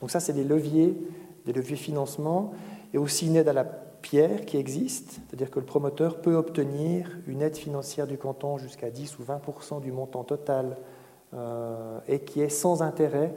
Donc 0.00 0.10
ça, 0.10 0.20
c'est 0.20 0.32
des 0.32 0.44
leviers, 0.44 0.96
des 1.44 1.52
leviers 1.52 1.76
financement, 1.76 2.52
et 2.92 2.98
aussi 2.98 3.26
une 3.26 3.36
aide 3.36 3.48
à 3.48 3.52
la 3.52 3.64
pierre 4.04 4.44
qui 4.44 4.58
existe, 4.58 5.12
c'est-à-dire 5.12 5.50
que 5.50 5.58
le 5.58 5.64
promoteur 5.64 6.20
peut 6.20 6.34
obtenir 6.34 7.10
une 7.26 7.40
aide 7.40 7.56
financière 7.56 8.06
du 8.06 8.18
canton 8.18 8.58
jusqu'à 8.58 8.90
10 8.90 9.18
ou 9.18 9.22
20% 9.22 9.80
du 9.80 9.92
montant 9.92 10.24
total 10.24 10.76
euh, 11.32 11.98
et 12.06 12.20
qui 12.20 12.42
est 12.42 12.50
sans 12.50 12.82
intérêt. 12.82 13.34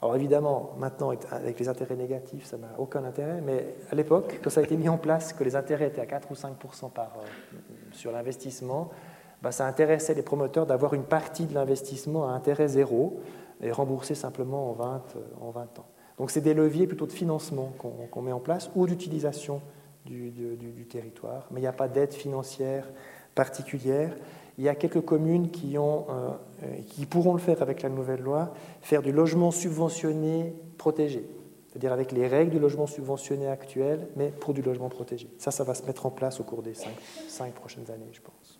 Alors 0.00 0.14
évidemment, 0.14 0.70
maintenant, 0.78 1.10
avec 1.32 1.58
les 1.58 1.68
intérêts 1.68 1.96
négatifs, 1.96 2.46
ça 2.46 2.56
n'a 2.58 2.68
aucun 2.78 3.02
intérêt, 3.02 3.40
mais 3.40 3.74
à 3.90 3.96
l'époque, 3.96 4.38
quand 4.40 4.50
ça 4.50 4.60
a 4.60 4.62
été 4.62 4.76
mis 4.76 4.88
en 4.88 4.98
place, 4.98 5.32
que 5.32 5.42
les 5.42 5.56
intérêts 5.56 5.88
étaient 5.88 6.00
à 6.00 6.06
4 6.06 6.30
ou 6.30 6.36
5 6.36 6.54
par, 6.94 7.16
euh, 7.18 7.56
sur 7.90 8.12
l'investissement, 8.12 8.90
bah, 9.42 9.50
ça 9.50 9.66
intéressait 9.66 10.14
les 10.14 10.22
promoteurs 10.22 10.66
d'avoir 10.66 10.94
une 10.94 11.02
partie 11.02 11.46
de 11.46 11.54
l'investissement 11.54 12.28
à 12.28 12.30
intérêt 12.34 12.68
zéro 12.68 13.20
et 13.60 13.72
rembourser 13.72 14.14
simplement 14.14 14.70
en 14.70 14.74
20, 14.74 15.02
euh, 15.16 15.20
en 15.40 15.50
20 15.50 15.80
ans. 15.80 15.86
Donc 16.18 16.30
c'est 16.30 16.40
des 16.40 16.54
leviers 16.54 16.86
plutôt 16.86 17.06
de 17.06 17.12
financement 17.12 17.72
qu'on 17.78 18.22
met 18.22 18.32
en 18.32 18.40
place 18.40 18.70
ou 18.76 18.86
d'utilisation 18.86 19.60
du, 20.08 20.86
territoire, 20.88 21.46
mais 21.50 21.60
il 21.60 21.62
n'y 21.62 21.68
a 21.68 21.72
pas 21.72 21.88
d'aide 21.88 22.12
financière 22.12 22.88
particulière. 23.34 24.16
Il 24.56 24.64
y 24.64 24.68
a 24.68 24.74
quelques 24.74 25.02
communes 25.02 25.48
euh, 25.74 26.30
qui 26.86 27.06
pourront 27.06 27.34
le 27.34 27.38
faire 27.38 27.62
avec 27.62 27.82
la 27.82 27.88
nouvelle 27.88 28.20
loi, 28.20 28.54
faire 28.82 29.02
du 29.02 29.12
logement 29.12 29.50
subventionné 29.50 30.54
protégé. 30.78 31.24
c'est-à-dire 31.68 31.92
avec 31.92 32.12
les 32.12 32.26
règles 32.26 32.50
du 32.50 32.58
logement 32.58 32.86
subventionné 32.86 33.46
actuel, 33.46 34.08
mais 34.16 34.30
pour 34.30 34.54
du 34.54 34.62
logement 34.62 34.88
protégé. 34.88 35.28
Ça, 35.38 35.50
ça 35.50 35.62
va 35.62 35.74
se 35.74 35.84
mettre 35.84 36.06
en 36.06 36.10
place 36.10 36.40
au 36.40 36.44
cours 36.44 36.62
des 36.62 36.74
cinq, 36.74 37.52
prochaines 37.54 37.90
années, 37.90 38.10
je 38.12 38.20
pense. 38.20 38.58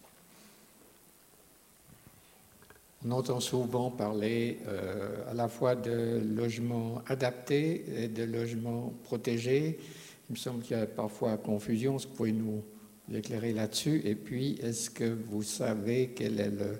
On 3.06 3.12
entend 3.12 3.38
souvent 3.38 3.90
parler 3.90 4.58
euh, 4.66 5.30
à 5.30 5.34
la 5.34 5.46
fois 5.48 5.76
de 5.76 6.20
logements 6.34 7.00
adaptés 7.06 7.84
et 7.96 8.08
de 8.08 8.24
logements 8.24 8.92
protégés. 9.04 9.78
Il 10.28 10.32
me 10.32 10.36
semble 10.36 10.62
qu'il 10.62 10.76
y 10.76 10.80
a 10.80 10.86
parfois 10.86 11.36
confusion. 11.38 11.96
Est-ce 11.96 12.06
que 12.06 12.10
vous 12.10 12.16
pouvez 12.16 12.32
nous 12.32 12.62
éclairer 13.14 13.52
là-dessus? 13.52 14.02
Et 14.04 14.14
puis, 14.14 14.58
est-ce 14.62 14.90
que 14.90 15.16
vous 15.30 15.42
savez 15.42 16.08
quelle 16.08 16.40
est 16.40 16.52
euh, 16.60 16.76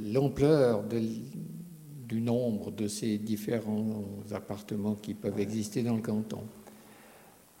l'ampleur 0.00 0.84
du 0.84 2.20
nombre 2.20 2.70
de 2.70 2.88
ces 2.88 3.18
différents 3.18 4.04
appartements 4.32 4.94
qui 4.94 5.14
peuvent 5.14 5.40
exister 5.40 5.82
dans 5.82 5.94
le 5.94 6.02
canton? 6.02 6.42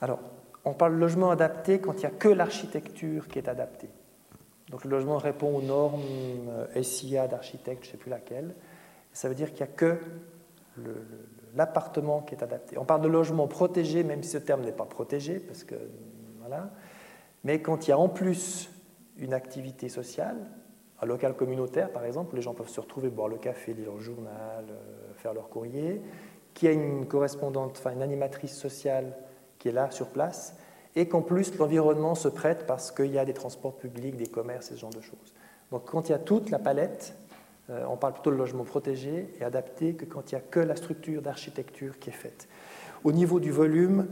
Alors, 0.00 0.20
on 0.64 0.72
parle 0.72 0.94
de 0.94 1.00
logement 1.00 1.30
adapté 1.30 1.78
quand 1.78 1.92
il 1.94 2.00
n'y 2.00 2.06
a 2.06 2.10
que 2.10 2.28
l'architecture 2.28 3.28
qui 3.28 3.38
est 3.38 3.48
adaptée. 3.48 3.90
Donc 4.70 4.84
le 4.84 4.90
logement 4.90 5.18
répond 5.18 5.54
aux 5.56 5.62
normes 5.62 6.02
euh, 6.48 6.82
SIA 6.82 7.28
d'architecte, 7.28 7.84
je 7.84 7.88
ne 7.88 7.92
sais 7.92 7.98
plus 7.98 8.10
laquelle. 8.10 8.54
Ça 9.12 9.28
veut 9.28 9.34
dire 9.34 9.52
qu'il 9.52 9.64
n'y 9.64 9.70
a 9.70 9.74
que 9.74 9.98
l'appartement 11.54 12.20
qui 12.22 12.34
est 12.34 12.42
adapté. 12.42 12.78
On 12.78 12.84
parle 12.84 13.02
de 13.02 13.08
logement 13.08 13.46
protégé, 13.46 14.04
même 14.04 14.22
si 14.22 14.30
ce 14.30 14.38
terme 14.38 14.62
n'est 14.62 14.72
pas 14.72 14.84
protégé, 14.84 15.38
parce 15.38 15.64
que 15.64 15.76
voilà. 16.40 16.70
Mais 17.44 17.60
quand 17.60 17.86
il 17.86 17.90
y 17.90 17.92
a 17.92 17.98
en 17.98 18.08
plus 18.08 18.70
une 19.18 19.34
activité 19.34 19.88
sociale, 19.88 20.36
un 21.00 21.06
local 21.06 21.34
communautaire, 21.34 21.90
par 21.90 22.04
exemple, 22.04 22.36
les 22.36 22.42
gens 22.42 22.54
peuvent 22.54 22.68
se 22.68 22.80
retrouver, 22.80 23.10
boire 23.10 23.28
le 23.28 23.36
café, 23.36 23.74
lire 23.74 23.86
leur 23.86 24.00
journal, 24.00 24.64
euh, 24.70 25.12
faire 25.16 25.34
leur 25.34 25.48
courrier, 25.48 26.00
qui 26.54 26.68
a 26.68 26.72
une 26.72 27.06
correspondante, 27.06 27.76
enfin 27.78 27.92
une 27.92 28.02
animatrice 28.02 28.56
sociale 28.56 29.16
qui 29.58 29.68
est 29.68 29.72
là 29.72 29.90
sur 29.90 30.08
place, 30.08 30.56
et 30.96 31.08
qu'en 31.08 31.22
plus 31.22 31.56
l'environnement 31.58 32.14
se 32.14 32.28
prête 32.28 32.66
parce 32.66 32.92
qu'il 32.92 33.12
y 33.12 33.18
a 33.18 33.24
des 33.24 33.34
transports 33.34 33.76
publics, 33.76 34.16
des 34.16 34.26
commerces 34.26 34.70
et 34.70 34.74
ce 34.74 34.80
genre 34.80 34.90
de 34.90 35.00
choses. 35.00 35.34
Donc 35.70 35.84
quand 35.86 36.08
il 36.08 36.12
y 36.12 36.14
a 36.14 36.18
toute 36.18 36.50
la 36.50 36.58
palette, 36.58 37.16
euh, 37.70 37.84
on 37.88 37.96
parle 37.96 38.12
plutôt 38.12 38.30
de 38.30 38.36
logement 38.36 38.64
protégé 38.64 39.34
et 39.40 39.44
adapté 39.44 39.94
que 39.94 40.04
quand 40.04 40.30
il 40.30 40.34
n'y 40.34 40.40
a 40.40 40.44
que 40.44 40.60
la 40.60 40.76
structure 40.76 41.22
d'architecture 41.22 41.98
qui 41.98 42.10
est 42.10 42.14
faite. 42.14 42.48
Au 43.04 43.12
niveau 43.12 43.40
du 43.40 43.50
volume, 43.50 44.08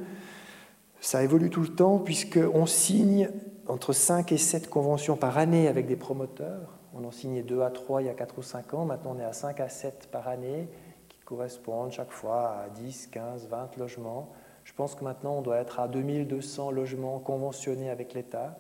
ça 1.01 1.23
évolue 1.23 1.51
tout 1.51 1.61
le 1.61 1.69
temps 1.69 1.99
puisqu'on 1.99 2.67
signe 2.67 3.29
entre 3.67 3.93
5 3.93 4.33
et 4.33 4.39
7 4.39 4.71
conventions 4.71 5.17
par 5.17 5.37
année 5.39 5.69
avec 5.69 5.87
des 5.87 5.97
promoteurs. 5.97 6.79
On 6.95 7.05
en 7.05 7.11
signait 7.11 7.43
2 7.43 7.63
à 7.63 7.71
3 7.71 8.03
il 8.03 8.07
y 8.07 8.11
a 8.11 8.15
4 8.15 8.39
ou 8.39 8.43
5 8.43 8.75
ans. 8.75 8.85
Maintenant, 8.85 9.15
on 9.17 9.21
est 9.21 9.25
à 9.25 9.33
5 9.33 9.61
à 9.61 9.69
7 9.69 10.09
par 10.11 10.29
année 10.29 10.69
qui 11.09 11.19
correspondent 11.21 11.93
chaque 11.93 12.11
fois 12.11 12.57
à 12.65 12.69
10, 12.71 13.09
15, 13.09 13.49
20 13.49 13.77
logements. 13.77 14.33
Je 14.65 14.73
pense 14.73 14.95
que 14.95 15.05
maintenant, 15.05 15.39
on 15.39 15.43
doit 15.43 15.59
être 15.59 15.81
à 15.81 15.89
2200 15.89 16.71
logements 16.71 17.19
conventionnés 17.19 17.91
avec 17.91 18.15
l'État 18.15 18.59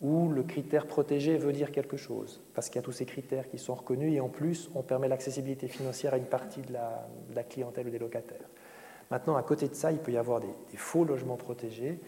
où 0.00 0.30
le 0.30 0.42
critère 0.42 0.86
protégé 0.86 1.36
veut 1.36 1.52
dire 1.52 1.72
quelque 1.72 1.96
chose, 1.96 2.40
parce 2.54 2.68
qu'il 2.68 2.76
y 2.76 2.78
a 2.78 2.82
tous 2.82 2.92
ces 2.92 3.04
critères 3.04 3.48
qui 3.48 3.58
sont 3.58 3.74
reconnus, 3.74 4.14
et 4.14 4.20
en 4.20 4.28
plus, 4.28 4.70
on 4.74 4.82
permet 4.82 5.08
l'accessibilité 5.08 5.68
financière 5.68 6.14
à 6.14 6.16
une 6.16 6.24
partie 6.24 6.62
de 6.62 6.72
la, 6.72 7.42
clientèle 7.42 7.86
ou 7.86 7.90
des 7.90 7.98
locataires. 7.98 8.48
Maintenant, 9.10 9.36
à 9.36 9.42
côté 9.42 9.68
de 9.68 9.74
ça, 9.74 9.92
il 9.92 9.98
peut 9.98 10.12
y 10.12 10.16
avoir 10.16 10.40
des 10.40 10.76
faux 10.76 11.04
logements 11.04 11.36
protégés, 11.36 11.98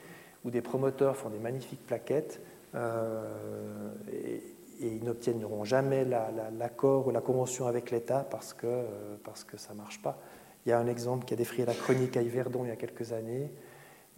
où 0.45 0.51
des 0.51 0.63
promoteurs 0.63 1.17
font 1.17 1.31
des 1.31 1.39
magnifiques 1.39 1.85
plaquettes 1.87 2.41
euh, 2.75 3.91
et, 4.13 4.43
ils 4.81 5.05
n'obtiendront 5.05 5.63
jamais 5.63 6.05
l'accord 6.05 7.07
ou 7.07 7.13
la 7.13 7.21
convention 7.21 7.69
avec 7.69 7.93
l'État 7.93 8.27
parce 8.29 8.53
que, 8.53 8.67
euh, 8.67 9.17
parce 9.23 9.45
que 9.45 9.57
ça 9.57 9.75
ne 9.75 9.79
marche 9.79 10.03
pas. 10.03 10.19
Il 10.67 10.71
y 10.71 10.73
a 10.73 10.79
un 10.81 10.89
exemple 10.89 11.25
qui 11.25 11.35
a 11.35 11.37
défrayé 11.37 11.65
la 11.65 11.75
chronique 11.75 12.17
à 12.17 12.23
Yverdon 12.23 12.65
il 12.65 12.69
y 12.69 12.73
a 12.73 12.77
quelques 12.77 13.13
années, 13.13 13.53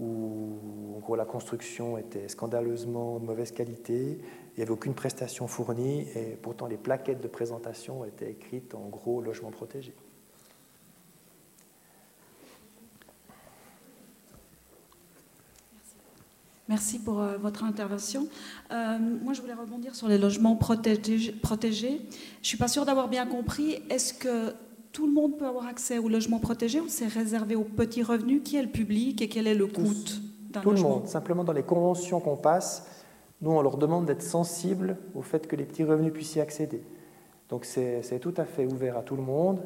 où 0.01 1.15
la 1.17 1.25
construction 1.25 1.97
était 1.99 2.29
scandaleusement 2.29 3.19
de 3.21 3.27
mauvaise 3.27 3.53
qualité, 3.53 4.19
il 4.21 4.57
n'y 4.57 4.63
avait 4.63 4.73
aucune 4.73 4.95
prestation 4.95 5.47
fournie, 5.47 6.07
et 6.15 6.37
pourtant 6.41 6.67
les 6.67 6.77
plaquettes 6.77 7.21
de 7.21 7.29
présentation 7.29 8.05
étaient 8.05 8.31
écrites 8.31 8.75
en 8.75 8.89
gros 8.89 9.21
logement 9.21 9.51
protégé. 9.51 9.95
Merci 16.67 16.99
pour 16.99 17.21
euh, 17.21 17.37
votre 17.37 17.63
intervention. 17.63 18.27
Euh, 18.73 18.99
moi, 18.99 19.35
je 19.35 19.43
voulais 19.43 19.53
rebondir 19.53 19.95
sur 19.95 20.09
les 20.09 20.17
logements 20.17 20.57
protégés. 20.57 21.19
Je 21.21 21.31
ne 21.31 22.01
suis 22.43 22.57
pas 22.57 22.69
sûre 22.69 22.87
d'avoir 22.87 23.09
bien 23.09 23.27
compris. 23.27 23.83
Est-ce 23.91 24.15
que 24.15 24.55
tout 24.95 25.07
le 25.07 25.13
monde 25.13 25.37
peut 25.37 25.47
avoir 25.47 25.67
accès 25.67 25.99
aux 25.99 26.09
logements 26.09 26.39
protégés 26.39 26.81
ou 26.81 26.89
c'est 26.89 27.09
réservé 27.09 27.57
aux 27.57 27.65
petits 27.65 28.05
revenus 28.05 28.43
Qui 28.45 28.57
est 28.57 28.63
le 28.63 28.69
public 28.69 29.21
et 29.21 29.29
quel 29.29 29.47
est 29.47 29.55
le 29.55 29.67
coût 29.67 29.93
d'un 30.51 30.61
Tout 30.61 30.71
le 30.71 30.81
monde. 30.81 31.09
Simplement, 31.09 31.45
dans 31.45 31.53
les 31.53 31.65
conventions 31.65 32.21
qu'on 32.21 32.37
passe, 32.37 32.87
nous, 33.43 33.51
on 33.51 33.61
leur 33.61 33.77
demande 33.77 34.07
d'être 34.07 34.23
sensibles 34.23 34.97
au 35.15 35.21
fait 35.21 35.49
que 35.49 35.57
les 35.57 35.65
petits 35.65 35.85
revenus 35.85 36.13
puissent 36.13 36.37
y 36.37 36.41
accéder. 36.41 36.81
Donc, 37.49 37.65
c'est 37.65 38.21
tout 38.21 38.33
à 38.37 38.45
fait 38.45 38.65
ouvert 38.67 38.97
à 38.97 39.03
tout 39.03 39.17
le 39.17 39.23
monde. 39.23 39.61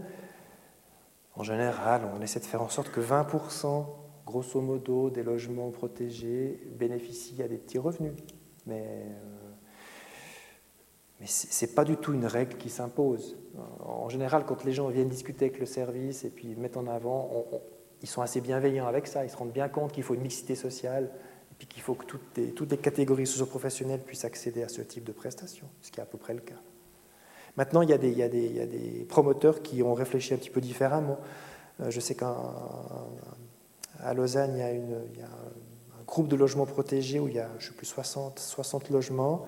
En 1.37 1.43
général, 1.43 2.03
on 2.19 2.23
essaie 2.23 2.41
de 2.41 2.47
faire 2.47 2.63
en 2.63 2.71
sorte 2.71 2.91
que 2.91 3.01
20% 3.01 3.85
grosso 4.27 4.61
modo, 4.61 5.11
des 5.11 5.23
logements 5.23 5.71
protégés 5.71 6.61
bénéficient 6.79 7.43
à 7.43 7.49
des 7.49 7.57
petits 7.57 7.79
revenus. 7.79 8.13
Mais, 8.67 8.83
euh, 8.83 9.38
mais 11.21 11.27
ce 11.27 11.65
n'est 11.65 11.73
pas 11.73 11.85
du 11.85 11.97
tout 11.97 12.13
une 12.13 12.27
règle 12.27 12.57
qui 12.57 12.71
s'impose. 12.71 13.37
En 13.81 14.09
général, 14.09 14.45
quand 14.47 14.65
les 14.65 14.73
gens 14.73 14.89
viennent 14.89 15.09
discuter 15.09 15.47
avec 15.47 15.59
le 15.59 15.67
service 15.67 16.25
et 16.25 16.31
puis 16.31 16.55
mettent 16.55 16.77
en 16.77 16.87
avant, 16.87 17.45
ils 18.03 18.09
sont 18.09 18.23
assez 18.23 18.41
bienveillants 18.41 18.87
avec 18.87 19.07
ça. 19.07 19.25
Ils 19.25 19.31
se 19.31 19.37
rendent 19.37 19.53
bien 19.53 19.69
compte 19.69 19.93
qu'il 19.93 20.05
faut 20.05 20.15
une 20.15 20.23
mixité 20.23 20.55
sociale 20.55 21.11
et 21.51 21.55
puis 21.59 21.67
qu'il 21.67 21.83
faut 21.83 21.95
que 21.95 22.05
toutes 22.05 22.71
les, 22.71 22.77
catégories 22.79 23.27
socio-professionnelles 23.27 24.01
puissent 24.01 24.25
accéder 24.25 24.63
à 24.63 24.69
ce 24.69 24.81
type 24.81 25.05
de 25.05 25.13
prestations, 25.13 25.67
ce 25.81 25.91
qui 25.91 25.99
est 25.99 26.03
à 26.03 26.07
peu 26.07 26.19
près 26.19 26.35
le 26.35 26.41
cas. 26.41 26.61
Maintenant, 27.57 27.83
il 27.83 27.91
y, 27.91 27.93
a 27.93 27.99
des, 27.99 29.07
promoteurs 29.09 29.63
qui 29.63 29.83
ont 29.83 29.95
réfléchi 29.95 30.35
un 30.35 30.37
petit 30.37 30.51
peu 30.51 30.61
différemment. 30.61 31.19
Euh, 31.81 31.91
je 31.91 31.99
sais 31.99 32.15
qu'un 32.15 32.37
à 34.01 34.15
Lausanne, 34.15 34.53
il 34.55 35.19
y, 35.19 35.23
a 35.23 35.27
un 35.27 36.05
groupe 36.07 36.29
de 36.29 36.37
logements 36.37 36.67
protégés 36.67 37.19
où 37.19 37.27
il 37.27 37.35
y 37.35 37.41
a, 37.41 37.51
je 37.59 37.67
sais 37.67 37.75
plus, 37.75 37.87
60, 37.87 38.39
60 38.39 38.91
logements. 38.91 39.47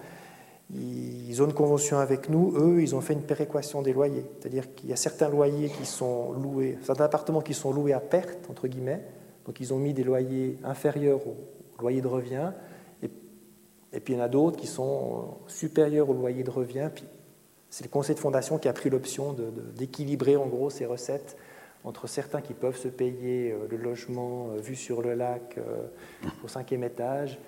Ils 0.74 1.42
ont 1.42 1.46
une 1.46 1.54
convention 1.54 1.98
avec 1.98 2.28
nous. 2.28 2.54
Eux, 2.56 2.82
ils 2.82 2.94
ont 2.94 3.00
fait 3.00 3.14
une 3.14 3.22
péréquation 3.22 3.82
des 3.82 3.92
loyers. 3.92 4.24
C'est-à-dire 4.38 4.74
qu'il 4.74 4.90
y 4.90 4.92
a 4.92 4.96
certains 4.96 5.28
loyers 5.28 5.68
qui 5.68 5.84
sont 5.84 6.32
loués, 6.32 6.78
certains 6.82 7.04
appartements 7.04 7.40
qui 7.40 7.54
sont 7.54 7.72
loués 7.72 7.92
à 7.92 8.00
perte, 8.00 8.48
entre 8.48 8.68
guillemets. 8.68 9.02
Donc, 9.46 9.60
ils 9.60 9.74
ont 9.74 9.78
mis 9.78 9.94
des 9.94 10.04
loyers 10.04 10.58
inférieurs 10.62 11.20
au 11.26 11.36
loyer 11.80 12.00
de 12.00 12.06
revient. 12.06 12.52
Et, 13.02 13.98
puis, 13.98 14.14
il 14.14 14.16
y 14.16 14.20
en 14.20 14.24
a 14.24 14.28
d'autres 14.28 14.56
qui 14.56 14.68
sont 14.68 15.38
supérieurs 15.48 16.08
au 16.08 16.14
loyer 16.14 16.44
de 16.44 16.50
revient. 16.50 16.88
Puis, 16.94 17.04
c'est 17.68 17.84
le 17.84 17.90
conseil 17.90 18.14
de 18.14 18.20
fondation 18.20 18.58
qui 18.58 18.68
a 18.68 18.72
pris 18.72 18.90
l'option 18.90 19.34
d'équilibrer, 19.76 20.36
en 20.36 20.46
gros, 20.46 20.70
ces 20.70 20.86
recettes 20.86 21.36
entre 21.84 22.06
certains 22.06 22.40
qui 22.40 22.54
peuvent 22.54 22.76
se 22.76 22.88
payer 22.88 23.52
euh, 23.52 23.66
le 23.70 23.76
logement 23.76 24.50
euh, 24.50 24.60
vu 24.60 24.76
sur 24.76 25.02
le 25.02 25.14
lac 25.14 25.56
euh, 25.58 25.86
au 26.44 26.48
cinquième 26.48 26.84
étage, 26.84 27.38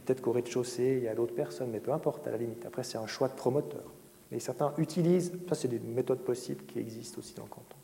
peut-être 0.00 0.20
qu'au 0.20 0.32
rez-de-chaussée, 0.32 0.96
il 0.98 1.04
y 1.04 1.08
a 1.08 1.14
d'autres 1.14 1.34
personnes, 1.34 1.70
mais 1.70 1.80
peu 1.80 1.92
importe, 1.92 2.26
à 2.26 2.30
la 2.30 2.38
limite. 2.38 2.64
Après, 2.66 2.82
c'est 2.82 2.98
un 2.98 3.06
choix 3.06 3.28
de 3.28 3.34
promoteur. 3.34 3.84
Mais 4.30 4.40
certains 4.40 4.74
utilisent, 4.78 5.32
ça 5.48 5.54
c'est 5.54 5.68
des 5.68 5.78
méthodes 5.78 6.24
possibles 6.24 6.64
qui 6.66 6.80
existent 6.80 7.18
aussi 7.20 7.34
dans 7.34 7.44
le 7.44 7.48
canton. 7.48 7.76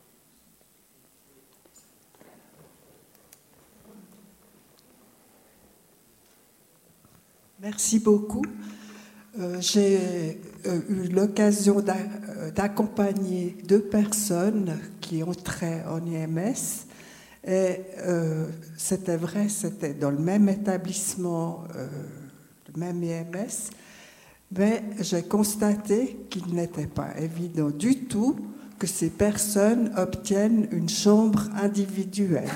Merci 7.60 8.00
beaucoup. 8.00 8.44
J'ai 9.60 10.40
eu 10.66 11.08
l'occasion 11.10 11.80
d'accompagner 12.54 13.56
deux 13.64 13.82
personnes 13.82 14.80
qui 15.00 15.22
entraient 15.22 15.84
en 15.84 16.04
IMS. 16.04 16.88
Et 17.44 17.80
euh, 18.06 18.46
c'était 18.76 19.16
vrai, 19.16 19.48
c'était 19.48 19.94
dans 19.94 20.10
le 20.10 20.18
même 20.18 20.48
établissement, 20.48 21.64
euh, 21.74 21.86
le 22.72 22.80
même 22.80 23.02
IMS, 23.02 23.70
mais 24.56 24.84
j'ai 25.00 25.22
constaté 25.22 26.26
qu'il 26.30 26.54
n'était 26.54 26.86
pas 26.86 27.18
évident 27.18 27.70
du 27.70 28.04
tout 28.04 28.36
que 28.78 28.86
ces 28.86 29.10
personnes 29.10 29.92
obtiennent 29.96 30.68
une 30.70 30.88
chambre 30.88 31.48
individuelle. 31.60 32.48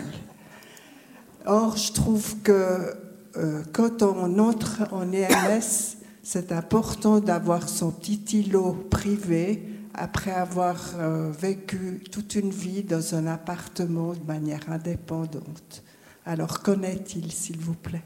Or, 1.46 1.76
je 1.76 1.92
trouve 1.92 2.36
que 2.42 2.94
euh, 3.36 3.62
quand 3.72 4.02
on 4.02 4.38
entre 4.38 4.82
en 4.92 5.12
IMS, 5.12 5.96
c'est 6.22 6.52
important 6.52 7.20
d'avoir 7.20 7.68
son 7.68 7.90
petit 7.90 8.20
îlot 8.32 8.72
privé 8.90 9.75
après 9.96 10.30
avoir 10.30 10.94
euh, 10.98 11.30
vécu 11.30 12.04
toute 12.12 12.34
une 12.34 12.50
vie 12.50 12.82
dans 12.82 13.14
un 13.14 13.26
appartement 13.26 14.12
de 14.12 14.24
manière 14.24 14.70
indépendante. 14.70 15.82
Alors 16.24 16.62
qu'en 16.62 16.82
est-il, 16.82 17.32
s'il 17.32 17.58
vous 17.58 17.74
plaît? 17.74 18.02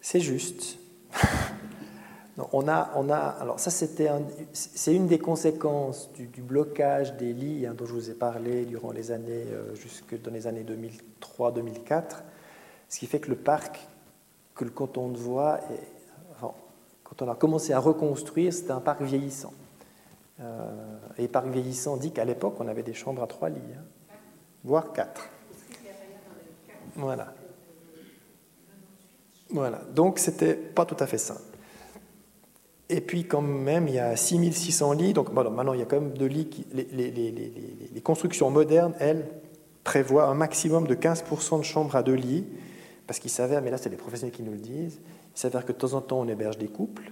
C'est 0.00 0.20
juste. 0.20 0.78
on 2.52 2.68
a, 2.68 2.92
on 2.94 3.10
a, 3.10 3.16
alors 3.16 3.58
ça 3.58 3.70
c'était 3.70 4.08
c'est 4.52 4.94
une 4.94 5.08
des 5.08 5.18
conséquences 5.18 6.10
du, 6.12 6.42
blocage 6.42 7.16
des 7.16 7.32
lits 7.32 7.66
hein, 7.66 7.74
dont 7.76 7.84
je 7.84 7.92
vous 7.92 8.10
ai 8.10 8.14
parlé 8.14 8.64
durant 8.64 8.92
les 8.92 9.10
années 9.10 9.46
euh, 9.50 9.74
jusque 9.74 10.20
dans 10.22 10.30
les 10.30 10.46
années 10.46 10.64
2003-2004, 11.34 12.02
ce 12.88 12.98
qui 13.00 13.06
fait 13.06 13.18
que 13.18 13.30
le 13.30 13.36
parc 13.36 13.88
que 14.54 14.64
le 14.64 14.70
canton 14.70 15.08
de 15.08 15.16
Voix, 15.16 15.60
quand 16.40 17.22
on 17.22 17.30
a 17.30 17.34
commencé 17.36 17.72
à 17.72 17.78
reconstruire, 17.78 18.52
c'était 18.52 18.72
un 18.72 18.80
parc 18.80 19.02
vieillissant. 19.02 19.52
Euh, 20.40 20.98
et 21.18 21.26
parc 21.26 21.48
vieillissant 21.48 21.96
dit 21.96 22.12
qu'à 22.12 22.24
l'époque 22.24 22.54
on 22.60 22.68
avait 22.68 22.84
des 22.84 22.94
chambres 22.94 23.22
à 23.22 23.26
trois 23.26 23.48
lits, 23.48 23.60
hein, 23.76 24.14
voire 24.62 24.92
quatre. 24.92 25.28
Voilà. 26.94 27.34
Voilà. 29.50 29.80
Donc 29.94 30.18
c'était 30.18 30.54
pas 30.54 30.84
tout 30.84 30.96
à 31.00 31.06
fait 31.06 31.18
simple. 31.18 31.40
Et 32.90 33.00
puis 33.00 33.24
quand 33.24 33.42
même, 33.42 33.86
il 33.88 33.94
y 33.94 33.98
a 33.98 34.16
6600 34.16 34.92
lits. 34.92 35.12
Donc 35.12 35.32
maintenant, 35.32 35.74
il 35.74 35.80
y 35.80 35.82
a 35.82 35.86
quand 35.86 36.00
même 36.00 36.16
de 36.16 36.26
lits. 36.26 36.48
Qui, 36.48 36.66
les, 36.72 38.00
constructions 38.02 38.50
modernes, 38.50 38.94
elles, 38.98 39.28
prévoient 39.84 40.26
un 40.26 40.34
maximum 40.34 40.86
de 40.86 40.94
15% 40.94 41.58
de 41.58 41.64
chambres 41.64 41.96
à 41.96 42.02
deux 42.02 42.14
lits. 42.14 42.46
Parce 43.06 43.18
qu'il 43.18 43.30
s'avère, 43.30 43.62
mais 43.62 43.70
là, 43.70 43.78
c'est 43.78 43.90
les 43.90 43.96
professionnels 43.96 44.34
qui 44.34 44.42
nous 44.42 44.52
le 44.52 44.58
disent, 44.58 45.00
il 45.34 45.38
s'avère 45.38 45.64
que 45.64 45.72
de 45.72 45.78
temps 45.78 45.94
en 45.94 46.02
temps, 46.02 46.20
on 46.20 46.28
héberge 46.28 46.58
des 46.58 46.68
couples. 46.68 47.10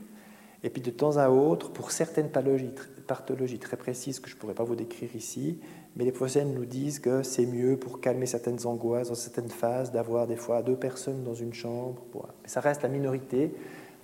Et 0.63 0.71
puis 0.71 0.83
de 0.83 0.91
temps 0.91 1.17
à 1.17 1.29
autre, 1.29 1.71
pour 1.71 1.91
certaines 1.91 2.31
pathologies, 2.31 3.59
très 3.59 3.77
précises 3.77 4.21
que 4.21 4.29
je 4.29 4.35
ne 4.35 4.41
pourrais 4.41 4.55
pas 4.55 4.65
vous 4.65 4.77
décrire 4.77 5.15
ici, 5.15 5.61
mais 5.97 6.05
les 6.05 6.13
professionnels 6.13 6.55
nous 6.55 6.65
disent 6.65 6.99
que 6.99 7.23
c'est 7.23 7.47
mieux 7.47 7.77
pour 7.77 8.01
calmer 8.01 8.27
certaines 8.27 8.67
angoisses 8.67 9.09
dans 9.09 9.15
certaines 9.15 9.49
phases 9.49 9.93
d'avoir 9.93 10.27
des 10.27 10.37
fois 10.37 10.63
deux 10.63 10.77
personnes 10.77 11.23
dans 11.23 11.35
une 11.35 11.55
chambre. 11.55 12.03
Mais 12.43 12.49
ça 12.49 12.61
reste 12.61 12.83
la 12.83 12.89
minorité. 12.89 13.55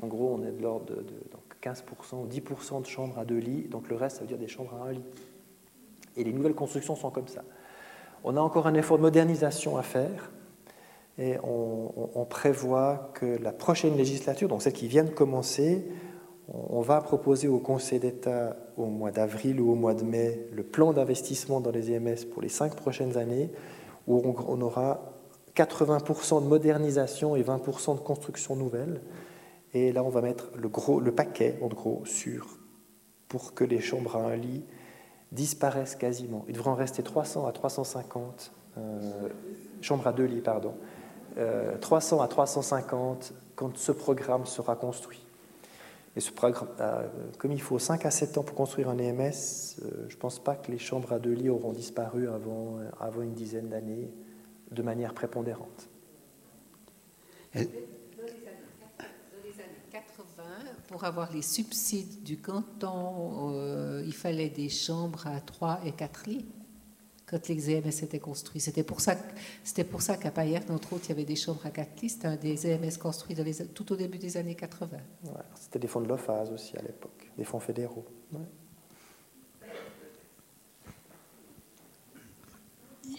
En 0.03 0.07
gros, 0.07 0.35
on 0.39 0.43
est 0.45 0.53
de 0.53 0.63
l'ordre 0.63 0.87
de 0.87 1.05
15% 1.63 1.83
ou 2.23 2.27
10% 2.27 2.83
de 2.83 2.87
chambres 2.87 3.19
à 3.19 3.25
deux 3.25 3.39
lits, 3.39 3.69
donc 3.69 3.89
le 3.89 3.97
reste, 3.97 4.17
ça 4.17 4.23
veut 4.23 4.29
dire 4.29 4.39
des 4.39 4.49
chambres 4.49 4.75
à 4.75 4.89
un 4.89 4.93
lit. 4.93 5.05
Et 6.17 6.25
les 6.25 6.33
nouvelles 6.33 6.55
constructions 6.55 6.97
sont 6.97 7.11
comme 7.11 7.29
ça. 7.29 7.43
On 8.25 8.37
a 8.37 8.41
encore 8.41 8.67
un 8.67 8.75
effort 8.75 8.99
de 8.99 9.03
modernisation 9.03 9.77
à 9.77 9.83
faire, 9.83 10.31
et 11.19 11.37
on, 11.45 12.25
prévoit 12.25 13.11
que 13.15 13.39
la 13.43 13.53
prochaine 13.53 13.97
législature, 13.97 14.49
donc 14.49 14.63
celle 14.63 14.73
qui 14.73 14.89
vient 14.89 15.05
de 15.05 15.11
commencer, 15.11 15.87
on, 16.53 16.81
va 16.81 17.01
proposer 17.01 17.49
au 17.49 17.59
Conseil 17.59 17.99
d'État 17.99 18.57
au 18.77 18.87
mois 18.87 19.11
d'avril 19.11 19.61
ou 19.61 19.73
au 19.73 19.75
mois 19.75 19.95
de 19.95 20.05
mai 20.05 20.47
le 20.53 20.63
plan 20.63 20.93
d'investissement 20.93 21.61
dans 21.61 21.71
les 21.71 21.91
EMS 21.91 22.27
pour 22.31 22.43
les 22.43 22.49
cinq 22.49 22.75
prochaines 22.75 23.17
années, 23.17 23.51
où 24.07 24.23
on, 24.49 24.61
aura 24.61 25.13
80% 25.57 26.43
de 26.43 26.49
modernisation 26.49 27.37
et 27.37 27.43
20% 27.43 27.97
de 27.97 28.01
construction 28.01 28.57
nouvelle. 28.57 29.01
Et 29.75 29.93
là, 29.93 30.05
on 30.05 30.11
va 30.11 30.21
mettre 30.21 30.51
le 30.57 31.13
paquet, 31.13 31.59
en 31.63 31.69
gros, 31.69 32.03
sur 32.05 32.59
pour 33.29 33.55
que 33.55 33.65
les 33.65 33.81
chambres 33.81 34.17
à 34.17 34.21
un 34.21 34.37
lit 34.37 34.63
disparaissent 35.33 35.97
quasiment. 35.97 36.45
Il 36.49 36.55
devrait 36.55 36.71
en 36.71 36.75
rester 36.75 37.03
300 37.03 37.47
à 37.47 37.53
350 37.53 38.53
euh, 38.77 39.29
chambres 39.81 40.07
à 40.07 40.13
deux 40.13 40.25
lits, 40.25 40.43
pardon. 40.43 40.75
300 41.81 42.19
euh, 42.19 42.23
à 42.23 42.29
350 42.29 43.33
quand 43.57 43.77
ce 43.79 43.93
programme 43.93 44.45
sera 44.45 44.77
construit. 44.77 45.27
Et 46.15 46.21
ce 46.21 46.31
programme, 46.31 46.69
euh, 46.81 47.09
comme 47.39 47.53
il 47.53 47.63
faut 47.63 47.79
5 47.79 48.05
à 48.05 48.11
7 48.11 48.39
ans 48.39 48.43
pour 48.43 48.55
construire 48.55 48.91
un 48.91 48.99
EMS, 48.99 49.33
je 50.09 50.15
ne 50.15 50.21
pense 50.21 50.39
pas 50.39 50.57
que 50.57 50.71
les 50.71 50.79
chambres 50.79 51.13
à 51.13 51.19
deux 51.19 51.33
lits 51.33 51.49
auront 51.49 51.73
disparu 51.73 52.29
avant, 52.29 52.79
avant 53.01 53.23
une 53.23 53.35
dizaine 53.35 53.69
d'années 53.71 54.13
de 54.71 54.83
manière 54.83 55.15
prépondérante. 55.15 55.89
Pour 60.89 61.05
avoir 61.05 61.33
les 61.33 61.43
subsides 61.43 62.23
du 62.23 62.37
canton, 62.39 63.55
euh, 63.55 64.03
il 64.05 64.15
fallait 64.15 64.51
des 64.51 64.69
chambres 64.69 65.27
à 65.27 65.41
3 65.41 65.81
et 65.87 65.93
4 65.93 66.27
lits 66.27 66.47
quand 67.33 67.49
les 67.49 67.71
EMS 67.71 67.89
étaient 68.03 68.19
construits. 68.19 68.61
C'était 68.61 68.83
pour 68.83 69.01
ça, 69.01 69.17
c'était 69.65 69.85
pour 69.85 70.03
ça 70.03 70.19
qu'à 70.19 70.31
Payerne, 70.31 70.71
entre 70.71 70.93
autres, 70.93 71.05
il 71.07 71.09
y 71.09 71.13
avait 71.13 71.25
des 71.25 71.35
chambres 71.35 71.65
à 71.65 71.71
4 71.71 72.03
lits. 72.03 72.11
C'était 72.11 72.29
un 72.29 72.37
des 72.37 72.67
EMS 72.67 72.99
construits 73.01 73.35
tout 73.75 73.91
au 73.91 73.97
début 73.97 74.19
des 74.19 74.37
années 74.37 74.55
80. 74.55 74.99
c'était 75.59 75.79
des 75.79 75.89
fonds 75.89 76.03
de 76.03 76.09
l'OFAS 76.09 76.51
aussi 76.53 76.77
à 76.77 76.83
l'époque, 76.83 77.31
des 77.39 77.45
fonds 77.45 77.59
fédéraux. 77.59 78.05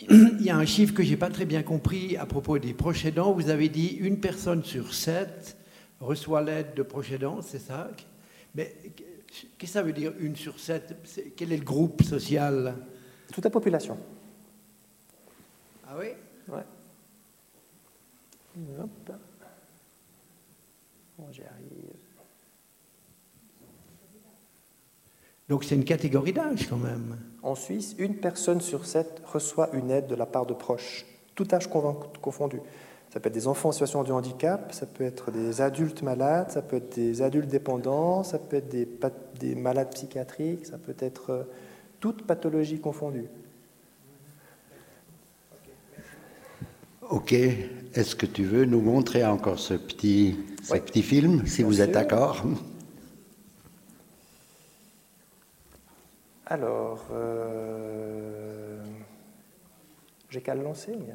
Il 0.09 0.41
y 0.41 0.49
a 0.51 0.57
un 0.57 0.65
chiffre 0.65 0.93
que 0.93 1.01
je 1.01 1.09
n'ai 1.09 1.17
pas 1.17 1.29
très 1.29 1.45
bien 1.45 1.63
compris 1.63 2.15
à 2.17 2.27
propos 2.27 2.59
des 2.59 2.73
proches 2.73 3.05
aidants. 3.05 3.33
Vous 3.33 3.49
avez 3.49 3.69
dit 3.69 3.97
une 3.99 4.19
personne 4.19 4.63
sur 4.63 4.93
sept 4.93 5.57
reçoit 5.99 6.43
l'aide 6.43 6.75
de 6.75 6.83
proche 6.83 7.11
aidant, 7.11 7.41
c'est 7.41 7.59
ça? 7.59 7.89
Mais 8.53 8.75
qu'est-ce 9.57 9.57
que 9.57 9.67
ça 9.67 9.81
veut 9.81 9.93
dire 9.93 10.13
une 10.19 10.35
sur 10.35 10.59
sept 10.59 10.95
Quel 11.35 11.51
est 11.51 11.57
le 11.57 11.63
groupe 11.63 12.03
social? 12.03 12.75
Toute 13.31 13.43
la 13.43 13.49
population. 13.49 13.97
Ah 15.87 15.95
oui? 15.99 16.07
Ouais. 16.47 16.63
Hop. 18.79 19.11
Bon, 21.17 21.25
j'y 21.31 21.41
arrive. 21.41 21.93
Donc 25.49 25.63
c'est 25.63 25.75
une 25.75 25.83
catégorie 25.83 26.33
d'âge 26.33 26.67
quand 26.69 26.77
même. 26.77 27.17
En 27.41 27.55
Suisse, 27.55 27.95
une 27.97 28.15
personne 28.15 28.61
sur 28.61 28.85
sept 28.85 29.21
reçoit 29.25 29.69
une 29.73 29.91
aide 29.91 30.07
de 30.07 30.15
la 30.15 30.25
part 30.25 30.45
de 30.45 30.53
proches, 30.53 31.05
tout 31.35 31.47
âge 31.51 31.69
confondu. 31.69 32.61
Ça 33.11 33.19
peut 33.19 33.27
être 33.27 33.33
des 33.33 33.47
enfants 33.47 33.69
en 33.69 33.71
situation 33.71 34.03
de 34.03 34.11
handicap, 34.11 34.73
ça 34.73 34.87
peut 34.87 35.03
être 35.03 35.29
des 35.29 35.61
adultes 35.61 36.01
malades, 36.01 36.49
ça 36.49 36.63
peut 36.63 36.77
être 36.77 36.95
des 36.95 37.21
adultes 37.21 37.49
dépendants, 37.49 38.23
ça 38.23 38.39
peut 38.39 38.57
être 38.57 38.69
des, 38.69 38.87
des 39.39 39.53
malades 39.53 39.93
psychiatriques, 39.93 40.65
ça 40.65 40.79
peut 40.79 40.95
être 40.97 41.45
euh, 42.03 42.11
toute 42.11 42.25
pathologie 42.25 42.79
confondue. 42.79 43.27
Ok, 47.09 47.33
est-ce 47.33 48.15
que 48.15 48.25
tu 48.25 48.43
veux 48.43 48.65
nous 48.65 48.81
montrer 48.81 49.25
encore 49.25 49.59
ce 49.59 49.75
petit, 49.75 50.37
ce 50.63 50.77
petit 50.77 51.03
film, 51.03 51.45
si 51.45 51.63
vous 51.63 51.81
êtes 51.81 51.91
d'accord? 51.91 52.43
Alors, 56.45 57.05
euh, 57.11 58.83
j'ai 60.29 60.41
qu'à 60.41 60.55
le 60.55 60.63
lancer. 60.63 60.95
Mais... 60.95 61.13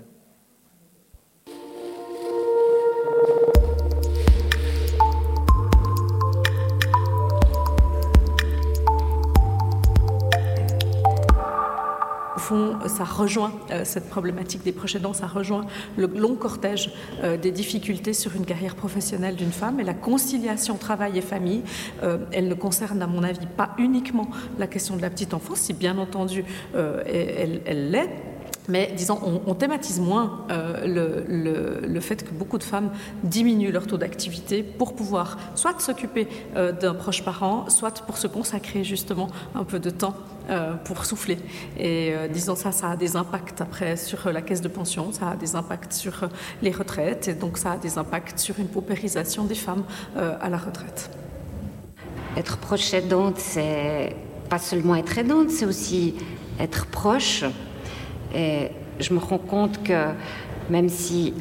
ça 12.86 13.04
rejoint 13.04 13.52
euh, 13.70 13.82
cette 13.84 14.08
problématique 14.08 14.62
des 14.62 14.72
proches 14.72 14.96
aidants, 14.96 15.12
ça 15.12 15.26
rejoint 15.26 15.66
le 15.96 16.06
long 16.06 16.34
cortège 16.34 16.90
euh, 17.22 17.36
des 17.36 17.50
difficultés 17.50 18.12
sur 18.12 18.36
une 18.36 18.44
carrière 18.44 18.74
professionnelle 18.74 19.36
d'une 19.36 19.52
femme. 19.52 19.80
Et 19.80 19.84
la 19.84 19.94
conciliation 19.94 20.76
travail 20.76 21.18
et 21.18 21.20
famille, 21.20 21.62
euh, 22.02 22.18
elle 22.32 22.48
ne 22.48 22.54
concerne, 22.54 23.02
à 23.02 23.06
mon 23.06 23.22
avis, 23.22 23.46
pas 23.46 23.70
uniquement 23.78 24.28
la 24.58 24.66
question 24.66 24.96
de 24.96 25.02
la 25.02 25.10
petite 25.10 25.34
enfance, 25.34 25.58
si 25.60 25.72
bien 25.72 25.98
entendu 25.98 26.44
elle 26.74 27.90
l'est, 27.90 28.10
mais 28.68 28.92
disons, 28.96 29.18
on, 29.46 29.54
thématise 29.54 30.00
moins 30.00 30.46
le, 30.84 31.24
le, 31.26 32.00
fait 32.00 32.24
que 32.24 32.32
beaucoup 32.32 32.58
de 32.58 32.62
femmes 32.62 32.90
diminuent 33.24 33.72
leur 33.72 33.86
taux 33.86 33.96
d'activité 33.96 34.62
pour 34.62 34.94
pouvoir 34.94 35.38
soit 35.54 35.80
s'occuper 35.80 36.28
d'un 36.54 36.94
proche 36.94 37.24
parent, 37.24 37.68
soit 37.68 38.02
pour 38.06 38.18
se 38.18 38.26
consacrer 38.26 38.84
justement 38.84 39.28
un 39.54 39.64
peu 39.64 39.78
de 39.78 39.90
temps 39.90 40.14
euh, 40.50 40.72
pour 40.82 41.04
souffler. 41.04 41.36
Et 41.78 42.14
euh, 42.14 42.26
disons 42.26 42.56
ça, 42.56 42.72
ça 42.72 42.92
a 42.92 42.96
des 42.96 43.16
impacts 43.16 43.60
après 43.60 43.98
sur 43.98 44.32
la 44.32 44.40
caisse 44.40 44.62
de 44.62 44.68
pension, 44.68 45.12
ça 45.12 45.32
a 45.32 45.36
des 45.36 45.56
impacts 45.56 45.92
sur 45.92 46.26
les 46.62 46.70
retraites, 46.70 47.28
et 47.28 47.34
donc 47.34 47.58
ça 47.58 47.72
a 47.72 47.76
des 47.76 47.98
impacts 47.98 48.38
sur 48.38 48.58
une 48.58 48.68
paupérisation 48.68 49.44
des 49.44 49.54
femmes 49.54 49.84
euh, 50.16 50.38
à 50.40 50.48
la 50.48 50.56
retraite. 50.56 51.10
Être 52.34 52.56
proche 52.56 52.94
aidante, 52.94 53.36
c'est 53.36 54.16
pas 54.48 54.58
seulement 54.58 54.94
être 54.94 55.18
aidante, 55.18 55.50
c'est 55.50 55.66
aussi 55.66 56.14
être 56.58 56.86
proche. 56.86 57.44
Et 58.34 58.68
je 59.00 59.12
me 59.12 59.18
rends 59.18 59.38
compte 59.38 59.82
que 59.82 60.08
même 60.70 60.88
si 60.88 61.34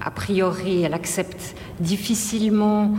a 0.00 0.10
priori 0.10 0.82
elle 0.82 0.94
accepte 0.94 1.54
difficilement 1.80 2.92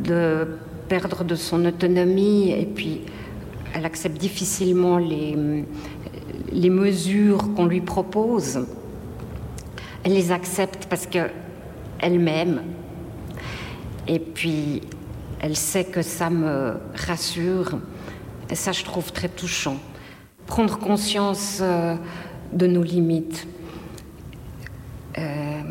de 0.00 0.58
perdre 0.88 1.24
de 1.24 1.34
son 1.34 1.64
autonomie 1.64 2.50
et 2.50 2.66
puis 2.66 3.02
elle 3.74 3.86
accepte 3.86 4.18
difficilement 4.18 4.98
les, 4.98 5.36
mesures 6.70 7.54
qu'on 7.54 7.66
lui 7.66 7.80
propose. 7.80 8.66
Elle 10.04 10.12
les 10.12 10.32
accepte 10.32 10.86
parce 10.86 11.06
qu'elle 11.06 12.18
m'aime. 12.18 12.62
Et 14.06 14.18
puis, 14.18 14.82
elle 15.40 15.56
sait 15.56 15.84
que 15.84 16.02
ça 16.02 16.28
me 16.28 16.74
rassure. 17.06 17.78
Et 18.50 18.54
ça, 18.54 18.72
je 18.72 18.84
trouve 18.84 19.12
très 19.12 19.28
touchant. 19.28 19.76
Prendre 20.52 20.78
conscience 20.78 21.60
euh, 21.62 21.96
de 22.52 22.66
nos 22.66 22.82
limites. 22.82 23.46
Euh, 25.16 25.62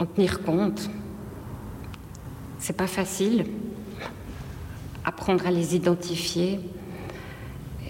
en 0.00 0.06
tenir 0.06 0.40
compte. 0.42 0.88
c'est 2.58 2.72
pas 2.74 2.86
facile. 2.86 3.44
Apprendre 5.04 5.46
à 5.46 5.50
les 5.50 5.76
identifier 5.76 6.58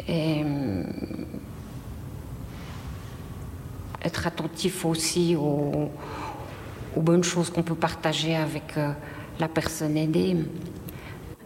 et 0.08 0.42
euh, 0.44 0.82
être 4.02 4.26
attentif 4.26 4.84
aussi 4.84 5.36
aux, 5.36 5.88
bonnes 6.96 7.22
choses 7.22 7.50
qu'on 7.50 7.62
peut 7.62 7.76
partager 7.76 8.34
avec 8.34 8.74
la 9.38 9.46
personne 9.46 9.96
aidée. 9.96 10.36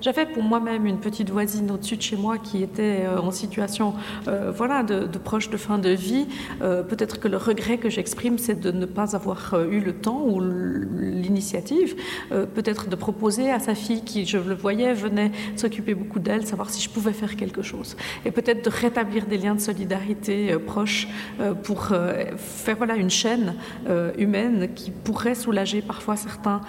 J'avais 0.00 0.26
pour 0.26 0.44
moi-même 0.44 0.86
une 0.86 1.00
petite 1.00 1.28
voisine 1.30 1.72
au-dessus 1.72 1.96
de 1.96 2.02
chez 2.02 2.16
moi 2.16 2.38
qui 2.38 2.62
était 2.62 3.04
euh, 3.04 3.18
en 3.20 3.32
situation 3.32 3.94
euh, 4.28 4.52
voilà, 4.54 4.84
de, 4.84 5.06
proche 5.18 5.50
de 5.50 5.56
fin 5.56 5.78
de 5.78 5.90
vie. 5.90 6.28
Euh, 6.62 6.84
peut-être 6.84 7.18
que 7.18 7.26
le 7.26 7.36
regret 7.36 7.78
que 7.78 7.90
j'exprime, 7.90 8.38
c'est 8.38 8.60
de 8.60 8.70
ne 8.70 8.86
pas 8.86 9.16
avoir 9.16 9.56
eu 9.70 9.80
le 9.80 9.92
temps 9.92 10.22
ou 10.24 10.40
l'initiative, 10.40 11.96
peut-être 12.30 12.88
de 12.88 12.96
proposer 12.96 13.50
à 13.50 13.58
sa 13.58 13.74
fille, 13.74 14.02
qui, 14.02 14.24
je 14.24 14.38
le 14.38 14.54
voyais, 14.54 14.94
venait 14.94 15.32
s'occuper 15.56 15.94
beaucoup 15.94 16.20
d'elle, 16.20 16.46
savoir 16.46 16.70
si 16.70 16.80
je 16.80 16.88
pouvais 16.88 17.12
faire 17.12 17.36
quelque 17.36 17.62
chose. 17.62 17.96
Et 18.24 18.30
peut-être 18.30 18.64
de 18.64 18.70
rétablir 18.70 19.26
des 19.26 19.38
liens 19.38 19.54
de 19.54 19.60
solidarité 19.60 20.56
proches 20.66 21.08
pour 21.64 21.92
faire 22.36 22.76
voilà, 22.76 22.96
une 22.96 23.10
chaîne 23.10 23.54
humaine 24.16 24.68
qui 24.74 24.90
pourrait 24.90 25.34
soulager 25.34 25.82
parfois 25.82 26.16
certains 26.16 26.60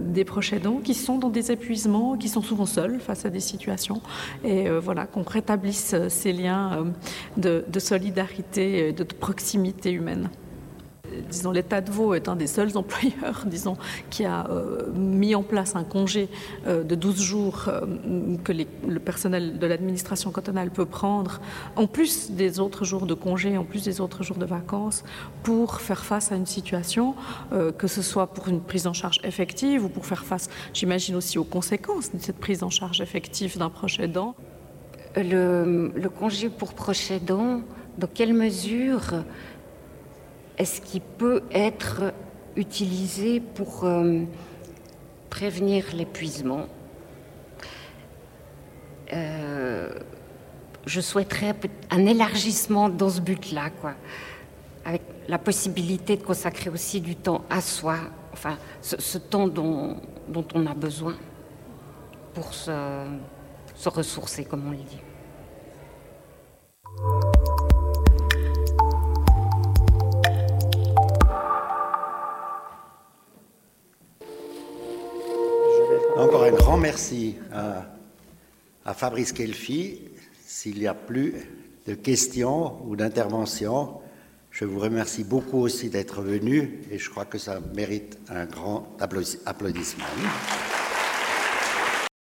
des 0.00 0.24
proches 0.24 0.52
aidants 0.52 0.80
qui 0.82 0.94
sont 0.94 1.18
dans 1.18 1.30
des 1.30 1.52
épuisements 1.52 2.15
qui 2.16 2.28
sont 2.28 2.42
souvent 2.42 2.66
seuls 2.66 3.00
face 3.00 3.24
à 3.24 3.30
des 3.30 3.40
situations. 3.40 4.00
Et 4.44 4.68
euh, 4.68 4.80
voilà, 4.80 5.06
qu'on 5.06 5.22
rétablisse 5.22 5.94
euh, 5.94 6.08
ces 6.08 6.32
liens 6.32 6.72
euh, 6.72 6.84
de, 7.36 7.64
de 7.68 7.80
solidarité, 7.80 8.92
de 8.92 9.04
proximité 9.04 9.90
humaine 9.92 10.30
disons, 11.30 11.50
l'État 11.50 11.80
de 11.80 11.90
Vaud 11.90 12.14
est 12.14 12.28
un 12.28 12.36
des 12.36 12.46
seuls 12.46 12.76
employeurs, 12.76 13.44
disons, 13.46 13.76
qui 14.10 14.24
a 14.24 14.48
euh, 14.50 14.90
mis 14.94 15.34
en 15.34 15.42
place 15.42 15.76
un 15.76 15.84
congé 15.84 16.28
euh, 16.66 16.82
de 16.82 16.94
12 16.94 17.20
jours 17.20 17.64
euh, 17.68 18.36
que 18.44 18.52
le 18.52 18.98
personnel 18.98 19.58
de 19.58 19.66
l'administration 19.66 20.30
cantonale 20.30 20.70
peut 20.70 20.86
prendre, 20.86 21.40
en 21.76 21.86
plus 21.86 22.30
des 22.30 22.60
autres 22.60 22.84
jours 22.84 23.06
de 23.06 23.14
congé, 23.14 23.56
en 23.56 23.64
plus 23.64 23.84
des 23.84 24.00
autres 24.00 24.22
jours 24.22 24.36
de 24.36 24.46
vacances, 24.46 25.04
pour 25.42 25.80
faire 25.80 26.04
face 26.04 26.32
à 26.32 26.36
une 26.36 26.46
situation, 26.46 27.14
que 27.78 27.86
ce 27.86 28.02
soit 28.02 28.28
pour 28.28 28.48
une 28.48 28.60
prise 28.60 28.86
en 28.86 28.92
charge 28.92 29.20
effective 29.24 29.84
ou 29.84 29.88
pour 29.88 30.06
faire 30.06 30.24
face, 30.24 30.48
j'imagine 30.72 31.16
aussi 31.16 31.38
aux 31.38 31.44
conséquences 31.44 32.12
de 32.12 32.18
cette 32.18 32.38
prise 32.38 32.62
en 32.62 32.70
charge 32.70 33.00
effective 33.00 33.58
d'un 33.58 33.70
proche 33.70 34.00
aidant. 34.00 34.34
Le, 35.16 35.92
le 35.94 36.08
congé 36.08 36.48
pour 36.48 36.74
proche 36.74 37.10
aidant, 37.10 37.62
dans 37.98 38.08
quelle 38.12 38.34
mesure 38.34 39.24
est-ce 40.58 40.80
qu'il 40.80 41.02
peut 41.02 41.42
être 41.50 42.12
utilisé 42.56 43.40
pour 43.40 43.84
euh, 43.84 44.22
prévenir 45.28 45.84
l'épuisement? 45.94 46.66
Euh, 49.12 49.90
Je 50.86 51.00
souhaiterais 51.00 51.54
un 51.90 52.06
élargissement 52.06 52.88
dans 52.88 53.10
ce 53.10 53.20
but-là, 53.20 53.70
quoi, 53.80 53.94
avec 54.84 55.02
la 55.28 55.38
possibilité 55.38 56.16
de 56.16 56.22
consacrer 56.22 56.70
aussi 56.70 57.00
du 57.00 57.16
temps 57.16 57.42
à 57.50 57.60
soi, 57.60 57.96
enfin, 58.32 58.56
ce, 58.80 59.18
temps 59.18 59.48
dont, 59.48 60.00
on 60.54 60.66
a 60.66 60.74
besoin 60.74 61.16
pour 62.34 62.54
se 62.54 63.88
ressourcer, 63.88 64.44
comme 64.44 64.68
on 64.68 64.70
le 64.70 64.76
dit. 64.76 65.00
Encore 76.16 76.44
un 76.44 76.52
grand 76.52 76.78
merci 76.78 77.36
à, 77.52 78.94
Fabrice 78.94 79.32
Kelfi. 79.32 80.00
S'il 80.46 80.78
n'y 80.78 80.86
a 80.86 80.94
plus 80.94 81.34
de 81.86 81.92
questions 81.94 82.78
ou 82.86 82.96
d'interventions, 82.96 84.00
je 84.50 84.64
vous 84.64 84.78
remercie 84.78 85.24
beaucoup 85.24 85.58
aussi 85.58 85.90
d'être 85.90 86.22
venu 86.22 86.80
et 86.90 86.98
je 86.98 87.10
crois 87.10 87.26
que 87.26 87.36
ça 87.36 87.60
mérite 87.74 88.18
un 88.30 88.46
grand 88.46 88.96
applaudissement. 89.44 90.06